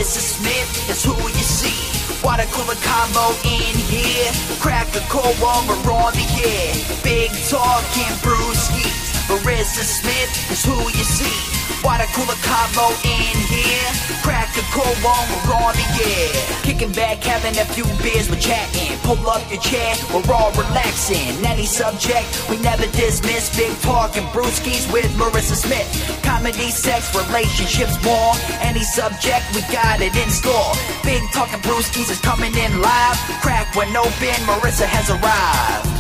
Marissa 0.01 0.21
Smith 0.21 0.89
is 0.89 1.05
who 1.05 1.13
you 1.13 1.45
see. 1.45 2.25
Water 2.25 2.47
cooler 2.53 2.75
combo 2.81 3.37
in 3.45 3.77
here. 3.77 4.33
Crack 4.59 4.89
a 4.97 5.01
cold 5.11 5.37
one, 5.37 5.67
we're 5.69 5.93
on 5.93 6.15
the 6.15 6.25
air. 6.43 6.73
Big 7.05 7.31
talking 7.51 8.17
brewskis. 8.25 9.10
Marissa 9.31 9.87
Smith 9.87 10.51
is 10.51 10.65
who 10.67 10.75
you 10.75 11.07
see. 11.07 11.39
Water 11.87 12.11
cooler 12.19 12.35
combo 12.43 12.91
in 13.07 13.39
here. 13.47 13.91
Crack 14.27 14.51
a 14.59 14.63
cold 14.75 14.99
one, 15.07 15.23
we're 15.47 15.55
on 15.55 15.71
the 15.79 15.87
air. 16.03 16.35
Kicking 16.67 16.91
back, 16.91 17.23
having 17.23 17.57
a 17.63 17.65
few 17.65 17.87
beers, 18.03 18.29
we're 18.29 18.43
chatting. 18.43 18.99
Pull 19.07 19.23
up 19.31 19.41
your 19.49 19.61
chair, 19.63 19.95
we're 20.11 20.27
all 20.35 20.51
relaxing. 20.59 21.31
Any 21.47 21.65
subject, 21.65 22.27
we 22.51 22.59
never 22.59 22.91
dismiss. 22.91 23.55
Big 23.57 23.71
talking 23.79 24.27
brewskis 24.35 24.91
with 24.93 25.07
Marissa 25.15 25.55
Smith. 25.55 25.87
Comedy, 26.25 26.75
sex, 26.75 27.15
relationships, 27.15 28.03
more. 28.03 28.35
Any 28.67 28.83
subject, 28.83 29.47
we 29.55 29.63
got 29.71 30.03
it 30.03 30.15
in 30.17 30.29
store. 30.29 30.75
Big 31.05 31.23
talking 31.31 31.61
brewskis 31.63 32.11
is 32.11 32.19
coming 32.19 32.53
in 32.59 32.83
live. 32.83 33.17
Crack 33.47 33.77
when 33.77 33.97
open, 33.97 34.39
Marissa 34.51 34.91
has 34.91 35.09
arrived. 35.09 36.00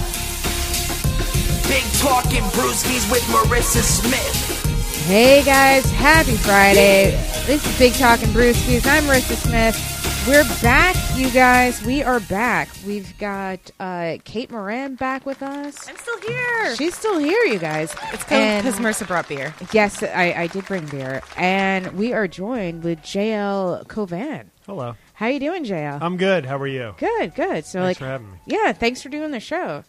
Big 1.70 1.84
talking 2.00 2.42
brewskis 2.50 3.08
with 3.12 3.22
Marissa 3.28 3.80
Smith. 3.80 5.04
Hey 5.06 5.44
guys, 5.44 5.88
happy 5.92 6.36
Friday. 6.36 7.12
This 7.46 7.64
is 7.64 7.78
Big 7.78 7.92
Talk 7.92 8.20
and 8.24 8.32
Brewskis. 8.34 8.84
I'm 8.88 9.04
Marissa 9.04 9.36
Smith. 9.36 10.26
We're 10.26 10.42
back, 10.62 10.96
you 11.16 11.30
guys. 11.30 11.80
We 11.84 12.02
are 12.02 12.18
back. 12.18 12.68
We've 12.84 13.16
got 13.18 13.70
uh, 13.78 14.16
Kate 14.24 14.50
Moran 14.50 14.96
back 14.96 15.24
with 15.24 15.44
us. 15.44 15.88
I'm 15.88 15.96
still 15.96 16.18
here. 16.22 16.74
She's 16.74 16.96
still 16.96 17.20
here, 17.20 17.40
you 17.44 17.60
guys. 17.60 17.94
it's 18.12 18.24
because 18.24 18.80
Marissa 18.80 19.06
brought 19.06 19.28
beer. 19.28 19.54
Yes, 19.72 20.02
I, 20.02 20.32
I 20.36 20.46
did 20.48 20.66
bring 20.66 20.86
beer, 20.86 21.22
and 21.36 21.92
we 21.96 22.12
are 22.12 22.26
joined 22.26 22.82
with 22.82 23.00
JL 23.02 23.86
Covan. 23.86 24.46
Hello. 24.66 24.96
How 25.14 25.26
are 25.26 25.30
you 25.30 25.38
doing, 25.38 25.64
JL? 25.64 26.02
I'm 26.02 26.16
good. 26.16 26.46
How 26.46 26.56
are 26.56 26.66
you? 26.66 26.96
good, 26.98 27.36
good. 27.36 27.64
So, 27.64 27.78
Thanks 27.78 27.90
like, 27.90 27.96
for 27.98 28.06
having 28.06 28.32
me. 28.32 28.38
yeah, 28.46 28.72
thanks 28.72 29.00
for 29.02 29.08
doing 29.08 29.30
the 29.30 29.38
show. 29.38 29.84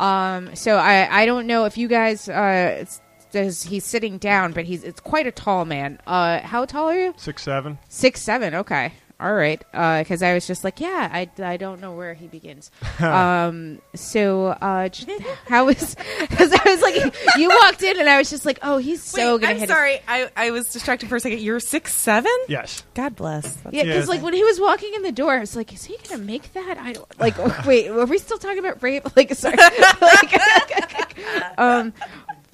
Um, 0.00 0.56
so 0.56 0.76
I 0.76 1.22
I 1.22 1.26
don't 1.26 1.46
know 1.46 1.66
if 1.66 1.76
you 1.76 1.86
guys 1.86 2.28
uh, 2.28 2.84
does 3.30 3.62
he's 3.62 3.84
sitting 3.84 4.16
down, 4.18 4.52
but 4.52 4.64
he's 4.64 4.82
it's 4.82 5.00
quite 5.00 5.26
a 5.26 5.30
tall 5.30 5.64
man. 5.66 6.00
Uh, 6.06 6.40
how 6.40 6.64
tall 6.64 6.88
are 6.88 6.98
you? 6.98 7.14
Six 7.16 7.42
seven. 7.42 7.78
Six 7.88 8.22
seven. 8.22 8.54
Okay. 8.54 8.92
All 9.20 9.34
right. 9.34 9.58
Because 9.70 10.22
I 10.22 10.32
was 10.34 10.46
just 10.46 10.64
like, 10.64 10.80
yeah, 10.80 11.08
I, 11.12 11.28
I 11.42 11.56
don't 11.58 11.80
know 11.80 11.92
where 11.92 12.14
he 12.14 12.26
begins. 12.26 12.70
um. 13.00 13.80
So, 13.94 14.46
uh, 14.46 14.88
j- 14.88 15.18
how 15.46 15.66
was? 15.66 15.96
Because 16.30 16.52
I 16.52 16.62
was 16.70 16.80
like, 16.80 17.16
you 17.36 17.48
walked 17.48 17.82
in, 17.82 17.98
and 17.98 18.08
I 18.08 18.16
was 18.18 18.30
just 18.30 18.46
like, 18.46 18.58
oh, 18.62 18.78
he's 18.78 19.02
so 19.02 19.34
Wait, 19.34 19.40
gonna 19.42 19.52
I'm 19.54 19.58
hit. 19.58 19.68
sorry. 19.68 20.00
I, 20.08 20.30
I 20.36 20.50
was 20.52 20.68
distracted 20.68 21.08
for 21.08 21.16
a 21.16 21.20
second. 21.20 21.40
You're 21.40 21.60
six 21.60 21.94
seven. 21.94 22.30
Yes. 22.48 22.82
God 22.94 23.14
bless. 23.16 23.56
That's- 23.56 23.74
yeah, 23.74 23.82
because 23.84 24.08
like 24.08 24.22
when 24.22 24.32
he 24.32 24.42
was 24.44 24.58
walking 24.60 24.94
in 24.94 25.02
the 25.02 25.12
door, 25.12 25.32
I 25.34 25.40
was 25.40 25.56
like, 25.56 25.72
"Is 25.72 25.84
he 25.84 25.96
gonna 26.08 26.22
make 26.22 26.52
that?" 26.54 26.78
I 26.78 26.92
don't 26.92 27.20
like. 27.20 27.36
wait, 27.66 27.88
are 27.88 28.06
we 28.06 28.18
still 28.18 28.38
talking 28.38 28.58
about 28.58 28.82
rape? 28.82 29.04
Like, 29.16 29.34
sorry. 29.34 29.56
like, 29.56 31.18
um, 31.58 31.92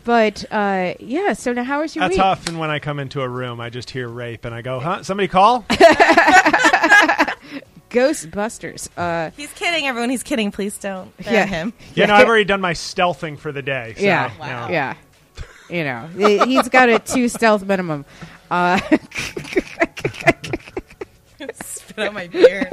but 0.07 0.43
uh, 0.51 0.95
yeah. 1.01 1.35
So 1.35 1.53
now, 1.53 1.65
how 1.65 1.83
was 1.83 1.95
your 1.95 2.05
That's 2.05 2.15
week? 2.17 2.25
often 2.25 2.57
when 2.57 2.71
I 2.71 2.79
come 2.79 2.99
into 2.99 3.21
a 3.21 3.29
room, 3.29 3.61
I 3.61 3.69
just 3.69 3.91
hear 3.91 4.09
rape 4.09 4.47
and 4.47 4.55
I 4.55 4.63
go, 4.63 4.81
"Huh? 4.81 5.03
Somebody 5.03 5.29
call?" 5.29 5.67
Ghostbusters. 7.91 8.89
Uh, 8.97 9.31
He's 9.37 9.53
kidding, 9.53 9.87
everyone. 9.87 10.11
He's 10.11 10.23
kidding. 10.23 10.51
Please 10.51 10.77
don't 10.79 11.15
ban 11.19 11.33
Yeah. 11.35 11.47
him. 11.47 11.73
you 11.95 12.07
know, 12.07 12.15
I've 12.15 12.27
already 12.29 12.45
done 12.45 12.61
my 12.61 12.73
stealthing 12.73 13.39
for 13.39 13.53
the 13.53 13.63
day. 13.63 13.95
So, 13.97 14.03
yeah, 14.05 14.33
you 14.33 14.39
know. 14.41 14.69
yeah. 14.73 14.95
You 15.71 15.85
know, 15.85 16.07
he- 16.17 16.39
he's 16.55 16.69
got 16.69 16.89
a 16.89 16.99
two 16.99 17.29
stealth 17.29 17.65
minimum. 17.65 18.05
Uh, 18.51 18.79
Spit 21.63 21.99
out 21.99 22.15
my 22.15 22.27
beer. 22.29 22.69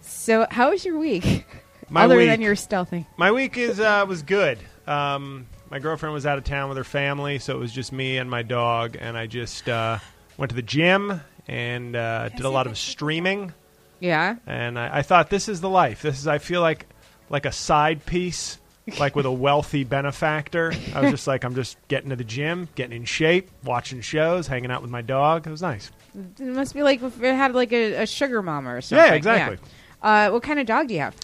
so, 0.00 0.46
how 0.50 0.70
was 0.70 0.84
your 0.84 0.98
week? 0.98 1.44
My 1.90 2.04
Other 2.04 2.16
week, 2.16 2.28
than 2.28 2.40
your 2.40 2.54
stealthing. 2.54 3.06
my 3.16 3.30
week 3.32 3.56
is 3.58 3.78
uh, 3.80 4.04
was 4.08 4.22
good. 4.22 4.58
Um, 4.86 5.46
my 5.70 5.78
girlfriend 5.78 6.12
was 6.14 6.26
out 6.26 6.38
of 6.38 6.44
town 6.44 6.68
with 6.68 6.78
her 6.78 6.84
family, 6.84 7.38
so 7.38 7.54
it 7.54 7.58
was 7.58 7.72
just 7.72 7.92
me 7.92 8.18
and 8.18 8.30
my 8.30 8.42
dog, 8.42 8.96
and 9.00 9.16
I 9.16 9.26
just 9.26 9.68
uh, 9.68 9.98
went 10.36 10.50
to 10.50 10.56
the 10.56 10.62
gym 10.62 11.20
and 11.48 11.96
uh, 11.96 12.28
did 12.30 12.44
a 12.44 12.50
lot 12.50 12.66
of 12.66 12.76
streaming. 12.78 13.52
Yeah. 14.00 14.36
and 14.46 14.78
I, 14.78 14.98
I 14.98 15.02
thought 15.02 15.30
this 15.30 15.48
is 15.48 15.60
the 15.62 15.70
life. 15.70 16.02
This 16.02 16.18
is 16.18 16.26
I 16.26 16.38
feel 16.38 16.60
like 16.60 16.86
like 17.30 17.46
a 17.46 17.52
side 17.52 18.04
piece, 18.04 18.58
like 18.98 19.16
with 19.16 19.24
a 19.24 19.32
wealthy 19.32 19.82
benefactor. 19.84 20.74
I 20.94 21.00
was 21.00 21.10
just 21.10 21.26
like 21.26 21.42
I'm 21.44 21.54
just 21.54 21.78
getting 21.88 22.10
to 22.10 22.16
the 22.16 22.24
gym, 22.24 22.68
getting 22.74 22.96
in 22.98 23.04
shape, 23.06 23.50
watching 23.64 24.02
shows, 24.02 24.46
hanging 24.46 24.70
out 24.70 24.82
with 24.82 24.90
my 24.90 25.00
dog. 25.00 25.46
It 25.46 25.50
was 25.50 25.62
nice. 25.62 25.90
It 26.14 26.44
must 26.44 26.74
be 26.74 26.82
like 26.82 27.02
if 27.02 27.22
it 27.22 27.34
had 27.34 27.54
like 27.54 27.72
a, 27.72 28.02
a 28.02 28.06
sugar 28.06 28.42
mama 28.42 28.74
or 28.74 28.80
something. 28.82 29.06
Yeah, 29.06 29.14
exactly. 29.14 29.58
Uh, 30.02 30.28
what 30.30 30.42
kind 30.42 30.60
of 30.60 30.66
dog 30.66 30.88
do 30.88 30.94
you 30.94 31.00
have? 31.00 31.16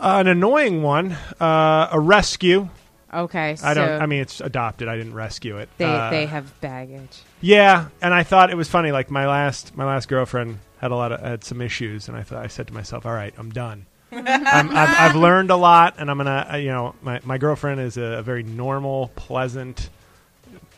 Uh, 0.00 0.16
an 0.20 0.26
annoying 0.26 0.82
one, 0.82 1.12
uh, 1.40 1.88
a 1.92 2.00
rescue. 2.00 2.68
Okay, 3.12 3.54
so 3.56 3.66
I 3.66 3.74
don't. 3.74 4.02
I 4.02 4.06
mean, 4.06 4.20
it's 4.20 4.40
adopted. 4.40 4.88
I 4.88 4.96
didn't 4.96 5.14
rescue 5.14 5.58
it. 5.58 5.68
they 5.78 5.84
Uh, 5.84 6.10
they 6.10 6.26
have 6.26 6.60
baggage. 6.60 7.22
Yeah, 7.40 7.86
and 8.02 8.12
I 8.12 8.24
thought 8.24 8.50
it 8.50 8.56
was 8.56 8.68
funny. 8.68 8.90
Like 8.90 9.10
my 9.10 9.26
last 9.28 9.76
my 9.76 9.84
last 9.84 10.08
girlfriend 10.08 10.58
had 10.78 10.90
a 10.90 10.96
lot 10.96 11.12
of 11.12 11.20
had 11.20 11.44
some 11.44 11.60
issues, 11.60 12.08
and 12.08 12.16
I 12.16 12.22
thought 12.22 12.42
I 12.42 12.48
said 12.48 12.66
to 12.66 12.74
myself, 12.74 13.06
"All 13.06 13.12
right, 13.12 13.32
I'm 13.38 13.50
done. 13.50 13.86
I'm, 14.12 14.70
I've, 14.70 15.10
I've 15.10 15.16
learned 15.16 15.50
a 15.50 15.56
lot, 15.56 15.94
and 15.98 16.10
I'm 16.10 16.16
gonna 16.16 16.48
uh, 16.52 16.56
you 16.56 16.70
know 16.70 16.94
my 17.02 17.20
my 17.24 17.38
girlfriend 17.38 17.80
is 17.80 17.96
a, 17.96 18.02
a 18.18 18.22
very 18.22 18.42
normal, 18.42 19.12
pleasant 19.14 19.90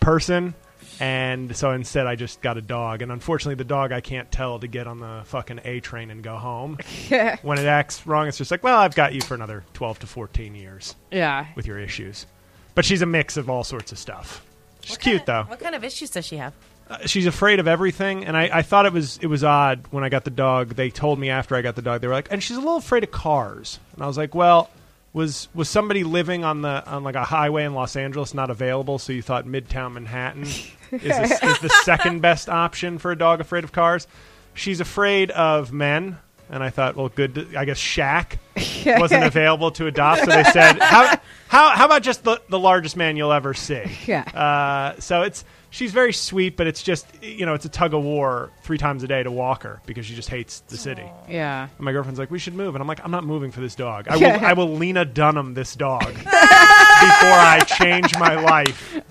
person." 0.01 0.55
And 1.01 1.55
so 1.57 1.73
instead, 1.73 2.07
I 2.07 2.17
just 2.17 2.41
got 2.41 2.57
a 2.57 2.63
dog, 2.63 3.03
and 3.03 3.13
unfortunately, 3.13 3.57
the 3.57 3.65
dog 3.65 3.93
I 3.93 4.01
can't 4.01 4.31
tell 4.33 4.59
to 4.59 4.67
get 4.67 4.87
on 4.87 4.99
the 5.01 5.23
fucking 5.27 5.61
A 5.65 5.81
train 5.81 6.11
and 6.11 6.23
go 6.23 6.37
home. 6.37 6.79
when 7.43 7.59
it 7.59 7.67
acts 7.67 8.07
wrong, 8.07 8.29
it's 8.29 8.39
just 8.39 8.51
like, 8.51 8.63
well, 8.63 8.79
I've 8.79 8.95
got 8.95 9.15
you 9.15 9.21
for 9.21 9.35
another 9.35 9.65
twelve 9.75 9.99
to 10.01 10.07
fourteen 10.07 10.55
years 10.55 10.95
Yeah. 11.11 11.47
with 11.55 11.67
your 11.67 11.79
issues. 11.79 12.27
But 12.75 12.85
she's 12.85 13.03
a 13.03 13.07
mix 13.07 13.37
of 13.37 13.49
all 13.51 13.65
sorts 13.65 13.93
of 13.93 13.99
stuff. 13.99 14.45
She's 14.83 14.99
cute 14.99 15.27
though. 15.27 15.45
What 15.45 15.61
kind 15.61 15.75
of 15.75 15.83
issues 15.85 16.11
does 16.11 16.27
she 16.27 16.37
have? 16.37 16.53
Uh, 16.89 16.99
she's 17.07 17.27
afraid 17.27 17.59
of 17.59 17.67
everything, 17.67 18.25
and 18.25 18.37
I, 18.37 18.49
I 18.59 18.63
thought 18.63 18.87
it 18.87 18.93
was 18.93 19.19
it 19.21 19.27
was 19.27 19.43
odd 19.43 19.85
when 19.91 20.05
I 20.05 20.09
got 20.09 20.25
the 20.25 20.31
dog. 20.31 20.71
They 20.77 20.91
told 20.91 21.19
me 21.19 21.31
after 21.31 21.57
I 21.57 21.63
got 21.63 21.75
the 21.75 21.83
dog, 21.83 22.01
they 22.01 22.07
were 22.07 22.15
like, 22.15 22.29
and 22.31 22.41
she's 22.43 22.57
a 22.57 22.61
little 22.61 22.77
afraid 22.77 23.03
of 23.03 23.11
cars, 23.11 23.81
and 23.95 24.03
I 24.05 24.07
was 24.07 24.17
like, 24.17 24.35
well, 24.37 24.71
was 25.13 25.49
was 25.53 25.68
somebody 25.68 26.05
living 26.05 26.45
on 26.45 26.63
the 26.63 26.87
on 26.87 27.03
like 27.03 27.17
a 27.17 27.25
highway 27.25 27.64
in 27.64 27.75
Los 27.75 27.97
Angeles 27.97 28.35
not 28.35 28.51
available? 28.51 28.99
So 29.01 29.13
you 29.13 29.23
thought 29.23 29.47
Midtown 29.47 29.95
Manhattan 29.95 30.47
is, 30.92 31.03
the, 31.03 31.46
is 31.46 31.58
the 31.61 31.68
second 31.84 32.21
best 32.21 32.49
option 32.49 32.99
for 32.99 33.13
a 33.13 33.17
dog 33.18 33.41
afraid 33.41 33.64
of 33.64 33.72
cars? 33.72 34.07
She's 34.54 34.80
afraid 34.80 35.30
of 35.33 35.72
men, 35.72 36.18
and 36.49 36.63
I 36.63 36.71
thought, 36.71 36.96
well, 36.96 37.08
good. 37.08 37.34
to- 37.34 37.58
I 37.58 37.64
guess 37.64 37.79
Shaq 37.79 38.37
wasn't 39.00 39.25
available 39.25 39.71
to 39.72 39.87
adopt, 39.87 40.21
so 40.21 40.26
they 40.26 40.45
said, 40.45 40.79
how 40.80 41.17
how 41.49 41.71
how 41.71 41.84
about 41.87 42.03
just 42.03 42.25
the 42.25 42.41
the 42.49 42.58
largest 42.58 42.96
man 42.96 43.17
you'll 43.17 43.33
ever 43.33 43.53
see? 43.54 43.83
Yeah. 44.07 44.22
Uh, 44.22 44.99
so 45.00 45.22
it's 45.22 45.45
she's 45.68 45.92
very 45.92 46.13
sweet, 46.14 46.57
but 46.57 46.67
it's 46.67 46.83
just 46.83 47.07
you 47.22 47.45
know 47.45 47.53
it's 47.53 47.67
a 47.67 47.68
tug 47.68 47.92
of 47.92 48.03
war 48.03 48.50
three 48.63 48.79
times 48.79 49.03
a 49.03 49.07
day 49.08 49.22
to 49.22 49.30
walk 49.30 49.64
her 49.64 49.83
because 49.84 50.07
she 50.07 50.14
just 50.14 50.30
hates 50.30 50.61
the 50.61 50.79
city. 50.79 51.04
Yeah. 51.29 51.68
And 51.76 51.84
my 51.84 51.92
girlfriend's 51.92 52.18
like, 52.18 52.30
we 52.30 52.38
should 52.38 52.54
move, 52.54 52.75
and 52.75 52.80
I'm 52.83 52.88
like, 52.88 53.04
I'm 53.04 53.11
not 53.11 53.25
moving 53.25 53.50
for 53.50 53.61
this 53.61 53.75
dog. 53.75 54.08
I 54.08 54.17
will 54.17 54.45
I 54.46 54.53
will 54.54 54.75
Lena 54.75 55.04
Dunham 55.04 55.53
this 55.53 55.75
dog 55.76 56.07
before 56.14 56.30
I 56.30 57.61
change 57.79 58.17
my 58.18 58.37
life 58.41 59.03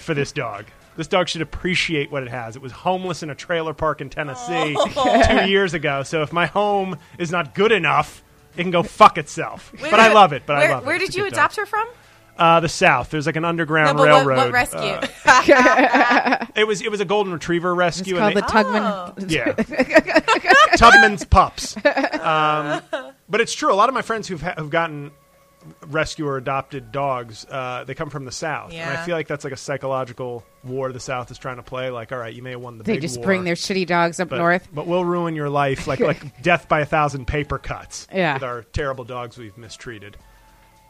for 0.00 0.14
this 0.14 0.32
dog. 0.32 0.64
This 0.98 1.06
dog 1.06 1.28
should 1.28 1.42
appreciate 1.42 2.10
what 2.12 2.24
it 2.24 2.28
has. 2.28 2.56
It 2.56 2.60
was 2.60 2.72
homeless 2.72 3.22
in 3.22 3.30
a 3.30 3.34
trailer 3.34 3.72
park 3.72 4.00
in 4.00 4.10
Tennessee 4.10 4.76
two 4.92 5.44
years 5.48 5.72
ago. 5.72 6.02
So 6.02 6.22
if 6.22 6.32
my 6.32 6.46
home 6.46 6.98
is 7.18 7.30
not 7.30 7.54
good 7.54 7.70
enough, 7.72 8.22
it 8.56 8.62
can 8.62 8.72
go 8.72 8.82
fuck 8.82 9.16
itself. 9.16 9.72
Wait, 9.80 9.90
but 9.92 10.00
I 10.00 10.12
love 10.12 10.32
it. 10.32 10.42
But 10.44 10.56
where, 10.58 10.68
I 10.68 10.74
love 10.74 10.82
it. 10.82 10.86
Where 10.86 10.98
did 10.98 11.14
you 11.14 11.22
good 11.22 11.30
dog. 11.34 11.38
adopt 11.38 11.56
her 11.56 11.66
from? 11.66 11.88
Uh, 12.36 12.60
the 12.60 12.68
South. 12.68 13.10
There's 13.10 13.26
like 13.26 13.36
an 13.36 13.42
No, 13.42 13.48
underground 13.48 13.96
but 13.96 14.06
railroad. 14.06 14.36
what 14.36 14.52
rescue? 14.52 14.78
Uh, 15.24 16.46
it 16.56 16.66
was 16.66 16.82
it 16.82 16.90
was 16.90 17.00
a 17.00 17.04
golden 17.04 17.32
retriever 17.32 17.74
rescue. 17.74 18.16
It's 18.16 18.20
called 18.20 18.36
and 18.36 18.42
the 18.42 19.26
they- 19.26 19.28
Tubman. 19.28 19.30
yeah, 19.30 20.72
Tubman's 20.76 21.24
pups. 21.24 21.76
Um, 21.76 22.82
but 23.28 23.40
it's 23.40 23.54
true. 23.54 23.72
A 23.72 23.74
lot 23.74 23.88
of 23.88 23.94
my 23.94 24.02
friends 24.02 24.28
who've 24.28 24.42
ha- 24.42 24.54
who've 24.58 24.70
gotten 24.70 25.10
rescue 25.86 26.26
or 26.26 26.36
adopted 26.36 26.92
dogs, 26.92 27.44
uh, 27.50 27.84
they 27.84 27.94
come 27.94 28.10
from 28.10 28.24
the 28.24 28.32
South, 28.32 28.72
and 28.72 28.90
I 28.98 29.04
feel 29.04 29.14
like 29.16 29.28
that's 29.28 29.44
like 29.44 29.52
a 29.52 29.56
psychological 29.56 30.44
war 30.64 30.92
the 30.92 31.00
South 31.00 31.30
is 31.30 31.38
trying 31.38 31.56
to 31.56 31.62
play. 31.62 31.90
Like, 31.90 32.12
all 32.12 32.18
right, 32.18 32.34
you 32.34 32.42
may 32.42 32.50
have 32.52 32.60
won 32.60 32.78
the 32.78 32.84
They 32.84 32.94
big 32.94 33.02
just 33.02 33.16
war, 33.18 33.24
bring 33.26 33.44
their 33.44 33.54
shitty 33.54 33.86
dogs 33.86 34.20
up 34.20 34.28
but, 34.28 34.38
north. 34.38 34.68
but 34.72 34.86
we'll 34.86 35.04
ruin 35.04 35.34
your 35.34 35.50
life, 35.50 35.86
like 35.86 36.00
like 36.00 36.42
death 36.42 36.68
by 36.68 36.80
a 36.80 36.86
thousand 36.86 37.26
paper 37.26 37.58
cuts. 37.58 38.06
Yeah. 38.12 38.34
with 38.34 38.42
our 38.42 38.62
terrible 38.62 39.04
dogs 39.04 39.36
we've 39.38 39.56
mistreated. 39.58 40.16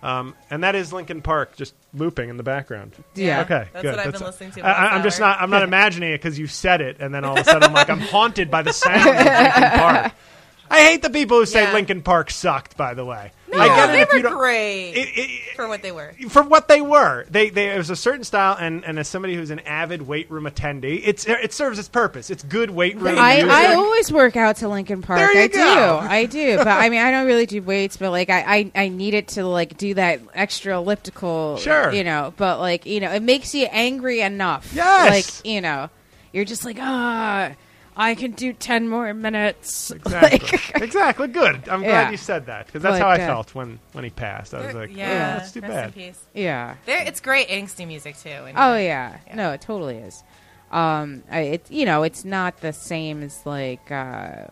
Um, 0.00 0.36
and 0.48 0.62
that 0.62 0.76
is 0.76 0.92
Linkin 0.92 1.22
Park 1.22 1.56
just 1.56 1.74
looping 1.92 2.28
in 2.28 2.36
the 2.36 2.44
background. 2.44 2.92
Yeah. 3.16 3.40
Okay, 3.40 3.66
That's 3.72 3.82
good. 3.82 3.96
what 3.96 4.06
I've 4.06 4.12
been 4.12 4.22
listening 4.22 4.50
to 4.52 4.60
I, 4.60 4.70
I- 4.70 4.82
last 4.84 4.92
I'm 4.94 5.02
just 5.02 5.18
not. 5.20 5.40
I'm 5.42 5.50
not 5.50 5.62
imagining 5.64 6.10
it 6.12 6.18
because 6.18 6.38
you 6.38 6.46
said 6.46 6.80
it, 6.80 6.98
and 7.00 7.12
then 7.12 7.24
all 7.24 7.36
of 7.36 7.40
a 7.40 7.44
sudden 7.44 7.64
I'm 7.64 7.72
like, 7.72 7.90
I'm 7.90 7.98
haunted 8.00 8.48
by 8.50 8.62
the 8.62 8.72
sound 8.72 9.00
of 9.00 9.16
Linkin 9.16 9.70
Park. 9.80 10.12
I 10.70 10.80
hate 10.80 11.02
the 11.02 11.10
people 11.10 11.38
who 11.38 11.46
say 11.46 11.62
Yeah. 11.62 11.72
Linkin 11.72 12.02
Park 12.02 12.30
sucked. 12.30 12.76
By 12.76 12.94
the 12.94 13.04
way, 13.04 13.32
No, 13.50 13.58
I 13.58 13.68
get 13.68 13.90
it 13.94 14.10
they 14.10 14.22
were 14.22 14.30
great 14.30 14.90
It, 14.92 15.08
it, 15.16 15.56
for 15.56 15.66
what 15.68 15.82
they 15.82 15.92
were. 15.92 16.12
for 16.28 16.42
what 16.42 16.68
they 16.68 16.80
were. 16.80 17.24
They, 17.30 17.50
they 17.50 17.74
it 17.74 17.78
was 17.78 17.90
a 17.90 17.96
certain 17.96 18.24
style, 18.24 18.56
and, 18.58 18.84
and 18.84 18.98
as 18.98 19.08
somebody 19.08 19.34
who's 19.34 19.50
an 19.50 19.60
avid 19.60 20.02
weight 20.02 20.30
room 20.30 20.44
attendee, 20.44 21.00
it's 21.04 21.26
it 21.26 21.52
serves 21.52 21.78
its 21.78 21.88
purpose. 21.88 22.30
It's 22.30 22.42
good 22.42 22.70
weight 22.70 22.96
room. 22.96 23.18
I, 23.18 23.36
music. 23.36 23.50
I 23.50 23.74
always 23.74 24.12
work 24.12 24.36
out 24.36 24.56
to 24.56 24.68
Linkin 24.68 25.02
Park. 25.02 25.20
I 25.20 25.46
go. 25.48 25.54
do. 25.54 26.06
I 26.08 26.26
do. 26.26 26.56
But 26.58 26.68
I 26.68 26.88
mean, 26.90 27.00
I 27.00 27.10
don't 27.10 27.26
really 27.26 27.46
do 27.46 27.62
weights, 27.62 27.96
but 27.96 28.10
like, 28.10 28.30
I, 28.30 28.40
I, 28.56 28.72
I 28.74 28.88
need 28.88 29.14
it 29.14 29.28
to 29.28 29.44
like 29.46 29.76
do 29.76 29.94
that 29.94 30.20
extra 30.34 30.76
elliptical. 30.76 31.56
Sure. 31.58 31.92
You 31.92 32.04
know, 32.04 32.32
but 32.36 32.60
like, 32.60 32.86
you 32.86 33.00
know, 33.00 33.10
it 33.12 33.22
makes 33.22 33.54
you 33.54 33.66
angry 33.70 34.20
enough. 34.20 34.72
Yes. 34.74 35.10
Like, 35.10 35.46
you 35.46 35.60
know, 35.60 35.88
you're 36.32 36.44
just 36.44 36.64
like, 36.64 36.76
ah, 36.80 37.52
I 38.00 38.14
can 38.14 38.30
do 38.30 38.52
10 38.52 38.88
more 38.88 39.12
minutes. 39.12 39.90
Exactly. 39.90 40.38
Like, 40.74 40.82
exactly. 40.82 41.26
Good. 41.28 41.68
I'm 41.68 41.82
Yeah. 41.82 41.88
glad 42.04 42.10
you 42.12 42.16
said 42.16 42.46
that 42.46 42.66
because 42.66 42.82
that's 42.82 42.98
But, 43.00 43.02
how 43.02 43.08
I 43.08 43.14
uh, 43.20 43.26
felt 43.26 43.54
when 43.54 43.80
when 43.92 44.04
he 44.04 44.10
passed. 44.10 44.54
I 44.54 44.64
was 44.66 44.74
like, 44.74 44.90
yeah, 44.96 45.08
yeah, 45.10 45.36
that's 45.38 45.52
too 45.52 45.60
bad. 45.60 45.86
in 45.86 45.92
peace. 45.92 46.20
yeah. 46.32 46.76
There, 46.86 47.02
it's 47.04 47.20
great 47.20 47.48
angsty 47.48 47.86
music 47.86 48.16
too. 48.16 48.28
and- 48.30 48.56
Oh 48.56 48.76
yeah. 48.76 49.16
no, 49.34 49.50
it 49.52 49.60
totally 49.60 49.96
is. 49.96 50.22
Um, 50.70 51.24
I, 51.30 51.40
it 51.40 51.70
you 51.70 51.84
know, 51.86 52.04
it's 52.04 52.24
not 52.24 52.60
the 52.60 52.72
same 52.72 53.22
as 53.24 53.44
like 53.44 53.90
uh, 53.90 54.44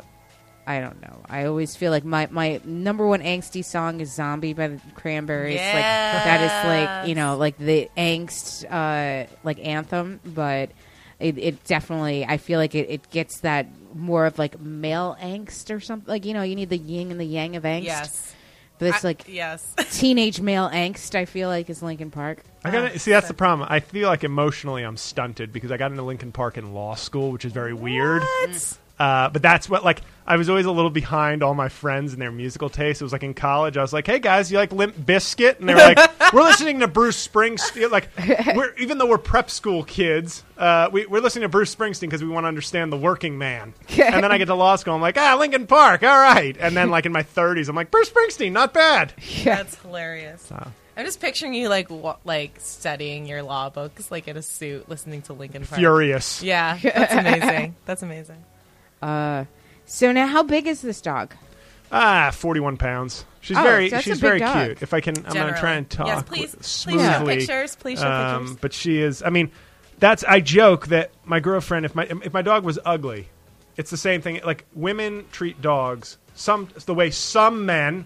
I 0.67 0.81
don't 0.81 1.01
know. 1.01 1.21
I 1.29 1.45
always 1.45 1.77
feel 1.77 1.93
like 1.93 2.05
my 2.05 2.27
my 2.31 2.61
number 2.65 3.07
one 3.07 3.21
angsty 3.21 3.65
song 3.65 4.01
is 4.01 4.13
"Zombie" 4.13 4.55
by 4.55 4.67
the 4.69 4.81
Cranberries. 4.97 5.61
Like 5.61 5.85
that 6.27 6.41
is 6.43 6.67
like 6.67 7.09
you 7.09 7.15
know 7.15 7.37
like 7.37 7.57
the 7.59 7.89
angst 7.97 8.65
uh, 8.69 9.29
like 9.45 9.65
anthem, 9.65 10.19
but. 10.25 10.71
It, 11.19 11.39
it 11.39 11.65
definitely 11.65 12.25
I 12.27 12.37
feel 12.37 12.59
like 12.59 12.75
it, 12.75 12.91
it 12.91 13.11
gets 13.11 13.41
that 13.41 13.67
more 13.95 14.27
of 14.27 14.39
like 14.39 14.61
male 14.61 15.17
angst 15.21 15.75
or 15.75 15.81
something. 15.81 16.09
Like 16.09 16.25
you 16.25 16.35
know, 16.35 16.43
you 16.43 16.55
need 16.55 16.69
the 16.69 16.77
yin 16.79 17.11
and 17.11 17.19
the 17.19 17.25
yang 17.25 17.57
of 17.57 17.63
angst. 17.63 17.85
Yes. 17.85 18.35
but 18.79 18.89
it's 18.89 19.05
I- 19.05 19.09
like 19.09 19.25
yes. 19.27 19.75
teenage 19.93 20.41
male 20.41 20.69
angst. 20.69 21.15
I 21.15 21.25
feel 21.25 21.49
like 21.49 21.71
is 21.71 21.83
Linkin 21.83 22.11
Park. 22.11 22.43
I 22.65 22.71
got 22.71 22.93
to 22.93 22.99
see 22.99 23.13
that's 23.13 23.29
the 23.29 23.35
problem. 23.35 23.67
I 23.71 23.81
feel 23.81 24.09
like 24.09 24.25
emotionally 24.25 24.83
I'm 24.83 24.97
stunted 24.97 25.53
because 25.53 25.71
I 25.71 25.77
got 25.77 25.91
into 25.91 26.03
Linkin 26.03 26.33
Park 26.33 26.59
in 26.59 26.75
law 26.75 26.95
school, 26.97 27.31
which 27.31 27.45
is 27.45 27.53
very 27.53 27.73
weird. 27.73 28.23
Uh, 28.99 29.29
but 29.29 29.43
that's 29.43 29.69
what 29.69 29.85
like 29.85 30.01
I 30.29 30.37
was 30.37 30.49
always 30.49 30.67
a 30.67 30.73
little 30.73 30.91
behind 30.91 31.43
all 31.43 31.55
my 31.55 31.69
friends 31.69 32.13
and 32.13 32.21
their 32.21 32.33
musical 32.33 32.69
taste. 32.69 33.01
It 33.01 33.05
was 33.05 33.13
like 33.13 33.23
in 33.23 33.33
college, 33.35 33.77
I 33.77 33.83
was 33.83 33.93
like, 33.93 34.07
"Hey 34.07 34.19
guys, 34.19 34.51
you 34.51 34.59
like 34.59 34.73
Limp 34.73 34.97
Bizkit?" 34.97 35.61
And 35.61 35.69
they 35.69 35.75
were 35.75 35.81
like, 35.81 35.99
"We're 36.33 36.43
listening 36.43 36.81
to 36.81 36.89
Bruce 36.89 37.27
Springsteen." 37.27 37.91
Like, 37.91 38.09
we're 38.57 38.75
even 38.77 38.99
though 38.99 39.07
we're 39.07 39.19
prep 39.19 39.51
school 39.51 39.85
kids, 39.85 40.43
uh, 40.59 40.89
we, 40.93 41.07
we're 41.07 41.21
listening 41.21 41.43
to 41.43 41.49
Bruce 41.49 41.75
Springsteen 41.75 42.01
because 42.03 42.25
we 42.25 42.29
want 42.29 42.45
to 42.45 42.49
understand 42.49 42.93
the 42.93 42.97
working 42.97 43.39
man. 43.39 43.73
and 43.91 44.23
then 44.25 44.33
I 44.33 44.39
get 44.39 44.47
to 44.47 44.55
law 44.55 44.75
school, 44.77 44.95
I'm 44.95 45.01
like, 45.01 45.17
"Ah, 45.17 45.37
Linkin 45.39 45.67
Park, 45.67 46.03
all 46.03 46.09
right." 46.19 46.57
And 46.59 46.77
then 46.77 46.91
like 46.91 47.07
in 47.07 47.13
my 47.13 47.23
30s, 47.23 47.69
I'm 47.69 47.77
like, 47.77 47.91
"Bruce 47.93 48.11
Springsteen, 48.11 48.53
not 48.53 48.75
bad." 48.75 49.13
Yeah. 49.45 49.57
That's 49.57 49.77
hilarious. 49.77 50.51
I'm 50.97 51.05
just 51.05 51.21
picturing 51.21 51.53
you 51.55 51.69
like 51.69 51.91
wa- 51.91 52.17
like 52.25 52.59
studying 52.59 53.27
your 53.27 53.43
law 53.43 53.69
books, 53.71 54.11
like 54.11 54.29
in 54.29 54.37
a 54.37 54.43
suit, 54.43 54.89
listening 54.89 55.23
to 55.23 55.35
Linkin 55.35 55.67
Park. 55.67 55.79
Furious. 55.79 56.43
Yeah, 56.43 56.79
that's 56.83 57.13
amazing. 57.15 57.77
that's 57.85 58.03
amazing. 58.03 58.45
So 59.87 60.13
now, 60.13 60.27
how 60.27 60.43
big 60.43 60.67
is 60.67 60.81
this 60.83 61.01
dog? 61.01 61.35
Ah, 61.93 62.31
41 62.33 62.77
pounds. 62.77 63.25
She's 63.41 63.57
Oh, 63.57 63.63
very 63.63 63.89
that's 63.89 64.05
a 64.07 64.11
she's 64.11 64.21
big 64.21 64.29
very 64.29 64.39
dog. 64.41 64.67
cute. 64.67 64.83
If 64.83 64.93
I 64.93 65.01
can, 65.01 65.15
I'm 65.25 65.33
going 65.35 65.55
to 65.55 65.61
try 65.61 65.75
and 65.75 65.89
talk 65.89 66.09
Yes, 66.09 66.23
please, 66.25 66.53
with- 66.57 66.63
please 66.63 67.01
show 67.07 67.25
pictures. 67.27 67.77
Please 67.77 68.01
show 68.01 68.11
Um, 68.11 68.41
pictures. 68.41 68.57
but 68.61 68.73
she 68.73 69.01
is. 69.01 69.23
I 69.23 69.31
mean, 69.31 69.53
that's. 70.01 70.25
I 70.25 70.41
joke 70.41 70.89
that 70.89 71.13
my 71.25 71.39
girlfriend, 71.39 71.87
if 71.87 71.95
my 71.95 72.05
if 72.05 72.33
my 72.33 72.43
dog 72.43 72.65
was 72.65 72.79
ugly, 72.85 73.29
it's 73.77 73.91
the 73.93 73.97
same 73.97 74.21
thing. 74.21 74.41
Like 74.45 74.65
women 74.75 75.27
treat 75.31 75.63
dogs 75.63 76.19
some 76.35 76.69
the 76.87 76.93
way 76.95 77.11
some 77.11 77.65
men, 77.67 78.05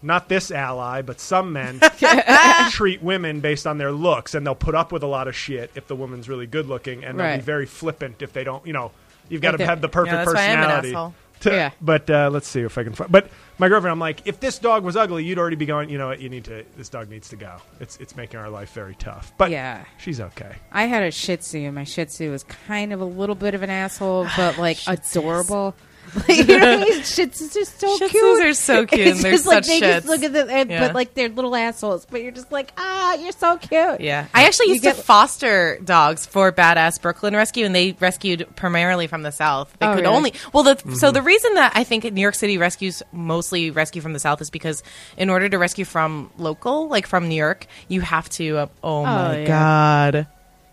not 0.00 0.28
this 0.28 0.52
ally, 0.52 1.02
but 1.02 1.18
some 1.18 1.52
men 1.52 1.80
treat 2.70 3.02
women 3.02 3.40
based 3.40 3.66
on 3.66 3.78
their 3.78 3.90
looks, 3.90 4.36
and 4.36 4.46
they'll 4.46 4.54
put 4.54 4.76
up 4.76 4.92
with 4.92 5.02
a 5.02 5.08
lot 5.08 5.26
of 5.26 5.34
shit 5.34 5.72
if 5.74 5.88
the 5.88 5.96
woman's 5.96 6.28
really 6.28 6.46
good 6.46 6.66
looking, 6.68 7.02
and 7.04 7.18
they'll 7.18 7.26
be 7.26 7.30
Right. 7.32 7.42
very 7.42 7.66
flippant 7.66 8.22
if 8.22 8.32
they 8.32 8.44
don't. 8.44 8.64
You 8.64 8.72
know, 8.74 8.92
you've 9.28 9.40
got 9.42 9.48
Like 9.50 9.52
to 9.54 9.58
the- 9.58 9.66
have 9.66 9.80
the 9.80 9.88
perfect 9.88 10.12
Yeah, 10.14 10.24
that's 10.24 10.34
why 10.34 10.42
I'm 10.46 10.50
an 10.50 10.56
personality. 10.58 10.88
asshole. 10.90 11.14
to- 11.40 11.50
Yeah. 11.50 11.70
But 11.80 12.10
uh, 12.10 12.30
let's 12.32 12.48
see 12.48 12.60
if 12.62 12.76
I 12.78 12.84
can. 12.84 12.92
Find, 12.94 13.10
but 13.12 13.30
my 13.58 13.68
girlfriend, 13.68 13.92
I'm 13.92 13.98
like, 14.00 14.26
if 14.26 14.40
this 14.40 14.58
dog 14.58 14.82
was 14.84 14.96
ugly, 14.96 15.24
you'd 15.24 15.38
already 15.38 15.56
be 15.56 15.66
going. 15.66 15.88
You 15.90 15.98
know 15.98 16.08
what? 16.08 16.20
You 16.20 16.28
need 16.28 16.44
to. 16.44 16.64
This 16.76 16.88
dog 16.88 17.08
needs 17.08 17.28
to 17.30 17.36
go. 17.36 17.56
It's 17.80 17.96
it's 17.98 18.16
making 18.16 18.40
our 18.40 18.50
life 18.50 18.72
very 18.72 18.94
tough. 18.96 19.32
But 19.38 19.50
Yeah. 19.50 19.84
she's 19.98 20.20
okay. 20.20 20.56
I 20.72 20.84
had 20.86 21.02
a 21.04 21.10
Shih 21.12 21.36
Tzu, 21.36 21.58
and 21.58 21.74
my 21.74 21.84
Shih 21.84 22.06
Tzu 22.06 22.30
was 22.30 22.42
kind 22.44 22.92
of 22.92 23.00
a 23.00 23.04
little 23.04 23.34
bit 23.36 23.54
of 23.54 23.62
an 23.62 23.70
asshole, 23.70 24.26
but 24.36 24.58
like 24.58 24.78
adorable. 24.86 25.74
Like, 26.14 26.28
you 26.48 26.58
know, 26.58 26.78
these 26.84 27.14
Shih 27.14 27.26
Tzus 27.26 27.56
are 27.60 27.64
so 27.64 27.96
Shih 27.98 28.08
cute. 28.08 28.24
Tzus 28.24 28.44
are 28.50 28.54
so 28.54 28.86
cute, 28.86 29.00
It's 29.06 29.16
and 29.16 29.24
they're 29.24 29.32
just 29.32 29.46
like 29.46 29.64
such 29.64 29.66
they 29.66 29.80
just 29.80 30.06
look 30.06 30.22
at 30.22 30.32
the, 30.32 30.46
and, 30.50 30.70
Yeah. 30.70 30.80
but 30.86 30.94
like 30.94 31.14
they're 31.14 31.28
little 31.28 31.54
assholes. 31.54 32.06
But 32.06 32.22
you're 32.22 32.32
just 32.32 32.50
like, 32.52 32.72
ah, 32.76 33.14
you're 33.14 33.32
so 33.32 33.56
cute. 33.56 34.00
Yeah, 34.00 34.26
I 34.34 34.44
actually 34.46 34.66
You 34.68 34.72
used 34.74 34.84
get- 34.84 34.96
to 34.96 35.02
foster 35.02 35.78
dogs 35.84 36.26
for 36.26 36.52
Badass 36.52 37.00
Brooklyn 37.02 37.34
Rescue, 37.36 37.64
and 37.66 37.74
they 37.74 37.92
rescued 38.00 38.46
primarily 38.56 39.06
from 39.06 39.22
the 39.22 39.32
South. 39.32 39.74
They 39.78 39.86
Oh, 39.86 39.94
could 39.94 40.02
really? 40.04 40.16
only 40.16 40.34
well, 40.52 40.62
the, 40.64 40.76
Mm-hmm. 40.76 40.94
so 40.94 41.10
the 41.10 41.22
reason 41.22 41.54
that 41.54 41.72
I 41.74 41.84
think 41.84 42.04
New 42.04 42.20
York 42.22 42.34
City 42.34 42.58
rescues 42.58 43.02
mostly 43.12 43.70
rescue 43.70 44.00
from 44.02 44.12
the 44.12 44.20
South 44.20 44.40
is 44.40 44.50
because 44.50 44.82
in 45.16 45.28
order 45.30 45.48
to 45.48 45.58
rescue 45.58 45.84
from 45.84 46.30
local, 46.38 46.88
like 46.88 47.06
from 47.06 47.28
New 47.28 47.34
York, 47.36 47.66
you 47.88 48.00
have 48.00 48.28
to. 48.30 48.58
Uh, 48.58 48.66
oh, 48.82 49.04
my 49.04 49.38
yeah. 49.40 49.46
god! 49.46 50.26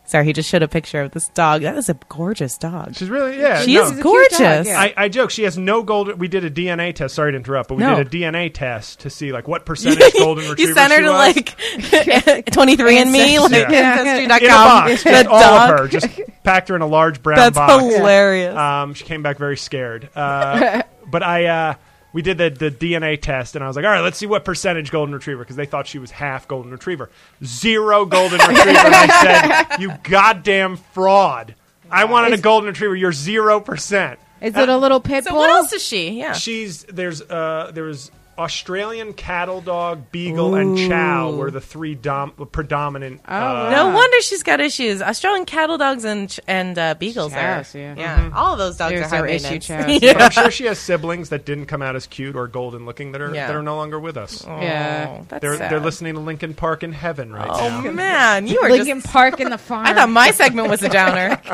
Sorry, 0.07 0.25
he 0.25 0.33
just 0.33 0.47
showed 0.49 0.61
a 0.63 0.67
picture 0.67 1.01
of 1.01 1.11
this 1.11 1.27
dog. 1.29 1.61
That 1.63 1.75
is 1.77 1.89
a 1.89 1.95
gorgeous 2.09 2.57
dog. 2.57 2.95
She's 2.95 3.09
really 3.09 3.39
yeah. 3.39 3.61
She 3.61 3.73
no. 3.73 3.81
is 3.83 3.89
She's 3.89 3.99
a 3.99 4.01
cute 4.01 4.03
gorgeous. 4.03 4.37
dog, 4.37 4.65
yeah. 4.67 4.79
I, 4.79 4.93
I 4.97 5.09
joke. 5.09 5.31
She 5.31 5.43
has 5.43 5.57
no 5.57 5.81
golden. 5.83 6.17
We 6.19 6.27
did 6.27 6.45
a 6.45 6.51
DNA 6.51 6.93
test. 6.93 7.15
Sorry 7.15 7.31
to 7.31 7.37
interrupt, 7.37 7.69
but 7.69 7.75
we 7.75 7.83
No. 7.83 7.95
did 7.95 8.07
a 8.07 8.09
DNA 8.09 8.53
test 8.53 8.99
to 9.01 9.09
see 9.09 9.31
like 9.31 9.47
what 9.47 9.65
percentage 9.65 10.13
golden 10.13 10.47
retriever 10.49 10.69
you 10.69 10.75
sent 10.75 10.91
her 10.93 10.99
she 10.99 11.03
to 11.05 11.11
was. 11.11 12.25
like 12.27 12.45
23 12.51 12.97
and 12.99 13.11
me, 13.11 13.39
like 13.39 13.51
Yeah. 13.51 13.99
ancestry.com. 13.99 14.41
in 14.43 14.49
a 14.49 14.53
box, 14.53 15.03
The 15.03 15.09
just 15.09 15.27
all 15.27 15.39
dog. 15.39 15.69
of 15.71 15.79
her. 15.79 15.87
Just 15.87 16.07
packed 16.43 16.69
her 16.69 16.75
in 16.75 16.81
a 16.81 16.87
large 16.87 17.23
brown 17.23 17.37
That's 17.37 17.55
box. 17.55 17.83
hilarious. 17.95 18.55
Um, 18.55 18.93
she 18.93 19.03
came 19.05 19.23
back 19.23 19.37
very 19.37 19.57
scared. 19.57 20.09
Uh, 20.15 20.83
but 21.07 21.23
I, 21.23 21.45
uh, 21.45 21.73
we 22.15 22.21
did 22.21 22.37
the, 22.37 22.49
the 22.49 22.71
DNA 22.71 23.21
test, 23.21 23.57
and 23.57 23.63
I 23.63 23.67
was 23.67 23.75
like, 23.75 23.83
all 23.83 23.91
right, 23.91 23.99
let's 23.99 24.17
see 24.17 24.25
what 24.25 24.45
percentage 24.45 24.89
golden 24.89 25.13
retriever, 25.13 25.43
because 25.43 25.57
they 25.57 25.65
thought 25.65 25.85
she 25.85 25.99
was 25.99 26.11
half 26.11 26.47
golden 26.47 26.71
retriever. 26.71 27.09
Zero 27.43 28.05
golden 28.05 28.39
retriever. 28.47 28.69
and 28.69 28.95
I 28.95 29.65
said, 29.67 29.81
you 29.81 29.91
goddamn 30.01 30.77
fraud. 30.77 31.55
I 31.91 32.05
wanted 32.05 32.31
a 32.31 32.37
golden 32.41 32.69
retriever. 32.69 32.95
You're 32.95 33.11
zero 33.11 33.59
percent. 33.59 34.17
Is 34.41 34.55
it 34.55 34.69
a 34.69 34.77
little 34.77 35.01
pit 35.01 35.25
so 35.25 35.31
bull? 35.31 35.39
what 35.39 35.49
else 35.49 35.73
is 35.73 35.83
she? 35.83 36.11
Yeah. 36.11 36.31
She's 36.31 36.83
there's 36.83 37.21
uh 37.21 37.71
there's 37.73 38.11
Australian 38.37 39.13
cattle 39.13 39.61
dog, 39.61 40.11
beagle, 40.11 40.55
and 40.55 40.77
chow 40.77 41.31
were 41.31 41.49
the 41.51 41.61
three 41.61 41.95
dom- 41.95 42.31
predominant. 42.51 43.21
uh. 43.27 43.69
No 43.71 43.89
wonder 43.93 44.21
she's 44.21 44.43
got 44.43 44.59
issues. 44.59 45.01
Australian 45.01 45.45
cattle 45.45 45.77
dogs 45.77 46.03
and 46.05 46.37
and 46.47 46.77
uh, 46.77 46.95
beagles 46.95 47.31
Chows, 47.31 47.73
are. 47.75 47.79
yeah. 47.79 48.31
all 48.35 48.53
of 48.53 48.59
those 48.59 48.77
dogs 48.77 48.93
There's 48.93 49.05
are 49.05 49.09
high 49.09 49.19
our 49.19 49.27
issue 49.27 49.49
maintenance. 49.49 49.65
chows. 50.01 50.13
But 50.13 50.21
I'm 50.21 50.31
sure 50.31 50.51
she 50.51 50.65
has 50.65 50.79
siblings 50.79 51.29
that 51.29 51.45
didn't 51.45 51.67
come 51.67 51.81
out 51.81 51.95
as 51.95 52.07
cute 52.07 52.35
or 52.35 52.47
golden 52.47 52.85
looking 52.85 53.11
that 53.13 53.21
are 53.21 53.33
Yeah. 53.33 53.47
that 53.47 53.55
are 53.55 53.63
no 53.63 53.75
longer 53.75 53.99
with 53.99 54.17
us. 54.17 54.45
Yeah. 54.45 55.07
Oh, 55.21 55.25
that's 55.29 55.41
They're 55.41 55.57
sad. 55.57 55.71
they're 55.71 55.79
listening 55.79 56.15
to 56.15 56.19
Linkin 56.19 56.53
Park 56.53 56.83
in 56.83 56.91
heaven 56.91 57.31
right 57.33 57.49
Oh 57.49 57.81
now. 57.81 57.91
man, 57.91 58.47
you 58.47 58.59
are 58.61 58.69
Lincoln 58.69 59.01
just. 59.01 59.13
Park 59.13 59.39
in 59.39 59.49
the 59.49 59.57
farm. 59.57 59.85
I 59.87 59.93
thought 59.93 60.09
my 60.09 60.31
segment 60.31 60.69
was 60.69 60.83
a 60.83 60.89
downer. 60.89 61.41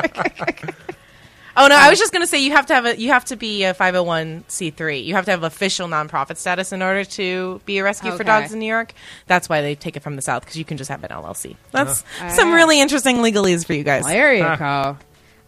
Oh 1.56 1.66
no! 1.66 1.74
I 1.76 1.90
was 1.90 1.98
just 1.98 2.12
going 2.12 2.22
to 2.22 2.26
say 2.26 2.38
you 2.38 2.52
have 2.52 2.66
to 2.66 2.74
have 2.74 2.86
a 2.86 2.98
you 2.98 3.08
have 3.10 3.24
to 3.26 3.36
be 3.36 3.64
a 3.64 3.74
five 3.74 3.94
hundred 3.94 4.06
one 4.06 4.44
c 4.48 4.70
three. 4.70 5.00
You 5.00 5.14
have 5.14 5.26
to 5.26 5.30
have 5.32 5.42
official 5.42 5.86
nonprofit 5.88 6.36
status 6.38 6.72
in 6.72 6.80
order 6.82 7.04
to 7.04 7.60
be 7.66 7.78
a 7.78 7.84
rescue 7.84 8.10
for 8.16 8.24
dogs 8.24 8.52
in 8.52 8.58
New 8.58 8.66
York. 8.66 8.94
That's 9.26 9.48
why 9.48 9.60
they 9.60 9.74
take 9.74 9.96
it 9.96 10.02
from 10.02 10.16
the 10.16 10.22
south 10.22 10.42
because 10.42 10.56
you 10.56 10.64
can 10.64 10.76
just 10.78 10.88
have 10.90 11.04
an 11.04 11.10
LLC. 11.10 11.56
That's 11.70 12.02
Uh-huh. 12.02 12.28
some 12.30 12.52
really 12.52 12.80
interesting 12.80 13.16
legalese 13.18 13.66
for 13.66 13.74
you 13.74 13.84
guys. 13.84 14.04
Well, 14.04 14.12
there 14.12 14.34
you 14.34 14.56
go. 14.56 14.96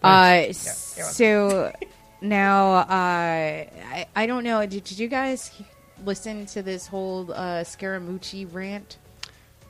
Uh, 0.02 0.52
so 0.52 1.72
now, 2.20 2.72
uh, 2.74 2.84
I, 2.90 4.06
I 4.14 4.26
don't 4.26 4.44
know. 4.44 4.60
Did, 4.66 4.84
did 4.84 4.98
you 4.98 5.08
guys 5.08 5.50
listen 6.04 6.44
to 6.46 6.62
this 6.62 6.86
whole 6.86 7.32
uh, 7.32 7.64
Scaramucci 7.64 8.46
rant? 8.52 8.98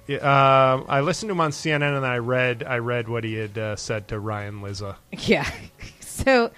Yeah, 0.07 0.19
um, 0.19 0.85
I 0.89 1.01
listened 1.01 1.29
to 1.31 1.33
him 1.33 1.41
on 1.41 1.51
CNN 1.51 1.97
and 1.97 2.05
I 2.05 2.19
read 2.19 2.63
I 2.63 2.79
read 2.79 3.09
what 3.09 3.25
he 3.25 3.35
had 3.35 3.57
uh, 3.57 3.77
said 3.77 4.09
to 4.09 4.19
Ryan 4.19 4.61
Lizza. 4.61 4.97
Yeah. 5.13 5.49
so, 6.25 6.51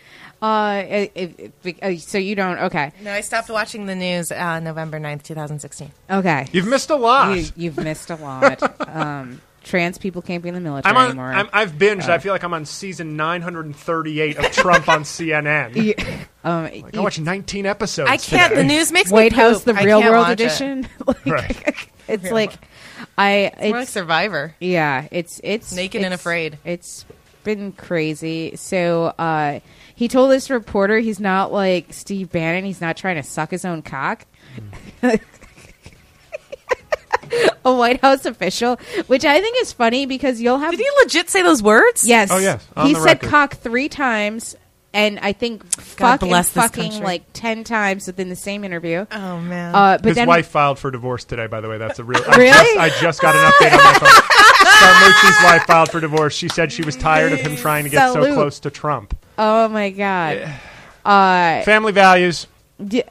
uh, 0.42 0.82
if, 0.86 1.52
if, 1.64 1.82
uh, 1.82 1.96
so 1.96 2.18
you 2.18 2.34
don't. 2.34 2.58
Okay. 2.58 2.92
No, 3.02 3.12
I 3.12 3.20
stopped 3.22 3.48
watching 3.50 3.86
the 3.86 3.94
news 3.94 4.30
uh, 4.30 4.60
November 4.60 4.98
9th, 5.00 5.22
2016. 5.22 5.90
Okay. 6.10 6.46
You've 6.52 6.66
missed 6.68 6.90
a 6.90 6.96
lot. 6.96 7.36
You, 7.36 7.46
you've 7.56 7.76
missed 7.78 8.10
a 8.10 8.16
lot. 8.16 8.88
um, 8.88 9.40
trans 9.64 9.98
people 9.98 10.22
can't 10.22 10.42
be 10.44 10.48
in 10.48 10.54
the 10.54 10.60
military 10.60 10.94
I'm 10.94 10.96
on. 11.00 11.06
anymore. 11.08 11.32
I'm, 11.32 11.48
I've 11.52 11.72
binged. 11.72 12.08
I 12.08 12.18
feel 12.18 12.32
like 12.32 12.44
I'm 12.44 12.54
on 12.54 12.64
season 12.66 13.16
938 13.16 14.36
of 14.36 14.52
Trump 14.52 14.88
on 14.88 15.02
CNN. 15.02 16.26
um, 16.44 16.64
Like, 16.64 16.96
I 16.96 17.00
watched 17.00 17.18
19 17.20 17.66
episodes. 17.66 18.08
I 18.10 18.16
can't. 18.16 18.50
today. 18.50 18.62
The 18.62 18.68
news 18.68 18.92
makes 18.92 19.10
White 19.10 19.32
me 19.32 19.38
House, 19.38 19.64
poop. 19.64 19.74
the 19.74 19.80
I 19.80 19.84
real 19.84 20.00
world 20.00 20.28
watch 20.28 20.30
it. 20.30 20.44
edition. 20.44 20.88
Like, 21.06 21.26
Right. 21.26 21.88
It's 22.08 22.30
like 22.30 22.52
I. 23.18 23.50
It's 23.58 23.60
more 23.62 23.78
like 23.80 23.88
Survivor. 23.88 24.54
yeah. 24.60 25.08
It's 25.10 25.40
it's 25.42 25.72
Naked 25.72 26.02
and 26.02 26.14
Afraid. 26.14 26.58
It's 26.64 27.04
been 27.46 27.72
crazy. 27.72 28.56
So 28.56 29.06
uh, 29.18 29.60
he 29.94 30.08
told 30.08 30.30
this 30.32 30.50
reporter 30.50 30.98
he's 30.98 31.20
not 31.20 31.52
like 31.52 31.94
Steve 31.94 32.30
Bannon. 32.30 32.64
He's 32.66 32.80
not 32.82 32.96
trying 32.98 33.16
to 33.16 33.22
suck 33.22 33.50
his 33.50 33.64
own 33.64 33.80
cock. 33.82 34.26
A 37.64 37.74
White 37.74 38.00
House 38.02 38.24
official, 38.24 38.76
which 39.08 39.24
I 39.24 39.40
think 39.40 39.56
is 39.60 39.72
funny 39.72 40.06
because 40.06 40.40
you'll 40.40 40.58
have 40.58 40.70
Did 40.70 40.78
he 40.80 40.88
legit 41.02 41.28
say 41.28 41.42
those 41.42 41.60
words? 41.62 42.06
Yes. 42.06 42.28
Oh, 42.30 42.38
yes, 42.38 42.64
on 42.76 42.86
He 42.86 42.94
the 42.94 43.00
said 43.00 43.04
record. 43.22 43.30
cock 43.30 43.54
three 43.56 43.88
times, 43.88 44.54
and 44.96 45.18
I 45.20 45.32
think 45.32 45.64
fuck 45.80 46.22
and 46.22 46.30
bless 46.30 46.46
this 46.50 46.64
fucking 46.64 46.90
country. 46.90 47.04
like 47.06 47.22
ten 47.32 47.62
times 47.64 48.06
within 48.06 48.28
the 48.28 48.36
same 48.36 48.64
interview. 48.64 49.06
Oh 49.12 49.40
man. 49.40 49.74
Uh, 49.74 49.98
but 49.98 50.06
His 50.06 50.14
then 50.16 50.26
wife 50.28 50.48
filed 50.48 50.78
for 50.78 50.90
divorce 50.90 51.24
today. 51.24 51.46
By 51.46 51.60
the 51.60 51.68
way, 51.68 51.78
that's 51.78 51.98
a 51.98 52.04
real. 52.04 52.22
I 52.28 52.36
Really? 52.38 52.50
just, 52.52 52.78
I 52.78 53.00
just 53.00 53.20
got 53.20 53.34
an 53.36 53.42
update 53.52 53.72
on 53.78 53.84
my 53.84 53.98
phone. 53.98 54.22
Scaramucci's 54.66 55.44
wife 55.44 55.62
filed 55.66 55.90
for 55.90 56.00
divorce. 56.00 56.34
She 56.34 56.48
said 56.48 56.72
she 56.72 56.82
was 56.82 56.96
tired 56.96 57.32
of 57.32 57.40
him 57.40 57.56
trying 57.56 57.84
to 57.84 57.90
get 57.90 58.12
so 58.12 58.34
close 58.34 58.58
to 58.60 58.70
Trump. 58.70 59.16
oh 59.38 59.68
my 59.68 59.90
god. 59.90 60.50
Uh, 61.04 61.62
Family 61.62 61.92
values. 61.92 62.46
d- 62.84 63.04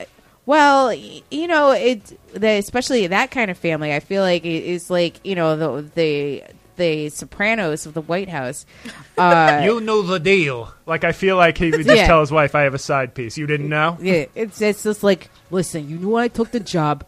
well, 0.45 0.87
y- 0.87 1.21
you 1.31 1.47
know, 1.47 1.71
it 1.71 2.17
the, 2.33 2.49
especially 2.57 3.07
that 3.07 3.31
kind 3.31 3.49
of 3.49 3.57
family. 3.57 3.93
I 3.93 3.99
feel 3.99 4.21
like 4.21 4.45
it 4.45 4.63
is 4.63 4.89
like 4.89 5.19
you 5.25 5.33
know 5.35 5.55
the 5.55 5.89
the 5.95 6.43
the 6.75 7.09
Sopranos 7.09 7.85
of 7.85 7.93
the 7.93 8.01
White 8.01 8.29
House. 8.29 8.65
Uh, 9.17 9.61
you 9.63 9.79
know 9.79 10.01
the 10.01 10.19
deal. 10.19 10.73
Like 10.85 11.05
I 11.05 11.13
feel 11.13 11.37
like 11.37 11.57
he 11.57 11.71
would 11.71 11.85
just 11.85 11.95
Yeah. 11.95 12.05
tell 12.05 12.19
his 12.19 12.33
wife, 12.33 12.53
"I 12.53 12.63
have 12.63 12.73
a 12.73 12.77
side 12.77 13.13
piece." 13.13 13.37
You 13.37 13.47
didn't 13.47 13.69
know? 13.69 13.97
yeah, 14.01 14.25
it's 14.35 14.61
it's 14.61 14.83
just 14.83 15.03
like 15.03 15.29
listen. 15.51 15.87
You 15.89 15.97
knew 15.97 16.15
I 16.17 16.27
took 16.27 16.51
the 16.51 16.59
job. 16.59 17.05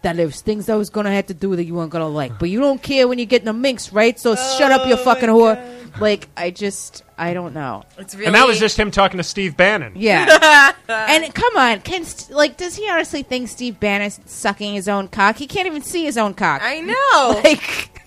that 0.00 0.16
there's 0.16 0.40
things 0.40 0.68
I 0.70 0.76
was 0.76 0.88
gonna 0.88 1.10
have 1.12 1.26
to 1.26 1.34
do 1.34 1.56
that 1.56 1.64
you 1.64 1.74
weren't 1.74 1.90
gonna 1.90 2.08
like, 2.08 2.38
but 2.38 2.48
you 2.48 2.60
don't 2.60 2.80
care 2.82 3.06
when 3.08 3.18
you 3.18 3.26
get 3.26 3.42
in 3.42 3.46
the 3.46 3.52
minks, 3.52 3.92
right? 3.92 4.18
So 4.18 4.34
shut 4.34 4.70
up, 4.72 4.86
you 4.88 4.96
fucking 4.96 5.28
whore. 5.28 5.58
Like 6.00 6.28
I 6.36 6.50
just, 6.50 7.02
I 7.18 7.34
don't 7.34 7.52
know. 7.52 7.82
It's 7.98 8.14
really 8.14 8.26
And 8.26 8.34
that 8.34 8.46
was 8.46 8.58
just 8.58 8.78
him 8.78 8.90
talking 8.90 9.18
to 9.18 9.24
Steve 9.24 9.56
Bannon. 9.58 9.92
Yeah. 9.96 10.72
and 10.88 11.34
come 11.34 11.56
on, 11.56 11.80
can 11.80 12.04
St- 12.04 12.34
like 12.34 12.56
does 12.56 12.76
he 12.76 12.88
honestly 12.88 13.24
think 13.24 13.48
Steve 13.48 13.78
Bannon's 13.80 14.20
sucking 14.26 14.72
his 14.74 14.88
own 14.88 15.08
cock? 15.08 15.36
He 15.36 15.46
can't 15.46 15.66
even 15.66 15.82
see 15.82 16.04
his 16.04 16.16
own 16.16 16.32
cock. 16.34 16.62
I 16.62 16.80
know. 16.80 17.40
like 17.44 17.90
it's 17.96 18.05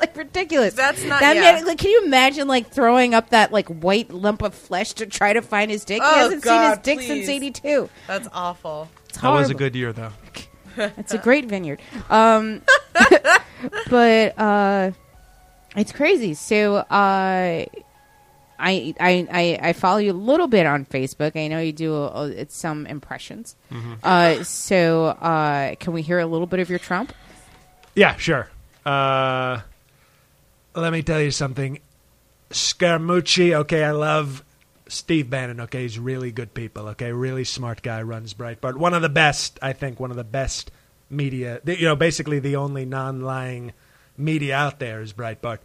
like 0.00 0.16
ridiculous. 0.16 0.74
That's 0.74 1.04
not- 1.04 1.20
That 1.20 1.36
yeah. 1.36 1.42
man- 1.52 1.66
like, 1.66 1.78
can 1.78 1.90
you 1.90 2.04
imagine 2.04 2.48
like 2.48 2.70
throwing 2.70 3.14
up 3.14 3.30
that 3.30 3.52
like 3.52 3.68
white 3.68 4.10
lump 4.10 4.42
of 4.42 4.54
flesh 4.54 4.94
to 4.94 5.06
try 5.06 5.32
to 5.32 5.42
find 5.42 5.70
his 5.70 5.84
dick? 5.84 6.00
Oh, 6.04 6.14
he 6.14 6.20
hasn't 6.20 6.42
God, 6.42 6.60
seen 6.60 6.70
his 6.70 6.78
dick 6.84 6.98
please. 6.98 7.26
since 7.26 7.28
'82. 7.28 7.90
That's 8.06 8.28
awful. 8.32 8.88
It's 9.08 9.18
That 9.20 9.28
was 9.30 9.50
a 9.50 9.54
good 9.54 9.74
year, 9.76 9.92
though. 9.92 10.12
It's 10.76 11.12
a 11.14 11.18
great 11.18 11.46
vineyard. 11.46 11.80
Um, 12.08 12.62
but 13.90 14.38
uh, 14.38 14.92
it's 15.76 15.92
crazy. 15.92 16.34
So 16.34 16.76
uh, 16.76 16.84
I, 16.88 17.66
I 18.58 18.94
I 19.00 19.58
I 19.60 19.72
follow 19.72 19.98
you 19.98 20.12
a 20.12 20.14
little 20.14 20.46
bit 20.46 20.66
on 20.66 20.84
Facebook. 20.86 21.34
I 21.36 21.48
know 21.48 21.60
you 21.60 21.72
do 21.72 21.94
uh 21.96 22.30
it's 22.34 22.56
some 22.56 22.86
impressions. 22.86 23.56
Uh, 24.02 24.42
so 24.44 25.06
uh, 25.06 25.74
can 25.76 25.92
we 25.92 26.02
hear 26.02 26.18
a 26.18 26.26
little 26.26 26.46
bit 26.46 26.60
of 26.60 26.70
your 26.70 26.78
Trump? 26.78 27.12
Yeah, 27.94 28.16
sure. 28.16 28.48
Uh, 28.86 29.60
let 30.74 30.92
me 30.92 31.02
tell 31.02 31.20
you 31.20 31.30
something. 31.30 31.80
Scaramucci, 32.50 33.54
okay, 33.54 33.84
I 33.84 33.92
love 33.92 34.44
Steve 34.88 35.30
Bannon, 35.30 35.60
okay, 35.60 35.82
he's 35.82 35.98
really 35.98 36.32
good 36.32 36.52
people, 36.52 36.88
okay, 36.88 37.12
really 37.12 37.44
smart 37.44 37.80
guy, 37.82 38.02
runs 38.02 38.34
Breitbart. 38.34 38.76
One 38.76 38.92
of 38.92 39.02
the 39.02 39.08
best, 39.08 39.58
I 39.62 39.72
think, 39.72 40.00
one 40.00 40.10
of 40.10 40.16
the 40.16 40.24
best 40.24 40.70
media, 41.08 41.60
you 41.64 41.84
know, 41.84 41.96
basically 41.96 42.40
the 42.40 42.56
only 42.56 42.84
non 42.84 43.20
lying 43.20 43.72
media 44.16 44.56
out 44.56 44.78
there 44.78 45.00
is 45.00 45.12
Breitbart. 45.12 45.58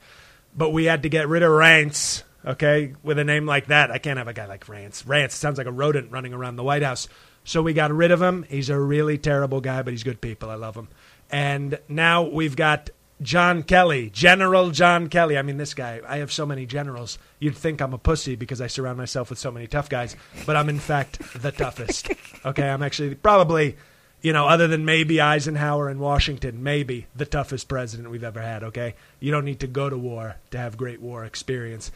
But 0.55 0.69
we 0.69 0.85
had 0.85 1.03
to 1.03 1.09
get 1.09 1.27
rid 1.27 1.43
of 1.43 1.51
Rance, 1.51 2.23
okay, 2.45 2.93
with 3.03 3.19
a 3.19 3.23
name 3.23 3.45
like 3.45 3.67
that. 3.67 3.91
I 3.91 3.97
can't 3.97 4.17
have 4.17 4.27
a 4.27 4.33
guy 4.33 4.45
like 4.45 4.69
Rance. 4.69 5.05
Rance 5.05 5.35
sounds 5.35 5.57
like 5.57 5.67
a 5.67 5.71
rodent 5.71 6.11
running 6.11 6.33
around 6.33 6.55
the 6.55 6.63
White 6.63 6.83
House. 6.83 7.07
So 7.43 7.61
we 7.61 7.73
got 7.73 7.91
rid 7.91 8.11
of 8.11 8.21
him. 8.21 8.45
He's 8.47 8.69
a 8.69 8.79
really 8.79 9.17
terrible 9.17 9.61
guy, 9.61 9.81
but 9.81 9.91
he's 9.91 10.03
good 10.03 10.21
people. 10.21 10.49
I 10.49 10.55
love 10.55 10.75
him. 10.75 10.87
And 11.29 11.79
now 11.89 12.23
we've 12.23 12.55
got 12.55 12.89
John 13.21 13.63
Kelly, 13.63 14.09
General 14.09 14.71
John 14.71 15.07
Kelly. 15.07 15.37
I 15.37 15.41
mean, 15.41 15.57
this 15.57 15.73
guy, 15.73 16.01
I 16.07 16.17
have 16.17 16.33
so 16.33 16.45
many 16.45 16.65
generals. 16.65 17.17
You'd 17.39 17.55
think 17.55 17.81
I'm 17.81 17.93
a 17.93 17.97
pussy 17.97 18.35
because 18.35 18.59
I 18.59 18.67
surround 18.67 18.97
myself 18.97 19.29
with 19.29 19.39
so 19.39 19.51
many 19.51 19.67
tough 19.67 19.87
guys, 19.87 20.15
but 20.45 20.57
I'm 20.57 20.69
in 20.69 20.79
fact 20.79 21.19
the 21.41 21.51
toughest. 21.51 22.11
Okay, 22.45 22.69
I'm 22.69 22.83
actually 22.83 23.15
probably, 23.15 23.77
you 24.21 24.33
know, 24.33 24.47
other 24.47 24.67
than 24.67 24.85
maybe 24.85 25.21
Eisenhower 25.21 25.87
and 25.87 25.99
Washington, 25.99 26.61
maybe 26.61 27.07
the 27.15 27.25
toughest 27.25 27.67
president 27.67 28.11
we've 28.11 28.23
ever 28.23 28.41
had. 28.41 28.63
Okay, 28.65 28.95
you 29.19 29.31
don't 29.31 29.45
need 29.45 29.61
to 29.61 29.67
go 29.67 29.89
to 29.89 29.97
war 29.97 30.35
to 30.51 30.57
have 30.57 30.77
great 30.77 31.01
war 31.01 31.23
experience. 31.23 31.91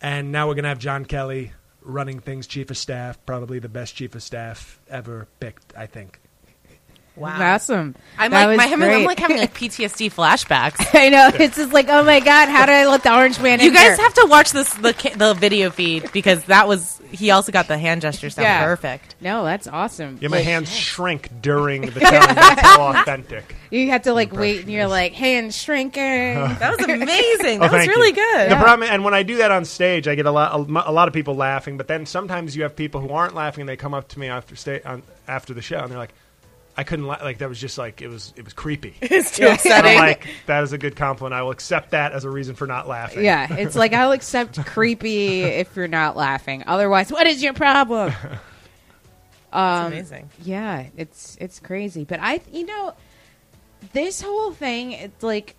And 0.00 0.32
now 0.32 0.46
we're 0.46 0.54
going 0.54 0.62
to 0.62 0.70
have 0.70 0.78
John 0.78 1.04
Kelly 1.04 1.52
running 1.82 2.20
things, 2.20 2.46
chief 2.46 2.70
of 2.70 2.78
staff, 2.78 3.18
probably 3.26 3.58
the 3.58 3.68
best 3.68 3.96
chief 3.96 4.14
of 4.14 4.22
staff 4.22 4.80
ever 4.88 5.26
picked, 5.40 5.74
I 5.76 5.86
think. 5.86 6.20
Wow. 7.20 7.54
Awesome. 7.54 7.94
I'm 8.18 8.30
That 8.30 8.46
like, 8.46 8.58
was 8.70 8.78
my, 8.78 8.86
I'm 8.94 9.04
like 9.04 9.18
having 9.18 9.36
like 9.38 9.54
PTSD 9.58 10.12
flashbacks. 10.12 10.94
I 10.98 11.08
know. 11.10 11.30
It's 11.40 11.56
just 11.56 11.72
like, 11.72 11.88
oh 11.88 12.02
my 12.02 12.20
god, 12.20 12.48
how 12.48 12.66
did 12.66 12.74
I 12.74 12.86
let 12.86 13.02
the 13.02 13.14
orange 13.14 13.38
man? 13.40 13.60
You 13.60 13.68
in 13.68 13.74
guys 13.74 13.96
here? 13.96 13.96
have 13.96 14.14
to 14.14 14.26
watch 14.28 14.52
this 14.52 14.72
the 14.74 15.12
the 15.16 15.34
video 15.34 15.70
feed 15.70 16.10
because 16.12 16.42
that 16.44 16.66
was 16.66 16.98
he 17.10 17.30
also 17.32 17.50
got 17.52 17.66
the 17.68 17.76
hand 17.76 18.02
gesture 18.02 18.30
sound 18.30 18.44
Yeah. 18.44 18.64
perfect. 18.64 19.16
No, 19.20 19.44
that's 19.44 19.66
awesome. 19.66 20.18
Yeah, 20.20 20.28
my 20.28 20.36
Like, 20.38 20.44
hands 20.46 20.72
shrink 20.74 21.28
during 21.42 21.82
the 21.82 22.00
telling. 22.00 22.34
That's 22.36 22.60
how 22.60 22.82
authentic. 22.94 23.54
You 23.70 23.90
have 23.90 24.02
to 24.02 24.12
like 24.14 24.32
wait, 24.32 24.60
and 24.62 24.70
you're 24.70 24.86
like, 24.86 25.12
hand 25.12 25.52
shrinking. 25.54 26.34
That 26.60 26.76
was 26.78 26.86
amazing. 26.88 27.58
Oh, 27.62 27.68
That 27.68 27.72
was 27.72 27.86
really 27.88 28.08
you. 28.08 28.14
good. 28.14 28.50
The 28.50 28.56
problem, 28.56 28.88
and 28.88 29.04
when 29.04 29.14
I 29.14 29.22
do 29.24 29.38
that 29.38 29.50
on 29.50 29.64
stage, 29.64 30.06
I 30.08 30.14
get 30.14 30.26
a 30.26 30.30
lot, 30.30 30.54
a, 30.54 30.92
lot 30.92 31.08
of 31.08 31.14
people 31.14 31.34
laughing. 31.36 31.76
But 31.76 31.86
then 31.88 32.06
sometimes 32.06 32.56
you 32.56 32.62
have 32.64 32.74
people 32.76 33.00
who 33.00 33.10
aren't 33.10 33.34
laughing, 33.34 33.62
and 33.62 33.68
they 33.68 33.76
come 33.76 33.92
up 33.94 34.08
to 34.08 34.18
me 34.18 34.28
after 34.28 34.54
sta- 34.56 34.80
on, 34.84 35.02
after 35.28 35.52
the 35.54 35.62
show, 35.62 35.78
and 35.80 35.90
they're 35.90 35.98
like, 35.98 36.14
"I 36.80 36.84
couldn't 36.84 37.06
la-. 37.06 37.18
like 37.22 37.38
that 37.38 37.48
was 37.48 37.60
just 37.60 37.76
like 37.76 38.00
it 38.00 38.08
was 38.08 38.32
it 38.36 38.44
was 38.44 38.54
creepy." 38.54 38.94
It's 39.02 39.36
too 39.36 39.44
And 39.44 39.54
upsetting. 39.54 39.92
I'm 39.92 39.98
like, 39.98 40.26
that 40.46 40.62
is 40.64 40.72
a 40.72 40.78
good 40.78 40.96
compliment. 40.96 41.38
I 41.38 41.42
will 41.42 41.50
accept 41.50 41.90
that 41.90 42.12
as 42.12 42.24
a 42.24 42.30
reason 42.30 42.54
for 42.54 42.66
not 42.66 42.88
laughing. 42.88 43.24
Yeah, 43.24 43.54
it's 43.54 43.76
like 43.76 43.92
I'll 43.92 44.12
accept 44.12 44.64
creepy 44.66 45.42
if 45.42 45.76
you're 45.76 45.88
not 45.88 46.16
laughing. 46.16 46.64
Otherwise, 46.66 47.12
what 47.12 47.26
is 47.26 47.42
your 47.42 47.52
problem? 47.52 48.12
It's 49.52 49.56
um, 49.56 49.86
amazing. 49.86 50.30
Yeah, 50.44 50.86
it's 50.96 51.36
it's 51.40 51.58
crazy. 51.58 52.04
But 52.04 52.20
I, 52.20 52.40
you 52.52 52.64
know, 52.66 52.94
this 53.92 54.22
whole 54.22 54.52
thing, 54.52 54.92
it's 54.92 55.24
like, 55.24 55.56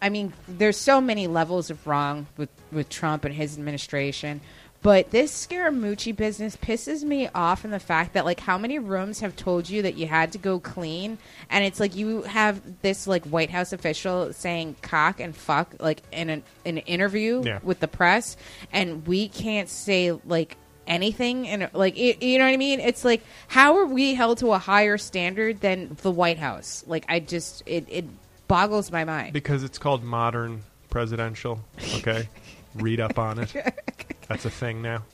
I 0.00 0.08
mean, 0.08 0.32
there's 0.48 0.76
so 0.76 1.00
many 1.00 1.28
levels 1.28 1.70
of 1.70 1.86
wrong 1.86 2.26
with 2.36 2.48
with 2.72 2.88
Trump 2.88 3.24
and 3.24 3.32
his 3.32 3.56
administration. 3.56 4.40
But 4.82 5.12
this 5.12 5.46
Scaramucci 5.46 6.14
business 6.16 6.56
pisses 6.56 7.04
me 7.04 7.28
off 7.34 7.64
in 7.64 7.70
the 7.70 7.78
fact 7.78 8.14
that 8.14 8.24
like 8.24 8.40
how 8.40 8.58
many 8.58 8.80
rooms 8.80 9.20
have 9.20 9.36
told 9.36 9.70
you 9.70 9.82
that 9.82 9.94
you 9.94 10.08
had 10.08 10.32
to 10.32 10.38
go 10.38 10.58
clean, 10.58 11.18
and 11.50 11.64
it's 11.64 11.78
like 11.78 11.94
you 11.94 12.22
have 12.22 12.60
this 12.82 13.06
like 13.06 13.24
White 13.26 13.50
House 13.50 13.72
official 13.72 14.32
saying 14.32 14.74
cock 14.82 15.20
and 15.20 15.36
fuck 15.36 15.74
like 15.78 16.02
in 16.10 16.30
an, 16.30 16.42
an 16.66 16.78
interview 16.78 17.42
Yeah. 17.44 17.60
with 17.62 17.78
the 17.78 17.86
press, 17.86 18.36
and 18.72 19.06
we 19.06 19.28
can't 19.28 19.68
say 19.68 20.10
like 20.26 20.56
anything 20.84 21.46
and 21.46 21.70
like 21.74 21.96
it, 21.96 22.20
you 22.20 22.38
know 22.40 22.44
what 22.44 22.50
I 22.54 22.56
mean? 22.56 22.80
It's 22.80 23.04
like 23.04 23.22
how 23.46 23.76
are 23.78 23.86
we 23.86 24.14
held 24.14 24.38
to 24.38 24.52
a 24.52 24.58
higher 24.58 24.98
standard 24.98 25.60
than 25.60 25.96
the 26.02 26.10
White 26.10 26.38
House? 26.38 26.82
Like 26.88 27.04
I 27.08 27.20
just 27.20 27.62
it 27.66 27.86
it 27.88 28.04
boggles 28.48 28.90
my 28.90 29.04
mind. 29.04 29.32
because 29.32 29.62
it's 29.62 29.78
called 29.78 30.02
modern 30.02 30.64
presidential. 30.90 31.60
Okay, 31.98 32.28
read 32.74 32.98
up 32.98 33.16
on 33.16 33.38
it. 33.38 33.54
That's 34.32 34.44
a 34.46 34.50
thing 34.50 34.82
now. 34.82 35.04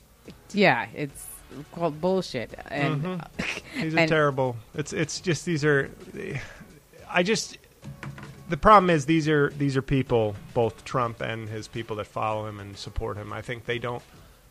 Yeah, 0.53 0.87
it's 0.95 1.27
called 1.73 1.99
bullshit. 2.01 2.53
And 2.69 3.03
Mm-hmm. 3.03 3.81
These 3.81 3.95
are 3.95 3.99
And- 3.99 4.09
terrible. 4.09 4.55
It's 4.75 4.93
it's 4.93 5.19
just 5.19 5.45
these 5.45 5.63
are. 5.65 5.89
I 7.09 7.23
just 7.23 7.57
the 8.49 8.57
problem 8.57 8.89
is 8.89 9.05
these 9.05 9.27
are 9.27 9.49
these 9.57 9.75
are 9.77 9.81
people, 9.81 10.35
both 10.53 10.83
Trump 10.85 11.21
and 11.21 11.47
his 11.49 11.67
people 11.67 11.95
that 11.97 12.07
follow 12.07 12.47
him 12.47 12.59
and 12.59 12.77
support 12.77 13.17
him. 13.17 13.31
I 13.33 13.41
think 13.41 13.65
they 13.65 13.79
don't. 13.79 14.03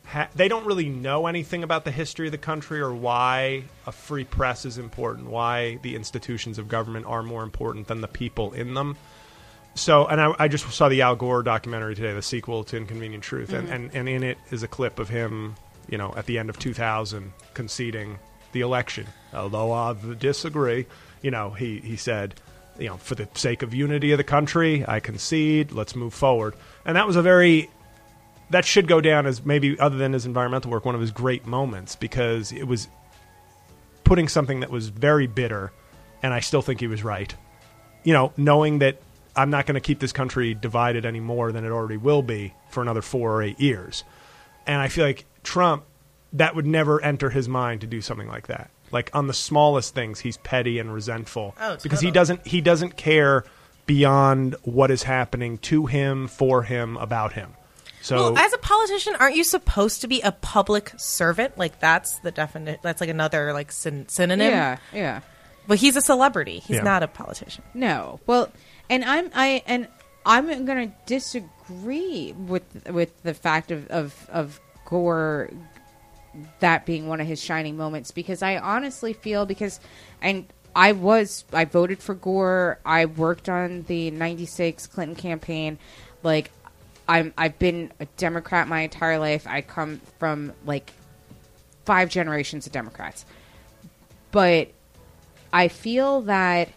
Ha- 0.07 0.29
they 0.35 0.49
don't 0.49 0.65
really 0.65 0.89
know 0.89 1.27
anything 1.27 1.63
about 1.63 1.85
the 1.85 1.91
history 1.91 2.27
of 2.29 2.33
the 2.33 2.39
country 2.39 2.81
or 2.81 2.95
why 2.95 3.65
a 3.87 3.93
free 3.93 4.25
press 4.25 4.65
is 4.65 4.79
important, 4.79 5.29
why 5.29 5.79
the 5.83 5.95
institutions 5.95 6.59
of 6.59 6.67
government 6.69 7.05
are 7.07 7.23
more 7.23 7.43
important 7.43 7.89
than 7.89 8.01
the 8.01 8.09
people 8.09 8.53
in 8.55 8.73
them. 8.75 8.97
So, 9.79 10.07
and 10.07 10.21
I, 10.21 10.35
I 10.39 10.49
just 10.49 10.69
saw 10.73 10.89
the 10.89 11.03
Al 11.03 11.15
Gore 11.15 11.43
documentary 11.43 11.95
today, 11.95 12.13
the 12.13 12.21
sequel 12.21 12.65
to 12.65 12.77
Inconvenient 12.77 13.23
Truth, 13.23 13.53
and, 13.53 13.69
mm-hmm. 13.69 13.75
and, 13.75 13.95
and 13.95 14.09
in 14.09 14.23
it 14.25 14.37
is 14.51 14.65
a 14.65 14.69
clip 14.69 14.99
of 14.99 15.09
him, 15.09 15.55
you 15.89 15.97
know, 15.97 16.13
at 16.17 16.27
the 16.27 16.39
end 16.39 16.51
of 16.51 16.59
2000 16.59 17.33
conceding 17.55 18.19
the 18.53 18.61
election. 18.63 19.07
Although 19.33 19.73
I 19.73 19.95
disagree, 20.19 20.87
you 21.23 21.31
know, 21.31 21.51
he, 21.51 21.79
he 21.79 21.97
said, 21.97 22.35
you 22.79 22.89
know, 22.89 22.97
for 22.97 23.15
the 23.15 23.29
sake 23.35 23.63
of 23.63 23.73
unity 23.73 24.11
of 24.11 24.19
the 24.19 24.25
country, 24.25 24.85
I 24.87 24.99
concede, 24.99 25.71
let's 25.71 25.95
move 25.95 26.13
forward. 26.13 26.55
And 26.85 26.97
that 26.97 27.07
was 27.07 27.15
a 27.15 27.23
very, 27.23 27.71
that 28.51 28.65
should 28.65 28.89
go 28.89 29.01
down 29.01 29.27
as 29.27 29.45
maybe, 29.45 29.79
other 29.79 29.97
than 29.97 30.13
his 30.13 30.27
environmental 30.27 30.73
work, 30.73 30.85
one 30.85 30.97
of 30.97 31.01
his 31.01 31.13
great 31.13 31.47
moments 31.47 31.95
because 31.95 32.51
it 32.51 32.65
was 32.65 32.89
putting 34.03 34.27
something 34.27 34.61
that 34.61 34.71
was 34.71 34.89
very 34.89 35.29
bitter, 35.29 35.71
and 36.21 36.35
I 36.35 36.41
still 36.41 36.63
think 36.63 36.81
he 36.81 36.89
was 36.89 37.05
right 37.05 37.33
you 38.05 38.13
know, 38.13 38.33
knowing 38.37 38.79
that 38.79 38.99
I'm 39.39 39.51
not 39.51 39.67
going 39.67 39.75
to 39.75 39.81
keep 39.81 40.01
this 40.01 40.13
country 40.13 40.55
divided 40.55 41.07
any 41.07 41.21
more 41.21 41.53
than 41.53 41.65
it 41.65 41.71
already 41.71 41.97
will 41.97 42.23
be 42.23 42.55
for 42.71 42.83
another 42.83 43.03
four 43.03 43.33
or 43.37 43.43
eight 43.43 43.61
years. 43.61 44.05
And 44.67 44.81
I 44.83 44.89
feel 44.89 45.05
like 45.07 45.25
Trump, 45.43 45.85
that 46.35 46.55
would 46.55 46.67
never 46.67 47.03
enter 47.03 47.31
his 47.31 47.49
mind 47.49 47.81
to 47.83 47.87
do 47.87 48.01
something 48.01 48.29
like 48.29 48.49
that. 48.49 48.71
Like 48.91 49.11
on 49.15 49.27
the 49.27 49.35
smallest 49.35 49.95
things, 49.95 50.21
he's 50.21 50.37
petty 50.39 50.79
and 50.79 50.93
resentful 50.93 51.55
Oh, 51.61 51.77
because 51.83 52.01
he 52.01 52.11
doesn't 52.11 52.47
he 52.47 52.61
doesn't 52.61 52.97
care 52.97 53.45
beyond 53.87 54.55
what 54.65 54.91
is 54.91 55.03
happening 55.03 55.59
to 55.59 55.87
him, 55.87 56.29
for 56.29 56.63
him, 56.63 56.97
about 56.99 57.33
him. 57.33 57.55
So 58.03 58.17
Well, 58.33 58.39
as 58.39 58.53
a 58.53 58.59
politician, 58.59 59.15
aren't 59.19 59.37
you 59.37 59.45
supposed 59.45 60.03
to 60.03 60.09
be 60.09 60.21
a 60.21 60.33
public 60.33 60.93
servant? 60.97 61.57
Like 61.59 61.81
that's 61.81 62.19
the 62.21 62.31
definite. 62.31 62.81
That's 62.83 63.01
like 63.01 63.11
another 63.11 63.53
like 63.53 63.73
syn- 63.73 64.09
synonym. 64.09 64.51
yeah, 64.51 64.79
yeah. 64.93 65.21
But 65.67 65.79
he's 65.79 65.97
a 65.97 66.01
celebrity. 66.01 66.61
He's 66.61 66.77
Yeah. 66.77 66.83
not 66.83 67.03
a 67.03 67.09
politician. 67.09 67.63
No. 67.75 68.21
Well, 68.27 68.51
and 68.91 69.05
I'm 69.05 69.31
I 69.35 69.63
and 69.67 69.89
I'm 70.25 70.65
going 70.65 70.89
to 70.89 70.95
disagree 71.07 72.33
with 72.33 72.89
with 72.91 73.23
the 73.23 73.35
fact 73.35 73.71
of 73.71 73.87
of 73.89 74.29
of 74.31 74.61
Gore 74.85 75.51
that 76.61 76.87
being 76.87 77.09
one 77.09 77.21
of 77.21 77.27
his 77.27 77.43
shining 77.43 77.77
moments 77.77 78.11
because 78.11 78.43
I 78.43 78.59
honestly 78.59 79.13
feel 79.13 79.47
because 79.47 79.81
and 80.21 80.47
I 80.75 80.93
was 80.93 81.45
I 81.53 81.65
voted 81.65 82.01
for 82.01 82.15
Gore. 82.15 82.79
I 82.85 83.07
worked 83.07 83.49
on 83.49 83.83
the 83.89 84.11
96 84.11 84.87
Clinton 84.87 85.17
campaign. 85.17 85.79
Like 86.23 86.51
I'm 87.09 87.33
I've 87.37 87.59
been 87.59 87.93
a 88.01 88.07
Democrat 88.17 88.69
my 88.69 88.81
entire 88.81 89.19
life. 89.19 89.47
I 89.47 89.63
come 89.63 90.01
from 90.19 90.53
like 90.65 90.93
five 91.85 92.11
generations 92.11 92.67
of 92.67 92.73
Democrats. 92.73 93.25
But 94.31 94.69
I 95.53 95.69
feel 95.69 96.23
that 96.23 96.69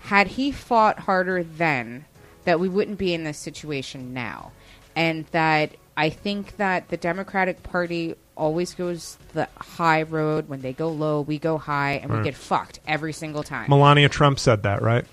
had 0.00 0.26
he 0.28 0.50
fought 0.52 1.00
harder 1.00 1.42
then, 1.42 2.04
that 2.44 2.58
we 2.60 2.68
wouldn't 2.68 2.98
be 2.98 3.12
in 3.14 3.24
this 3.24 3.38
situation 3.38 4.12
now, 4.14 4.52
and 4.96 5.26
that 5.32 5.72
I 5.96 6.10
think 6.10 6.56
that 6.56 6.88
the 6.88 6.96
Democratic 6.96 7.62
Party 7.62 8.14
always 8.36 8.74
goes 8.74 9.18
the 9.34 9.48
high 9.56 10.02
road. 10.02 10.48
When 10.48 10.62
they 10.62 10.72
go 10.72 10.88
low, 10.88 11.20
we 11.20 11.38
go 11.38 11.58
high, 11.58 12.00
and 12.02 12.10
we 12.12 12.22
get 12.22 12.34
fucked 12.34 12.80
every 12.86 13.12
single 13.12 13.42
time. 13.42 13.68
Melania 13.68 14.08
Trump 14.08 14.38
said 14.38 14.62
that, 14.62 14.82
right? 14.82 15.04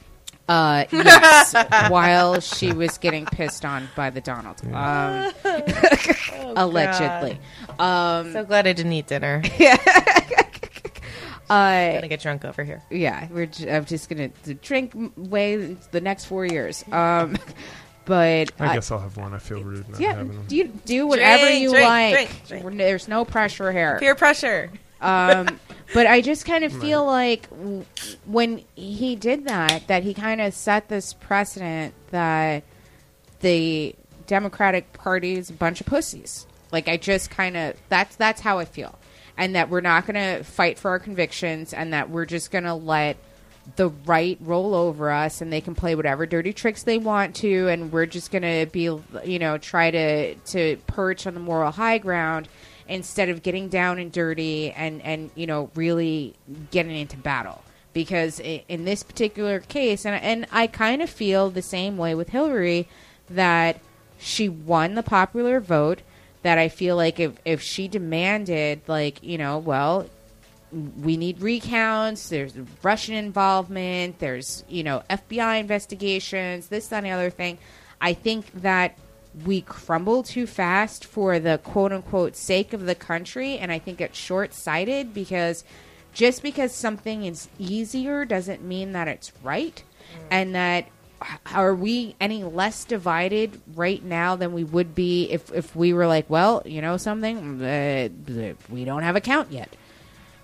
Uh, 0.50 0.86
yes, 0.94 1.54
while 1.90 2.40
she 2.40 2.72
was 2.72 2.98
getting 2.98 3.26
pissed 3.26 3.66
on 3.66 3.90
by 3.98 4.10
the 4.10 4.22
Donald, 4.22 4.62
um, 4.74 5.34
allegedly. 6.56 7.38
Um, 7.78 8.32
So 8.32 8.46
glad 8.46 8.66
I 8.66 8.72
didn't 8.72 8.94
eat 8.94 9.08
dinner. 9.08 9.44
Uh, 11.50 11.94
Gonna 11.94 12.08
get 12.08 12.22
drunk 12.22 12.46
over 12.46 12.64
here. 12.64 12.82
yeah, 12.90 13.28
we're. 13.32 13.46
j- 13.46 13.72
I'm 13.74 13.86
just 13.86 14.10
gonna 14.10 14.30
drink 14.62 14.94
m- 14.96 15.14
way 15.16 15.56
the 15.92 16.02
next 16.02 16.26
four 16.26 16.46
years. 16.46 16.84
Um, 16.92 17.38
but 18.06 18.52
I 18.60 18.74
guess 18.74 18.92
I'll 18.92 19.00
have 19.00 19.18
one. 19.18 19.34
I 19.34 19.40
feel 19.40 19.64
rude 19.64 19.88
not 19.90 20.00
yeah, 20.00 20.14
having 20.16 20.30
them. 20.34 20.46
you 20.50 20.68
do 20.86 21.08
whatever 21.08 21.46
Drink, 21.46 21.62
you 21.62 21.70
drink, 21.72 21.86
like. 21.86 22.14
drink, 22.14 22.42
drink. 22.48 22.66
We're- 22.66 22.78
There's 22.78 23.08
no 23.08 23.26
pressure 23.26 23.72
here. 23.72 23.98
Peer 24.00 24.16
pressure. 24.16 24.72
Um, 25.00 25.60
but 25.94 26.08
I 26.08 26.22
just 26.22 26.46
kind 26.46 26.64
of 26.64 26.74
feel 26.74 27.06
like 27.06 27.50
w- 27.52 27.86
when 28.26 28.64
he 28.76 29.16
did 29.16 29.46
that, 29.46 29.88
that 29.88 30.04
he 30.04 30.14
kind 30.14 30.42
of 30.42 30.54
set 30.54 30.90
this 30.90 31.14
precedent 31.14 31.94
that 32.12 32.64
the 33.42 33.96
Democratic 34.26 34.92
Party 34.94 35.34
is 35.38 35.50
a 35.50 35.54
bunch 35.54 35.80
of 35.82 35.88
pussies. 35.88 36.48
Like 36.72 36.88
I 36.88 36.98
just 36.98 37.30
kind 37.30 37.56
of 37.56 37.76
that's 37.90 38.16
that's 38.18 38.42
how 38.42 38.58
I 38.60 38.66
feel, 38.66 38.98
and 39.38 39.56
that 39.56 39.70
we're 39.70 39.82
not 39.82 40.06
going 40.08 40.16
to 40.16 40.44
fight 40.44 40.80
for 40.80 40.92
our 40.92 41.00
convictions, 41.00 41.74
and 41.74 41.94
that 41.94 42.10
we're 42.10 42.26
just 42.26 42.52
going 42.52 42.64
to 42.64 42.74
let 42.74 43.18
the 43.76 43.90
right 44.06 44.38
roll 44.42 44.74
over 44.74 45.12
us, 45.12 45.42
and 45.42 45.52
they 45.52 45.62
can 45.62 45.76
play 45.76 45.94
whatever 45.94 46.26
dirty 46.26 46.54
tricks 46.54 46.84
they 46.84 46.98
want 46.98 47.36
to, 47.36 47.68
and 47.68 47.92
we're 47.92 48.06
just 48.06 48.32
going 48.32 48.42
to 48.42 48.66
be, 48.72 48.84
you 49.26 49.40
know, 49.40 49.58
try 49.58 49.92
to 49.92 50.36
to 50.36 50.78
perch 50.88 51.28
on 51.28 51.34
the 51.34 51.40
moral 51.40 51.72
high 51.72 51.98
ground 51.98 52.48
instead 52.88 53.30
of 53.30 53.44
getting 53.44 53.68
down 53.70 54.00
and 54.00 54.12
dirty 54.12 54.72
and 54.72 55.02
and 55.02 55.30
you 55.36 55.46
know 55.46 55.70
really 55.76 56.34
getting 56.72 56.96
into 56.96 57.18
battle. 57.18 57.64
Because 57.94 58.40
in 58.40 58.86
this 58.86 59.02
particular 59.04 59.60
case 59.60 60.06
and 60.06 60.16
and 60.16 60.48
I 60.52 60.68
kind 60.68 61.02
of 61.02 61.10
feel 61.10 61.50
the 61.50 61.62
same 61.62 61.98
way 61.98 62.14
with 62.14 62.30
Hillary 62.30 62.88
that 63.30 63.80
she 64.20 64.48
won 64.50 64.96
the 64.96 65.04
popular 65.04 65.60
vote 65.60 66.02
that 66.48 66.58
I 66.58 66.70
feel 66.70 66.96
like 66.96 67.20
if 67.20 67.34
if 67.44 67.62
she 67.62 67.90
demanded 67.90 68.82
like 68.88 69.22
you 69.22 69.38
know 69.38 69.58
well 69.58 70.10
we 70.72 71.18
need 71.18 71.42
recounts 71.42 72.30
there's 72.30 72.54
Russian 72.82 73.16
involvement 73.16 74.20
there's 74.20 74.64
you 74.70 74.84
know 74.84 75.04
FBI 75.10 75.60
investigations 75.60 76.68
this 76.68 76.88
that 76.88 76.98
and 76.98 77.06
the 77.06 77.12
other 77.12 77.30
thing 77.30 77.58
I 78.00 78.14
think 78.14 78.50
that 78.62 78.98
we 79.46 79.60
crumble 79.60 80.24
too 80.24 80.48
fast 80.48 81.04
for 81.04 81.38
the 81.38 81.58
quote 81.58 81.92
unquote 81.92 82.38
sake 82.38 82.72
of 82.72 82.86
the 82.86 82.96
country 82.96 83.58
and 83.58 83.70
I 83.70 83.80
think 83.80 84.00
it's 84.00 84.18
short 84.18 84.54
sighted 84.54 85.14
because 85.14 85.66
just 86.14 86.42
because 86.42 86.74
something 86.74 87.26
is 87.26 87.50
easier 87.60 88.24
doesn't 88.24 88.64
mean 88.64 88.94
that 88.94 89.10
it's 89.10 89.34
right 89.44 89.84
and 90.32 90.56
that 90.56 90.88
are 91.54 91.74
we 91.74 92.16
any 92.20 92.44
less 92.44 92.86
divided 92.86 93.60
right 93.76 94.04
now 94.04 94.36
than 94.36 94.54
we 94.54 94.64
would 94.64 94.94
be 94.94 95.26
if, 95.32 95.52
if 95.52 95.76
we 95.76 95.92
were 95.92 96.06
like 96.06 96.30
well 96.30 96.62
you 96.66 96.82
know 96.82 96.96
something 96.98 97.62
uh, 97.64 98.08
we 98.70 98.86
don't 98.86 99.04
have 99.04 99.16
a 99.16 99.22
count 99.22 99.52
yet 99.52 99.76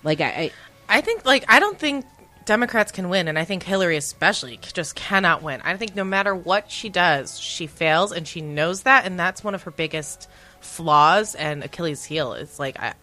like 0.03 0.19
I, 0.19 0.25
I 0.25 0.51
I 0.89 1.01
think 1.01 1.25
like 1.25 1.45
I 1.47 1.59
don't 1.59 1.77
think 1.77 2.05
Democrats 2.45 2.91
can 2.91 3.09
win, 3.09 3.27
and 3.27 3.39
I 3.39 3.45
think 3.45 3.63
Hillary 3.63 3.97
especially 3.97 4.57
just 4.57 4.95
cannot 4.95 5.41
win. 5.41 5.61
I 5.63 5.77
think 5.77 5.95
no 5.95 6.03
matter 6.03 6.35
what 6.35 6.69
she 6.69 6.89
does, 6.89 7.39
she 7.39 7.67
fails, 7.67 8.11
and 8.11 8.27
she 8.27 8.41
knows 8.41 8.83
that, 8.83 9.05
and 9.05 9.19
that's 9.19 9.43
one 9.43 9.55
of 9.55 9.63
her 9.63 9.71
biggest 9.71 10.29
flaws 10.59 11.35
and 11.35 11.63
Achilles' 11.63 12.03
heel. 12.03 12.33
It's 12.33 12.59
like 12.59 12.77
I, 12.79 12.93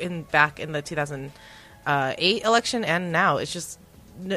in 0.00 0.22
back 0.22 0.60
in 0.60 0.72
the 0.72 0.82
2008 0.82 2.44
election 2.44 2.84
and 2.84 3.12
now, 3.12 3.38
it's 3.38 3.52
just 3.52 3.78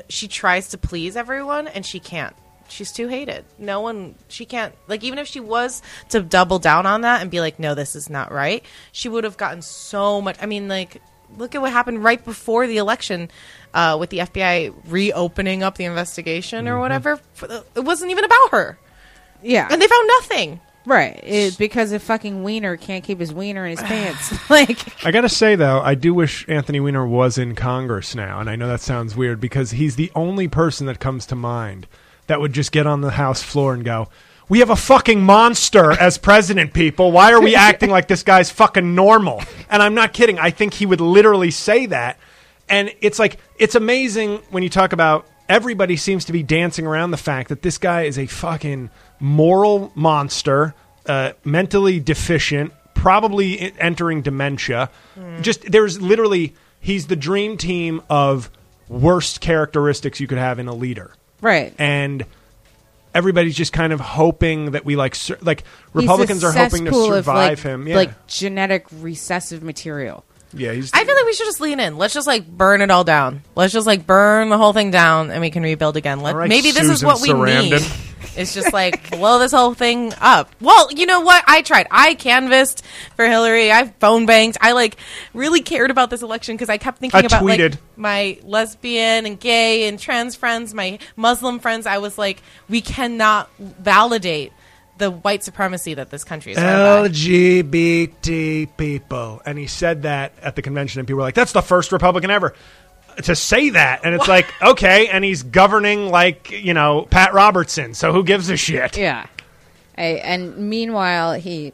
she 0.09 0.27
tries 0.27 0.69
to 0.69 0.77
please 0.77 1.15
everyone, 1.15 1.67
and 1.67 1.85
she 1.85 1.99
can't. 1.99 2.35
She's 2.71 2.91
too 2.91 3.07
hated. 3.07 3.45
No 3.57 3.81
one, 3.81 4.15
she 4.27 4.45
can't, 4.45 4.73
like, 4.87 5.03
even 5.03 5.19
if 5.19 5.27
she 5.27 5.39
was 5.39 5.81
to 6.09 6.21
double 6.21 6.59
down 6.59 6.85
on 6.85 7.01
that 7.01 7.21
and 7.21 7.29
be 7.31 7.41
like, 7.41 7.59
no, 7.59 7.75
this 7.75 7.95
is 7.95 8.09
not 8.09 8.31
right, 8.31 8.63
she 8.91 9.09
would 9.09 9.23
have 9.23 9.37
gotten 9.37 9.61
so 9.61 10.21
much. 10.21 10.37
I 10.41 10.45
mean, 10.45 10.67
like, 10.67 11.01
look 11.37 11.55
at 11.55 11.61
what 11.61 11.71
happened 11.71 12.03
right 12.03 12.23
before 12.23 12.67
the 12.67 12.77
election 12.77 13.29
uh, 13.73 13.97
with 13.99 14.09
the 14.09 14.19
FBI 14.19 14.73
reopening 14.87 15.63
up 15.63 15.77
the 15.77 15.85
investigation 15.85 16.67
or 16.67 16.79
whatever. 16.79 17.19
It 17.75 17.81
wasn't 17.81 18.11
even 18.11 18.23
about 18.25 18.49
her. 18.51 18.79
yeah 19.43 19.67
And 19.69 19.81
they 19.81 19.87
found 19.87 20.07
nothing. 20.07 20.59
right 20.85 21.19
it, 21.23 21.57
because 21.59 21.91
a 21.91 21.99
fucking 21.99 22.41
wiener 22.43 22.77
can't 22.77 23.03
keep 23.03 23.19
his 23.19 23.31
wiener 23.31 23.63
in 23.65 23.77
his 23.77 23.81
pants 23.83 24.49
like 24.49 25.05
I 25.05 25.11
gotta 25.11 25.29
say 25.29 25.55
though, 25.55 25.81
I 25.81 25.93
do 25.93 26.13
wish 26.15 26.45
Anthony 26.49 26.79
Weiner 26.79 27.05
was 27.05 27.37
in 27.37 27.53
Congress 27.53 28.15
now, 28.15 28.39
and 28.39 28.49
I 28.49 28.55
know 28.55 28.67
that 28.67 28.81
sounds 28.81 29.15
weird 29.15 29.39
because 29.39 29.71
he's 29.71 29.97
the 29.97 30.11
only 30.15 30.47
person 30.47 30.87
that 30.87 30.99
comes 30.99 31.27
to 31.27 31.35
mind 31.35 31.85
that 32.29 32.41
would 32.41 32.53
just 32.53 32.71
get 32.71 32.87
on 32.87 33.01
the 33.01 33.11
House 33.11 33.43
floor 33.43 33.73
and 33.73 33.83
go, 33.83 34.07
"We 34.47 34.59
have 34.59 34.69
a 34.69 34.75
fucking 34.75 35.21
monster 35.21 35.91
as 35.91 36.17
president, 36.17 36.73
people. 36.73 37.11
Why 37.11 37.33
are 37.33 37.41
we 37.41 37.55
acting 37.69 37.89
like 37.89 38.07
this 38.07 38.23
guy's 38.23 38.49
fucking 38.49 38.95
normal?" 38.95 39.43
And 39.69 39.83
I'm 39.83 39.93
not 39.93 40.13
kidding. 40.13 40.39
I 40.39 40.49
think 40.49 40.73
he 40.73 40.85
would 40.85 41.01
literally 41.01 41.51
say 41.51 41.85
that, 41.87 42.17
and 42.67 42.91
it's 43.01 43.19
like 43.19 43.37
it's 43.57 43.75
amazing 43.75 44.37
when 44.49 44.63
you 44.63 44.69
talk 44.69 44.93
about 44.93 45.27
everybody 45.49 45.97
seems 45.97 46.25
to 46.25 46.31
be 46.31 46.43
dancing 46.43 46.85
around 46.87 47.11
the 47.11 47.17
fact 47.17 47.49
that 47.49 47.61
this 47.63 47.77
guy 47.77 48.03
is 48.03 48.17
a 48.17 48.27
fucking 48.27 48.89
moral 49.19 49.91
monster, 49.95 50.75
uh, 51.07 51.33
mentally 51.43 51.99
deficient, 51.99 52.71
probably 52.93 53.73
entering 53.79 54.21
dementia. 54.21 54.89
Just 55.41 55.69
there's 55.71 55.99
literally 55.99 56.53
he's 56.79 57.07
the 57.07 57.15
dream 57.15 57.57
team 57.57 58.01
of 58.09 58.49
worst 58.87 59.41
characteristics 59.41 60.19
you 60.19 60.27
could 60.27 60.37
have 60.37 60.59
in 60.59 60.67
a 60.67 60.73
leader, 60.73 61.13
right 61.41 61.73
and 61.77 62.25
everybody's 63.13 63.55
just 63.55 63.73
kind 63.73 63.91
of 63.93 63.99
hoping 63.99 64.71
that 64.71 64.85
we 64.85 64.95
like 64.95 65.15
sur- 65.15 65.37
like 65.41 65.61
He's 65.61 66.01
Republicans 66.03 66.43
are 66.43 66.51
hoping 66.51 66.85
to 66.85 66.93
survive 66.93 67.25
like, 67.25 67.59
him. 67.59 67.87
Yeah, 67.87 67.95
like 67.95 68.27
genetic 68.27 68.85
recessive 68.91 69.63
material 69.63 70.23
yeah, 70.53 70.73
he's. 70.73 70.91
I 70.93 71.03
feel 71.03 71.15
like 71.15 71.25
we 71.25 71.33
should 71.33 71.45
just 71.45 71.61
lean 71.61 71.79
in. 71.79 71.97
Let's 71.97 72.13
just 72.13 72.27
like 72.27 72.47
burn 72.47 72.81
it 72.81 72.89
all 72.89 73.03
down. 73.03 73.43
Let's 73.55 73.73
just 73.73 73.85
like 73.85 74.07
burn 74.07 74.49
the 74.49 74.57
whole 74.57 74.73
thing 74.73 74.91
down 74.91 75.31
and 75.31 75.41
we 75.41 75.51
can 75.51 75.63
rebuild 75.63 75.95
again. 75.97 76.21
Let, 76.21 76.33
All 76.33 76.39
right, 76.39 76.49
maybe 76.49 76.71
this 76.71 76.89
is 76.89 77.03
what 77.03 77.21
we 77.21 77.29
Sarandon. 77.29 77.71
need. 77.71 77.91
It's 78.35 78.53
just 78.53 78.73
like 78.73 79.11
blow 79.11 79.39
this 79.39 79.51
whole 79.51 79.73
thing 79.73 80.13
up. 80.19 80.49
Well, 80.61 80.91
you 80.91 81.05
know 81.05 81.21
what? 81.21 81.43
I 81.47 81.61
tried. 81.61 81.87
I 81.91 82.15
canvassed 82.15 82.85
for 83.15 83.25
Hillary. 83.25 83.71
I 83.71 83.87
phone 83.99 84.25
banked. 84.25 84.57
I 84.61 84.73
like 84.73 84.97
really 85.33 85.61
cared 85.61 85.91
about 85.91 86.09
this 86.09 86.21
election 86.21 86.55
because 86.55 86.69
I 86.69 86.77
kept 86.77 86.99
thinking 86.99 87.17
I 87.17 87.25
about 87.25 87.43
like 87.43 87.73
my 87.95 88.39
lesbian 88.43 89.25
and 89.25 89.39
gay 89.39 89.87
and 89.87 89.99
trans 89.99 90.35
friends, 90.35 90.73
my 90.73 90.99
Muslim 91.15 91.59
friends. 91.59 91.85
I 91.85 91.99
was 91.99 92.17
like, 92.17 92.41
we 92.67 92.81
cannot 92.81 93.49
validate 93.57 94.53
the 94.97 95.09
white 95.09 95.43
supremacy 95.43 95.93
that 95.93 96.09
this 96.09 96.23
country 96.23 96.51
is. 96.51 96.57
LGBT 96.57 98.77
people. 98.77 99.41
And 99.45 99.57
he 99.57 99.67
said 99.67 100.03
that 100.03 100.33
at 100.41 100.55
the 100.55 100.61
convention, 100.61 100.99
and 100.99 101.07
people 101.07 101.17
were 101.17 101.23
like, 101.23 101.35
that's 101.35 101.53
the 101.53 101.61
first 101.61 101.91
Republican 101.91 102.29
ever 102.29 102.53
to 103.23 103.35
say 103.35 103.69
that. 103.71 104.01
And 104.03 104.15
it's 104.15 104.27
like, 104.27 104.47
okay, 104.61 105.07
and 105.07 105.23
he's 105.23 105.43
governing 105.43 106.09
like, 106.09 106.51
you 106.51 106.73
know, 106.73 107.07
Pat 107.09 107.33
Robertson. 107.33 107.93
So 107.93 108.11
who 108.11 108.23
gives 108.23 108.49
a 108.49 108.57
shit? 108.57 108.97
Yeah. 108.97 109.25
I, 109.97 110.03
and 110.03 110.57
meanwhile, 110.57 111.33
he 111.33 111.73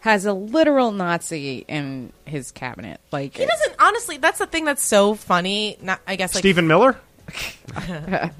has 0.00 0.26
a 0.26 0.32
literal 0.32 0.92
Nazi 0.92 1.64
in 1.66 2.12
his 2.24 2.52
cabinet. 2.52 3.00
Like 3.10 3.36
He 3.36 3.46
doesn't 3.46 3.74
honestly. 3.78 4.18
That's 4.18 4.38
the 4.38 4.46
thing 4.46 4.64
that's 4.64 4.84
so 4.84 5.14
funny. 5.14 5.76
Not, 5.80 6.00
I 6.06 6.16
guess 6.16 6.34
like 6.34 6.42
Stephen 6.42 6.66
Miller? 6.66 6.98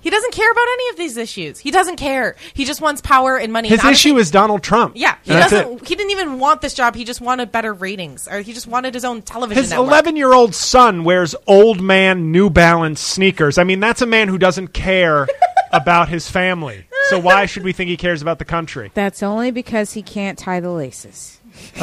he 0.00 0.10
doesn't 0.10 0.32
care 0.32 0.50
about 0.50 0.66
any 0.72 0.88
of 0.90 0.96
these 0.96 1.16
issues. 1.16 1.58
He 1.58 1.70
doesn't 1.70 1.96
care. 1.96 2.36
He 2.54 2.64
just 2.64 2.80
wants 2.80 3.00
power 3.00 3.36
and 3.36 3.52
money. 3.52 3.68
His 3.68 3.78
And 3.80 3.86
honestly- 3.88 4.10
issue 4.12 4.18
is 4.18 4.30
Donald 4.30 4.62
Trump. 4.62 4.92
yeah. 4.96 5.16
He 5.22 5.32
That's 5.32 5.50
doesn't. 5.52 5.82
it. 5.82 5.88
He 5.88 5.94
didn't 5.94 6.10
even 6.12 6.38
want 6.38 6.60
this 6.60 6.74
job. 6.74 6.94
He 6.94 7.04
just 7.04 7.20
wanted 7.20 7.50
better 7.52 7.72
ratings, 7.72 8.28
or 8.28 8.40
he 8.40 8.52
just 8.52 8.66
wanted 8.66 8.94
his 8.94 9.04
own 9.04 9.22
television. 9.22 9.62
His 9.62 9.72
11 9.72 10.16
year 10.16 10.32
old 10.32 10.54
son 10.54 11.04
wears 11.04 11.34
old 11.46 11.80
man 11.80 12.30
New 12.32 12.50
Balance 12.50 13.00
sneakers. 13.00 13.58
I 13.58 13.64
mean, 13.64 13.80
that's 13.80 14.02
a 14.02 14.06
man 14.06 14.28
who 14.28 14.38
doesn't 14.38 14.68
care 14.68 15.26
about 15.72 16.08
his 16.08 16.30
family. 16.30 16.84
So 17.08 17.18
why 17.18 17.46
should 17.46 17.62
we 17.64 17.72
think 17.72 17.88
he 17.88 17.96
cares 17.96 18.20
about 18.22 18.38
the 18.38 18.44
country? 18.44 18.90
That's 18.94 19.22
only 19.22 19.50
because 19.52 19.92
he 19.92 20.02
can't 20.02 20.38
tie 20.38 20.60
the 20.60 20.70
laces. 20.70 21.40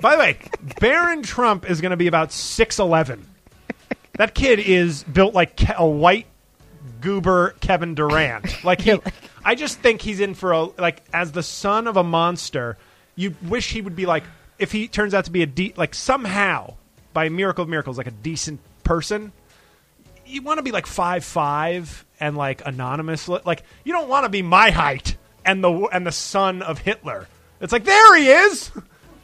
By 0.00 0.16
the 0.16 0.18
way, 0.18 0.36
Barron 0.80 1.22
Trump 1.22 1.68
is 1.70 1.80
going 1.80 1.90
to 1.90 1.96
be 1.96 2.08
about 2.08 2.28
6'11. 2.30 3.22
That 4.16 4.34
kid 4.34 4.58
is 4.60 5.02
built 5.04 5.34
like 5.34 5.56
Ke- 5.56 5.78
a 5.78 5.86
white 5.86 6.26
goober 7.00 7.54
Kevin 7.60 7.94
Durant. 7.94 8.46
Like 8.64 8.80
he 8.80 8.98
I 9.44 9.54
just 9.54 9.78
think 9.80 10.00
he's 10.00 10.20
in 10.20 10.34
for 10.34 10.52
a 10.52 10.62
like 10.80 11.02
as 11.12 11.32
the 11.32 11.42
son 11.42 11.86
of 11.86 11.96
a 11.96 12.02
monster, 12.04 12.78
you 13.16 13.34
wish 13.42 13.72
he 13.72 13.80
would 13.82 13.96
be 13.96 14.06
like 14.06 14.24
if 14.58 14.72
he 14.72 14.88
turns 14.88 15.14
out 15.14 15.24
to 15.26 15.30
be 15.30 15.42
a 15.42 15.46
de- 15.46 15.74
like 15.76 15.94
somehow 15.94 16.74
by 17.12 17.26
a 17.26 17.30
miracle 17.30 17.62
of 17.62 17.68
miracles 17.68 17.98
like 17.98 18.06
a 18.06 18.10
decent 18.12 18.60
person, 18.84 19.32
you 20.26 20.42
want 20.42 20.58
to 20.58 20.62
be 20.62 20.70
like 20.72 20.86
five 20.86 21.24
five 21.24 22.04
and 22.20 22.36
like 22.36 22.62
anonymous. 22.66 23.28
Like 23.28 23.64
you 23.84 23.92
don't 23.92 24.08
want 24.08 24.24
to 24.24 24.30
be 24.30 24.42
my 24.42 24.70
height 24.70 25.16
and 25.44 25.62
the 25.62 25.70
and 25.92 26.06
the 26.06 26.12
son 26.12 26.62
of 26.62 26.78
Hitler. 26.78 27.26
It's 27.60 27.72
like 27.72 27.84
there 27.84 28.16
he 28.16 28.28
is. 28.28 28.70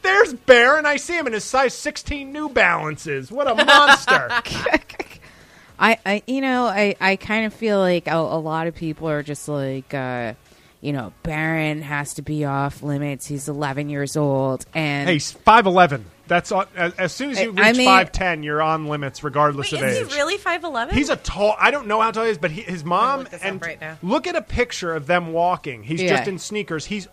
There's 0.01 0.33
Barron. 0.33 0.85
I 0.85 0.97
see 0.97 1.17
him 1.17 1.27
in 1.27 1.33
his 1.33 1.43
size 1.43 1.73
16 1.73 2.31
New 2.31 2.49
Balances. 2.49 3.31
What 3.31 3.47
a 3.47 3.55
monster! 3.55 4.27
I, 5.79 5.97
I 6.05 6.23
you 6.27 6.41
know, 6.41 6.65
I, 6.65 6.95
I 7.01 7.15
kind 7.15 7.45
of 7.45 7.53
feel 7.53 7.79
like 7.79 8.07
a, 8.07 8.15
a 8.15 8.39
lot 8.39 8.67
of 8.67 8.75
people 8.75 9.09
are 9.09 9.23
just 9.23 9.47
like, 9.47 9.93
uh, 9.93 10.33
you 10.79 10.93
know, 10.93 11.11
Barron 11.23 11.81
has 11.81 12.15
to 12.15 12.21
be 12.21 12.45
off 12.45 12.83
limits. 12.83 13.25
He's 13.27 13.47
11 13.49 13.89
years 13.89 14.15
old, 14.17 14.65
and 14.73 15.07
hey, 15.07 15.13
he's 15.13 15.31
5'11. 15.33 16.03
That's 16.27 16.51
all, 16.51 16.65
as, 16.75 16.93
as 16.93 17.13
soon 17.13 17.31
as 17.31 17.41
you 17.41 17.53
I- 17.57 17.63
I 17.63 17.67
reach 17.69 17.77
mean- 17.77 17.87
5'10, 17.89 18.43
you're 18.43 18.61
on 18.61 18.87
limits 18.87 19.23
regardless 19.23 19.71
Wait, 19.71 19.81
of 19.81 19.89
is 19.89 19.97
age. 19.97 20.11
he 20.13 20.17
really 20.17 20.37
five 20.37 20.63
eleven? 20.63 20.95
He's 20.95 21.09
a 21.09 21.17
tall. 21.17 21.55
I 21.59 21.71
don't 21.71 21.87
know 21.87 21.99
how 21.99 22.11
tall 22.11 22.23
he 22.23 22.29
is, 22.29 22.37
but 22.37 22.51
he, 22.51 22.61
his 22.61 22.85
mom 22.85 23.19
look 23.21 23.29
this 23.31 23.41
up 23.41 23.47
and 23.47 23.61
right 23.61 23.81
now. 23.81 23.97
look 24.01 24.27
at 24.27 24.35
a 24.35 24.41
picture 24.41 24.93
of 24.95 25.07
them 25.07 25.33
walking. 25.33 25.83
He's 25.83 26.01
Yeah. 26.01 26.15
just 26.15 26.27
in 26.29 26.39
sneakers. 26.39 26.85
He's 26.85 27.07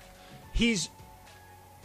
he's 0.52 0.88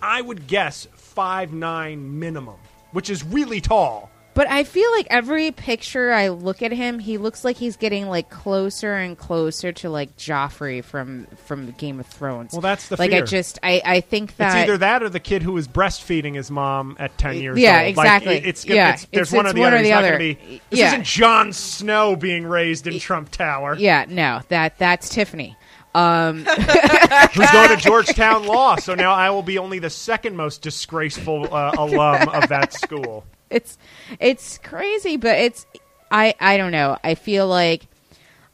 I 0.02 0.22
would 0.22 0.46
guess 0.48 0.86
five 1.14 1.54
nine 1.54 2.20
minimum, 2.20 2.56
which 2.92 3.10
is 3.10 3.24
really 3.24 3.62
tall. 3.62 4.10
But 4.36 4.50
I 4.50 4.64
feel 4.64 4.90
like 4.94 5.06
every 5.12 5.52
picture 5.52 6.12
I 6.12 6.30
look 6.30 6.64
at 6.64 6.72
him, 6.72 6.98
he 6.98 7.20
looks 7.20 7.46
like 7.46 7.56
he's 7.56 7.78
getting 7.78 8.10
like 8.10 8.32
closer 8.32 8.96
and 8.96 9.16
closer 9.16 9.72
to 9.74 9.92
like 9.92 10.18
Joffrey 10.18 10.84
from 10.84 11.28
from 11.46 11.70
Game 11.74 12.00
of 12.00 12.08
Thrones. 12.08 12.52
Well, 12.52 12.62
that's 12.62 12.88
the 12.88 12.96
like 12.98 13.14
I 13.14 13.22
just 13.22 13.60
I 13.62 13.80
I 13.86 14.02
think 14.02 14.38
that 14.38 14.48
it's 14.48 14.56
either 14.64 14.80
that 14.80 15.04
or 15.04 15.10
the 15.10 15.20
kid 15.20 15.44
who 15.44 15.52
was 15.52 15.68
breastfeeding 15.68 16.34
his 16.34 16.50
mom 16.50 16.96
at 17.00 17.16
ten 17.20 17.38
years 17.38 17.60
Yeah, 17.60 17.74
old. 17.74 17.96
Like, 17.96 18.06
exactly. 18.06 18.36
it- 18.38 18.46
it's, 18.48 18.66
Yeah, 18.66 18.94
it's, 18.94 19.06
there's 19.12 19.28
it's- 19.28 19.38
one 19.38 19.46
it's 19.46 19.52
or 19.52 19.54
the 19.54 19.60
one 19.62 19.68
other. 19.74 19.80
or 19.80 19.84
the 19.84 19.94
other. 19.94 20.18
be. 20.18 20.62
This 20.72 20.80
Yeah. 20.80 20.88
isn't 20.88 21.04
Jon 21.06 21.54
Snow 21.54 22.16
being 22.16 22.48
raised 22.48 22.88
in 22.88 22.98
Trump 22.98 23.30
Tower. 23.30 23.76
yeah 23.78 24.06
no 24.10 24.42
that 24.48 24.80
that's 24.80 25.10
Tiffany. 25.10 25.56
Um, 25.96 26.46
who's 26.46 27.52
going 27.52 27.70
to 27.70 27.78
Georgetown 27.78 28.46
Law. 28.48 28.78
So 28.78 28.96
now 28.96 29.14
I 29.14 29.30
will 29.30 29.44
be 29.44 29.58
only 29.60 29.80
the 29.80 29.90
second 29.90 30.36
most 30.36 30.62
disgraceful 30.62 31.54
uh, 31.54 31.74
alum 31.78 32.30
of 32.30 32.50
that 32.50 32.74
school. 32.74 33.26
it's 33.50 33.78
it's 34.20 34.58
crazy, 34.60 35.18
but 35.18 35.38
it's 35.38 35.66
I 36.10 36.34
I 36.40 36.58
don't 36.58 36.72
know. 36.72 36.98
I 37.04 37.16
feel 37.16 37.48
like 37.48 37.86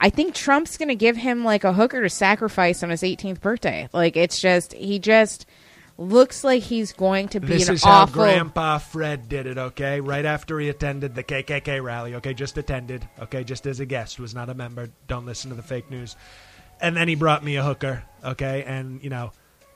I 0.01 0.09
think 0.09 0.33
Trump's 0.33 0.77
going 0.77 0.89
to 0.89 0.95
give 0.95 1.17
him 1.17 1.43
like 1.43 1.63
a 1.63 1.73
hooker 1.73 2.01
to 2.01 2.09
sacrifice 2.09 2.83
on 2.83 2.89
his 2.89 3.01
18th 3.01 3.41
birthday. 3.41 3.89
Like 3.93 4.17
it's 4.17 4.39
just 4.39 4.73
he 4.73 4.99
just 4.99 5.45
looks 5.97 6.43
like 6.45 6.63
he's 6.63 6.93
going 6.93 7.27
to 7.29 7.39
be 7.41 7.47
This 7.47 7.67
an 7.67 7.75
is 7.75 7.83
how. 7.83 8.05
Grandpa 8.05 8.77
Fred 8.77 9.27
did 9.27 9.45
it, 9.45 9.57
okay? 9.57 9.99
Right 9.99 10.25
after 10.25 10.57
he 10.59 10.69
attended 10.69 11.15
the 11.15 11.23
KKK 11.23 11.83
rally, 11.83 12.15
okay? 12.15 12.33
Just 12.33 12.57
attended, 12.57 13.07
okay? 13.19 13.43
Just 13.43 13.67
as 13.67 13.81
a 13.81 13.85
guest, 13.85 14.19
was 14.19 14.33
not 14.33 14.49
a 14.49 14.53
member. 14.53 14.89
Don't 15.07 15.25
listen 15.25 15.49
to 15.49 15.55
the 15.57 15.61
fake 15.61 15.91
news. 15.91 16.15
And 16.81 16.95
then 16.95 17.07
he 17.07 17.15
brought 17.15 17.43
me 17.43 17.55
a 17.57 17.63
hooker, 17.63 18.03
okay? 18.23 18.63
And, 18.63 19.03
you 19.03 19.09
know, 19.09 19.31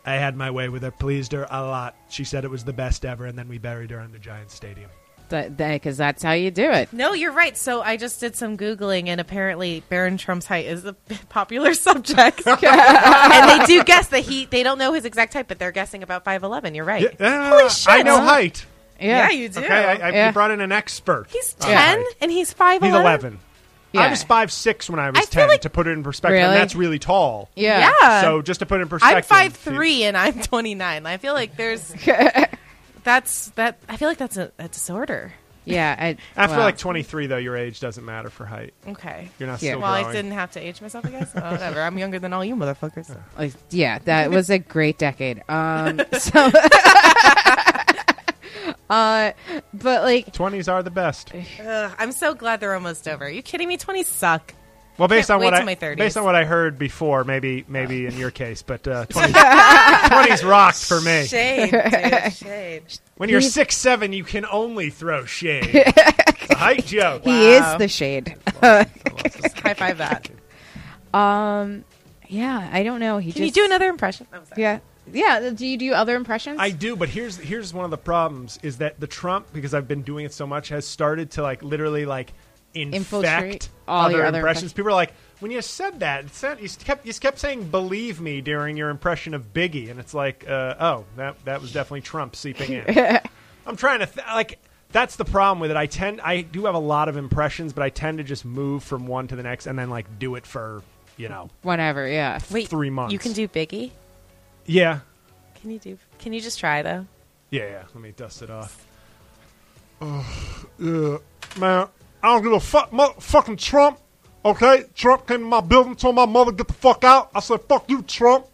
I 0.06 0.14
had 0.16 0.36
my 0.36 0.52
way 0.52 0.70
with 0.70 0.84
her, 0.84 0.92
pleased 0.92 1.32
her 1.34 1.48
a 1.50 1.62
lot. 1.62 1.96
She 2.10 2.24
said 2.24 2.44
it 2.46 2.52
was 2.52 2.64
the 2.64 2.74
best 2.74 3.06
ever, 3.06 3.26
and 3.26 3.38
then 3.38 3.48
we 3.48 3.58
buried 3.58 3.92
her 3.92 4.00
in 4.00 4.12
the 4.12 4.20
Giant 4.20 4.52
Stadium. 4.52 4.90
because 5.30 5.98
that's 5.98 6.22
how 6.22 6.34
you 6.34 6.52
do 6.52 6.70
it. 6.70 6.92
No, 6.94 7.14
you're 7.14 7.32
right. 7.32 7.58
So 7.58 7.82
I 7.82 7.98
just 7.98 8.20
did 8.20 8.36
some 8.36 8.58
googling, 8.58 9.08
and 9.08 9.20
apparently 9.22 9.82
Barron 9.90 10.18
Trump's 10.18 10.46
height 10.46 10.66
is 10.66 10.86
a 10.86 10.94
popular 11.30 11.74
subject. 11.74 12.44
and 12.48 12.60
they 13.62 13.66
do 13.66 13.84
guess 13.84 14.10
that 14.10 14.24
he. 14.24 14.46
They 14.46 14.64
don't 14.64 14.78
know 14.78 14.94
his 14.94 15.06
exact 15.06 15.34
height, 15.34 15.48
but 15.48 15.58
they're 15.60 15.72
guessing 15.72 16.04
about 16.04 16.24
five 16.24 16.44
eleven. 16.44 16.76
You're 16.76 16.86
right. 16.86 17.16
Yeah, 17.20 17.50
Holy 17.50 17.70
shit! 17.70 17.90
I 17.94 18.02
know 18.04 18.20
height. 18.22 18.66
Yeah, 19.00 19.30
you 19.32 19.50
do. 19.50 19.60
Okay, 19.62 19.74
I, 19.86 20.08
I 20.08 20.12
Yeah. 20.12 20.32
brought 20.32 20.52
in 20.52 20.62
an 20.62 20.72
expert. 20.72 21.26
He's 21.30 21.56
uh, 21.62 21.66
ten, 21.66 22.04
and 22.22 22.32
he's 22.32 22.54
five 22.54 22.82
He's 22.82 22.94
eleven. 22.94 23.40
11. 23.94 24.08
I 24.08 24.12
was 24.12 24.24
five 24.24 24.52
six 24.52 24.90
when 24.90 25.00
I 25.00 25.10
was 25.10 25.20
I 25.20 25.26
10, 25.26 25.48
like- 25.48 25.62
to 25.62 25.70
put 25.70 25.88
it 25.88 25.92
in 25.92 26.04
perspective. 26.04 26.38
Really? 26.38 26.54
And 26.54 26.62
that's 26.62 26.76
really 26.76 27.00
tall. 27.00 27.50
Yeah. 27.56 27.92
Yeah. 28.02 28.22
So 28.22 28.42
just 28.42 28.60
to 28.62 28.66
put 28.66 28.80
it 28.80 28.84
in 28.84 28.90
perspective. 28.90 29.28
I'm 29.32 29.52
five 29.52 29.56
three, 29.56 30.04
and 30.04 30.18
I'm 30.18 30.40
twenty 30.42 30.76
nine. 30.76 31.06
I 31.06 31.18
feel 31.18 31.34
like 31.34 31.56
there's. 31.58 31.90
that's 33.04 33.50
that. 33.52 33.78
I 33.88 33.98
feel 33.98 34.08
like 34.08 34.18
that's 34.18 34.38
a, 34.38 34.52
a 34.60 34.68
disorder. 34.68 35.34
Yeah. 35.66 35.96
I, 35.98 36.18
After 36.36 36.58
well, 36.58 36.66
like 36.66 36.78
23, 36.78 37.28
though, 37.28 37.38
your 37.38 37.56
age 37.56 37.80
doesn't 37.80 38.04
matter 38.04 38.30
for 38.30 38.46
height. 38.46 38.74
Okay. 38.86 39.30
You're 39.40 39.48
not 39.48 39.62
Yeah. 39.62 39.72
still 39.72 39.80
Well, 39.80 39.94
growing. 39.94 40.08
I 40.08 40.12
didn't 40.12 40.32
have 40.34 40.52
to 40.52 40.60
age 40.60 40.82
myself, 40.82 41.06
I 41.06 41.10
guess. 41.12 41.32
Oh, 41.36 41.52
whatever. 41.52 41.80
I'm 41.82 41.98
younger 41.98 42.20
than 42.20 42.34
all 42.34 42.44
you 42.44 42.54
motherfuckers. 42.58 43.16
Uh, 43.38 43.48
yeah, 43.70 44.00
that 44.00 44.30
was 44.30 44.50
a 44.50 44.60
great 44.60 44.98
decade. 44.98 45.42
Um, 45.48 46.02
so, 46.20 46.52
uh, 48.90 49.32
but 49.84 50.04
like, 50.04 50.34
20s 50.34 50.72
are 50.72 50.82
the 50.82 50.90
best. 50.92 51.32
Ugh, 51.36 51.92
I'm 52.00 52.12
so 52.12 52.34
glad 52.34 52.60
they're 52.60 52.74
almost 52.74 53.08
over. 53.08 53.26
Are 53.26 53.30
you 53.30 53.42
kidding 53.44 53.68
me? 53.68 53.78
20s 53.78 54.06
suck. 54.06 54.54
Well, 54.98 55.08
based 55.08 55.30
Can't 55.30 55.40
on 55.42 55.44
what 55.46 55.54
I 55.56 55.64
my 55.64 55.74
30s. 55.76 55.98
based 55.98 56.18
on 56.18 56.24
what 56.24 56.36
I 56.36 56.46
heard 56.46 56.78
before, 56.78 57.24
maybe 57.24 57.66
maybe 57.68 58.06
in 58.06 58.16
your 58.16 58.30
case, 58.30 58.62
but 58.62 58.88
uh, 58.88 59.06
20s, 59.10 59.32
20s 59.34 60.48
rocked 60.48 60.86
for 60.86 61.02
me. 61.02 61.26
Shade, 61.26 61.72
dude, 61.72 62.34
shade. 62.34 62.84
When 63.18 63.28
you're 63.28 63.40
He's- 63.40 63.54
six 63.54 63.76
seven, 63.76 64.14
you 64.14 64.24
can 64.24 64.46
only 64.46 64.92
throw 64.92 65.26
shade. 65.26 65.66
It's 65.74 66.50
a 66.52 66.56
height 66.56 66.86
joke. 66.86 67.24
he 67.24 67.30
Wow. 67.32 67.74
is 67.74 67.78
the 67.80 67.88
shade. 67.88 68.36
High 68.62 69.74
five 69.76 69.98
that. 69.98 70.30
um, 71.14 71.84
yeah, 72.28 72.70
I 72.72 72.84
don't 72.84 73.00
know. 73.00 73.18
He 73.18 73.32
Can 73.32 73.42
you 73.44 73.48
just, 73.50 73.56
do 73.56 73.66
another 73.66 73.90
impression? 73.90 74.28
I'm 74.32 74.46
sorry. 74.46 74.62
Yeah, 74.62 74.80
yeah. 75.12 75.50
Do 75.50 75.66
you 75.66 75.78
do 75.78 75.94
other 75.94 76.16
impressions? 76.16 76.58
I 76.60 76.70
do, 76.72 76.96
but 76.96 77.10
here's 77.10 77.38
here's 77.38 77.74
one 77.74 77.86
of 77.86 77.92
the 77.92 77.98
problems 77.98 78.60
is 78.64 78.78
that 78.78 79.00
the 79.00 79.08
Trump 79.08 79.48
because 79.54 79.74
I've 79.74 79.88
been 79.88 80.02
doing 80.02 80.26
it 80.26 80.34
so 80.34 80.48
much 80.48 80.70
has 80.70 80.88
started 80.88 81.32
to 81.32 81.42
like 81.44 81.64
literally 81.64 82.06
like 82.06 82.34
Infiltrate 82.76 83.54
infect 83.54 83.70
all 83.88 84.06
other 84.06 84.18
your 84.18 84.26
other 84.26 84.40
impressions. 84.40 84.72
impressions. 84.72 84.74
People 84.74 84.90
are 84.90 84.96
like, 84.96 85.14
when 85.42 85.52
you 85.52 85.62
said 85.62 86.00
that, 86.00 86.26
it 86.26 86.34
said, 86.34 86.60
you 86.60 86.68
kept 86.70 87.06
you 87.06 87.14
kept 87.14 87.38
saying 87.38 87.70
"believe 87.70 88.20
me" 88.20 88.42
during 88.42 88.78
your 88.78 88.90
impression 88.90 89.36
of 89.36 89.54
Biggie, 89.54 89.92
and 89.92 90.00
it's 90.00 90.16
like, 90.16 90.44
uh, 90.50 90.76
oh, 90.80 91.06
that 91.18 91.36
that 91.46 91.62
was 91.62 91.72
definitely 91.72 92.02
Trump 92.02 92.36
seeping 92.36 92.74
in. 92.74 93.20
I'm 93.68 93.76
trying 93.76 94.00
to 94.00 94.08
th- 94.08 94.26
like. 94.28 94.60
That's 94.92 95.16
the 95.16 95.26
problem 95.26 95.60
with 95.60 95.72
it. 95.72 95.78
I 95.78 95.88
tend, 95.88 96.22
I 96.22 96.42
do 96.42 96.66
have 96.66 96.76
a 96.76 96.80
lot 96.80 97.10
of 97.10 97.18
impressions, 97.18 97.74
but 97.74 97.82
I 97.82 97.90
tend 97.90 98.20
to 98.20 98.24
just 98.24 98.46
move 98.46 98.84
from 98.84 99.08
one 99.08 99.28
to 99.30 99.36
the 99.36 99.42
next, 99.42 99.66
and 99.66 99.78
then 99.78 99.90
like 99.90 100.20
do 100.20 100.36
it 100.36 100.46
for, 100.46 100.84
you 101.18 101.30
know, 101.30 101.50
Whatever. 101.64 102.08
Yeah. 102.08 102.38
Wait, 102.52 102.68
three 102.68 102.92
months. 102.92 103.12
You 103.12 103.18
can 103.18 103.34
do 103.34 103.48
Biggie? 103.48 103.90
Yeah, 104.66 105.00
Can 105.56 105.72
you 105.72 105.80
do? 105.80 105.98
Can 106.20 106.34
you 106.34 106.42
just 106.42 106.60
try 106.60 106.82
though? 106.82 107.06
Yeah, 107.50 107.66
yeah. 107.66 107.84
Let 107.94 108.02
me 108.02 108.12
dust 108.12 108.42
it 108.42 108.50
off. 108.50 108.86
Oh, 110.02 110.66
yeah, 110.80 111.18
man. 111.60 111.88
I 112.22 112.28
don't 112.28 112.42
give 112.44 112.54
a 112.54 112.60
fuck, 112.60 112.92
motherfucking 112.92 113.58
Trump. 113.58 114.00
Okay, 114.46 114.86
Trump 114.96 115.28
came 115.28 115.40
to 115.40 115.46
my 115.46 115.62
building, 115.62 115.96
told 115.96 116.16
my 116.16 116.26
mother 116.26 116.52
get 116.52 116.68
the 116.68 116.74
fuck 116.74 117.04
out. 117.04 117.30
I 117.36 117.40
said, 117.40 117.62
"Fuck 117.62 117.90
you, 117.90 118.02
Trump." 118.02 118.48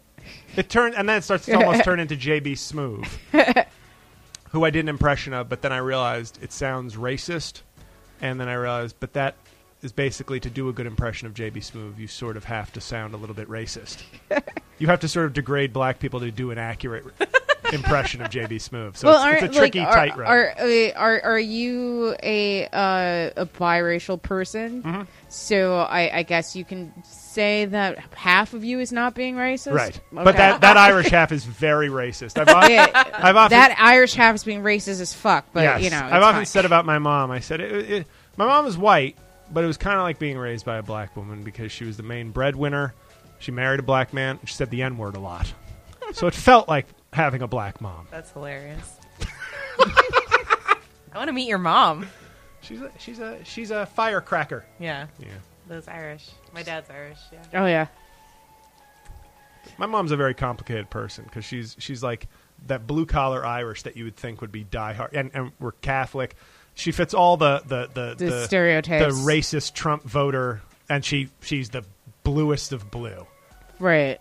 It 0.56 0.68
turned, 0.68 0.94
and 0.96 1.08
then 1.08 1.18
it 1.18 1.22
starts 1.22 1.46
to 1.46 1.54
almost 1.54 1.84
turn 1.84 1.98
into 2.00 2.16
JB 2.16 2.52
Smoove, 2.52 3.06
who 4.50 4.64
I 4.64 4.70
did 4.70 4.80
an 4.80 4.88
impression 4.88 5.32
of, 5.32 5.48
but 5.48 5.62
then 5.62 5.72
I 5.72 5.78
realized 5.78 6.38
it 6.42 6.52
sounds 6.52 6.96
racist, 6.96 7.62
and 8.20 8.40
then 8.40 8.48
I 8.48 8.54
realized, 8.54 8.96
but 9.00 9.12
that 9.14 9.34
is 9.82 9.92
basically 9.92 10.38
to 10.40 10.50
do 10.50 10.68
a 10.68 10.72
good 10.72 10.86
impression 10.86 11.26
of 11.26 11.34
JB 11.34 11.56
Smoove, 11.58 11.98
you 11.98 12.06
sort 12.06 12.36
of 12.36 12.44
have 12.44 12.72
to 12.74 12.80
sound 12.80 13.14
a 13.14 13.16
little 13.16 13.34
bit 13.34 13.48
racist. 13.48 14.02
you 14.80 14.88
have 14.88 15.00
to 15.00 15.08
sort 15.08 15.26
of 15.26 15.32
degrade 15.34 15.72
black 15.72 16.00
people 16.00 16.18
to 16.20 16.30
do 16.32 16.50
an 16.50 16.58
accurate 16.58 17.04
impression 17.72 18.20
of 18.22 18.30
JB 18.30 18.54
Smoove. 18.54 18.96
So 18.96 19.08
well, 19.08 19.32
it's, 19.32 19.42
it's 19.44 19.56
a 19.56 19.58
tricky 19.58 19.78
like, 19.80 19.92
tightrope. 19.92 20.28
Are, 20.28 20.54
uh, 20.58 20.90
are 20.96 21.20
are 21.22 21.38
you 21.38 22.16
a 22.22 22.64
uh, 22.66 23.30
a 23.36 23.46
biracial 23.46 24.20
person? 24.20 24.82
Mm-hmm. 24.82 25.02
So 25.28 25.76
I, 25.76 26.18
I 26.18 26.22
guess 26.24 26.56
you 26.56 26.64
can 26.64 26.92
say 27.04 27.66
that 27.66 27.98
half 28.14 28.54
of 28.54 28.64
you 28.64 28.80
is 28.80 28.90
not 28.90 29.14
being 29.14 29.36
racist, 29.36 29.74
Right, 29.74 30.00
Okay. 30.12 30.24
but 30.24 30.36
that 30.36 30.60
that 30.62 30.76
Irish 30.88 31.08
half 31.10 31.30
is 31.30 31.44
very 31.44 31.88
racist. 31.88 32.38
I've 32.40 32.48
often, 32.54 32.70
Yeah, 32.72 32.86
I've 33.14 33.36
often 33.36 33.56
that 33.56 33.76
Irish 33.78 34.14
half 34.14 34.34
is 34.34 34.42
being 34.42 34.62
racist 34.62 35.00
as 35.00 35.14
fuck. 35.14 35.46
But 35.52 35.62
yes, 35.62 35.82
you 35.82 35.90
know, 35.90 36.00
I've 36.02 36.22
often 36.22 36.40
fine. 36.40 36.46
said 36.46 36.64
about 36.64 36.86
my 36.86 36.98
mom. 36.98 37.30
I 37.30 37.40
said 37.40 37.60
it, 37.60 37.90
it, 37.90 38.06
my 38.36 38.46
mom 38.46 38.66
is 38.66 38.76
white, 38.76 39.16
but 39.52 39.62
it 39.62 39.66
was 39.66 39.76
kind 39.76 39.96
of 39.96 40.02
like 40.02 40.18
being 40.18 40.38
raised 40.38 40.64
by 40.64 40.78
a 40.78 40.82
black 40.82 41.16
woman 41.16 41.42
because 41.42 41.70
she 41.70 41.84
was 41.84 41.96
the 41.96 42.02
main 42.02 42.30
breadwinner. 42.30 42.94
She 43.40 43.50
married 43.50 43.80
a 43.80 43.82
black 43.82 44.12
man. 44.14 44.38
And 44.38 44.48
she 44.48 44.54
said 44.54 44.70
the 44.70 44.82
n 44.82 44.96
word 44.96 45.16
a 45.16 45.20
lot, 45.20 45.52
so 46.12 46.26
it 46.28 46.34
felt 46.34 46.68
like 46.68 46.86
having 47.12 47.42
a 47.42 47.48
black 47.48 47.80
mom. 47.80 48.06
That's 48.10 48.30
hilarious. 48.30 48.96
I 49.80 50.76
want 51.16 51.28
to 51.28 51.32
meet 51.32 51.48
your 51.48 51.58
mom. 51.58 52.06
She's 52.60 52.80
a, 52.80 52.92
she's 52.98 53.18
a 53.18 53.42
she's 53.44 53.70
a 53.70 53.86
firecracker. 53.86 54.64
Yeah, 54.78 55.06
Yeah, 55.18 55.28
those 55.66 55.88
Irish. 55.88 56.30
My 56.54 56.62
dad's 56.62 56.88
Irish. 56.90 57.18
Yeah. 57.32 57.62
Oh 57.62 57.66
yeah, 57.66 57.86
my 59.78 59.86
mom's 59.86 60.12
a 60.12 60.16
very 60.16 60.34
complicated 60.34 60.90
person 60.90 61.24
because 61.24 61.44
she's 61.44 61.74
she's 61.78 62.02
like 62.02 62.28
that 62.66 62.86
blue 62.86 63.06
collar 63.06 63.44
Irish 63.44 63.82
that 63.84 63.96
you 63.96 64.04
would 64.04 64.16
think 64.16 64.40
would 64.40 64.52
be 64.52 64.64
diehard, 64.64 65.14
and 65.14 65.30
and 65.34 65.52
we're 65.58 65.72
Catholic. 65.72 66.36
She 66.74 66.92
fits 66.92 67.14
all 67.14 67.36
the 67.36 67.62
the 67.66 67.88
the, 67.92 68.24
The 68.24 68.46
stereotypes. 68.46 69.04
the 69.04 69.22
racist 69.22 69.72
Trump 69.74 70.04
voter, 70.04 70.62
and 70.88 71.04
she 71.04 71.30
she's 71.40 71.70
the 71.70 71.84
bluest 72.24 72.72
of 72.72 72.90
blue. 72.90 73.26
right. 73.78 74.18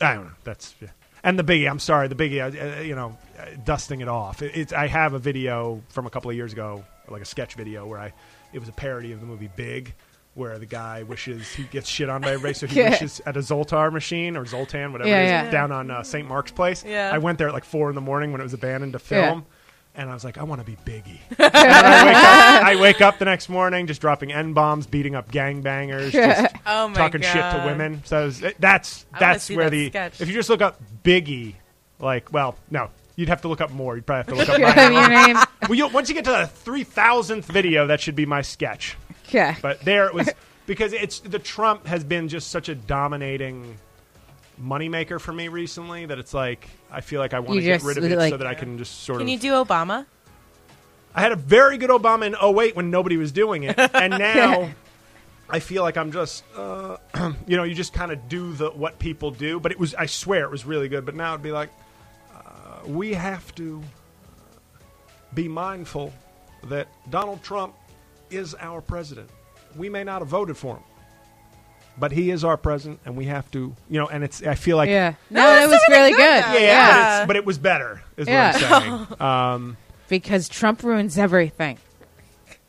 I 0.00 0.14
don't 0.14 0.24
know. 0.24 0.32
That's 0.42 0.74
yeah. 0.80 0.88
and 1.22 1.38
the 1.38 1.44
biggie. 1.44 1.70
I'm 1.70 1.78
sorry, 1.78 2.08
the 2.08 2.16
biggie. 2.16 2.40
Uh, 2.42 2.78
uh, 2.78 2.82
you 2.82 2.96
know, 2.96 3.16
uh, 3.38 3.44
dusting 3.64 4.00
it 4.00 4.08
off. 4.08 4.42
It, 4.42 4.52
it's 4.56 4.72
I 4.72 4.88
have 4.88 5.12
a 5.14 5.18
video 5.20 5.80
from 5.90 6.06
a 6.06 6.10
couple 6.10 6.30
of 6.30 6.36
years 6.36 6.52
ago, 6.52 6.84
like 7.08 7.22
a 7.22 7.24
sketch 7.26 7.54
video 7.54 7.86
where 7.86 8.00
I 8.00 8.12
it 8.52 8.58
was 8.58 8.68
a 8.68 8.72
parody 8.72 9.12
of 9.12 9.20
the 9.20 9.26
movie 9.26 9.48
Big, 9.54 9.94
where 10.34 10.58
the 10.58 10.66
guy 10.66 11.04
wishes 11.04 11.48
he 11.48 11.62
gets 11.64 11.88
shit 11.88 12.08
on 12.08 12.22
by 12.22 12.30
everybody, 12.32 12.54
so 12.54 12.66
he 12.66 12.76
Yeah. 12.80 12.90
wishes 12.90 13.20
at 13.24 13.36
a 13.36 13.40
Zoltar 13.40 13.92
machine 13.92 14.36
or 14.36 14.44
Zoltan, 14.46 14.90
whatever 14.92 15.08
Yeah, 15.08 15.18
it 15.20 15.24
is, 15.24 15.30
yeah. 15.30 15.50
down 15.50 15.70
on 15.70 15.90
uh, 15.92 16.02
St. 16.02 16.26
Mark's 16.26 16.50
Place. 16.52 16.84
Yeah. 16.84 17.10
I 17.12 17.18
went 17.18 17.38
there 17.38 17.46
at 17.48 17.54
like 17.54 17.64
four 17.64 17.88
in 17.88 17.94
the 17.94 18.00
morning 18.00 18.32
when 18.32 18.40
it 18.40 18.44
was 18.44 18.52
abandoned 18.54 18.94
to 18.94 18.98
film. 18.98 19.46
And 19.96 20.10
I 20.10 20.14
was 20.14 20.24
like, 20.24 20.38
I 20.38 20.42
want 20.42 20.60
to 20.60 20.66
be 20.66 20.76
Biggie. 20.84 21.18
I, 21.38 22.04
wake 22.04 22.16
up, 22.16 22.64
I 22.64 22.80
wake 22.80 23.00
up 23.00 23.18
the 23.18 23.24
next 23.26 23.48
morning 23.48 23.86
just 23.86 24.00
dropping 24.00 24.32
n 24.32 24.52
bombs, 24.52 24.86
beating 24.86 25.14
up 25.14 25.30
gangbangers, 25.30 26.06
oh 26.08 26.10
just 26.10 26.54
Oh 26.66 26.88
my 26.88 26.94
talking 26.94 27.20
shit 27.20 27.32
to 27.34 27.38
God. 27.38 27.66
women. 27.66 28.02
So 28.04 28.22
it 28.22 28.24
was- 28.24 28.42
it- 28.42 28.56
that's 28.60 29.06
I 29.12 29.16
wanna 29.18 29.32
that's 29.34 29.44
see 29.44 29.56
where 29.56 29.66
that 29.66 29.70
the 29.70 29.88
sketch. 29.90 30.20
if 30.20 30.28
you 30.28 30.34
just 30.34 30.48
look 30.48 30.62
up 30.62 30.80
Biggie, 31.04 31.54
like, 32.00 32.32
well, 32.32 32.56
no, 32.70 32.90
you'd 33.14 33.28
have 33.28 33.42
to 33.42 33.48
look 33.48 33.60
up 33.60 33.70
more. 33.70 33.94
You'd 33.94 34.04
probably 34.04 34.36
have 34.36 34.46
to 34.48 34.52
look 34.52 34.60
up. 34.68 34.76
My, 34.76 34.90
what 34.92 35.12
I 35.12 35.26
mean? 35.26 35.36
well, 35.68 35.74
you, 35.74 35.86
once 35.88 36.08
you 36.08 36.14
get 36.16 36.24
to 36.24 36.32
the 36.32 36.46
three 36.48 36.82
thousandth 36.84 37.46
video, 37.46 37.86
that 37.86 38.00
should 38.00 38.16
be 38.16 38.26
my 38.26 38.42
sketch. 38.42 38.96
Yeah. 39.30 39.54
But 39.62 39.80
there 39.82 40.06
it 40.06 40.14
was 40.14 40.28
because 40.66 40.92
it's 40.92 41.20
the 41.20 41.38
Trump 41.38 41.86
has 41.86 42.02
been 42.02 42.26
just 42.28 42.48
such 42.50 42.68
a 42.68 42.74
dominating 42.74 43.76
moneymaker 44.60 45.20
for 45.20 45.32
me 45.32 45.48
recently 45.48 46.06
that 46.06 46.18
it's 46.18 46.32
like 46.34 46.68
I 46.90 47.00
feel 47.00 47.20
like 47.20 47.34
I 47.34 47.40
want 47.40 47.54
You 47.56 47.60
to 47.60 47.66
get 47.66 47.74
just, 47.76 47.86
rid 47.86 47.98
of 47.98 48.04
it 48.04 48.30
so 48.30 48.36
that 48.36 48.46
I 48.46 48.54
can 48.54 48.78
just 48.78 49.02
sort 49.02 49.16
of 49.20 49.26
Can 49.26 49.34
of. 49.34 49.42
you 49.44 49.50
do 49.50 49.64
Obama? 49.64 50.06
I 51.14 51.20
had 51.20 51.32
a 51.32 51.36
very 51.36 51.78
good 51.78 51.90
Obama 51.90 52.26
in 52.26 52.34
08 52.34 52.74
when 52.74 52.90
nobody 52.90 53.16
was 53.16 53.30
doing 53.32 53.62
it, 53.64 53.78
and 53.94 54.18
now 54.18 54.70
I 55.48 55.60
feel 55.60 55.82
like 55.82 55.96
I'm 55.96 56.10
just, 56.10 56.42
uh, 56.56 56.96
you 57.46 57.56
know, 57.56 57.62
you 57.62 57.74
just 57.74 57.92
kind 57.92 58.10
of 58.10 58.28
do 58.28 58.52
the 58.52 58.70
what 58.70 58.98
people 58.98 59.30
do. 59.30 59.60
But 59.60 59.70
it 59.72 59.78
was, 59.78 59.94
I 59.94 60.06
swear, 60.06 60.44
it 60.44 60.50
was 60.50 60.64
really 60.64 60.88
good. 60.88 61.04
But 61.04 61.14
now 61.14 61.34
it'd 61.34 61.42
be 61.42 61.52
like, 61.52 61.70
uh, 62.34 62.86
we 62.88 63.12
have 63.14 63.54
to 63.56 63.80
be 65.34 65.46
mindful 65.46 66.12
that 66.64 66.88
Donald 67.10 67.42
Trump 67.42 67.74
is 68.30 68.54
our 68.58 68.80
president. 68.80 69.30
We 69.76 69.88
may 69.88 70.02
not 70.02 70.20
have 70.20 70.28
voted 70.28 70.56
for 70.56 70.76
him, 70.76 70.82
but 71.98 72.12
he 72.12 72.30
is 72.30 72.44
our 72.44 72.56
president, 72.56 73.00
and 73.04 73.16
we 73.16 73.26
have 73.26 73.50
to, 73.52 73.74
you 73.88 73.98
know. 74.00 74.06
And 74.08 74.24
it's, 74.24 74.42
I 74.42 74.54
feel 74.54 74.76
like, 74.76 74.88
Yeah. 74.90 75.14
No, 75.30 75.42
No, 75.42 75.54
that 75.54 75.68
was 75.68 75.80
totally 75.88 75.96
really 75.98 76.10
good, 76.12 76.18
good. 76.44 76.44
though. 76.44 76.58
yeah, 76.58 76.60
Yeah. 76.60 76.96
But, 76.96 77.20
it's, 77.20 77.26
but 77.28 77.36
it 77.36 77.44
was 77.46 77.58
better, 77.58 78.02
is 78.16 78.28
Yeah. 78.28 78.52
what 78.52 78.64
I'm 78.72 79.06
saying. 79.08 79.20
um, 79.20 79.76
Because 80.08 80.48
Trump 80.48 80.82
ruins 80.82 81.16
everything. 81.18 81.78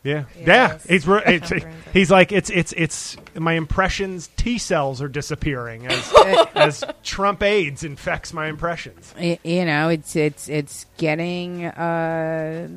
Yeah, 0.03 0.25
yeah. 0.39 0.77
He's 0.87 1.07
re- 1.07 1.23
it's, 1.25 1.51
it. 1.51 1.65
he's 1.91 2.11
like 2.11 2.31
it's 2.31 2.51
it's 2.51 2.73
it's 2.77 3.17
my 3.33 3.53
impressions 3.53 4.29
T 4.37 4.59
cells 4.59 5.01
are 5.01 5.07
disappearing 5.07 5.87
as 5.87 6.13
as 6.55 6.83
Trump 7.01 7.41
AIDS 7.41 7.83
infects 7.83 8.31
my 8.31 8.45
impressions. 8.45 9.11
Y- 9.19 9.39
you 9.43 9.65
know, 9.65 9.89
it's 9.89 10.15
it's 10.15 10.47
it's 10.47 10.85
getting 10.99 11.65
uh, 11.65 12.67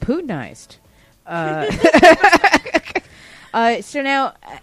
Putinized. 0.00 0.76
Uh, 1.26 1.70
uh, 3.54 3.80
so 3.82 4.02
now, 4.02 4.34
uh, 4.42 4.56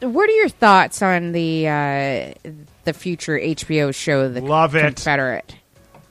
what 0.00 0.28
are 0.28 0.32
your 0.32 0.48
thoughts 0.48 1.02
on 1.02 1.32
the 1.32 1.68
uh, 1.68 2.50
the 2.84 2.92
future 2.92 3.38
HBO 3.38 3.94
show, 3.94 4.28
The 4.28 4.40
Love 4.40 4.74
it. 4.74 4.82
Confederate? 4.82 5.56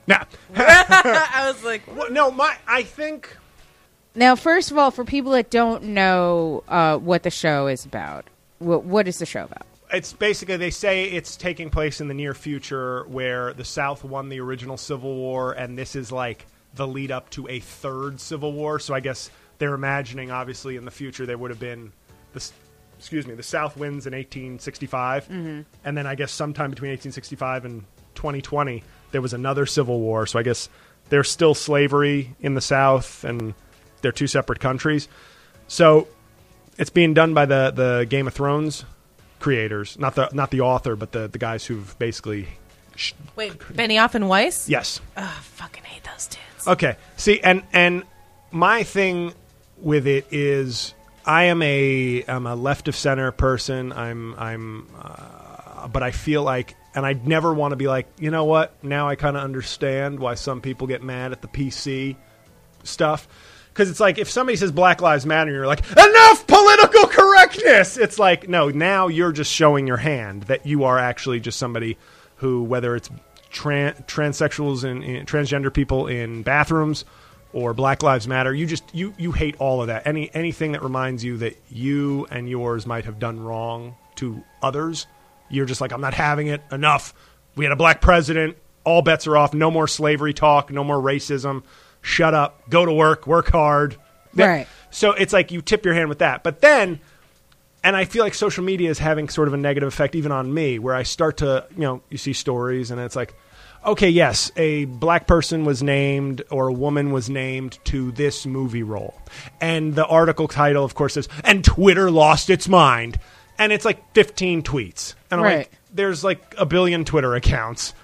Now, 0.06 0.26
I 0.54 1.50
was 1.52 1.64
like, 1.64 1.82
well, 1.96 2.10
no, 2.10 2.30
my 2.30 2.56
I 2.66 2.82
think 2.82 3.36
Now, 4.14 4.36
first 4.36 4.70
of 4.70 4.78
all, 4.78 4.90
for 4.90 5.04
people 5.04 5.32
that 5.32 5.50
don't 5.50 5.84
know 5.84 6.62
uh, 6.68 6.98
what 6.98 7.22
the 7.22 7.30
show 7.30 7.68
is 7.68 7.84
about, 7.84 8.26
what, 8.58 8.84
what 8.84 9.08
is 9.08 9.18
the 9.18 9.26
show 9.26 9.44
about? 9.44 9.66
it's 9.94 10.12
basically 10.12 10.56
they 10.56 10.70
say 10.70 11.04
it's 11.04 11.36
taking 11.36 11.70
place 11.70 12.00
in 12.00 12.08
the 12.08 12.14
near 12.14 12.34
future 12.34 13.04
where 13.04 13.52
the 13.54 13.64
South 13.64 14.02
won 14.04 14.28
the 14.28 14.40
original 14.40 14.76
Civil 14.76 15.14
War, 15.14 15.52
and 15.52 15.78
this 15.78 15.94
is 15.94 16.10
like 16.10 16.46
the 16.74 16.86
lead 16.86 17.10
up 17.10 17.30
to 17.30 17.48
a 17.48 17.60
third 17.60 18.20
Civil 18.20 18.52
War. 18.52 18.78
So 18.78 18.94
I 18.94 19.00
guess 19.00 19.30
they're 19.58 19.74
imagining, 19.74 20.30
obviously, 20.30 20.76
in 20.76 20.84
the 20.84 20.90
future 20.90 21.26
there 21.26 21.38
would 21.38 21.50
have 21.50 21.60
been 21.60 21.92
this. 22.32 22.52
Excuse 23.04 23.26
me, 23.26 23.34
the 23.34 23.42
South 23.42 23.76
wins 23.76 24.06
in 24.06 24.14
1865, 24.14 25.24
mm-hmm. 25.24 25.60
and 25.84 25.98
then 25.98 26.06
I 26.06 26.14
guess 26.14 26.32
sometime 26.32 26.70
between 26.70 26.88
1865 26.92 27.66
and 27.66 27.84
2020 28.14 28.82
there 29.10 29.20
was 29.20 29.34
another 29.34 29.66
Civil 29.66 30.00
War. 30.00 30.26
So 30.26 30.38
I 30.38 30.42
guess 30.42 30.70
there's 31.10 31.30
still 31.30 31.54
slavery 31.54 32.34
in 32.40 32.54
the 32.54 32.62
South, 32.62 33.22
and 33.22 33.52
they're 34.00 34.10
two 34.10 34.26
separate 34.26 34.58
countries. 34.58 35.06
So 35.68 36.08
it's 36.78 36.88
being 36.88 37.12
done 37.12 37.34
by 37.34 37.44
the 37.44 37.70
the 37.74 38.06
Game 38.08 38.26
of 38.26 38.32
Thrones 38.32 38.86
creators, 39.38 39.98
not 39.98 40.14
the 40.14 40.30
not 40.32 40.50
the 40.50 40.62
author, 40.62 40.96
but 40.96 41.12
the 41.12 41.28
the 41.28 41.38
guys 41.38 41.66
who've 41.66 41.94
basically. 41.98 42.48
Sh- 42.96 43.12
wait, 43.36 43.58
Benioff 43.58 44.14
and 44.14 44.30
Weiss? 44.30 44.66
yes. 44.66 45.00
Ugh, 45.16 45.42
fucking 45.42 45.84
hate 45.84 46.04
those 46.04 46.26
dudes. 46.28 46.66
Okay. 46.66 46.96
See, 47.18 47.40
and 47.40 47.62
and 47.74 48.04
my 48.50 48.82
thing 48.82 49.34
with 49.76 50.06
it 50.06 50.26
is, 50.30 50.94
I 51.26 51.44
am 51.44 51.62
a 51.62 52.24
I'm 52.28 52.46
a 52.46 52.54
left 52.54 52.88
of 52.88 52.96
center 52.96 53.32
person. 53.32 53.92
I'm 53.92 54.34
I'm, 54.34 54.88
uh, 54.98 55.88
but 55.88 56.02
I 56.02 56.10
feel 56.10 56.42
like, 56.42 56.76
and 56.94 57.06
I 57.06 57.14
never 57.14 57.52
want 57.52 57.72
to 57.72 57.76
be 57.76 57.88
like, 57.88 58.06
you 58.18 58.30
know 58.30 58.44
what? 58.44 58.74
Now 58.82 59.08
I 59.08 59.16
kind 59.16 59.36
of 59.36 59.42
understand 59.42 60.20
why 60.20 60.34
some 60.34 60.60
people 60.60 60.86
get 60.86 61.02
mad 61.02 61.32
at 61.32 61.42
the 61.42 61.48
PC 61.48 62.16
stuff. 62.82 63.26
Because 63.72 63.90
it's 63.90 64.00
like 64.00 64.18
if 64.18 64.30
somebody 64.30 64.56
says 64.56 64.70
Black 64.70 65.02
Lives 65.02 65.26
Matter, 65.26 65.50
you're 65.50 65.66
like, 65.66 65.80
enough 65.90 66.46
political 66.46 67.06
correctness. 67.08 67.96
It's 67.96 68.20
like, 68.20 68.48
no, 68.48 68.68
now 68.68 69.08
you're 69.08 69.32
just 69.32 69.50
showing 69.52 69.88
your 69.88 69.96
hand 69.96 70.44
that 70.44 70.64
you 70.64 70.84
are 70.84 70.96
actually 70.96 71.40
just 71.40 71.58
somebody 71.58 71.98
who, 72.36 72.62
whether 72.62 72.94
it's 72.94 73.10
tran- 73.50 74.06
transsexuals 74.06 74.84
and, 74.84 75.02
and 75.02 75.26
transgender 75.26 75.72
people 75.74 76.06
in 76.06 76.44
bathrooms 76.44 77.04
or 77.54 77.72
Black 77.72 78.02
Lives 78.02 78.28
Matter, 78.28 78.52
you 78.52 78.66
just 78.66 78.84
you 78.92 79.14
you 79.16 79.32
hate 79.32 79.54
all 79.58 79.80
of 79.80 79.86
that. 79.86 80.06
Any 80.06 80.28
anything 80.34 80.72
that 80.72 80.82
reminds 80.82 81.24
you 81.24 81.38
that 81.38 81.56
you 81.70 82.26
and 82.30 82.50
yours 82.50 82.84
might 82.84 83.06
have 83.06 83.18
done 83.18 83.40
wrong 83.40 83.94
to 84.16 84.42
others, 84.60 85.06
you're 85.48 85.64
just 85.64 85.80
like, 85.80 85.92
I'm 85.92 86.00
not 86.00 86.14
having 86.14 86.48
it. 86.48 86.62
Enough. 86.70 87.14
We 87.54 87.64
had 87.64 87.72
a 87.72 87.76
black 87.76 88.00
president. 88.00 88.58
All 88.82 89.00
bets 89.00 89.26
are 89.26 89.36
off. 89.36 89.54
No 89.54 89.70
more 89.70 89.88
slavery 89.88 90.34
talk. 90.34 90.70
No 90.70 90.84
more 90.84 90.98
racism. 90.98 91.62
Shut 92.02 92.34
up. 92.34 92.68
Go 92.68 92.84
to 92.84 92.92
work. 92.92 93.26
Work 93.26 93.50
hard. 93.50 93.96
Right. 94.34 94.66
So 94.90 95.12
it's 95.12 95.32
like 95.32 95.52
you 95.52 95.62
tip 95.62 95.84
your 95.84 95.94
hand 95.94 96.08
with 96.08 96.18
that. 96.18 96.42
But 96.42 96.60
then 96.60 97.00
and 97.84 97.94
I 97.94 98.06
feel 98.06 98.24
like 98.24 98.34
social 98.34 98.64
media 98.64 98.90
is 98.90 98.98
having 98.98 99.28
sort 99.28 99.46
of 99.46 99.54
a 99.54 99.58
negative 99.58 99.86
effect 99.86 100.14
even 100.14 100.32
on 100.32 100.52
me, 100.52 100.78
where 100.78 100.94
I 100.94 101.02
start 101.02 101.36
to, 101.36 101.66
you 101.76 101.82
know, 101.82 102.02
you 102.08 102.16
see 102.16 102.32
stories 102.32 102.90
and 102.90 102.98
it's 102.98 103.14
like, 103.14 103.34
okay, 103.86 104.08
yes, 104.08 104.50
a 104.56 104.84
black 104.86 105.26
person 105.26 105.64
was 105.64 105.82
named 105.82 106.42
or 106.50 106.68
a 106.68 106.72
woman 106.72 107.12
was 107.12 107.28
named 107.30 107.78
to 107.84 108.12
this 108.12 108.46
movie 108.46 108.82
role. 108.82 109.14
And 109.60 109.94
the 109.94 110.06
article 110.06 110.48
title, 110.48 110.84
of 110.84 110.94
course, 110.94 111.14
says, 111.14 111.28
and 111.44 111.64
Twitter 111.64 112.10
lost 112.10 112.50
its 112.50 112.68
mind. 112.68 113.18
And 113.58 113.72
it's 113.72 113.84
like 113.84 114.02
15 114.14 114.62
tweets. 114.62 115.14
And 115.30 115.40
I'm 115.40 115.44
Right. 115.44 115.56
like, 115.58 115.70
there's 115.92 116.24
like 116.24 116.54
a 116.58 116.66
billion 116.66 117.04
Twitter 117.04 117.34
accounts. 117.34 117.94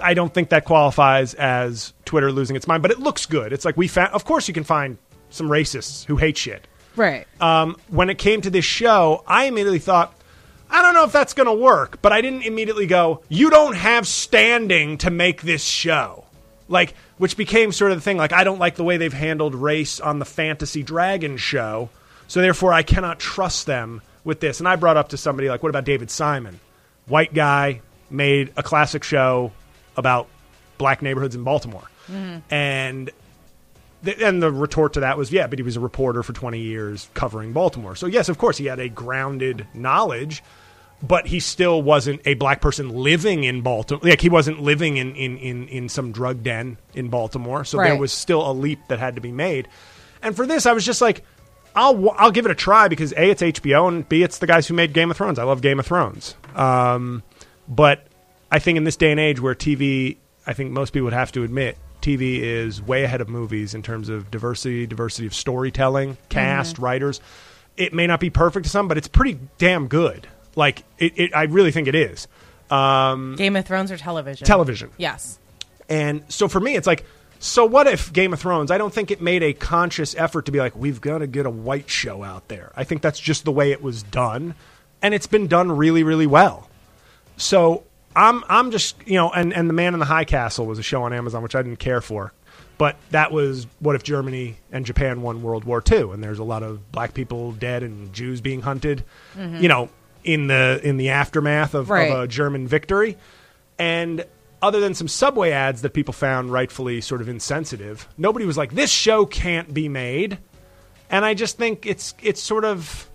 I 0.00 0.14
don't 0.14 0.32
think 0.32 0.48
that 0.50 0.64
qualifies 0.64 1.34
as 1.34 1.92
Twitter 2.04 2.30
losing 2.32 2.56
its 2.56 2.66
mind, 2.66 2.82
but 2.82 2.90
it 2.90 3.00
looks 3.00 3.26
good. 3.26 3.52
It's 3.52 3.64
like 3.64 3.76
we 3.76 3.88
found, 3.88 4.12
of 4.12 4.24
course, 4.24 4.46
you 4.48 4.54
can 4.54 4.64
find 4.64 4.98
some 5.30 5.48
racists 5.48 6.04
who 6.04 6.16
hate 6.16 6.36
shit 6.36 6.66
Right. 6.96 7.26
um, 7.40 7.76
when 7.88 8.08
it 8.10 8.18
came 8.18 8.40
to 8.42 8.50
this 8.50 8.64
show, 8.64 9.24
I 9.26 9.46
immediately 9.46 9.78
thought, 9.80 10.14
I 10.74 10.82
don't 10.82 10.92
know 10.92 11.04
if 11.04 11.12
that's 11.12 11.34
going 11.34 11.46
to 11.46 11.54
work, 11.54 12.02
but 12.02 12.12
I 12.12 12.20
didn't 12.20 12.42
immediately 12.42 12.86
go, 12.86 13.22
you 13.28 13.48
don't 13.48 13.76
have 13.76 14.08
standing 14.08 14.98
to 14.98 15.10
make 15.10 15.42
this 15.42 15.62
show. 15.62 16.24
Like, 16.66 16.94
which 17.16 17.36
became 17.36 17.70
sort 17.70 17.92
of 17.92 17.98
the 17.98 18.02
thing. 18.02 18.16
Like, 18.16 18.32
I 18.32 18.42
don't 18.42 18.58
like 18.58 18.74
the 18.74 18.82
way 18.82 18.96
they've 18.96 19.12
handled 19.12 19.54
race 19.54 20.00
on 20.00 20.18
the 20.18 20.24
Fantasy 20.24 20.82
Dragon 20.82 21.36
show, 21.36 21.90
so 22.26 22.40
therefore 22.40 22.72
I 22.72 22.82
cannot 22.82 23.20
trust 23.20 23.66
them 23.66 24.02
with 24.24 24.40
this. 24.40 24.58
And 24.58 24.68
I 24.68 24.74
brought 24.74 24.96
up 24.96 25.10
to 25.10 25.16
somebody, 25.16 25.48
like, 25.48 25.62
what 25.62 25.68
about 25.68 25.84
David 25.84 26.10
Simon? 26.10 26.58
White 27.06 27.34
guy, 27.34 27.80
made 28.10 28.52
a 28.56 28.62
classic 28.62 29.04
show 29.04 29.52
about 29.96 30.26
black 30.78 31.02
neighborhoods 31.02 31.36
in 31.36 31.44
Baltimore. 31.44 31.88
Mm-hmm. 32.10 32.52
And 32.52 33.10
the, 34.02 34.26
and 34.26 34.42
the 34.42 34.50
retort 34.50 34.94
to 34.94 35.00
that 35.00 35.16
was, 35.18 35.30
yeah, 35.30 35.46
but 35.46 35.58
he 35.58 35.62
was 35.62 35.76
a 35.76 35.80
reporter 35.80 36.22
for 36.22 36.32
20 36.32 36.58
years 36.58 37.08
covering 37.14 37.52
Baltimore. 37.52 37.94
So, 37.94 38.06
yes, 38.06 38.28
of 38.28 38.38
course, 38.38 38.56
he 38.58 38.66
had 38.66 38.80
a 38.80 38.88
grounded 38.88 39.66
knowledge, 39.72 40.42
but 41.02 41.26
he 41.26 41.40
still 41.40 41.82
wasn't 41.82 42.20
a 42.24 42.34
black 42.34 42.60
person 42.60 42.88
living 42.88 43.44
in 43.44 43.60
Baltimore. 43.60 44.00
Like, 44.02 44.20
he 44.20 44.28
wasn't 44.28 44.60
living 44.60 44.96
in, 44.96 45.14
in, 45.14 45.36
in, 45.38 45.68
in 45.68 45.88
some 45.88 46.12
drug 46.12 46.42
den 46.42 46.78
in 46.94 47.08
Baltimore. 47.08 47.64
So, 47.64 47.78
there 47.88 47.96
was 47.96 48.12
still 48.12 48.48
a 48.48 48.52
leap 48.52 48.80
that 48.88 48.98
had 48.98 49.14
to 49.16 49.20
be 49.20 49.32
made. 49.32 49.68
And 50.22 50.34
for 50.34 50.46
this, 50.46 50.64
I 50.66 50.72
was 50.72 50.84
just 50.86 51.00
like, 51.02 51.22
I'll, 51.76 52.10
I'll 52.10 52.30
give 52.30 52.46
it 52.46 52.50
a 52.50 52.54
try 52.54 52.88
because 52.88 53.12
A, 53.12 53.30
it's 53.30 53.42
HBO, 53.42 53.88
and 53.88 54.08
B, 54.08 54.22
it's 54.22 54.38
the 54.38 54.46
guys 54.46 54.66
who 54.66 54.74
made 54.74 54.92
Game 54.92 55.10
of 55.10 55.16
Thrones. 55.16 55.38
I 55.38 55.44
love 55.44 55.60
Game 55.60 55.78
of 55.78 55.86
Thrones. 55.86 56.34
Um, 56.54 57.22
but 57.68 58.06
I 58.50 58.58
think 58.58 58.76
in 58.76 58.84
this 58.84 58.96
day 58.96 59.10
and 59.10 59.20
age 59.20 59.40
where 59.40 59.54
TV, 59.54 60.16
I 60.46 60.52
think 60.52 60.70
most 60.70 60.92
people 60.92 61.04
would 61.04 61.12
have 61.12 61.32
to 61.32 61.42
admit, 61.42 61.76
TV 62.00 62.40
is 62.40 62.82
way 62.82 63.02
ahead 63.04 63.20
of 63.20 63.28
movies 63.28 63.74
in 63.74 63.82
terms 63.82 64.08
of 64.08 64.30
diversity, 64.30 64.86
diversity 64.86 65.26
of 65.26 65.34
storytelling, 65.34 66.16
cast, 66.28 66.78
writers. 66.78 67.20
It 67.76 67.92
may 67.92 68.06
not 68.06 68.20
be 68.20 68.30
perfect 68.30 68.64
to 68.64 68.70
some, 68.70 68.88
but 68.88 68.98
it's 68.98 69.08
pretty 69.08 69.40
damn 69.58 69.88
good. 69.88 70.28
Like 70.56 70.84
it, 70.98 71.12
it 71.16 71.36
I 71.36 71.44
really 71.44 71.70
think 71.70 71.88
it 71.88 71.94
is. 71.94 72.28
Um, 72.70 73.36
Game 73.36 73.56
of 73.56 73.66
Thrones 73.66 73.90
or 73.92 73.96
television? 73.96 74.46
television. 74.46 74.90
Yes. 74.96 75.38
And 75.88 76.24
so 76.28 76.48
for 76.48 76.60
me, 76.60 76.76
it's 76.76 76.86
like 76.86 77.04
So 77.38 77.66
what 77.66 77.86
if 77.86 78.12
Game 78.12 78.32
of 78.32 78.40
Thrones? 78.40 78.70
I 78.70 78.78
don't 78.78 78.92
think 78.92 79.10
it 79.10 79.20
made 79.20 79.42
a 79.42 79.52
conscious 79.52 80.14
effort 80.16 80.46
to 80.46 80.52
be 80.52 80.58
like, 80.58 80.74
we've 80.74 81.00
got 81.00 81.18
to 81.18 81.26
get 81.26 81.44
a 81.44 81.50
white 81.50 81.90
show 81.90 82.22
out 82.22 82.48
there. 82.48 82.72
I 82.74 82.84
think 82.84 83.02
that's 83.02 83.20
just 83.20 83.44
the 83.44 83.52
way 83.52 83.70
it 83.70 83.82
was 83.82 84.02
done, 84.02 84.54
and 85.02 85.12
it's 85.12 85.26
been 85.26 85.46
done 85.46 85.70
really, 85.72 86.02
really 86.02 86.26
well. 86.26 86.70
So 87.36 87.84
I'm 88.16 88.44
I'm 88.48 88.70
just 88.70 88.96
you 89.06 89.14
know, 89.16 89.30
and 89.30 89.52
and 89.52 89.68
the 89.68 89.74
Man 89.74 89.92
in 89.92 90.00
the 90.00 90.06
High 90.06 90.24
Castle 90.24 90.66
was 90.66 90.78
a 90.78 90.82
show 90.82 91.02
on 91.02 91.12
Amazon 91.12 91.42
which 91.42 91.54
I 91.54 91.62
didn't 91.62 91.80
care 91.80 92.00
for, 92.00 92.32
but 92.78 92.96
that 93.10 93.30
was 93.30 93.66
what 93.80 93.94
if 93.94 94.02
Germany 94.04 94.56
and 94.72 94.86
Japan 94.86 95.20
won 95.20 95.42
World 95.42 95.64
War 95.64 95.82
II, 95.86 96.12
and 96.12 96.24
there's 96.24 96.38
a 96.38 96.44
lot 96.44 96.62
of 96.62 96.92
black 96.92 97.12
people 97.12 97.52
dead 97.52 97.82
and 97.82 98.12
Jews 98.14 98.40
being 98.40 98.62
hunted, 98.62 99.04
you 99.36 99.68
know, 99.68 99.90
in 100.24 100.46
the 100.48 100.80
in 100.82 100.96
the 100.96 101.10
aftermath 101.10 101.74
of, 101.74 101.90
Right. 101.90 102.10
of 102.10 102.20
a 102.24 102.26
German 102.26 102.66
victory, 102.66 103.16
and 103.78 104.24
other 104.62 104.80
than 104.80 104.94
some 104.94 105.08
subway 105.08 105.50
ads 105.50 105.82
that 105.82 105.90
people 105.90 106.14
found 106.14 106.50
rightfully 106.50 107.00
sort 107.00 107.20
of 107.20 107.28
insensitive, 107.28 108.08
nobody 108.16 108.46
was 108.46 108.56
like, 108.56 108.72
"This 108.74 108.90
show 108.90 109.26
can't 109.26 109.72
be 109.74 109.88
made," 109.88 110.38
and 111.10 111.24
I 111.24 111.34
just 111.34 111.58
think 111.58 111.84
it's 111.86 112.14
it's 112.22 112.42
sort 112.42 112.64
of 112.64 113.08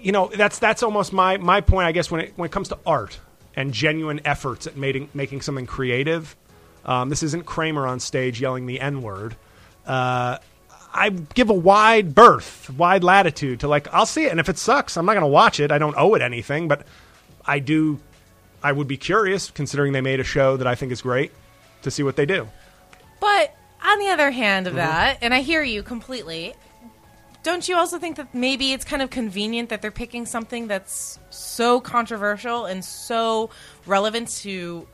you 0.00 0.12
know 0.12 0.30
that's 0.36 0.58
that's 0.58 0.82
almost 0.82 1.12
my 1.12 1.36
my 1.36 1.60
point 1.60 1.86
I 1.86 1.92
guess 1.92 2.10
when 2.10 2.20
it 2.22 2.32
when 2.36 2.46
it 2.46 2.52
comes 2.52 2.68
to 2.68 2.78
art 2.86 3.18
and 3.56 3.72
genuine 3.72 4.20
efforts 4.24 4.66
at 4.66 4.76
making 4.76 5.08
making 5.14 5.40
something 5.42 5.66
creative. 5.66 6.36
Um, 6.84 7.08
this 7.10 7.22
isn't 7.22 7.44
Kramer 7.44 7.86
on 7.86 8.00
stage 8.00 8.40
yelling 8.40 8.66
the 8.66 8.80
N 8.80 9.02
word. 9.02 9.36
Uh, 9.86 10.38
I 10.98 11.10
give 11.10 11.50
a 11.50 11.54
wide 11.54 12.14
berth, 12.14 12.70
wide 12.70 13.04
latitude 13.04 13.60
to 13.60 13.68
like 13.68 13.86
I'll 13.94 14.06
see 14.06 14.24
it, 14.26 14.30
and 14.30 14.40
if 14.40 14.48
it 14.48 14.58
sucks, 14.58 14.96
I'm 14.96 15.06
not 15.06 15.12
going 15.12 15.22
to 15.22 15.26
watch 15.28 15.60
it. 15.60 15.70
I 15.70 15.78
don't 15.78 15.96
owe 15.96 16.14
it 16.14 16.22
anything, 16.22 16.68
but 16.68 16.86
I 17.44 17.58
do. 17.60 17.98
I 18.62 18.72
would 18.72 18.88
be 18.88 18.96
curious, 18.96 19.50
considering 19.50 19.92
they 19.92 20.00
made 20.00 20.18
a 20.20 20.24
show 20.24 20.56
that 20.56 20.66
I 20.66 20.74
think 20.74 20.90
is 20.92 21.00
great, 21.02 21.30
to 21.82 21.90
see 21.90 22.02
what 22.02 22.16
they 22.16 22.26
do. 22.26 22.48
But 23.20 23.54
on 23.84 23.98
the 24.00 24.08
other 24.08 24.30
hand 24.30 24.66
Mm-hmm. 24.66 24.76
of 24.76 24.84
that, 24.84 25.18
and 25.22 25.32
I 25.32 25.40
hear 25.42 25.62
you 25.62 25.82
completely, 25.84 26.54
don't 27.44 27.68
you 27.68 27.76
also 27.76 27.98
think 28.00 28.16
that 28.16 28.34
maybe 28.34 28.72
it's 28.72 28.84
kind 28.84 29.00
of 29.00 29.10
convenient 29.10 29.68
that 29.68 29.80
they're 29.80 29.92
picking 29.92 30.26
something 30.26 30.66
that's 30.66 31.20
so 31.30 31.80
controversial 31.80 32.64
and 32.66 32.84
so 32.84 33.50
relevant 33.86 34.28
to 34.38 34.88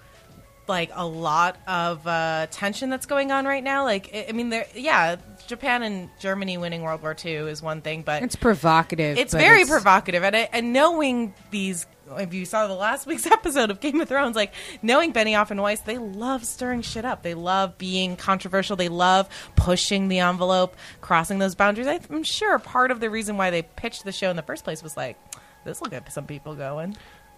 like 0.68 0.90
a 0.94 1.06
lot 1.06 1.56
of 1.66 2.06
uh, 2.06 2.46
tension 2.50 2.90
that's 2.90 3.06
going 3.06 3.30
on 3.32 3.44
right 3.46 3.62
now? 3.64 3.84
Like, 3.84 4.10
I 4.14 4.26
I 4.28 4.32
mean, 4.32 4.48
there, 4.50 4.66
yeah, 4.74 5.16
Japan 5.46 5.82
and 5.82 6.08
Germany 6.18 6.56
winning 6.58 6.82
World 6.82 7.02
War 7.02 7.14
II 7.22 7.32
is 7.50 7.62
one 7.62 7.80
thing, 7.82 8.02
but 8.02 8.22
It's 8.22 8.36
provocative. 8.36 9.18
it's 9.18 9.32
very 9.34 9.62
it's- 9.62 9.68
provocative 9.70 10.22
and, 10.24 10.34
I, 10.36 10.48
and 10.52 10.72
knowing 10.72 11.34
these 11.50 11.86
if 12.18 12.34
you 12.34 12.44
saw 12.44 12.66
the 12.66 12.74
last 12.74 13.06
week's 13.08 13.24
episode 13.26 13.70
of 13.70 13.80
game 13.80 13.98
of 13.98 14.06
thrones 14.06 14.36
like 14.36 14.52
knowing 14.82 15.10
benioff 15.10 15.50
and 15.50 15.62
weiss 15.62 15.80
they 15.80 15.96
love 15.96 16.44
stirring 16.44 16.82
shit 16.82 17.02
up 17.02 17.22
they 17.22 17.32
love 17.32 17.78
being 17.78 18.14
controversial 18.14 18.76
they 18.76 18.90
love 18.90 19.26
pushing 19.56 20.08
the 20.08 20.18
envelope 20.18 20.76
crossing 21.00 21.38
those 21.38 21.54
boundaries 21.54 21.88
i'm 22.10 22.22
sure 22.22 22.58
part 22.58 22.90
of 22.90 23.00
the 23.00 23.08
reason 23.08 23.38
why 23.38 23.48
they 23.48 23.62
pitched 23.62 24.04
the 24.04 24.12
show 24.12 24.28
in 24.28 24.36
the 24.36 24.42
first 24.42 24.64
place 24.64 24.82
was 24.82 24.98
like 24.98 25.16
this 25.64 25.80
will 25.80 25.88
get 25.88 26.12
some 26.12 26.26
people 26.26 26.54
going 26.54 26.94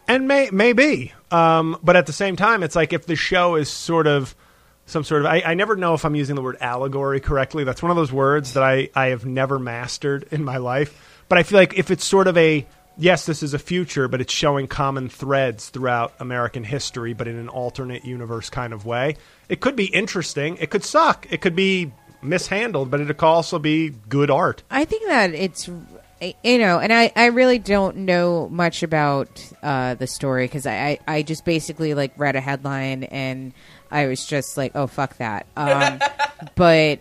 and 0.09 0.28
may 0.28 0.51
maybe 0.51 1.12
um, 1.31 1.78
but 1.83 1.97
at 1.97 2.07
the 2.07 2.12
same 2.12 2.37
time 2.37 2.62
it's 2.62 2.77
like 2.77 2.93
if 2.93 3.07
the 3.07 3.16
show 3.16 3.57
is 3.57 3.69
sort 3.69 4.07
of 4.07 4.35
some 4.87 5.05
sort 5.05 5.23
of 5.23 5.27
I, 5.27 5.43
I 5.45 5.55
never 5.55 5.77
know 5.77 5.95
if 5.95 6.05
i'm 6.05 6.15
using 6.15 6.37
the 6.37 6.43
word 6.43 6.57
allegory 6.61 7.20
correctly. 7.20 7.65
That's 7.65 7.83
one 7.83 7.91
of 7.91 7.97
those 7.97 8.12
words 8.12 8.55
that 8.55 8.62
I, 8.62 8.89
I 8.95 9.07
have 9.07 9.27
never 9.27 9.59
mastered 9.59 10.28
in 10.31 10.45
my 10.45 10.59
life. 10.59 11.23
But 11.28 11.39
i 11.39 11.43
feel 11.43 11.59
like 11.59 11.77
if 11.77 11.91
it's 11.91 12.07
sort 12.07 12.28
of 12.28 12.37
a 12.39 12.66
yes 12.97 13.27
this 13.27 13.43
is 13.43 13.53
a 13.53 13.59
future 13.59 14.09
but 14.09 14.20
it's 14.20 14.33
showing 14.33 14.66
common 14.66 15.09
threads 15.09 15.69
throughout 15.69 16.15
american 16.19 16.65
history 16.65 17.12
but 17.12 17.28
in 17.28 17.37
an 17.37 17.49
alternate 17.49 18.07
universe 18.07 18.49
kind 18.49 18.73
of 18.73 18.87
way 18.87 19.16
it 19.49 19.61
could 19.61 19.77
be 19.77 19.87
interesting. 19.87 20.57
It 20.61 20.70
could 20.70 20.83
suck. 20.83 21.27
It 21.31 21.41
could 21.41 21.55
be 21.55 21.93
mishandled 22.23 22.91
but 22.91 23.01
it 23.01 23.07
could 23.07 23.23
also 23.23 23.59
be 23.59 23.91
good 24.09 24.31
art. 24.31 24.62
I 24.70 24.85
think 24.85 25.07
that 25.09 25.35
it's 25.35 25.69
you 26.21 26.59
know, 26.59 26.79
and 26.79 26.93
I, 26.93 27.13
I 27.15 27.27
really 27.27 27.59
don't 27.59 27.99
know 27.99 28.49
much 28.49 28.83
about 28.83 29.53
uh, 29.63 29.95
the 29.95 30.07
story 30.07 30.47
because 30.47 30.67
I, 30.67 30.99
I 31.07 31.17
I 31.17 31.23
just 31.23 31.45
basically 31.45 31.95
like 31.95 32.13
read 32.17 32.37
a 32.37 32.41
headline 32.41 33.05
and 33.05 33.53
I 33.91 34.07
was 34.07 34.25
just 34.27 34.57
like, 34.57 34.73
oh 34.75 34.87
fuck 34.87 35.17
that. 35.19 35.47
Um, 35.57 36.01
but 36.55 37.01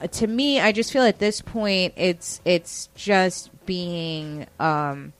uh, 0.00 0.06
to 0.06 0.26
me, 0.26 0.60
I 0.60 0.72
just 0.72 0.92
feel 0.92 1.02
at 1.02 1.18
this 1.18 1.40
point 1.40 1.94
it's 1.96 2.40
it's 2.44 2.88
just 2.94 3.50
being 3.66 4.46
um, 4.58 5.12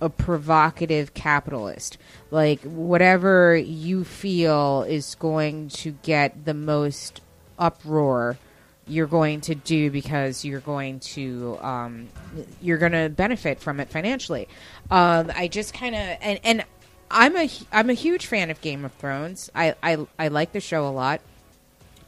a 0.00 0.08
provocative 0.08 1.14
capitalist. 1.14 1.98
Like 2.30 2.60
whatever 2.62 3.56
you 3.56 4.04
feel 4.04 4.82
is 4.88 5.14
going 5.14 5.68
to 5.68 5.92
get 6.02 6.44
the 6.44 6.54
most 6.54 7.20
uproar, 7.58 8.38
you're 8.90 9.06
going 9.06 9.40
to 9.42 9.54
do 9.54 9.90
because 9.90 10.44
you're 10.44 10.60
going 10.60 11.00
to 11.00 11.58
um, 11.60 12.08
you're 12.60 12.78
going 12.78 12.92
to 12.92 13.08
benefit 13.08 13.60
from 13.60 13.80
it 13.80 13.88
financially. 13.88 14.48
Um, 14.90 15.30
I 15.34 15.48
just 15.48 15.72
kind 15.72 15.94
of 15.94 16.00
and 16.00 16.40
and 16.44 16.64
I'm 17.10 17.36
a 17.36 17.48
I'm 17.72 17.90
a 17.90 17.94
huge 17.94 18.26
fan 18.26 18.50
of 18.50 18.60
Game 18.60 18.84
of 18.84 18.92
Thrones. 18.94 19.50
I 19.54 19.74
I, 19.82 20.06
I 20.18 20.28
like 20.28 20.52
the 20.52 20.60
show 20.60 20.86
a 20.86 20.90
lot. 20.90 21.20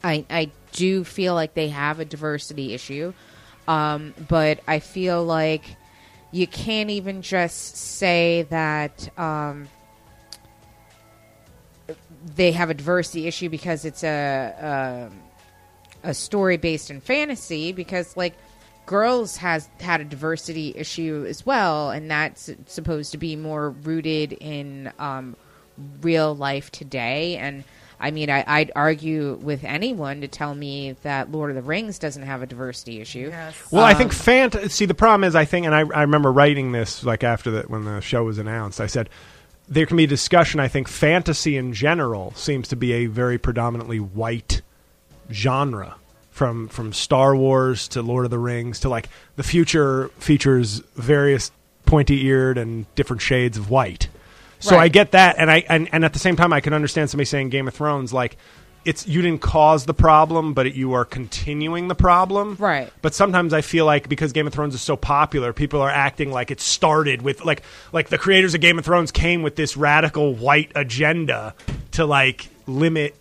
I 0.02 0.24
I 0.28 0.50
do 0.72 1.04
feel 1.04 1.34
like 1.34 1.54
they 1.54 1.68
have 1.68 2.00
a 2.00 2.04
diversity 2.04 2.74
issue, 2.74 3.12
um, 3.68 4.14
but 4.28 4.60
I 4.66 4.80
feel 4.80 5.24
like 5.24 5.64
you 6.30 6.46
can't 6.46 6.90
even 6.90 7.22
just 7.22 7.76
say 7.76 8.46
that 8.50 9.18
um, 9.18 9.68
they 12.34 12.52
have 12.52 12.70
a 12.70 12.74
diversity 12.74 13.26
issue 13.26 13.48
because 13.48 13.84
it's 13.84 14.02
a 14.02 15.08
um 15.10 15.18
a 16.02 16.14
story 16.14 16.56
based 16.56 16.90
in 16.90 17.00
fantasy. 17.00 17.72
Because 17.72 18.16
like 18.16 18.34
Girls 18.86 19.36
has 19.36 19.68
had 19.80 20.00
a 20.00 20.04
diversity 20.04 20.72
issue 20.76 21.24
as 21.28 21.46
well, 21.46 21.90
and 21.90 22.10
that's 22.10 22.50
supposed 22.66 23.12
to 23.12 23.18
be 23.18 23.36
more 23.36 23.70
rooted 23.70 24.32
in 24.32 24.92
um, 24.98 25.36
real 26.00 26.34
life 26.34 26.70
today 26.70 27.36
and. 27.36 27.64
I 28.04 28.10
mean, 28.10 28.30
I, 28.30 28.42
I'd 28.44 28.72
argue 28.74 29.34
with 29.34 29.62
anyone 29.62 30.22
to 30.22 30.26
tell 30.26 30.56
me 30.56 30.96
that 31.04 31.30
Lord 31.30 31.50
of 31.50 31.54
the 31.54 31.62
Rings 31.62 32.00
doesn't 32.00 32.24
have 32.24 32.42
a 32.42 32.46
diversity 32.46 33.00
issue. 33.00 33.32
Well, 33.70 33.84
I 33.84 33.92
Um, 33.92 33.98
think 33.98 34.10
fant. 34.12 34.70
See, 34.72 34.86
the 34.86 34.92
problem 34.94 35.22
is, 35.22 35.36
I 35.36 35.44
think, 35.44 35.66
and 35.66 35.72
I, 35.72 35.82
I 35.82 36.00
remember 36.02 36.32
writing 36.32 36.72
this 36.72 37.04
like 37.04 37.22
after 37.22 37.52
that 37.52 37.70
when 37.70 37.84
the 37.84 38.00
show 38.00 38.24
was 38.24 38.38
announced. 38.38 38.80
I 38.80 38.88
said 38.88 39.08
there 39.68 39.86
can 39.86 39.96
be 39.96 40.02
a 40.02 40.08
discussion. 40.08 40.58
I 40.58 40.66
think 40.66 40.88
fantasy 40.88 41.56
in 41.56 41.72
general 41.74 42.32
seems 42.34 42.66
to 42.70 42.76
be 42.76 42.92
a 42.92 43.06
very 43.06 43.38
predominantly 43.38 44.00
white 44.00 44.62
genre. 45.32 45.96
From 46.30 46.68
from 46.68 46.94
Star 46.94 47.36
Wars 47.36 47.88
to 47.88 48.00
Lord 48.00 48.24
of 48.24 48.30
the 48.30 48.38
Rings 48.38 48.80
to 48.80 48.88
like 48.88 49.10
the 49.36 49.42
future 49.42 50.08
features 50.18 50.78
various 50.96 51.50
pointy 51.84 52.24
eared 52.24 52.56
and 52.56 52.86
different 52.94 53.20
shades 53.20 53.58
of 53.58 53.68
white. 53.68 54.08
So 54.58 54.76
Right. 54.76 54.84
I 54.84 54.88
get 54.88 55.10
that, 55.12 55.36
and 55.38 55.50
I 55.50 55.64
and, 55.68 55.90
and 55.92 56.06
at 56.06 56.14
the 56.14 56.18
same 56.18 56.36
time 56.36 56.52
I 56.52 56.60
can 56.60 56.72
understand 56.72 57.10
somebody 57.10 57.26
saying 57.26 57.50
Game 57.50 57.68
of 57.68 57.74
Thrones 57.74 58.14
like 58.14 58.38
it's 58.84 59.06
you 59.06 59.22
didn't 59.22 59.42
cause 59.42 59.84
the 59.84 59.94
problem, 59.94 60.54
but 60.54 60.66
it, 60.66 60.74
you 60.74 60.94
are 60.94 61.04
continuing 61.04 61.88
the 61.88 61.94
problem. 61.94 62.56
Right. 62.58 62.90
But 63.00 63.14
sometimes 63.14 63.52
I 63.52 63.60
feel 63.60 63.84
like 63.84 64.08
because 64.08 64.32
Game 64.32 64.46
of 64.46 64.52
Thrones 64.52 64.74
is 64.74 64.82
so 64.82 64.96
popular, 64.96 65.52
people 65.52 65.80
are 65.80 65.90
acting 65.90 66.32
like 66.32 66.50
it 66.50 66.60
started 66.60 67.22
with 67.22 67.44
like 67.44 67.62
like 67.92 68.08
the 68.08 68.18
creators 68.18 68.54
of 68.54 68.60
Game 68.60 68.78
of 68.78 68.84
Thrones 68.84 69.12
came 69.12 69.42
with 69.42 69.56
this 69.56 69.76
radical 69.76 70.34
white 70.34 70.72
agenda 70.74 71.54
to 71.92 72.06
like 72.06 72.48
limit 72.66 73.14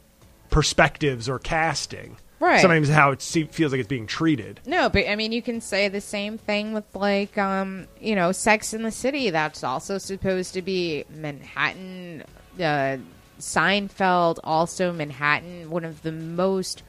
perspectives 0.51 1.27
or 1.27 1.39
casting. 1.39 2.17
Right. 2.39 2.61
Sometimes 2.61 2.89
how 2.89 3.11
it 3.11 3.21
se- 3.21 3.49
feels 3.51 3.71
like 3.71 3.79
it's 3.79 3.87
being 3.87 4.07
treated. 4.07 4.59
No, 4.65 4.89
but 4.89 5.07
I 5.07 5.15
mean, 5.15 5.31
you 5.31 5.41
can 5.41 5.61
say 5.61 5.87
the 5.89 6.01
same 6.01 6.37
thing 6.37 6.73
with 6.73 6.85
like, 6.95 7.37
um, 7.37 7.87
you 7.99 8.15
know, 8.15 8.31
Sex 8.31 8.73
in 8.73 8.83
the 8.83 8.91
City. 8.91 9.29
That's 9.29 9.63
also 9.63 9.97
supposed 9.97 10.53
to 10.53 10.61
be 10.61 11.05
Manhattan. 11.09 12.23
Uh, 12.59 12.97
Seinfeld, 13.39 14.37
also 14.43 14.93
Manhattan, 14.93 15.69
one 15.69 15.83
of 15.83 16.03
the 16.03 16.11
most 16.11 16.83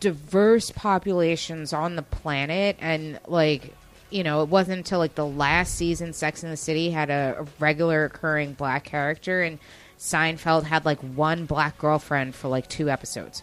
diverse 0.00 0.70
populations 0.70 1.72
on 1.72 1.96
the 1.96 2.02
planet, 2.02 2.76
and 2.80 3.20
like, 3.28 3.74
you 4.10 4.24
know, 4.24 4.42
it 4.42 4.48
wasn't 4.48 4.78
until 4.78 4.98
like 4.98 5.14
the 5.14 5.26
last 5.26 5.76
season 5.76 6.12
Sex 6.12 6.42
in 6.42 6.50
the 6.50 6.56
City 6.56 6.90
had 6.90 7.10
a, 7.10 7.36
a 7.38 7.46
regular 7.60 8.04
occurring 8.04 8.54
black 8.54 8.84
character, 8.84 9.42
and 9.42 9.58
Seinfeld 10.00 10.64
had 10.64 10.84
like 10.86 10.98
one 11.00 11.44
black 11.44 11.78
girlfriend 11.78 12.34
for 12.34 12.48
like 12.48 12.66
two 12.68 12.88
episodes. 12.88 13.42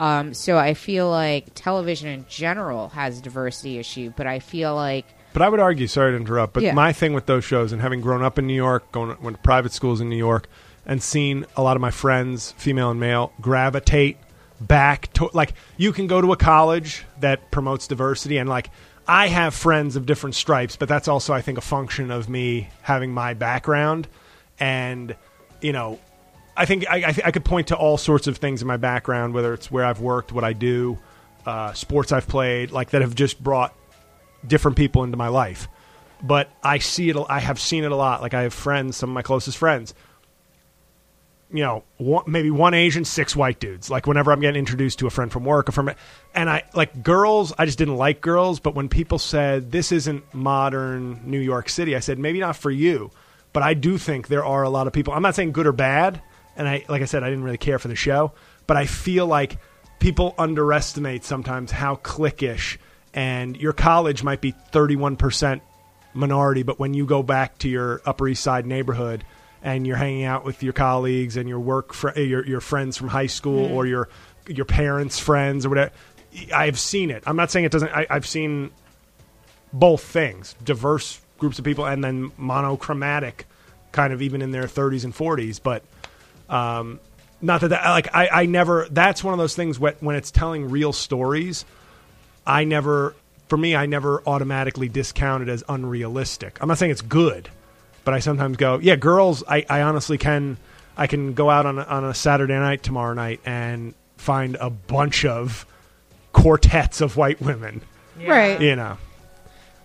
Um, 0.00 0.32
so 0.32 0.56
I 0.56 0.74
feel 0.74 1.10
like 1.10 1.48
television 1.54 2.08
in 2.08 2.24
general 2.28 2.88
has 2.90 3.18
a 3.18 3.22
diversity 3.22 3.78
issue, 3.78 4.12
but 4.16 4.26
I 4.26 4.38
feel 4.38 4.74
like 4.74 5.04
But 5.34 5.42
I 5.42 5.48
would 5.50 5.60
argue, 5.60 5.86
sorry 5.86 6.12
to 6.12 6.16
interrupt, 6.16 6.54
but 6.54 6.62
Yeah. 6.62 6.72
my 6.72 6.92
thing 6.92 7.12
with 7.12 7.26
those 7.26 7.44
shows 7.44 7.72
and 7.72 7.82
having 7.82 8.00
grown 8.00 8.22
up 8.22 8.38
in 8.38 8.46
New 8.46 8.54
York, 8.54 8.90
going 8.90 9.14
went 9.20 9.36
to 9.36 9.42
private 9.42 9.72
schools 9.72 10.00
in 10.00 10.08
New 10.08 10.16
York, 10.16 10.48
and 10.86 11.02
seen 11.02 11.44
a 11.56 11.62
lot 11.62 11.76
of 11.76 11.82
my 11.82 11.90
friends, 11.90 12.54
female 12.56 12.90
and 12.90 12.98
male, 12.98 13.32
gravitate 13.40 14.16
back 14.60 15.12
to 15.12 15.28
like 15.34 15.52
you 15.76 15.92
can 15.92 16.06
go 16.06 16.20
to 16.20 16.32
a 16.32 16.36
college 16.36 17.04
that 17.20 17.50
promotes 17.52 17.86
diversity 17.86 18.38
and 18.38 18.48
like 18.48 18.70
I 19.06 19.28
have 19.28 19.54
friends 19.54 19.94
of 19.96 20.06
different 20.06 20.34
stripes, 20.34 20.76
but 20.76 20.88
that's 20.88 21.06
also 21.08 21.34
I 21.34 21.42
think 21.42 21.58
a 21.58 21.62
function 21.62 22.10
of 22.10 22.28
me 22.28 22.68
having 22.82 23.12
my 23.12 23.34
background 23.34 24.08
and 24.58 25.14
you 25.60 25.72
know 25.72 25.98
I 26.58 26.64
think 26.64 26.90
I, 26.90 26.96
I, 26.96 27.14
I 27.26 27.30
could 27.30 27.44
point 27.44 27.68
to 27.68 27.76
all 27.76 27.96
sorts 27.96 28.26
of 28.26 28.38
things 28.38 28.62
in 28.62 28.68
my 28.68 28.76
background, 28.76 29.32
whether 29.32 29.54
it's 29.54 29.70
where 29.70 29.84
I've 29.84 30.00
worked, 30.00 30.32
what 30.32 30.42
I 30.42 30.54
do, 30.54 30.98
uh, 31.46 31.72
sports 31.72 32.10
I've 32.10 32.26
played, 32.26 32.72
like 32.72 32.90
that 32.90 33.00
have 33.00 33.14
just 33.14 33.42
brought 33.42 33.72
different 34.44 34.76
people 34.76 35.04
into 35.04 35.16
my 35.16 35.28
life. 35.28 35.68
But 36.20 36.50
I 36.60 36.78
see 36.78 37.10
it. 37.10 37.16
I 37.28 37.38
have 37.38 37.60
seen 37.60 37.84
it 37.84 37.92
a 37.92 37.96
lot. 37.96 38.22
Like 38.22 38.34
I 38.34 38.42
have 38.42 38.52
friends, 38.52 38.96
some 38.96 39.10
of 39.10 39.14
my 39.14 39.22
closest 39.22 39.56
friends. 39.56 39.94
You 41.50 41.62
know, 41.62 41.84
one, 41.96 42.24
maybe 42.26 42.50
one 42.50 42.74
Asian, 42.74 43.04
six 43.04 43.36
white 43.36 43.60
dudes. 43.60 43.88
Like 43.88 44.08
whenever 44.08 44.32
I'm 44.32 44.40
getting 44.40 44.58
introduced 44.58 44.98
to 44.98 45.06
a 45.06 45.10
friend 45.10 45.30
from 45.30 45.44
work 45.44 45.68
or 45.68 45.72
from, 45.72 45.92
and 46.34 46.50
I 46.50 46.64
like 46.74 47.04
girls. 47.04 47.52
I 47.56 47.66
just 47.66 47.78
didn't 47.78 47.96
like 47.96 48.20
girls. 48.20 48.58
But 48.58 48.74
when 48.74 48.88
people 48.88 49.20
said 49.20 49.70
this 49.70 49.92
isn't 49.92 50.34
modern 50.34 51.20
New 51.24 51.38
York 51.38 51.68
City, 51.68 51.94
I 51.94 52.00
said 52.00 52.18
maybe 52.18 52.40
not 52.40 52.56
for 52.56 52.72
you, 52.72 53.12
but 53.52 53.62
I 53.62 53.74
do 53.74 53.98
think 53.98 54.28
there 54.28 54.44
are 54.44 54.62
a 54.62 54.70
lot 54.70 54.86
of 54.86 54.92
people. 54.92 55.14
I'm 55.14 55.22
not 55.22 55.34
saying 55.34 55.52
good 55.52 55.66
or 55.66 55.72
bad, 55.72 56.20
and 56.56 56.68
I 56.68 56.84
like 56.88 57.02
I 57.02 57.06
said 57.06 57.22
I 57.22 57.28
didn't 57.28 57.44
really 57.44 57.58
care 57.58 57.78
for 57.78 57.88
the 57.88 57.96
show, 57.96 58.32
but 58.66 58.76
I 58.76 58.86
feel 58.86 59.26
like 59.26 59.58
people 59.98 60.34
underestimate 60.38 61.24
sometimes 61.24 61.70
how 61.70 61.96
cliquish 61.96 62.78
and 63.14 63.56
your 63.56 63.72
college 63.72 64.22
might 64.22 64.40
be 64.40 64.52
31% 64.72 65.60
minority, 66.14 66.62
but 66.62 66.78
when 66.78 66.94
you 66.94 67.06
go 67.06 67.22
back 67.22 67.58
to 67.58 67.68
your 67.68 68.00
Upper 68.04 68.28
East 68.28 68.42
Side 68.42 68.66
neighborhood 68.66 69.24
and 69.62 69.86
you're 69.86 69.96
hanging 69.96 70.24
out 70.24 70.44
with 70.44 70.62
your 70.62 70.72
colleagues 70.72 71.36
and 71.36 71.48
your 71.48 71.60
work 71.60 71.92
fr- 71.92 72.10
uh, 72.16 72.20
your 72.20 72.46
your 72.46 72.60
friends 72.60 72.96
from 72.96 73.08
high 73.08 73.26
school 73.26 73.64
or 73.72 73.86
your 73.86 74.08
your 74.46 74.64
parents' 74.64 75.18
friends 75.18 75.66
or 75.66 75.70
whatever, 75.70 75.92
I've 76.54 76.78
seen 76.78 77.10
it. 77.10 77.22
I'm 77.26 77.36
not 77.36 77.50
saying 77.50 77.64
it 77.64 77.72
doesn't. 77.72 77.90
I, 77.90 78.06
I've 78.08 78.26
seen 78.26 78.70
both 79.72 80.02
things: 80.02 80.54
diverse 80.62 81.20
groups 81.38 81.58
of 81.58 81.64
people 81.64 81.86
and 81.86 82.02
then 82.02 82.32
monochromatic, 82.36 83.46
kind 83.92 84.12
of 84.12 84.20
even 84.22 84.42
in 84.42 84.50
their 84.50 84.64
30s 84.64 85.04
and 85.04 85.14
40s. 85.14 85.60
But 85.62 85.82
um, 86.48 87.00
not 87.40 87.60
that, 87.62 87.68
that 87.68 87.88
like 87.90 88.14
I, 88.14 88.28
I 88.28 88.46
never. 88.46 88.86
That's 88.90 89.22
one 89.24 89.32
of 89.32 89.38
those 89.38 89.54
things 89.54 89.78
when, 89.78 89.94
when 90.00 90.16
it's 90.16 90.30
telling 90.30 90.70
real 90.70 90.92
stories. 90.92 91.64
I 92.46 92.64
never, 92.64 93.14
for 93.48 93.58
me, 93.58 93.76
I 93.76 93.86
never 93.86 94.22
automatically 94.26 94.88
discount 94.88 95.42
it 95.42 95.48
as 95.50 95.62
unrealistic. 95.68 96.58
I'm 96.60 96.68
not 96.68 96.78
saying 96.78 96.92
it's 96.92 97.02
good, 97.02 97.48
but 98.04 98.14
I 98.14 98.20
sometimes 98.20 98.56
go, 98.56 98.78
yeah, 98.78 98.96
girls. 98.96 99.44
I, 99.46 99.66
I 99.68 99.82
honestly 99.82 100.16
can, 100.16 100.56
I 100.96 101.06
can 101.06 101.34
go 101.34 101.50
out 101.50 101.66
on 101.66 101.78
a, 101.78 101.82
on 101.82 102.04
a 102.04 102.14
Saturday 102.14 102.54
night 102.54 102.82
tomorrow 102.82 103.12
night 103.12 103.40
and 103.44 103.94
find 104.16 104.56
a 104.56 104.70
bunch 104.70 105.26
of 105.26 105.66
quartets 106.32 107.02
of 107.02 107.18
white 107.18 107.40
women. 107.40 107.82
Right. 108.18 108.60
You 108.60 108.76
know, 108.76 108.96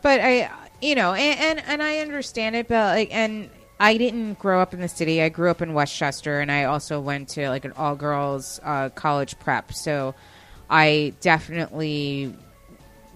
but 0.01 0.19
I, 0.21 0.49
you 0.84 0.95
know, 0.95 1.14
and, 1.14 1.39
and 1.39 1.68
and 1.68 1.81
I 1.81 1.99
understand 1.99 2.55
it, 2.55 2.68
but 2.68 2.95
like, 2.95 3.15
and 3.15 3.49
I 3.80 3.97
didn't 3.97 4.38
grow 4.38 4.61
up 4.61 4.73
in 4.73 4.81
the 4.81 4.89
city. 4.89 5.22
I 5.22 5.30
grew 5.30 5.49
up 5.49 5.61
in 5.61 5.73
Westchester, 5.73 6.41
and 6.41 6.51
I 6.51 6.65
also 6.65 6.99
went 6.99 7.30
to 7.30 7.49
like 7.49 7.64
an 7.65 7.72
all 7.77 7.95
girls 7.95 8.60
uh, 8.64 8.89
college 8.89 9.39
prep. 9.39 9.73
So 9.73 10.14
I 10.69 11.14
definitely 11.22 12.35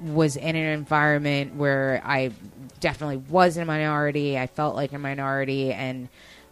was 0.01 0.37
in 0.37 0.55
an 0.55 0.73
environment 0.73 1.55
where 1.55 2.01
I 2.05 2.31
definitely 2.79 3.17
was 3.17 3.57
a 3.57 3.65
minority. 3.65 4.37
I 4.37 4.47
felt 4.47 4.75
like 4.75 4.93
a 4.93 4.99
minority, 4.99 5.73
and 5.73 6.07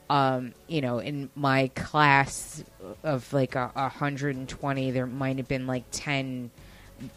um, 0.10 0.54
you 0.68 0.82
know, 0.82 1.00
in 1.00 1.30
my 1.36 1.70
class 1.76 2.64
of 3.04 3.32
like 3.32 3.56
a, 3.56 3.72
a 3.76 3.88
hundred 3.88 4.36
and 4.36 4.50
twenty, 4.50 4.92
there 4.92 5.08
might 5.08 5.38
have 5.38 5.48
been 5.48 5.66
like 5.66 5.86
ten 5.92 6.52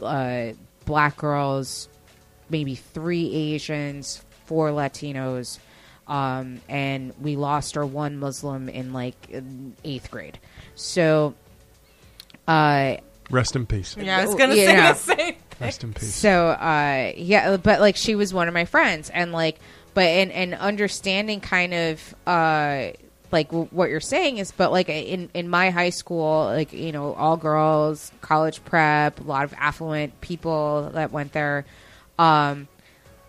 uh, 0.00 0.52
black 0.84 1.16
girls, 1.16 1.88
maybe 2.50 2.74
three 2.74 3.32
Asians, 3.32 4.22
four 4.46 4.70
Latinos, 4.70 5.58
um, 6.06 6.60
and 6.68 7.12
we 7.20 7.36
lost 7.36 7.76
our 7.76 7.86
one 7.86 8.18
Muslim 8.18 8.68
in 8.68 8.92
like 8.92 9.14
eighth 9.84 10.10
grade. 10.10 10.38
So, 10.74 11.34
uh, 12.46 12.96
rest 13.30 13.56
in 13.56 13.66
peace. 13.66 13.96
Yeah, 13.96 14.18
I 14.18 14.26
was 14.26 14.34
gonna 14.34 14.54
say 14.54 14.74
know. 14.74 14.92
the 14.92 14.94
same. 14.94 15.34
Rest 15.60 15.82
in 15.82 15.92
peace. 15.92 16.14
so 16.14 16.50
uh, 16.50 17.12
yeah, 17.16 17.56
but 17.56 17.80
like 17.80 17.96
she 17.96 18.14
was 18.14 18.32
one 18.32 18.46
of 18.46 18.54
my 18.54 18.64
friends, 18.64 19.10
and 19.10 19.32
like, 19.32 19.58
but 19.92 20.04
and 20.04 20.30
and 20.30 20.54
understanding 20.54 21.40
kind 21.40 21.74
of 21.74 22.14
uh 22.28 22.90
like 23.32 23.48
w- 23.48 23.68
what 23.70 23.90
you're 23.90 24.00
saying 24.00 24.38
is, 24.38 24.52
but 24.52 24.72
like 24.72 24.88
in 24.88 25.30
in 25.34 25.48
my 25.48 25.70
high 25.70 25.90
school, 25.90 26.44
like 26.44 26.72
you 26.72 26.92
know, 26.92 27.12
all 27.14 27.36
girls, 27.36 28.12
college 28.20 28.64
prep, 28.64 29.20
a 29.20 29.22
lot 29.24 29.44
of 29.44 29.54
affluent 29.58 30.20
people 30.20 30.90
that 30.94 31.12
went 31.12 31.32
there. 31.32 31.64
Um, 32.18 32.68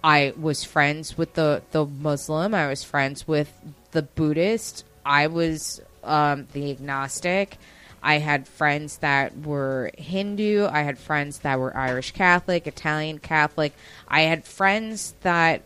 I 0.04 0.34
was 0.40 0.64
friends 0.64 1.18
with 1.18 1.34
the 1.34 1.62
the 1.72 1.86
Muslim. 1.86 2.54
I 2.54 2.68
was 2.68 2.84
friends 2.84 3.28
with 3.28 3.52
the 3.92 4.02
Buddhist. 4.02 4.86
I 5.06 5.28
was 5.28 5.82
um, 6.04 6.48
the 6.54 6.72
agnostic. 6.72 7.58
I 8.02 8.20
had 8.20 8.48
friends 8.48 8.98
that 9.00 9.38
were 9.38 9.92
Hindu. 9.98 10.68
I 10.68 10.82
had 10.82 10.98
friends 10.98 11.40
that 11.40 11.60
were 11.60 11.76
Irish 11.76 12.12
Catholic, 12.12 12.66
Italian 12.66 13.20
Catholic. 13.20 13.74
I 14.08 14.22
had 14.22 14.46
friends 14.46 15.16
that 15.22 15.64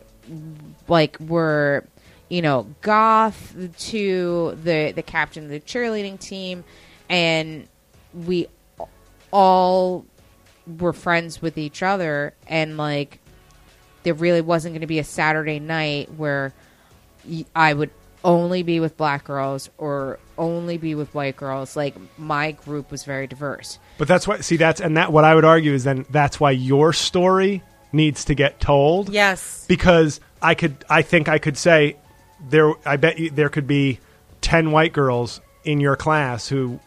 like 0.88 1.20
were 1.20 1.84
you 2.30 2.42
know 2.42 2.68
goth 2.82 3.56
to 3.78 4.58
the 4.64 4.94
the 4.94 5.04
captain 5.04 5.46
of 5.46 5.50
the 5.52 5.60
cheerleading 5.60 6.20
team, 6.20 6.64
and 7.10 7.68
we 8.14 8.48
all 9.32 10.06
were 10.66 10.94
friends 10.94 11.42
with 11.42 11.58
each 11.58 11.84
other, 11.84 12.34
and 12.48 12.78
like 12.78 13.20
there 14.04 14.14
really 14.14 14.42
wasn't 14.42 14.74
going 14.74 14.82
to 14.82 14.88
be 14.88 15.00
a 15.00 15.04
Saturday 15.04 15.60
night 15.60 16.12
where 16.16 16.54
I 17.56 17.74
would 17.74 17.90
only 18.24 18.64
be 18.64 18.80
with 18.80 18.96
black 18.98 19.26
girls 19.26 19.70
or 19.78 20.20
only 20.38 20.78
be 20.78 20.96
with 20.96 21.14
white 21.14 21.36
girls. 21.36 21.76
Like 21.76 21.96
my 22.18 22.52
group 22.52 22.92
was 22.92 23.04
very 23.04 23.28
diverse. 23.28 23.80
But 23.98 24.08
that's 24.08 24.28
why. 24.28 24.40
See, 24.40 24.58
that's 24.58 24.82
and 24.82 24.98
that. 24.98 25.12
What 25.12 25.24
I 25.24 25.36
would 25.36 25.46
argue 25.46 25.74
is 25.74 25.84
then 25.84 26.06
that's 26.10 26.40
why 26.40 26.52
your 26.52 26.94
story 26.94 27.64
needs 27.92 28.26
to 28.26 28.36
get 28.36 28.60
told. 28.60 29.10
Yes. 29.10 29.66
Because 29.68 30.20
I 30.42 30.56
could, 30.56 30.84
I 30.90 31.02
think 31.02 31.30
I 31.30 31.40
could 31.40 31.58
say 31.58 31.98
there. 32.50 32.74
I 32.86 32.98
bet 32.98 33.20
you 33.20 33.30
there 33.30 33.50
could 33.50 33.68
be 33.68 34.00
ten 34.42 34.72
white 34.72 34.94
girls 34.94 35.42
in 35.64 35.80
your 35.80 35.96
class 35.96 36.48
who 36.48 36.80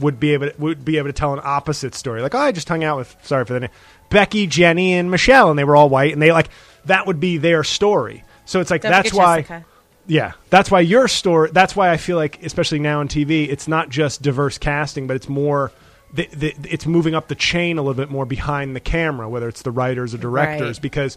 would 0.00 0.18
be 0.20 0.32
able 0.32 0.50
to, 0.50 0.54
would 0.60 0.84
be 0.84 0.98
able 0.98 1.08
to 1.08 1.12
tell 1.12 1.32
an 1.32 1.40
opposite 1.42 1.94
story. 1.94 2.22
Like, 2.22 2.34
oh, 2.34 2.38
I 2.38 2.52
just 2.52 2.68
hung 2.68 2.84
out 2.84 2.98
with 2.98 3.16
sorry 3.22 3.44
for 3.44 3.52
the 3.54 3.60
name, 3.60 3.70
Becky, 4.10 4.46
Jenny, 4.46 4.94
and 4.94 5.10
Michelle, 5.10 5.50
and 5.50 5.58
they 5.58 5.64
were 5.64 5.76
all 5.76 5.88
white, 5.88 6.12
and 6.12 6.20
they 6.22 6.32
like 6.32 6.48
that 6.86 7.06
would 7.06 7.20
be 7.20 7.36
their 7.38 7.62
story. 7.64 8.24
So 8.44 8.60
it's 8.60 8.70
like 8.70 8.82
Don't 8.82 8.90
that's 8.92 9.12
why. 9.12 9.42
Jessica. 9.42 9.64
Yeah, 10.08 10.32
that's 10.50 10.68
why 10.70 10.80
your 10.80 11.06
story. 11.06 11.50
That's 11.52 11.76
why 11.76 11.90
I 11.90 11.96
feel 11.96 12.16
like, 12.16 12.42
especially 12.42 12.80
now 12.80 12.98
on 13.00 13.08
TV, 13.08 13.48
it's 13.48 13.68
not 13.68 13.88
just 13.88 14.20
diverse 14.22 14.58
casting, 14.58 15.06
but 15.06 15.14
it's 15.16 15.28
more. 15.28 15.70
The, 16.14 16.28
the, 16.32 16.54
it's 16.68 16.84
moving 16.84 17.14
up 17.14 17.28
the 17.28 17.34
chain 17.34 17.78
a 17.78 17.82
little 17.82 17.94
bit 17.94 18.10
more 18.10 18.26
behind 18.26 18.76
the 18.76 18.80
camera, 18.80 19.28
whether 19.30 19.48
it's 19.48 19.62
the 19.62 19.70
writers 19.70 20.12
or 20.12 20.18
directors, 20.18 20.76
Right. 20.76 20.82
because 20.82 21.16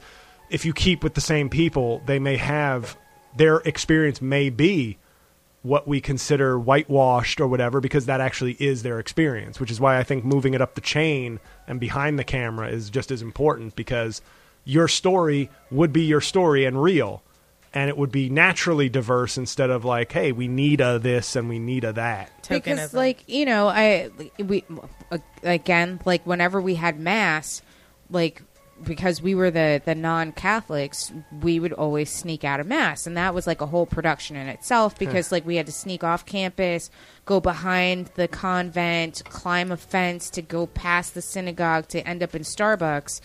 if 0.49 0.63
you 0.65 0.71
keep 0.71 1.03
with 1.03 1.15
the 1.15 1.21
same 1.21 1.49
people, 1.49 2.01
they 2.05 2.17
may 2.19 2.37
have 2.37 2.95
their 3.35 3.57
experience 3.57 4.21
may 4.21 4.49
be 4.49 4.97
what 5.65 5.87
we 5.87 5.99
consider 5.99 6.59
whitewashed 6.59 7.41
or 7.41 7.47
whatever, 7.47 7.81
because 7.81 8.05
that 8.05 8.21
actually 8.21 8.55
is 8.59 8.83
their 8.83 8.99
experience. 8.99 9.59
Which 9.59 9.71
is 9.71 9.79
why 9.79 9.97
I 9.97 10.03
think 10.03 10.23
moving 10.23 10.53
it 10.53 10.61
up 10.61 10.75
the 10.75 10.81
chain 10.81 11.39
and 11.67 11.79
behind 11.79 12.19
the 12.19 12.23
camera 12.23 12.69
is 12.69 12.91
just 12.91 13.09
as 13.09 13.21
important 13.21 13.75
because 13.75 14.21
your 14.63 14.87
story 14.87 15.49
would 15.71 15.91
be 15.91 16.03
your 16.03 16.21
story 16.21 16.65
and 16.65 16.81
real 16.81 17.23
and 17.73 17.89
it 17.89 17.97
would 17.97 18.11
be 18.11 18.29
naturally 18.29 18.87
diverse 18.87 19.37
instead 19.37 19.69
of 19.69 19.83
like, 19.83 20.11
hey, 20.11 20.31
we 20.31 20.47
need 20.47 20.79
a 20.79 20.97
this 20.97 21.35
and 21.35 21.49
we 21.49 21.59
need 21.59 21.83
a 21.83 21.91
that. 21.93 22.31
because 22.47 22.79
Tokenism. 22.79 22.93
like 22.93 23.23
you 23.27 23.45
know 23.45 23.67
i 23.67 24.09
we 24.37 24.63
again 25.43 25.99
like 26.05 26.25
whenever 26.25 26.61
we 26.61 26.75
had 26.75 26.99
mass 26.99 27.61
like 28.09 28.41
because 28.83 29.21
we 29.21 29.35
were 29.35 29.51
the 29.51 29.81
the 29.85 29.95
non-catholics 29.95 31.11
we 31.41 31.59
would 31.59 31.73
always 31.73 32.09
sneak 32.09 32.43
out 32.43 32.59
of 32.59 32.67
mass. 32.67 33.07
And 33.07 33.15
that 33.17 33.33
was 33.33 33.47
like 33.47 33.61
a 33.61 33.65
whole 33.65 33.85
production 33.85 34.35
in 34.35 34.47
itself 34.47 34.97
because 34.97 35.31
like 35.31 35.45
we 35.45 35.55
had 35.55 35.65
to 35.67 35.71
sneak 35.71 36.03
off 36.03 36.25
campus 36.25 36.89
go 37.25 37.39
behind 37.39 38.07
the 38.15 38.27
convent 38.27 39.23
climb 39.25 39.71
a 39.71 39.77
fence 39.77 40.29
to 40.31 40.41
go 40.41 40.67
past 40.67 41.13
the 41.13 41.21
synagogue 41.21 41.87
to 41.89 42.05
end 42.07 42.21
up 42.21 42.35
in 42.35 42.41
starbucks. 42.41 43.21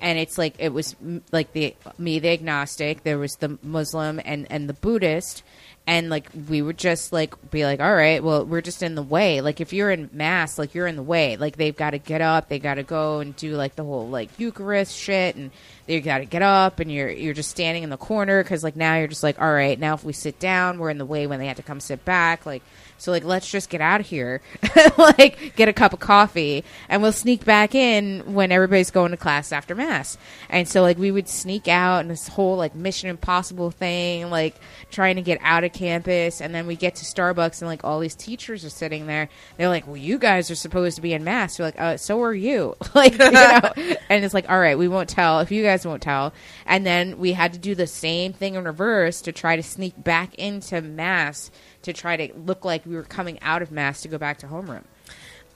And 0.00 0.18
it's 0.18 0.38
like 0.38 0.54
it 0.58 0.72
was 0.72 0.94
mm, 0.94 1.22
like 1.32 1.52
the 1.52 1.76
me 1.98 2.18
the 2.18 2.30
agnostic 2.30 3.02
there 3.04 3.18
was 3.18 3.36
the 3.36 3.58
muslim 3.62 4.20
and 4.24 4.46
and 4.50 4.68
the 4.68 4.74
buddhist 4.74 5.42
and 5.86 6.08
like 6.08 6.28
we 6.48 6.62
would 6.62 6.78
just 6.78 7.12
like 7.12 7.50
be 7.50 7.64
like 7.64 7.78
all 7.78 7.94
right 7.94 8.24
well 8.24 8.44
we're 8.46 8.62
just 8.62 8.82
in 8.82 8.94
the 8.94 9.02
way. 9.02 9.40
Like 9.40 9.60
if 9.60 9.72
you're 9.72 9.90
in 9.90 10.08
mass 10.12 10.58
like 10.58 10.74
you're 10.74 10.86
in 10.86 10.96
the 10.96 11.02
way. 11.02 11.36
Like 11.36 11.56
they've 11.56 11.76
got 11.76 11.90
to 11.90 11.98
get 11.98 12.20
up 12.20 12.48
they 12.48 12.58
got 12.58 12.74
to 12.74 12.82
go 12.82 13.20
and 13.20 13.36
do 13.36 13.54
like 13.54 13.76
the 13.76 13.84
whole 13.84 14.08
like 14.08 14.30
eucharist 14.38 14.96
shit 14.96 15.36
and 15.36 15.50
they 15.86 16.00
got 16.00 16.18
to 16.18 16.24
get 16.24 16.42
up 16.42 16.80
and 16.80 16.90
you're 16.90 17.10
you're 17.10 17.34
just 17.34 17.50
standing 17.50 17.82
in 17.82 17.90
the 17.90 17.98
corner 17.98 18.42
because 18.42 18.64
like 18.64 18.76
now 18.76 18.96
you're 18.96 19.08
just 19.08 19.22
like 19.22 19.40
all 19.40 19.52
right 19.52 19.78
now 19.78 19.94
if 19.94 20.04
we 20.04 20.12
sit 20.12 20.38
down 20.38 20.78
we're 20.78 20.90
in 20.90 20.98
the 20.98 21.04
way 21.04 21.26
when 21.26 21.38
they 21.38 21.46
have 21.46 21.56
to 21.56 21.62
come 21.62 21.80
sit 21.80 22.04
back. 22.04 22.46
Like 22.46 22.62
so 23.04 23.12
like 23.12 23.24
let's 23.24 23.50
just 23.50 23.70
get 23.70 23.80
out 23.80 24.00
of 24.00 24.06
here 24.06 24.40
like 24.98 25.54
get 25.56 25.68
a 25.68 25.72
cup 25.72 25.92
of 25.92 26.00
coffee 26.00 26.64
and 26.88 27.02
we'll 27.02 27.12
sneak 27.12 27.44
back 27.44 27.74
in 27.74 28.34
when 28.34 28.50
everybody's 28.50 28.90
going 28.90 29.10
to 29.10 29.16
class 29.16 29.52
after 29.52 29.74
mass 29.74 30.16
and 30.48 30.68
so 30.68 30.82
like 30.82 30.98
we 30.98 31.10
would 31.10 31.28
sneak 31.28 31.68
out 31.68 32.00
and 32.00 32.10
this 32.10 32.28
whole 32.28 32.56
like 32.56 32.74
mission 32.74 33.08
impossible 33.08 33.70
thing 33.70 34.30
like 34.30 34.54
trying 34.94 35.16
to 35.16 35.22
get 35.22 35.38
out 35.42 35.64
of 35.64 35.72
campus, 35.72 36.40
and 36.40 36.54
then 36.54 36.66
we 36.66 36.76
get 36.76 36.94
to 36.96 37.04
Starbucks, 37.04 37.60
and 37.60 37.68
like 37.68 37.84
all 37.84 38.00
these 38.00 38.14
teachers 38.14 38.64
are 38.64 38.70
sitting 38.70 39.06
there. 39.06 39.28
They're 39.56 39.68
like, 39.68 39.86
"Well, 39.86 39.96
you 39.96 40.18
guys 40.18 40.50
are 40.50 40.54
supposed 40.54 40.96
to 40.96 41.02
be 41.02 41.12
in 41.12 41.24
mass." 41.24 41.58
We're 41.58 41.66
like, 41.66 41.80
uh, 41.80 41.96
"So 41.96 42.22
are 42.22 42.32
you?" 42.32 42.76
like, 42.94 43.18
you 43.18 43.30
know. 43.30 43.72
And 44.10 44.24
it's 44.24 44.34
like, 44.34 44.48
"All 44.48 44.58
right, 44.58 44.78
we 44.78 44.86
won't 44.86 45.08
tell 45.08 45.40
if 45.40 45.50
you 45.50 45.62
guys 45.62 45.86
won't 45.86 46.02
tell." 46.02 46.32
And 46.66 46.86
then 46.86 47.18
we 47.18 47.32
had 47.32 47.52
to 47.54 47.58
do 47.58 47.74
the 47.74 47.86
same 47.86 48.32
thing 48.32 48.54
in 48.54 48.64
reverse 48.64 49.20
to 49.22 49.32
try 49.32 49.56
to 49.56 49.62
sneak 49.62 50.02
back 50.02 50.34
into 50.36 50.80
mass 50.80 51.50
to 51.84 51.92
try 51.92 52.16
to 52.16 52.34
look 52.34 52.64
like 52.64 52.84
we 52.84 52.94
were 52.94 53.02
coming 53.02 53.38
out 53.40 53.62
of 53.62 53.70
mass 53.70 54.02
to 54.02 54.08
go 54.08 54.18
back 54.18 54.38
to 54.38 54.46
homeroom. 54.46 54.84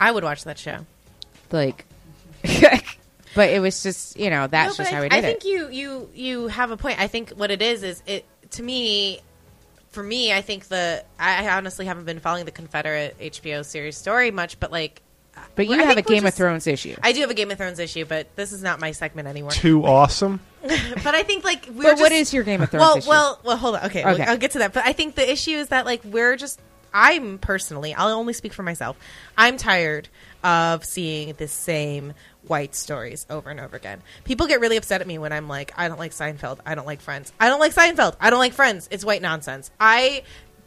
I 0.01 0.11
would 0.11 0.25
watch 0.25 0.45
that 0.45 0.59
show. 0.59 0.87
Like, 1.51 1.85
but 3.35 3.51
it 3.51 3.61
was 3.61 3.83
just 3.83 4.19
you 4.19 4.31
know 4.31 4.47
that's 4.47 4.79
No, 4.79 4.85
just 4.85 4.93
how 4.95 4.99
I, 4.99 5.03
we 5.03 5.09
did 5.09 5.17
it. 5.17 5.25
I 5.25 5.29
it. 5.29 5.31
think 5.43 5.45
you 5.45 5.69
you 5.69 6.11
you 6.15 6.49
have 6.49 6.71
a 6.71 6.77
point. 6.77 7.01
I 7.01 7.09
think 7.09 7.31
what 7.31 7.51
it 7.51 7.63
is 7.63 7.83
is 7.83 8.03
it 8.07 8.25
to 8.53 8.63
me. 8.63 9.21
For 9.91 10.03
me, 10.03 10.33
I 10.35 10.43
think 10.43 10.67
the 10.69 11.03
I 11.19 11.49
honestly 11.49 11.87
haven't 11.87 12.05
been 12.05 12.21
following 12.21 12.45
the 12.45 12.51
Confederate 12.51 13.19
HBO 13.19 13.65
series 13.65 13.97
story 13.97 14.31
much, 14.31 14.61
but 14.61 14.71
like, 14.71 15.01
but 15.55 15.66
you 15.66 15.74
I 15.74 15.78
have 15.85 15.90
a 15.93 15.94
think 15.97 16.09
we're 16.09 16.15
Game 16.16 16.27
of 16.27 16.35
Thrones 16.35 16.66
issue. 16.66 16.97
I 17.02 17.12
do 17.12 17.20
have 17.20 17.31
a 17.31 17.35
Game 17.35 17.51
of 17.51 17.59
Thrones 17.59 17.78
issue, 17.78 18.05
but 18.05 18.35
this 18.36 18.52
is 18.52 18.62
not 18.62 18.81
my 18.81 18.93
segment 18.93 19.28
anymore. 19.28 19.51
Too 19.51 19.85
awesome. 19.85 20.40
but 20.62 21.15
I 21.15 21.23
think 21.23 21.44
like 21.44 21.66
we're 21.66 21.82
But 21.85 21.90
just, 21.90 22.02
what 22.02 22.12
is 22.12 22.32
your 22.35 22.43
Game 22.44 22.60
of 22.62 22.70
Thrones 22.70 22.81
well, 22.81 22.97
issue? 22.98 23.09
well, 23.09 23.40
well. 23.44 23.56
Hold 23.56 23.77
on. 23.77 23.85
Okay, 23.86 24.05
well, 24.05 24.15
Okay. 24.15 24.24
I'll 24.24 24.36
get 24.36 24.52
to 24.52 24.59
that. 24.60 24.73
But 24.73 24.85
I 24.86 24.93
think 24.93 25.15
the 25.15 25.31
issue 25.31 25.52
is 25.52 25.69
that 25.69 25.85
like 25.86 26.02
we're 26.05 26.36
just. 26.36 26.60
I'm 26.93 27.36
personally. 27.39 27.93
I'll 27.93 28.09
only 28.16 28.32
speak 28.32 28.55
for 28.55 28.62
myself. 28.62 28.97
I'm 29.36 29.59
tired 29.59 30.09
of 30.43 30.86
seeing 30.86 31.35
the 31.35 31.47
same 31.47 32.15
white 32.47 32.74
stories 32.74 33.27
over 33.28 33.51
and 33.51 33.60
over 33.60 33.77
again. 33.77 34.01
People 34.24 34.47
get 34.47 34.59
really 34.60 34.78
upset 34.78 35.02
at 35.02 35.06
me 35.06 35.19
when 35.19 35.31
I'm 35.31 35.48
like, 35.48 35.70
I 35.77 35.89
don't 35.89 35.98
like 35.98 36.12
Seinfeld. 36.12 36.60
I 36.65 36.74
don't 36.74 36.86
like 36.86 37.02
Friends. 37.02 37.31
I 37.39 37.51
don't 37.51 37.60
like 37.60 37.74
Seinfeld. 37.74 38.16
I 38.20 38.31
don't 38.31 38.39
like 38.39 38.55
Friends. 38.55 38.89
It's 38.90 39.05
white 39.05 39.20
nonsense. 39.20 39.70
I 39.78 40.23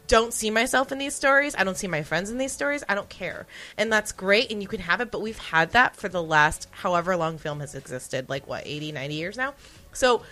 don't 0.08 0.32
see 0.34 0.50
myself 0.50 0.92
in 0.92 0.98
these 0.98 1.14
stories. 1.14 1.54
I 1.56 1.64
don't 1.64 1.76
see 1.76 1.86
my 1.86 2.02
friends 2.02 2.30
in 2.30 2.38
these 2.38 2.52
stories. 2.52 2.84
I 2.88 2.94
don't 2.94 3.08
care. 3.08 3.46
And 3.78 3.90
that's 3.92 4.12
great 4.12 4.50
and 4.52 4.60
you 4.60 4.68
can 4.68 4.80
have 4.80 5.00
it, 5.00 5.10
but 5.10 5.22
we've 5.22 5.38
had 5.38 5.70
that 5.72 5.96
for 5.96 6.08
the 6.08 6.22
last 6.22 6.68
however 6.70 7.16
long 7.16 7.38
film 7.38 7.60
has 7.60 7.74
existed, 7.74 8.28
like 8.28 8.46
what, 8.46 8.62
80, 8.66 8.92
90 8.92 9.14
years 9.14 9.36
now. 9.36 9.54
So 9.92 10.22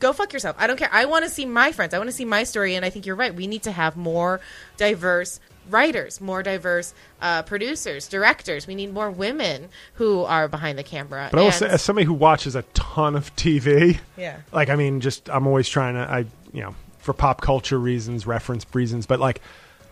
go 0.00 0.12
fuck 0.12 0.32
yourself. 0.32 0.56
I 0.58 0.66
don't 0.66 0.76
care. 0.78 0.88
I 0.92 1.04
want 1.04 1.24
to 1.24 1.30
see 1.30 1.44
my 1.46 1.70
friends. 1.72 1.94
I 1.94 1.98
want 1.98 2.10
to 2.10 2.16
see 2.16 2.24
my 2.24 2.42
story 2.44 2.74
and 2.74 2.84
I 2.84 2.90
think 2.90 3.06
you're 3.06 3.14
right. 3.16 3.34
We 3.34 3.46
need 3.46 3.62
to 3.64 3.72
have 3.72 3.96
more 3.96 4.40
diverse 4.76 5.38
writers, 5.70 6.20
more 6.20 6.42
diverse 6.42 6.92
uh, 7.22 7.42
producers, 7.42 8.08
directors. 8.08 8.66
We 8.66 8.74
need 8.74 8.92
more 8.92 9.10
women 9.10 9.68
who 9.94 10.22
are 10.24 10.46
behind 10.48 10.78
the 10.78 10.82
camera. 10.82 11.28
But 11.30 11.38
I 11.38 11.40
will 11.42 11.46
And- 11.48 11.54
say, 11.56 11.68
as 11.68 11.80
somebody 11.82 12.04
who 12.04 12.12
watches 12.14 12.54
a 12.54 12.62
ton 12.74 13.14
of 13.16 13.34
TV, 13.36 13.98
Yeah. 14.16 14.38
like 14.52 14.68
I 14.68 14.76
mean, 14.76 15.00
just 15.00 15.30
I'm 15.30 15.46
always 15.46 15.68
trying 15.68 15.94
to, 15.94 16.00
I 16.00 16.18
you 16.52 16.62
know, 16.62 16.74
for 17.04 17.12
pop 17.12 17.40
culture 17.40 17.78
reasons, 17.78 18.26
reference 18.26 18.66
reasons, 18.74 19.06
but 19.06 19.20
like 19.20 19.40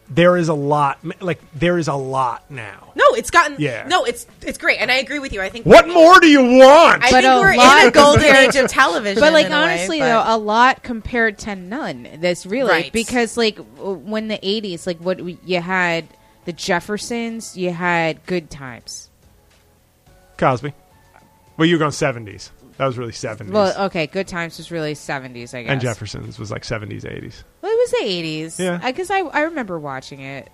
there 0.09 0.37
is 0.37 0.49
a 0.49 0.55
lot, 0.55 0.99
like 1.23 1.41
there 1.55 1.79
is 1.79 1.87
a 1.89 1.95
lot 1.95 2.51
now. 2.51 2.93
no, 2.97 3.05
it's 3.15 3.31
gotten 3.31 3.57
Yeah. 3.59 3.87
No, 3.87 4.05
it's 4.05 4.27
it's 4.43 4.59
great 4.59 4.79
and 4.79 4.91
I 4.91 4.97
agree 4.97 5.19
with 5.21 5.33
you. 5.33 5.41
I 5.41 5.49
think 5.49 5.65
What 5.65 5.89
more 5.89 6.19
do 6.21 6.27
you 6.27 6.43
want? 6.43 7.05
I 7.05 7.11
But 7.11 7.23
think 7.23 7.41
we're 7.41 7.57
lot 7.57 7.83
in 7.83 7.89
a 7.89 7.91
golden 7.93 8.25
age 8.25 8.57
of 8.57 8.69
television. 8.71 9.21
But 9.21 9.33
like 9.33 9.47
in 9.47 9.53
a 9.53 9.57
way, 9.57 9.63
honestly 9.63 9.99
but- 10.01 10.07
though, 10.09 10.35
a 10.35 10.37
lot 10.39 10.83
compared 10.83 11.39
to 11.41 11.55
none. 11.55 12.09
This 12.17 12.45
really 12.47 12.71
Right. 12.71 12.93
because 12.93 13.37
like 13.37 13.59
when 13.79 14.29
the 14.29 14.39
'80s, 14.39 14.87
like 14.87 14.99
what 14.99 15.21
we, 15.21 15.39
you 15.45 15.61
had 15.61 16.07
the 16.47 16.53
Jeffersons, 16.53 17.57
you 17.57 17.71
had 17.71 18.27
Good 18.27 18.51
Times. 18.51 19.09
Cosby. 20.39 20.73
Well, 21.57 21.67
you 21.69 21.77
were 21.77 21.79
going 21.79 21.91
70s. 21.93 22.51
That 22.79 22.87
was 22.87 22.99
really 22.99 23.13
70s. 23.13 23.51
Well, 23.51 23.87
okay, 23.87 24.07
Good 24.07 24.29
Times 24.29 24.59
was 24.59 24.71
really 24.71 24.95
'70s, 24.95 25.55
I 25.55 25.63
guess. 25.63 25.71
and 25.73 25.81
Jefferson's 25.81 26.39
was 26.39 26.51
like 26.51 26.63
70s, 26.63 27.03
80s. 27.05 27.45
Well, 27.61 27.73
it 27.73 27.77
was 27.77 27.91
the 27.91 28.05
'80s. 28.05 28.59
Yeah. 28.59 28.79
because 28.85 29.11
I, 29.11 29.19
I 29.21 29.43
remember 29.43 29.79
watching 29.79 30.21
it, 30.21 30.51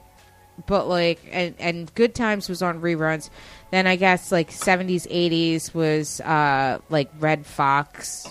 but 0.66 0.88
like 0.88 1.20
and 1.30 1.54
and 1.58 1.94
Good 1.94 2.14
Times 2.14 2.48
was 2.48 2.62
on 2.62 2.80
reruns. 2.80 3.30
Then 3.70 3.86
I 3.86 3.96
guess 3.96 4.32
like 4.32 4.50
'70s, 4.50 5.06
'80s 5.10 5.74
was 5.74 6.20
uh 6.20 6.78
like 6.90 7.10
Redd 7.18 7.46
Foxx, 7.46 8.26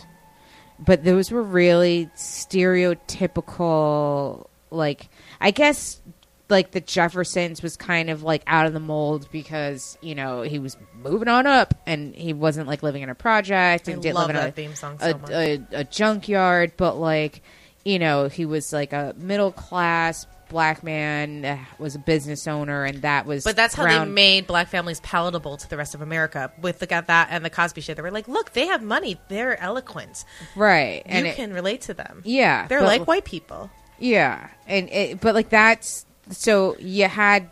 but 0.80 1.04
those 1.04 1.32
were 1.32 1.44
really 1.44 2.10
stereotypical. 2.18 4.48
Like 4.70 5.08
I 5.40 5.52
guess 5.52 6.02
like 6.50 6.72
the 6.72 6.82
Jeffersons 6.82 7.62
was 7.62 7.76
kind 7.76 8.10
of 8.10 8.24
like 8.24 8.44
out 8.48 8.66
of 8.66 8.74
the 8.74 8.80
mold 8.80 9.28
because 9.32 9.98
you 10.02 10.16
know 10.16 10.42
he 10.44 10.60
was 10.60 10.78
moving 11.02 11.28
on 11.28 11.46
up 11.48 11.74
and 11.86 12.16
he 12.16 12.34
wasn't 12.34 12.68
like 12.68 12.84
living 12.84 13.02
in 13.04 13.10
a 13.10 13.16
project 13.16 13.88
and 13.88 13.98
I 13.98 14.02
didn't 14.02 14.16
love 14.16 14.28
live 14.28 14.36
in 14.38 14.48
a, 14.48 14.52
theme 14.52 14.76
song 14.76 14.98
a, 15.02 15.12
so 15.12 15.18
much. 15.18 15.30
a, 15.32 15.64
a 15.74 15.84
junkyard, 15.84 16.74
but 16.78 16.98
like 16.98 17.42
you 17.86 18.00
know 18.00 18.28
he 18.28 18.46
was 18.46 18.72
like 18.74 18.94
a 18.94 19.14
middle 19.18 19.52
class 19.52 20.26
black 20.50 20.82
man 20.82 21.44
uh, 21.44 21.58
was 21.78 21.96
a 21.96 22.00
business 22.00 22.48
owner 22.48 22.86
and 22.86 23.02
that 23.02 23.26
was 23.26 23.44
But 23.44 23.58
that's 23.58 23.76
how 23.76 23.84
they 23.84 24.06
made 24.06 24.48
black 24.48 24.70
families 24.70 25.02
palatable 25.02 25.58
to 25.58 25.70
the 25.70 25.76
rest 25.76 25.94
of 25.94 26.00
America 26.02 26.54
with 26.62 26.80
the 26.80 26.88
got 26.88 27.08
that 27.08 27.28
and 27.32 27.44
the 27.44 27.50
Cosby 27.50 27.82
show. 27.82 27.94
They 27.94 28.02
were 28.02 28.12
like, 28.12 28.30
look, 28.30 28.54
they 28.54 28.68
have 28.68 28.82
money, 28.82 29.20
they're 29.28 29.60
eloquent, 29.62 30.24
right 30.56 31.04
you 31.06 31.12
and 31.12 31.28
it- 31.28 31.36
can 31.36 31.52
relate 31.52 31.82
to 31.82 31.94
them. 31.94 32.22
yeah 32.24 32.66
they're 32.68 32.80
but- 32.80 32.86
like 32.88 33.08
white 33.08 33.26
people. 33.26 33.70
Yeah, 34.00 34.50
and 34.68 34.90
it, 34.90 35.20
but 35.20 35.34
like 35.36 35.50
that's 35.50 36.06
so 36.30 36.76
you 36.80 37.08
had 37.08 37.50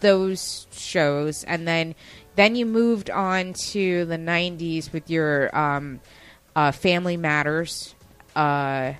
those 0.00 0.66
shows, 0.72 1.44
and 1.44 1.66
then 1.66 1.94
then 2.36 2.54
you 2.56 2.66
moved 2.66 3.10
on 3.10 3.52
to 3.70 4.04
the 4.04 4.16
'90s 4.18 4.92
with 4.92 5.08
your 5.10 5.56
um, 5.56 6.00
uh, 6.54 6.72
Family 6.72 7.16
Matters, 7.16 7.94
uh, 8.34 8.92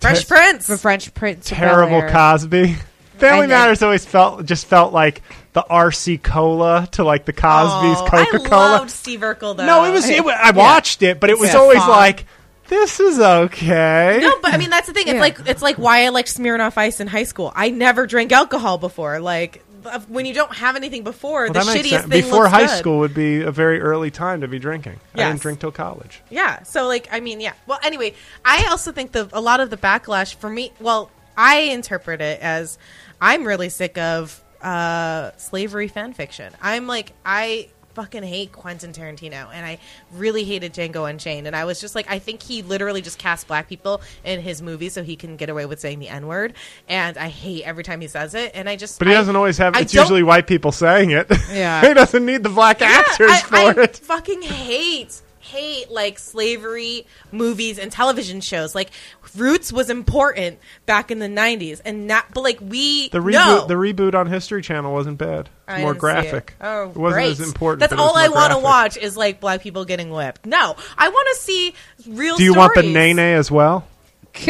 Fresh 0.00 0.28
Prince. 0.28 0.66
the 0.66 0.76
French 0.78 1.14
Prince, 1.14 1.48
Terrible 1.48 2.02
Cosby. 2.10 2.76
Family 3.18 3.42
And 3.44 3.50
then- 3.52 3.60
Matters 3.60 3.82
always 3.82 4.04
felt 4.04 4.44
just 4.44 4.66
felt 4.66 4.92
like 4.92 5.22
the 5.52 5.62
RC 5.62 6.20
Cola 6.22 6.88
to 6.92 7.04
like 7.04 7.24
the 7.24 7.32
Cosby's 7.32 7.98
Oh, 8.00 8.08
Coca 8.10 8.38
Cola. 8.48 8.62
I 8.66 8.78
loved 8.78 8.90
Steve 8.90 9.20
Urkel 9.20 9.56
though. 9.56 9.64
No, 9.66 9.84
it 9.84 9.92
was. 9.92 10.08
It, 10.08 10.24
I 10.26 10.50
watched 10.54 11.02
it, 11.02 11.20
but 11.20 11.30
it 11.30 11.38
was 11.38 11.52
Yeah. 11.52 11.60
always 11.60 11.78
Fun. 11.78 11.90
like, 11.90 12.26
this 12.68 13.00
is 13.00 13.18
okay. 13.20 14.18
No, 14.22 14.32
but 14.42 14.52
I 14.54 14.56
mean 14.58 14.70
that's 14.70 14.86
the 14.86 14.92
thing. 14.92 15.06
It's 15.06 15.14
Yeah. 15.14 15.20
like 15.20 15.38
it's 15.46 15.62
like 15.62 15.76
why 15.76 16.04
I 16.04 16.08
liked 16.10 16.34
Smirnoff 16.36 16.76
Ice 16.78 17.00
in 17.00 17.06
high 17.08 17.24
school. 17.24 17.52
I 17.54 17.70
never 17.70 18.06
drank 18.06 18.32
alcohol 18.32 18.78
before. 18.78 19.20
Like 19.20 19.62
when 20.08 20.24
you 20.24 20.32
don't 20.32 20.54
have 20.54 20.76
anything 20.76 21.04
before, 21.04 21.44
Well, 21.44 21.52
the 21.52 21.58
that 21.60 21.66
makes 21.66 21.86
shittiest 21.86 21.90
sense. 21.90 22.06
thing 22.06 22.22
Before 22.24 22.44
looks 22.44 22.52
high 22.54 22.66
good. 22.66 22.78
school 22.78 22.98
would 23.00 23.12
be 23.14 23.42
a 23.42 23.50
very 23.50 23.82
early 23.82 24.10
time 24.10 24.40
to 24.40 24.48
be 24.48 24.58
drinking. 24.58 24.98
I 25.14 25.18
Yes. 25.18 25.28
didn't 25.32 25.42
drink 25.42 25.60
till 25.60 25.72
college. 25.72 26.22
Yeah. 26.30 26.62
So 26.62 26.86
like 26.86 27.06
I 27.12 27.20
mean, 27.20 27.40
yeah. 27.40 27.52
Well, 27.66 27.78
anyway, 27.82 28.14
I 28.44 28.66
also 28.70 28.92
think 28.92 29.12
the 29.12 29.28
a 29.32 29.40
lot 29.40 29.60
of 29.60 29.68
the 29.70 29.76
backlash 29.76 30.34
for 30.36 30.48
me, 30.48 30.72
well, 30.80 31.10
I 31.36 31.56
interpret 31.58 32.20
it 32.22 32.40
as 32.40 32.78
I'm 33.20 33.44
really 33.44 33.68
sick 33.68 33.98
of 33.98 34.40
uh 34.62 35.32
slavery 35.36 35.88
fan 35.88 36.14
fiction. 36.14 36.50
I'm 36.62 36.86
like 36.86 37.12
I 37.26 37.68
fucking 37.94 38.22
hate 38.24 38.52
Quentin 38.52 38.92
Tarantino 38.92 39.48
and 39.52 39.64
I 39.64 39.78
really 40.12 40.44
hated 40.44 40.74
Django 40.74 41.08
Unchained 41.08 41.46
and 41.46 41.54
I 41.54 41.64
was 41.64 41.80
just 41.80 41.94
like 41.94 42.10
I 42.10 42.18
think 42.18 42.42
he 42.42 42.62
literally 42.62 43.00
just 43.02 43.18
cast 43.18 43.46
black 43.46 43.68
people 43.68 44.00
in 44.24 44.40
his 44.40 44.60
movies 44.60 44.92
so 44.94 45.02
he 45.02 45.14
can 45.16 45.36
get 45.36 45.48
away 45.48 45.64
with 45.66 45.78
saying 45.80 46.00
the 46.00 46.08
n-word 46.08 46.54
and 46.88 47.16
I 47.16 47.28
hate 47.28 47.64
every 47.64 47.84
time 47.84 48.00
he 48.00 48.08
says 48.08 48.34
it 48.34 48.50
and 48.54 48.68
I 48.68 48.76
just 48.76 48.98
But 48.98 49.08
he 49.08 49.14
I- 49.14 49.18
doesn't 49.18 49.36
always 49.36 49.58
have. 49.58 49.76
I 49.76 49.80
It's 49.80 49.94
usually 49.94 50.22
white 50.24 50.46
people 50.46 50.72
saying 50.72 51.10
it. 51.10 51.30
Yeah. 51.54 51.86
he 51.86 51.94
doesn't 51.94 52.26
need 52.26 52.42
the 52.42 52.48
black 52.48 52.82
actors 52.82 53.30
I, 53.30 53.40
for 53.72 53.80
I 53.80 53.84
it. 53.84 53.96
fucking 53.98 54.42
hate 54.42 55.20
hate 55.44 55.90
like 55.90 56.18
slavery 56.18 57.06
movies 57.30 57.78
and 57.78 57.92
television 57.92 58.40
shows. 58.40 58.74
Like 58.74 58.90
Roots 59.36 59.72
was 59.72 59.90
important 59.90 60.58
back 60.86 61.10
in 61.10 61.18
the 61.18 61.26
'90s, 61.28 61.80
and 61.84 62.06
not 62.06 62.26
but 62.32 62.42
like 62.42 62.58
we 62.60 63.08
The 63.10 63.18
reboot, 63.18 63.32
no. 63.32 63.66
the 63.66 63.74
reboot 63.74 64.14
on 64.14 64.26
History 64.26 64.62
Channel 64.62 64.92
wasn't 64.92 65.18
bad. 65.18 65.48
I 65.68 65.80
More 65.80 65.92
didn't 65.92 65.96
it. 65.96 66.00
graphic. 66.00 66.54
Oh, 66.60 66.90
it 66.90 66.96
wasn't 66.96 67.14
great. 67.14 67.30
as 67.32 67.40
important. 67.40 67.80
That's 67.80 67.90
but 67.92 67.98
it 67.98 68.02
was 68.02 68.10
all 68.10 68.16
I 68.16 68.28
want 68.28 68.52
to 68.52 68.58
watch 68.58 68.96
is 68.96 69.16
like 69.16 69.40
black 69.40 69.60
people 69.60 69.84
getting 69.84 70.10
whipped. 70.10 70.46
No, 70.46 70.76
I 70.98 71.08
want 71.08 71.28
to 71.36 71.42
see 71.42 71.74
real. 72.08 72.36
Do 72.36 72.44
you 72.44 72.54
want 72.54 72.74
the 72.74 72.80
stories. 72.80 72.94
Nene 72.94 73.18
as 73.18 73.50
well? 73.50 73.86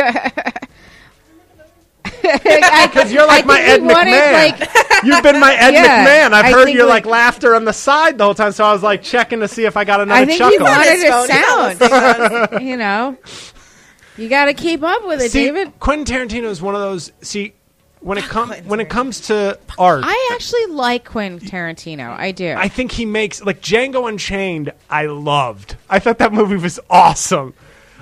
Because 2.32 2.88
Because 2.88 3.12
you're 3.12 3.26
like 3.26 3.46
my 3.46 3.60
Ed 3.60 3.80
McMahon. 3.80 4.32
like 4.32 5.04
You've 5.04 5.22
been 5.22 5.38
my 5.40 5.54
Ed 5.54 5.70
Yeah, 5.74 6.04
McMahon. 6.06 6.32
I've 6.32 6.44
I 6.46 6.50
heard 6.52 6.68
your 6.70 6.86
like- 6.86 7.04
like 7.04 7.06
laughter 7.12 7.54
on 7.54 7.64
the 7.64 7.72
side 7.72 8.18
the 8.18 8.24
whole 8.24 8.34
time, 8.34 8.52
so 8.52 8.64
I 8.64 8.72
was 8.72 8.82
like 8.82 9.02
checking 9.02 9.40
to 9.40 9.48
see 9.48 9.64
if 9.64 9.76
I 9.76 9.84
got 9.84 10.00
another 10.00 10.20
I 10.22 10.24
think 10.24 10.38
chuckle. 10.38 10.58
you 10.58 10.64
wanted 10.64 10.92
His 10.92 11.04
phone, 11.04 11.24
it 11.24 11.78
sound. 11.78 12.32
almost- 12.32 12.52
you 12.64 12.76
know, 12.76 13.16
you 14.16 14.28
got 14.28 14.44
to 14.46 14.54
keep 14.54 14.82
up 14.82 15.06
with 15.06 15.20
it, 15.20 15.30
see, 15.32 15.44
David. 15.46 15.78
Quentin 15.80 16.04
Tarantino 16.28 16.44
is 16.44 16.62
one 16.62 16.74
of 16.74 16.80
those. 16.80 17.10
See, 17.20 17.52
when 18.00 18.16
it 18.18 18.24
comes 18.24 18.54
when 18.64 18.80
it 18.80 18.88
comes 18.88 19.22
to 19.28 19.58
art, 19.78 20.04
I 20.06 20.30
actually 20.32 20.66
like 20.66 21.04
Quentin 21.04 21.46
Tarantino. 21.48 22.10
I 22.16 22.30
do. 22.32 22.54
I 22.56 22.68
think 22.68 22.92
he 22.92 23.06
makes 23.06 23.42
like 23.42 23.60
Django 23.60 24.08
Unchained. 24.08 24.72
I 24.88 25.06
loved. 25.06 25.76
I 25.90 25.98
thought 25.98 26.18
that 26.18 26.32
movie 26.32 26.56
was 26.56 26.78
awesome. 26.88 27.54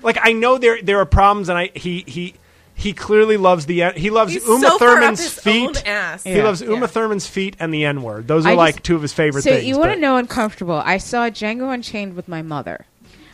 Like 0.03 0.19
I 0.21 0.33
know 0.33 0.59
there 0.59 0.83
there 0.83 0.99
are 0.99 1.07
problems, 1.07 1.49
and 1.49 1.57
I 1.57 1.71
he 1.75 2.05
he 2.07 2.35
he 2.75 2.93
clearly 2.93 3.37
loves 3.37 3.67
the 3.67 3.91
he 3.97 4.11
loves 4.11 4.33
He's 4.33 4.47
Uma 4.47 4.67
so 4.69 4.79
Thurman's 4.79 5.29
feet. 5.29 5.87
ass. 5.87 6.25
He 6.25 6.37
Yeah. 6.37 6.45
loves 6.45 6.61
Uma 6.63 6.81
Yeah. 6.81 6.87
Thurman's 6.87 7.27
feet 7.27 7.57
and 7.61 7.73
the 7.73 7.85
N 7.85 8.03
word. 8.03 8.27
Those 8.29 8.45
are 8.47 8.51
I 8.51 8.55
like 8.55 8.77
just- 8.77 8.85
two 8.85 8.97
of 8.97 9.03
his 9.03 9.13
favorite 9.13 9.43
so 9.43 9.51
things. 9.51 9.65
you 9.65 9.75
want 9.79 9.91
to 9.91 9.97
but- 9.97 10.01
know 10.01 10.17
uncomfortable? 10.17 10.83
I 10.85 10.99
saw 10.99 11.29
Django 11.31 11.73
Unchained 11.73 12.15
with 12.15 12.29
my 12.29 12.43
mother. 12.43 12.87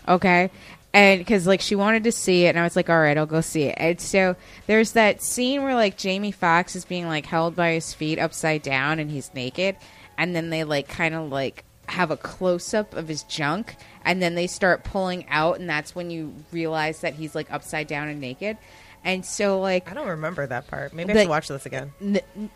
Okay, 0.09 0.51
and 0.94 1.19
because 1.20 1.47
like 1.47 1.60
she 1.60 1.74
wanted 1.74 2.05
to 2.05 2.12
see 2.12 2.47
it, 2.47 2.51
and 2.51 2.59
I 2.59 2.65
was 2.65 2.77
like, 2.77 2.89
all 2.90 2.98
right, 3.01 3.16
I'll 3.16 3.27
go 3.27 3.40
see 3.43 3.65
it. 3.65 3.74
And 3.78 4.01
so 4.01 4.36
there's 4.66 4.93
that 4.93 5.23
scene 5.23 5.62
where 5.62 5.74
like 5.74 5.97
Jamie 5.98 6.32
Foxx 6.32 6.74
is 6.74 6.85
being 6.85 7.06
like 7.06 7.27
held 7.27 7.55
by 7.55 7.73
his 7.73 7.93
feet 7.94 8.19
upside 8.19 8.62
down, 8.62 8.98
and 8.98 9.10
he's 9.10 9.31
naked, 9.35 9.77
and 10.16 10.35
then 10.35 10.51
they 10.51 10.65
like 10.65 10.89
kind 10.89 11.15
of 11.15 11.31
like 11.31 11.65
have 11.89 12.10
a 12.10 12.16
close 12.16 12.74
up 12.74 12.94
of 12.94 13.09
his 13.09 13.23
junk, 13.23 13.77
and 14.05 14.20
then 14.23 14.35
they 14.35 14.47
start 14.47 14.82
pulling 14.85 15.27
out, 15.31 15.59
and 15.59 15.69
that's 15.69 15.94
when 15.94 16.10
you 16.10 16.35
realize 16.52 17.01
that 17.01 17.15
he's 17.15 17.35
like 17.35 17.51
upside 17.52 17.86
down 17.86 18.09
and 18.09 18.20
naked. 18.20 18.56
And 19.05 19.25
so, 19.25 19.61
like, 19.61 19.91
I 19.91 19.95
don't 19.95 20.09
remember 20.09 20.47
that 20.47 20.66
part. 20.66 20.93
Maybe 20.93 21.12
I 21.12 21.23
should 21.23 21.29
watch 21.29 21.49
this 21.49 21.65
again. 21.66 21.93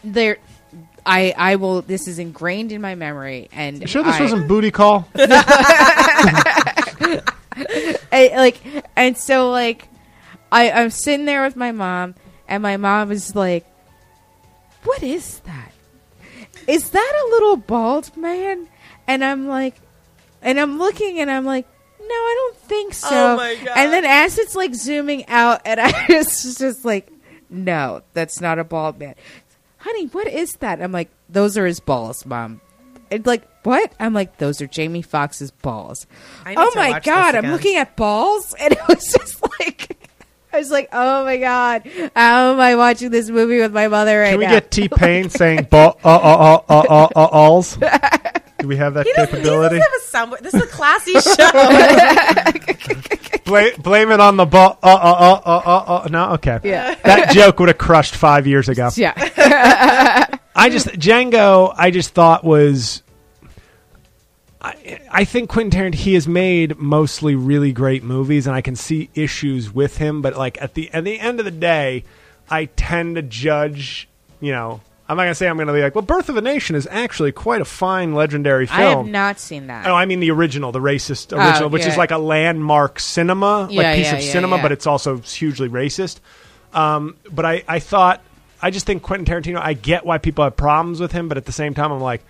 there, 0.04 0.38
I, 1.06 1.32
I 1.36 1.56
will. 1.56 1.82
This 1.82 2.06
is 2.08 2.18
ingrained 2.18 2.72
in 2.72 2.80
my 2.80 2.94
memory, 2.94 3.48
and 3.52 3.80
You 3.80 3.86
sure 3.86 4.02
this 4.02 4.16
I- 4.16 4.22
wasn't 4.22 4.48
booty 4.48 4.70
call? 4.70 5.08
I, 8.12 8.30
like 8.36 8.60
and 8.96 9.16
so 9.16 9.50
like 9.50 9.88
I, 10.50 10.70
I'm 10.70 10.90
sitting 10.90 11.26
there 11.26 11.44
with 11.44 11.56
my 11.56 11.72
mom 11.72 12.14
and 12.48 12.62
my 12.62 12.76
mom 12.76 13.10
is 13.12 13.34
like 13.36 13.66
What 14.84 15.02
is 15.02 15.40
that? 15.40 15.72
Is 16.66 16.90
that 16.90 17.24
a 17.26 17.30
little 17.30 17.56
bald 17.56 18.16
man? 18.16 18.68
And 19.06 19.24
I'm 19.24 19.48
like 19.48 19.76
and 20.40 20.58
I'm 20.58 20.78
looking 20.78 21.18
and 21.20 21.30
I'm 21.30 21.44
like, 21.44 21.66
No, 22.02 22.14
I 22.14 22.34
don't 22.38 22.56
think 22.68 22.94
so. 22.94 23.08
Oh 23.10 23.36
my 23.36 23.54
God. 23.56 23.76
And 23.76 23.92
then 23.92 24.04
as 24.04 24.38
it's 24.38 24.54
like 24.54 24.74
zooming 24.74 25.26
out 25.26 25.62
and 25.64 25.80
I 25.82 26.06
was 26.08 26.58
just 26.58 26.84
like, 26.84 27.10
No, 27.48 28.02
that's 28.12 28.40
not 28.40 28.58
a 28.58 28.64
bald 28.64 28.98
man. 28.98 29.14
Honey, 29.78 30.06
what 30.06 30.26
is 30.26 30.52
that? 30.54 30.82
I'm 30.82 30.92
like, 30.92 31.10
Those 31.28 31.56
are 31.56 31.66
his 31.66 31.80
balls, 31.80 32.26
mom. 32.26 32.60
It's 33.10 33.26
like, 33.26 33.46
what? 33.64 33.92
I'm 34.00 34.14
like, 34.14 34.38
those 34.38 34.62
are 34.62 34.66
Jamie 34.66 35.02
Foxx's 35.02 35.50
balls. 35.50 36.06
Oh 36.46 36.72
my 36.74 36.98
god, 37.00 37.34
I'm 37.34 37.50
looking 37.50 37.76
at 37.76 37.94
balls, 37.94 38.54
and 38.60 38.72
it 38.72 38.80
was 38.88 39.04
just 39.04 39.42
like, 39.60 40.08
I 40.50 40.58
was 40.58 40.70
like, 40.70 40.88
oh 40.94 41.22
my 41.24 41.36
god, 41.36 41.82
how 42.16 42.52
am 42.52 42.60
I 42.60 42.74
watching 42.74 43.10
this 43.10 43.28
movie 43.28 43.58
with 43.60 43.72
my 43.74 43.88
mother 43.88 44.18
right 44.18 44.28
now?" 44.28 44.30
Can 44.30 44.38
we 44.38 44.44
now? 44.46 44.52
get 44.52 44.70
T 44.70 44.88
Pain 44.88 45.28
saying 45.28 45.64
"ball 45.70 45.98
alls"? 48.62 48.62
Do 48.62 48.68
we 48.68 48.76
have 48.76 48.94
that 48.94 49.06
He 49.06 49.12
doesn't, 49.12 49.34
he 49.34 49.42
capability? 49.42 49.78
doesn't 49.78 50.12
have 50.18 50.30
a 50.30 50.36
soundboard. 50.36 50.40
This 50.42 50.54
is 50.54 50.62
a 50.62 50.66
classy 50.66 51.12
show. 51.20 51.50
Bla- 53.44 53.76
blame 53.78 54.10
it 54.12 54.20
on 54.20 54.36
the 54.36 54.46
ball. 54.46 54.78
Uh 54.82 54.86
uh 54.86 54.92
uh 54.92 55.40
uh 55.44 55.62
uh. 55.66 56.02
uh. 56.04 56.08
No, 56.10 56.32
okay. 56.34 56.60
Yeah. 56.62 56.94
That 57.04 57.30
joke 57.32 57.58
would 57.60 57.68
have 57.68 57.78
crushed 57.78 58.14
five 58.14 58.46
years 58.46 58.68
ago. 58.68 58.90
yeah, 58.96 59.14
I 60.56 60.68
just 60.70 60.86
Django. 60.88 61.72
I 61.76 61.90
just 61.90 62.10
thought 62.10 62.44
was. 62.44 63.02
I, 64.60 65.00
I 65.10 65.24
think 65.24 65.50
Quentin 65.50 65.90
Tarantino 65.90 65.94
he 65.96 66.14
has 66.14 66.28
made 66.28 66.78
mostly 66.78 67.34
really 67.34 67.72
great 67.72 68.04
movies, 68.04 68.46
and 68.46 68.54
I 68.54 68.60
can 68.60 68.76
see 68.76 69.10
issues 69.14 69.74
with 69.74 69.96
him. 69.96 70.22
But 70.22 70.36
like 70.36 70.62
at 70.62 70.74
the 70.74 70.88
at 70.92 71.02
the 71.02 71.18
end 71.18 71.40
of 71.40 71.44
the 71.44 71.50
day, 71.50 72.04
I 72.48 72.66
tend 72.66 73.16
to 73.16 73.22
judge. 73.22 74.08
You 74.40 74.52
know, 74.52 74.80
I'm 75.12 75.18
not 75.18 75.24
gonna 75.24 75.34
say 75.34 75.46
I'm 75.46 75.58
gonna 75.58 75.74
be 75.74 75.82
like, 75.82 75.94
well, 75.94 76.00
Birth 76.00 76.30
of 76.30 76.38
a 76.38 76.40
Nation 76.40 76.74
is 76.74 76.88
actually 76.90 77.32
quite 77.32 77.60
a 77.60 77.66
fine, 77.66 78.14
legendary 78.14 78.66
film. 78.66 78.80
I 78.80 78.90
have 78.90 79.06
not 79.06 79.38
seen 79.38 79.66
that. 79.66 79.86
Oh, 79.86 79.94
I 79.94 80.06
mean 80.06 80.20
the 80.20 80.30
original, 80.30 80.72
the 80.72 80.80
racist 80.80 81.36
original, 81.36 81.68
which 81.68 81.82
yeah. 81.82 81.90
is 81.90 81.98
like 81.98 82.12
a 82.12 82.16
landmark 82.16 82.98
cinema, 82.98 83.68
Yeah, 83.70 83.82
like 83.82 83.96
piece 83.96 84.06
yeah, 84.06 84.16
of 84.16 84.22
cinema, 84.22 84.56
but 84.62 84.72
it's 84.72 84.86
also 84.86 85.18
hugely 85.18 85.68
racist. 85.68 86.20
Um, 86.72 87.16
but 87.30 87.44
I, 87.44 87.62
I 87.68 87.78
thought, 87.78 88.22
I 88.62 88.70
just 88.70 88.86
think 88.86 89.02
Quentin 89.02 89.26
Tarantino. 89.26 89.60
I 89.60 89.74
get 89.74 90.06
why 90.06 90.16
people 90.16 90.44
have 90.44 90.56
problems 90.56 90.98
with 90.98 91.12
him, 91.12 91.28
but 91.28 91.36
at 91.36 91.44
the 91.44 91.52
same 91.52 91.74
time, 91.74 91.92
I'm 91.92 92.00
like, 92.00 92.22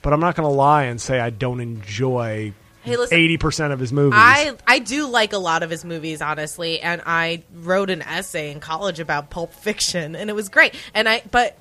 but 0.00 0.14
I'm 0.14 0.20
not 0.20 0.34
to 0.36 0.46
lie 0.46 0.84
and 0.84 0.98
say 0.98 1.20
I 1.20 1.28
don't 1.28 1.60
enjoy 1.60 2.54
Hey, 2.82 2.96
listen. 2.96 3.18
eighty 3.18 3.36
percent 3.36 3.74
of 3.74 3.78
his 3.78 3.92
movies. 3.92 4.18
I 4.18 4.54
I 4.66 4.78
do 4.78 5.06
like 5.06 5.34
a 5.34 5.38
lot 5.38 5.62
of 5.62 5.68
his 5.68 5.84
movies, 5.84 6.22
honestly, 6.22 6.80
and 6.80 7.02
I 7.04 7.42
wrote 7.52 7.90
an 7.90 8.00
essay 8.00 8.50
in 8.50 8.60
college 8.60 8.98
about 8.98 9.28
Pulp 9.28 9.52
Fiction, 9.52 10.16
and 10.16 10.30
it 10.30 10.32
was 10.32 10.48
great. 10.48 10.74
And 10.94 11.06
I, 11.06 11.22
but 11.30 11.58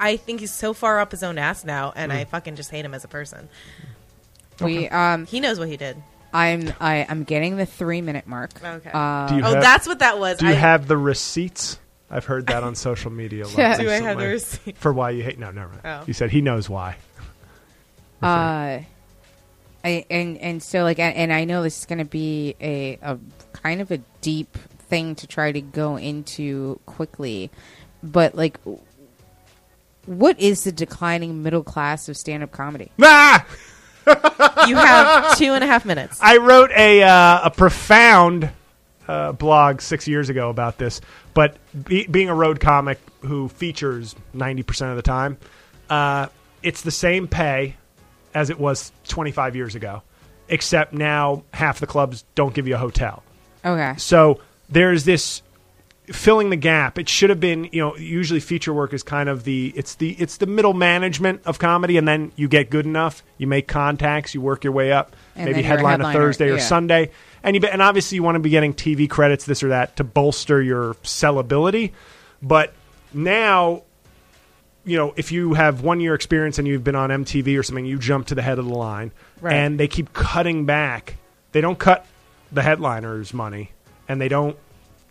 I, 0.00 0.10
I 0.10 0.16
think 0.16 0.40
he's 0.40 0.52
so 0.52 0.72
far 0.72 0.98
up 1.00 1.10
his 1.10 1.22
own 1.22 1.38
ass 1.38 1.64
now, 1.64 1.92
and 1.94 2.10
Mm. 2.10 2.16
I 2.16 2.24
fucking 2.24 2.56
just 2.56 2.70
hate 2.70 2.84
him 2.84 2.94
as 2.94 3.04
a 3.04 3.08
person. 3.08 3.48
we, 4.60 4.88
um, 4.88 5.26
He 5.26 5.40
knows 5.40 5.58
what 5.58 5.68
he 5.68 5.76
did. 5.76 5.96
I'm, 6.32 6.72
I, 6.80 7.06
I'm 7.08 7.24
getting 7.24 7.56
the 7.56 7.66
three 7.66 8.00
minute 8.02 8.26
mark. 8.26 8.50
Okay. 8.62 8.90
Uh, 8.92 9.28
Do 9.28 9.36
you 9.36 9.42
oh, 9.44 9.54
have- 9.54 9.62
that's 9.62 9.86
what 9.86 9.98
that 9.98 10.18
was. 10.18 10.38
Do 10.38 10.46
you 10.46 10.52
I, 10.52 10.54
have 10.54 10.86
the 10.88 10.96
receipts? 10.96 11.78
I've 12.10 12.24
heard 12.24 12.46
that 12.48 12.62
on 12.62 12.74
social 12.88 13.10
media. 13.10 13.44
A 13.44 13.46
lot 13.46 13.58
Yeah. 13.58 13.76
Do 13.78 13.88
I 13.90 13.94
have 13.94 14.18
the 14.18 14.26
recently. 14.28 14.72
receipt? 14.72 14.76
for 14.78 14.92
why 14.92 15.10
you 15.10 15.22
hate? 15.22 15.38
No, 15.38 15.50
never 15.50 15.68
mind. 15.70 15.80
Oh. 15.84 16.02
You 16.06 16.12
said 16.12 16.30
he 16.30 16.40
knows 16.40 16.68
why. 16.68 16.96
uh, 18.22 18.80
I, 19.82 20.04
and 20.10 20.36
and 20.38 20.62
so 20.62 20.82
like 20.82 20.98
and, 20.98 21.16
and 21.16 21.32
I 21.32 21.44
know 21.44 21.62
this 21.62 21.78
is 21.80 21.86
going 21.86 22.00
to 22.00 22.04
be 22.04 22.54
a 22.60 22.98
a 23.02 23.18
kind 23.52 23.80
of 23.80 23.90
a 23.90 23.98
deep 24.20 24.56
thing 24.88 25.14
to 25.16 25.26
try 25.26 25.52
to 25.52 25.60
go 25.60 25.96
into 25.96 26.78
quickly, 26.84 27.50
but 28.02 28.34
like, 28.34 28.58
what 30.06 30.38
is 30.40 30.64
the 30.64 30.72
declining 30.72 31.42
middle 31.42 31.62
class 31.62 32.08
of 32.08 32.16
stand 32.16 32.42
up 32.42 32.52
comedy? 32.52 32.90
Ah! 33.02 33.46
you 34.66 34.76
have 34.76 35.36
two 35.36 35.52
and 35.52 35.62
a 35.62 35.66
half 35.66 35.84
minutes. 35.84 36.18
I 36.20 36.38
wrote 36.38 36.70
a 36.72 37.02
uh, 37.02 37.40
a 37.44 37.50
profound 37.50 38.50
uh, 39.06 39.32
blog 39.32 39.80
six 39.80 40.08
years 40.08 40.30
ago 40.30 40.48
about 40.50 40.78
this, 40.78 41.00
but 41.34 41.56
be, 41.84 42.06
being 42.06 42.28
a 42.28 42.34
road 42.34 42.60
comic 42.60 42.98
who 43.20 43.48
features 43.48 44.16
ninety 44.32 44.62
percent 44.62 44.90
of 44.90 44.96
the 44.96 45.02
time, 45.02 45.36
uh, 45.90 46.26
it's 46.62 46.82
the 46.82 46.90
same 46.90 47.28
pay 47.28 47.76
as 48.34 48.50
it 48.50 48.58
was 48.58 48.90
twenty 49.06 49.32
five 49.32 49.54
years 49.54 49.74
ago, 49.74 50.02
except 50.48 50.92
now 50.92 51.44
half 51.52 51.78
the 51.78 51.86
clubs 51.86 52.24
don't 52.34 52.54
give 52.54 52.66
you 52.66 52.74
a 52.74 52.78
hotel. 52.78 53.22
Okay, 53.64 53.94
So 53.98 54.40
there's 54.70 55.04
this 55.04 55.42
filling 56.12 56.50
the 56.50 56.56
gap. 56.56 56.98
It 56.98 57.08
should 57.08 57.30
have 57.30 57.40
been, 57.40 57.64
you 57.72 57.80
know, 57.80 57.96
usually 57.96 58.40
feature 58.40 58.72
work 58.72 58.92
is 58.92 59.02
kind 59.02 59.28
of 59.28 59.44
the 59.44 59.72
it's 59.76 59.94
the 59.96 60.10
it's 60.18 60.36
the 60.38 60.46
middle 60.46 60.74
management 60.74 61.42
of 61.44 61.58
comedy, 61.58 61.96
and 61.96 62.06
then 62.06 62.32
you 62.36 62.48
get 62.48 62.70
good 62.70 62.86
enough, 62.86 63.22
you 63.38 63.46
make 63.46 63.68
contacts, 63.68 64.34
you 64.34 64.40
work 64.40 64.64
your 64.64 64.72
way 64.72 64.92
up, 64.92 65.14
And 65.36 65.46
maybe 65.46 65.62
headline 65.62 66.00
a 66.00 66.12
Thursday 66.12 66.48
or. 66.50 66.58
Sunday, 66.58 67.10
and 67.42 67.56
you 67.56 67.62
and 67.66 67.80
obviously 67.82 68.16
you 68.16 68.22
want 68.22 68.36
to 68.36 68.40
be 68.40 68.50
getting 68.50 68.74
TV 68.74 69.08
credits, 69.08 69.44
this 69.44 69.62
or 69.62 69.68
that, 69.68 69.96
to 69.96 70.04
bolster 70.04 70.60
your 70.62 70.94
sellability. 71.02 71.92
But 72.42 72.74
now 73.12 73.82
you 74.82 74.96
know, 74.96 75.12
if 75.16 75.30
you 75.30 75.52
have 75.54 75.82
one 75.82 76.00
year 76.00 76.14
experience 76.14 76.58
and 76.58 76.66
you've 76.66 76.82
been 76.82 76.94
on 76.96 77.10
MTV 77.10 77.58
or 77.58 77.62
something, 77.62 77.84
you 77.84 77.98
jump 77.98 78.26
to 78.28 78.34
the 78.34 78.40
head 78.42 78.58
of 78.58 78.64
the 78.64 78.74
line, 78.74 79.12
Right. 79.40 79.52
and 79.54 79.78
they 79.78 79.86
keep 79.88 80.14
cutting 80.14 80.64
back. 80.64 81.16
They 81.52 81.60
don't 81.60 81.78
cut 81.78 82.06
the 82.50 82.62
headliners' 82.62 83.34
money, 83.34 83.72
and 84.08 84.20
they 84.20 84.28
don't 84.28 84.56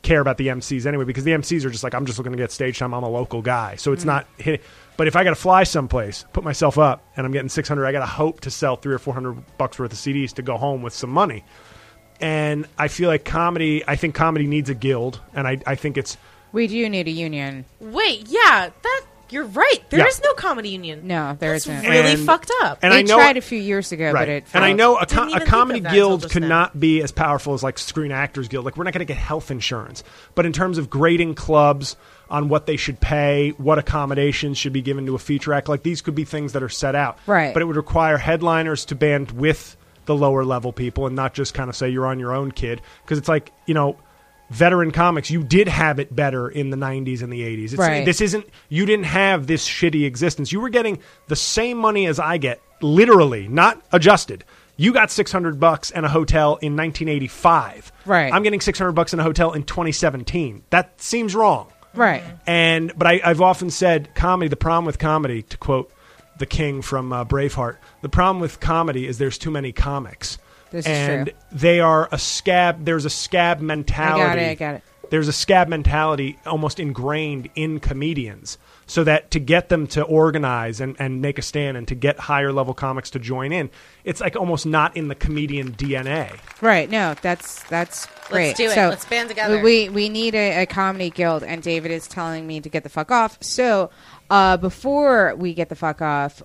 care 0.02 0.22
about 0.22 0.38
the 0.38 0.48
MCs 0.48 0.86
anyway 0.86 1.06
because 1.06 1.24
the 1.24 1.32
MCs 1.32 1.66
are 1.66 1.70
just 1.70 1.84
like, 1.84 1.94
I'm 1.94 2.06
just 2.06 2.18
looking 2.18 2.32
to 2.32 2.38
get 2.38 2.52
stage 2.52 2.80
time. 2.80 2.94
I'm 2.94 3.04
a 3.04 3.10
local 3.10 3.42
guy, 3.42 3.76
so 3.76 3.92
it's 3.92 4.04
mm. 4.04 4.08
not 4.08 4.28
hitting. 4.38 4.62
But 4.98 5.08
if 5.08 5.16
I 5.16 5.24
got 5.24 5.30
to 5.30 5.36
fly 5.36 5.64
someplace, 5.64 6.26
put 6.34 6.44
myself 6.44 6.78
up, 6.78 7.06
and 7.16 7.26
I'm 7.26 7.32
getting 7.32 7.50
600, 7.50 7.86
I 7.86 7.92
got 7.92 8.00
to 8.00 8.06
hope 8.06 8.42
to 8.42 8.52
sell 8.52 8.76
three 8.76 8.94
or 8.94 9.00
400 9.00 9.58
bucks 9.58 9.80
worth 9.80 9.94
of 9.94 9.98
CDs 9.98 10.34
to 10.34 10.42
go 10.42 10.58
home 10.58 10.82
with 10.82 10.94
some 10.94 11.10
money. 11.10 11.46
And 12.20 12.68
I 12.78 12.90
feel 12.90 13.08
like 13.08 13.24
comedy. 13.24 13.82
I 13.88 13.96
think 13.96 14.14
comedy 14.14 14.46
needs 14.46 14.70
a 14.70 14.74
guild, 14.74 15.22
and 15.34 15.48
I, 15.48 15.62
I 15.66 15.76
think 15.76 15.98
it's 15.98 16.18
we 16.52 16.68
do 16.68 16.90
need 16.90 17.08
a 17.08 17.12
union. 17.12 17.66
Wait, 17.80 18.28
yeah, 18.28 18.70
that 18.82 19.06
you're 19.32 19.46
right. 19.46 19.80
There 19.90 20.08
is 20.08 20.20
Yeah. 20.24 20.30
no 20.30 20.34
comedy 20.34 20.70
union. 20.70 21.02
No, 21.06 21.36
there 21.40 21.52
That's 21.54 21.68
isn't. 21.68 21.90
really 21.90 22.14
And- 22.14 22.26
fucked 22.26 22.52
up. 22.64 22.80
and 22.82 22.92
they 22.94 23.00
I 23.00 23.02
know 23.04 23.16
tried 23.16 23.38
a 23.38 23.42
few 23.42 23.60
years 23.60 23.92
ago, 23.92 24.06
right. 24.12 24.14
but 24.22 24.30
it 24.30 24.44
and 24.54 24.64
I 24.64 24.68
failed. 24.70 24.78
know 24.78 24.98
a, 24.98 25.06
Didn't 25.06 25.10
co- 25.18 25.22
even 25.24 25.28
a 25.28 25.32
think 25.40 25.42
of 25.42 25.48
comedy 25.50 25.80
that 25.82 25.90
until 25.90 26.08
guild 26.10 26.22
just 26.22 26.34
could 26.34 26.42
now. 26.44 26.48
not 26.50 26.80
be 26.80 27.02
as 27.02 27.12
powerful 27.12 27.54
as 27.54 27.64
like 27.64 27.78
Screen 27.78 28.12
Actors 28.12 28.48
Guild. 28.48 28.66
Like 28.66 28.78
we're 28.78 28.84
not 28.84 28.94
going 28.94 29.00
to 29.06 29.06
get 29.06 29.18
health 29.18 29.52
insurance, 29.52 30.04
but 30.36 30.46
in 30.46 30.54
terms 30.54 30.78
of 30.78 30.90
grading 30.90 31.36
clubs 31.36 31.96
on 32.30 32.48
what 32.50 32.66
they 32.68 32.78
should 32.78 33.00
pay, 33.00 33.52
what 33.58 33.80
accommodations 33.80 34.58
should 34.58 34.74
be 34.74 34.82
given 34.82 35.06
to 35.08 35.16
a 35.16 35.20
feature 35.20 35.54
act, 35.54 35.68
like 35.68 35.84
these 35.84 36.02
could 36.02 36.16
be 36.16 36.24
things 36.26 36.54
that 36.54 36.62
are 36.64 36.70
set 36.70 36.96
out. 36.96 37.18
Right. 37.26 37.54
But 37.54 37.62
it 37.62 37.66
would 37.66 37.76
require 37.76 38.18
headliners 38.18 38.86
to 38.86 38.96
band 38.96 39.32
with 39.32 39.76
the 40.06 40.16
lower 40.16 40.44
level 40.46 40.72
people 40.74 41.06
and 41.08 41.16
not 41.16 41.34
just 41.34 41.54
kind 41.54 41.70
of 41.70 41.76
say 41.76 41.90
you're 41.90 42.06
on 42.08 42.20
your 42.20 42.34
own, 42.34 42.52
kid. 42.52 42.82
Because 43.04 43.18
it's 43.18 43.30
like 43.30 43.52
you 43.66 43.74
know. 43.74 43.98
Veteran 44.50 44.92
comics, 44.92 45.30
you 45.30 45.44
did 45.44 45.68
have 45.68 46.00
it 46.00 46.16
better 46.16 46.50
in 46.50 46.70
the 46.72 46.78
90s 46.78 47.22
and 47.22 47.32
the 47.32 47.42
80s. 47.42 47.64
It's, 47.66 47.74
Right. 47.76 48.06
This 48.06 48.20
isn't, 48.22 48.48
you 48.70 48.86
didn't 48.86 49.06
have 49.06 49.48
this 49.48 49.68
shitty 49.68 50.06
existence. 50.06 50.52
You 50.52 50.60
were 50.60 50.70
getting 50.70 51.00
the 51.28 51.36
same 51.36 51.78
money 51.78 52.08
as 52.08 52.20
I 52.20 52.38
get, 52.38 52.62
literally, 52.82 53.48
not 53.48 53.82
adjusted. 53.92 54.44
You 54.76 54.94
got 54.94 55.12
600 55.12 55.60
bucks 55.60 55.92
and 55.92 56.06
a 56.06 56.10
hotel 56.10 56.56
in 56.62 56.76
1985. 56.78 57.92
Right. 58.06 58.34
I'm 58.34 58.44
getting 58.44 58.62
600 58.62 58.94
bucks 58.94 59.14
in 59.14 59.20
a 59.20 59.24
hotel 59.24 59.52
in 59.52 59.64
2017. 59.64 60.64
That 60.70 61.00
seems 61.02 61.36
wrong. 61.36 61.72
right. 61.94 62.24
And 62.48 62.94
but 62.98 63.08
I, 63.08 63.22
I've 63.24 63.42
often 63.42 63.70
said 63.72 64.16
comedy. 64.16 64.48
The 64.48 64.56
problem 64.56 64.86
with 64.86 64.98
comedy, 64.98 65.42
to 65.44 65.58
quote 65.58 65.92
the 66.38 66.46
king 66.46 66.82
from 66.82 67.12
uh, 67.12 67.26
Braveheart, 67.26 67.78
the 68.02 68.10
problem 68.10 68.40
with 68.40 68.60
comedy 68.62 69.06
is 69.06 69.18
there's 69.18 69.38
too 69.38 69.52
many 69.52 69.72
comics, 69.74 70.38
This 70.72 70.86
is 70.86 70.91
and 70.91 71.28
true. 71.28 71.36
they 71.52 71.80
are 71.80 72.08
a 72.12 72.18
scab. 72.20 72.86
There's 72.86 73.06
a 73.06 73.10
scab 73.10 73.60
I 73.60 73.62
mentality 73.62 74.24
got 74.24 74.38
it. 74.38 74.50
I 74.50 74.56
got 74.56 74.76
it. 74.76 74.84
there's 75.10 75.28
a 75.28 75.34
scab 75.34 75.68
mentality 75.68 76.38
almost 76.46 76.80
ingrained 76.80 77.50
in 77.56 77.80
comedians. 77.80 78.58
So 78.86 79.04
that 79.04 79.30
to 79.32 79.40
get 79.40 79.70
them 79.70 79.86
to 79.88 80.02
organize 80.02 80.82
and, 80.82 80.96
and 80.98 81.22
make 81.22 81.38
a 81.38 81.44
stand 81.44 81.78
and 81.78 81.88
to 81.90 81.96
get 81.96 82.20
higher 82.20 82.52
level 82.52 82.74
comics 82.74 83.12
to 83.12 83.20
join 83.20 83.52
in, 83.52 83.70
it's 84.04 84.20
like 84.20 84.36
almost 84.36 84.66
not 84.66 84.98
in 84.98 85.10
the 85.10 85.16
comedian 85.16 85.74
DNA. 85.74 86.40
Right. 86.60 86.90
No, 86.90 87.14
that's 87.22 87.62
that's 87.64 88.08
great. 88.30 88.48
Let's 88.48 88.58
do 88.58 88.66
it. 88.66 88.74
So 88.74 88.90
Let's 88.90 89.06
band 89.06 89.30
together. 89.30 89.62
We 89.62 89.90
we 89.90 90.10
need 90.10 90.34
a, 90.34 90.64
a 90.64 90.66
comedy 90.66 91.12
guild, 91.12 91.44
and 91.44 91.62
David 91.62 91.91
is 91.91 92.08
telling 92.08 92.48
me 92.48 92.62
to 92.62 92.70
get 92.70 92.82
the 92.82 92.90
fuck 92.90 93.12
off. 93.12 93.38
So 93.41 93.91
uh, 94.32 94.58
before 94.58 95.36
we 95.36 95.54
get 95.54 95.70
the 95.70 95.76
fuck 95.76 96.02
off, 96.02 96.41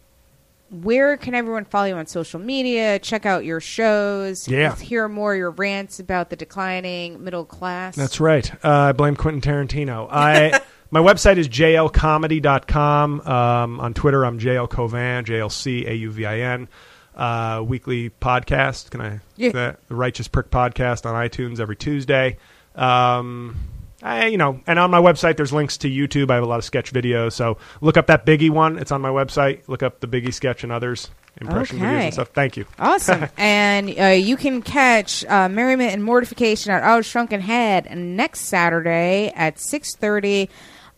where 0.82 1.16
can 1.16 1.34
everyone 1.34 1.64
follow 1.64 1.86
you 1.86 1.94
on 1.94 2.06
social 2.06 2.40
media? 2.40 2.98
Check 2.98 3.24
out 3.26 3.44
your 3.44 3.60
shows. 3.60 4.48
Yeah. 4.48 4.74
Hear 4.76 5.08
more 5.08 5.32
of 5.34 5.38
your 5.38 5.50
rants 5.52 6.00
about 6.00 6.30
the 6.30 6.36
declining 6.36 7.22
middle 7.22 7.44
class. 7.44 7.94
That's 7.94 8.20
right. 8.20 8.52
Uh, 8.64 8.70
I 8.70 8.92
blame 8.92 9.14
Quentin 9.16 9.40
Tarantino. 9.40 10.08
I 10.10 10.60
my 10.90 11.00
website 11.00 11.36
is 11.36 11.48
jlcomedy.com. 11.48 13.20
Um, 13.20 13.80
on 13.80 13.94
Twitter, 13.94 14.24
I'm 14.24 14.38
JL 14.38 14.68
Cauvin, 14.68 15.24
J 15.24 15.40
L 15.40 15.50
C 15.50 15.86
A 15.86 15.92
U 15.92 16.10
V 16.10 16.26
I 16.26 16.40
N. 16.40 16.68
Uh, 17.14 17.62
weekly 17.64 18.10
podcast. 18.10 18.90
Can 18.90 19.00
I? 19.00 19.20
Yeah. 19.36 19.50
The 19.50 19.76
Righteous 19.88 20.26
Prick 20.26 20.50
podcast 20.50 21.06
on 21.06 21.14
iTunes 21.14 21.60
every 21.60 21.76
Tuesday. 21.76 22.38
Um, 22.74 23.56
I, 24.04 24.26
you 24.26 24.36
know, 24.36 24.60
and 24.66 24.78
on 24.78 24.90
my 24.90 25.00
website, 25.00 25.36
there's 25.38 25.52
links 25.52 25.78
to 25.78 25.88
YouTube. 25.90 26.30
I 26.30 26.34
have 26.34 26.44
a 26.44 26.46
lot 26.46 26.58
of 26.58 26.64
sketch 26.64 26.92
videos. 26.92 27.32
So 27.32 27.56
look 27.80 27.96
up 27.96 28.06
that 28.08 28.26
Biggie 28.26 28.50
one. 28.50 28.78
It's 28.78 28.92
on 28.92 29.00
my 29.00 29.08
website. 29.08 29.66
Look 29.66 29.82
up 29.82 30.00
the 30.00 30.06
Biggie 30.06 30.32
sketch 30.34 30.62
and 30.62 30.70
others 30.70 31.10
impression 31.40 31.78
videos 31.78 31.82
Okay. 31.94 32.04
and 32.04 32.12
stuff. 32.14 32.28
Thank 32.28 32.56
you. 32.58 32.66
Awesome. 32.78 33.26
and 33.38 33.98
uh, 33.98 34.04
you 34.08 34.36
can 34.36 34.60
catch 34.62 35.24
uh, 35.24 35.48
Merriment 35.48 35.92
and 35.92 36.04
Mortification 36.04 36.70
at 36.70 36.82
Otto's 36.84 37.06
Shrunken 37.06 37.40
Head 37.40 37.96
next 37.96 38.42
Saturday 38.42 39.32
at 39.34 39.56
6.30. 39.56 40.48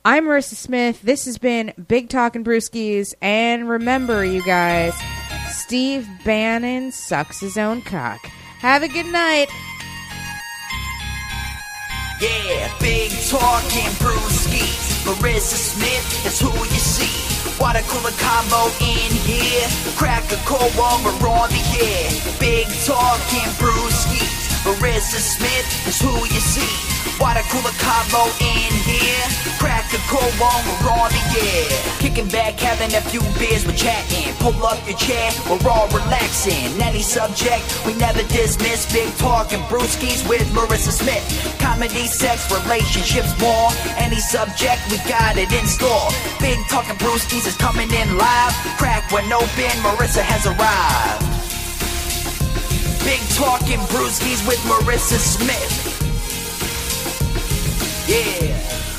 I'm 0.05 0.27
Marissa 0.27 0.55
Smith. 0.55 1.01
This 1.03 1.24
has 1.27 1.39
been 1.39 1.73
Big 1.89 2.09
Talk 2.09 2.37
and 2.37 2.45
Brewskis. 2.45 3.15
And 3.23 3.69
remember, 3.69 4.24
you 4.24 4.43
guys, 4.45 4.95
Steve 5.51 6.09
Bannon 6.24 6.93
sucks 6.93 7.41
his 7.41 7.57
own 7.57 7.83
cock. 7.83 8.24
Have 8.59 8.83
a 8.83 8.89
good 8.89 9.07
night. 9.07 9.47
Yeah, 12.18 12.72
big 12.80 13.10
talking 13.28 13.93
brewskis. 14.01 15.05
Marissa 15.05 15.56
Smith 15.56 16.24
is 16.24 16.40
who 16.40 16.48
you 16.48 16.80
see. 16.80 17.12
Water 17.60 17.82
cooler 17.88 18.16
combo 18.16 18.72
in 18.80 19.12
here. 19.28 19.68
Crack 19.97 20.24
a 20.32 20.36
cold 20.47 20.72
one, 20.76 21.05
we're 21.05 21.28
on 21.28 21.51
the 21.51 21.60
air. 21.84 22.09
Big 22.40 22.66
talking 22.86 23.51
brewskis. 23.60 24.45
Marissa 24.66 25.22
Smith 25.22 25.86
is 25.86 26.01
who 26.01 26.10
you 26.26 26.40
see. 26.43 26.74
Water 27.20 27.43
cooler 27.51 27.70
combo 27.78 28.26
in 28.40 28.72
here. 28.82 29.47
Cold 30.09 30.34
one, 30.38 30.62
we're 30.66 30.90
on 30.90 31.10
the 31.10 31.24
air. 31.43 31.98
Kicking 31.98 32.28
back, 32.28 32.55
having 32.60 32.94
a 32.94 33.01
few 33.01 33.20
beers, 33.38 33.66
we're 33.66 33.74
chatting. 33.74 34.32
Pull 34.38 34.55
up 34.64 34.78
your 34.86 34.97
chair, 34.97 35.32
we're 35.51 35.59
all 35.68 35.88
relaxing. 35.88 36.70
Any 36.80 37.02
subject, 37.02 37.64
we 37.84 37.94
never 37.94 38.22
dismiss. 38.30 38.86
Big 38.93 39.12
talking 39.16 39.60
brewskis 39.70 40.22
with 40.28 40.47
Marissa 40.55 40.93
Smith. 40.93 41.24
Comedy, 41.59 42.06
sex, 42.06 42.51
relationships, 42.52 43.34
more. 43.40 43.70
Any 43.98 44.20
subject, 44.20 44.82
we 44.90 44.98
got 45.09 45.36
it 45.36 45.51
in 45.51 45.66
store. 45.66 46.10
Big 46.38 46.59
talking 46.68 46.97
brewskis 46.97 47.47
is 47.47 47.56
coming 47.56 47.90
in 47.90 48.16
live. 48.16 48.52
Crack 48.78 49.10
when 49.10 49.32
open, 49.32 49.74
Marissa 49.82 50.22
has 50.22 50.47
arrived. 50.47 51.56
Big 53.07 53.20
talking 53.37 53.78
brewskis 53.95 54.45
with 54.49 54.59
Marissa 54.66 55.16
Smith. 55.16 55.73
Yeah. 58.09 58.95